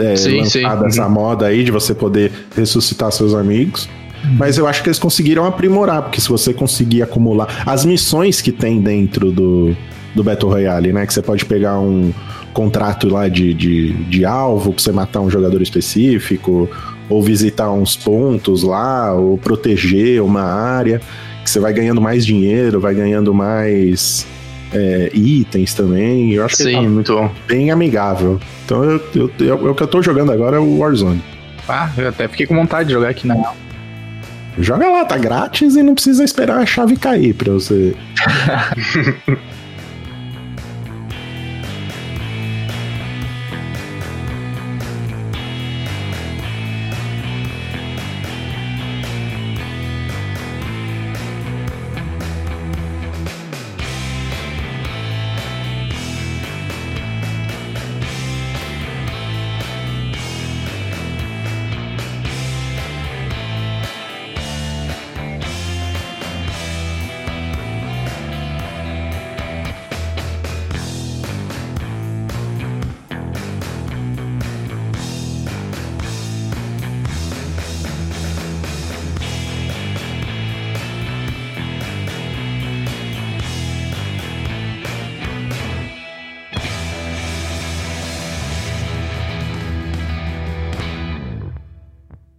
é, 0.00 0.16
Sim, 0.16 0.38
lançado 0.38 0.80
sim. 0.80 0.86
essa 0.86 1.08
moda 1.08 1.46
aí 1.46 1.64
de 1.64 1.70
você 1.70 1.94
poder 1.94 2.32
ressuscitar 2.56 3.10
seus 3.12 3.34
amigos. 3.34 3.88
Mas 4.36 4.58
eu 4.58 4.66
acho 4.66 4.82
que 4.82 4.88
eles 4.88 4.98
conseguiram 4.98 5.44
aprimorar, 5.44 6.02
porque 6.02 6.20
se 6.20 6.28
você 6.28 6.52
conseguir 6.52 7.02
acumular 7.02 7.62
as 7.64 7.84
missões 7.84 8.40
que 8.40 8.50
tem 8.50 8.80
dentro 8.80 9.30
do, 9.30 9.76
do 10.14 10.24
Battle 10.24 10.50
Royale, 10.50 10.92
né? 10.92 11.06
Que 11.06 11.14
você 11.14 11.22
pode 11.22 11.44
pegar 11.44 11.78
um 11.78 12.12
contrato 12.52 13.08
lá 13.08 13.28
de, 13.28 13.54
de, 13.54 13.92
de 14.04 14.24
alvo 14.24 14.72
pra 14.72 14.82
você 14.82 14.90
matar 14.90 15.20
um 15.20 15.30
jogador 15.30 15.62
específico, 15.62 16.68
ou 17.08 17.22
visitar 17.22 17.70
uns 17.70 17.96
pontos 17.96 18.62
lá, 18.62 19.14
ou 19.14 19.38
proteger 19.38 20.22
uma 20.22 20.42
área, 20.42 21.00
que 21.44 21.48
você 21.48 21.60
vai 21.60 21.72
ganhando 21.72 22.00
mais 22.00 22.26
dinheiro, 22.26 22.80
vai 22.80 22.94
ganhando 22.94 23.32
mais 23.32 24.26
é, 24.72 25.10
itens 25.14 25.74
também. 25.74 26.32
Eu 26.32 26.44
acho 26.44 26.56
que 26.56 26.62
Sim, 26.64 26.72
tá 26.72 26.82
muito 26.82 27.14
bom. 27.14 27.30
bem 27.46 27.70
amigável. 27.70 28.40
Então 28.64 28.84
eu, 28.84 29.02
eu, 29.14 29.30
eu- 29.40 29.70
o 29.70 29.74
que 29.74 29.82
eu 29.82 29.86
tô 29.88 30.02
jogando 30.02 30.32
agora 30.32 30.56
é 30.56 30.60
o 30.60 30.78
Warzone. 30.78 31.22
Ah, 31.68 31.90
eu 31.98 32.08
até 32.08 32.26
fiquei 32.28 32.46
com 32.46 32.54
vontade 32.54 32.88
de 32.88 32.94
jogar 32.94 33.08
aqui 33.10 33.26
na 33.26 33.34
real. 33.34 33.56
Joga 34.58 34.88
lá, 34.90 35.04
tá 35.04 35.16
grátis 35.16 35.76
e 35.76 35.82
não 35.82 35.94
precisa 35.94 36.24
esperar 36.24 36.58
a 36.58 36.66
chave 36.66 36.96
cair 36.96 37.32
pra 37.34 37.52
você. 37.52 37.94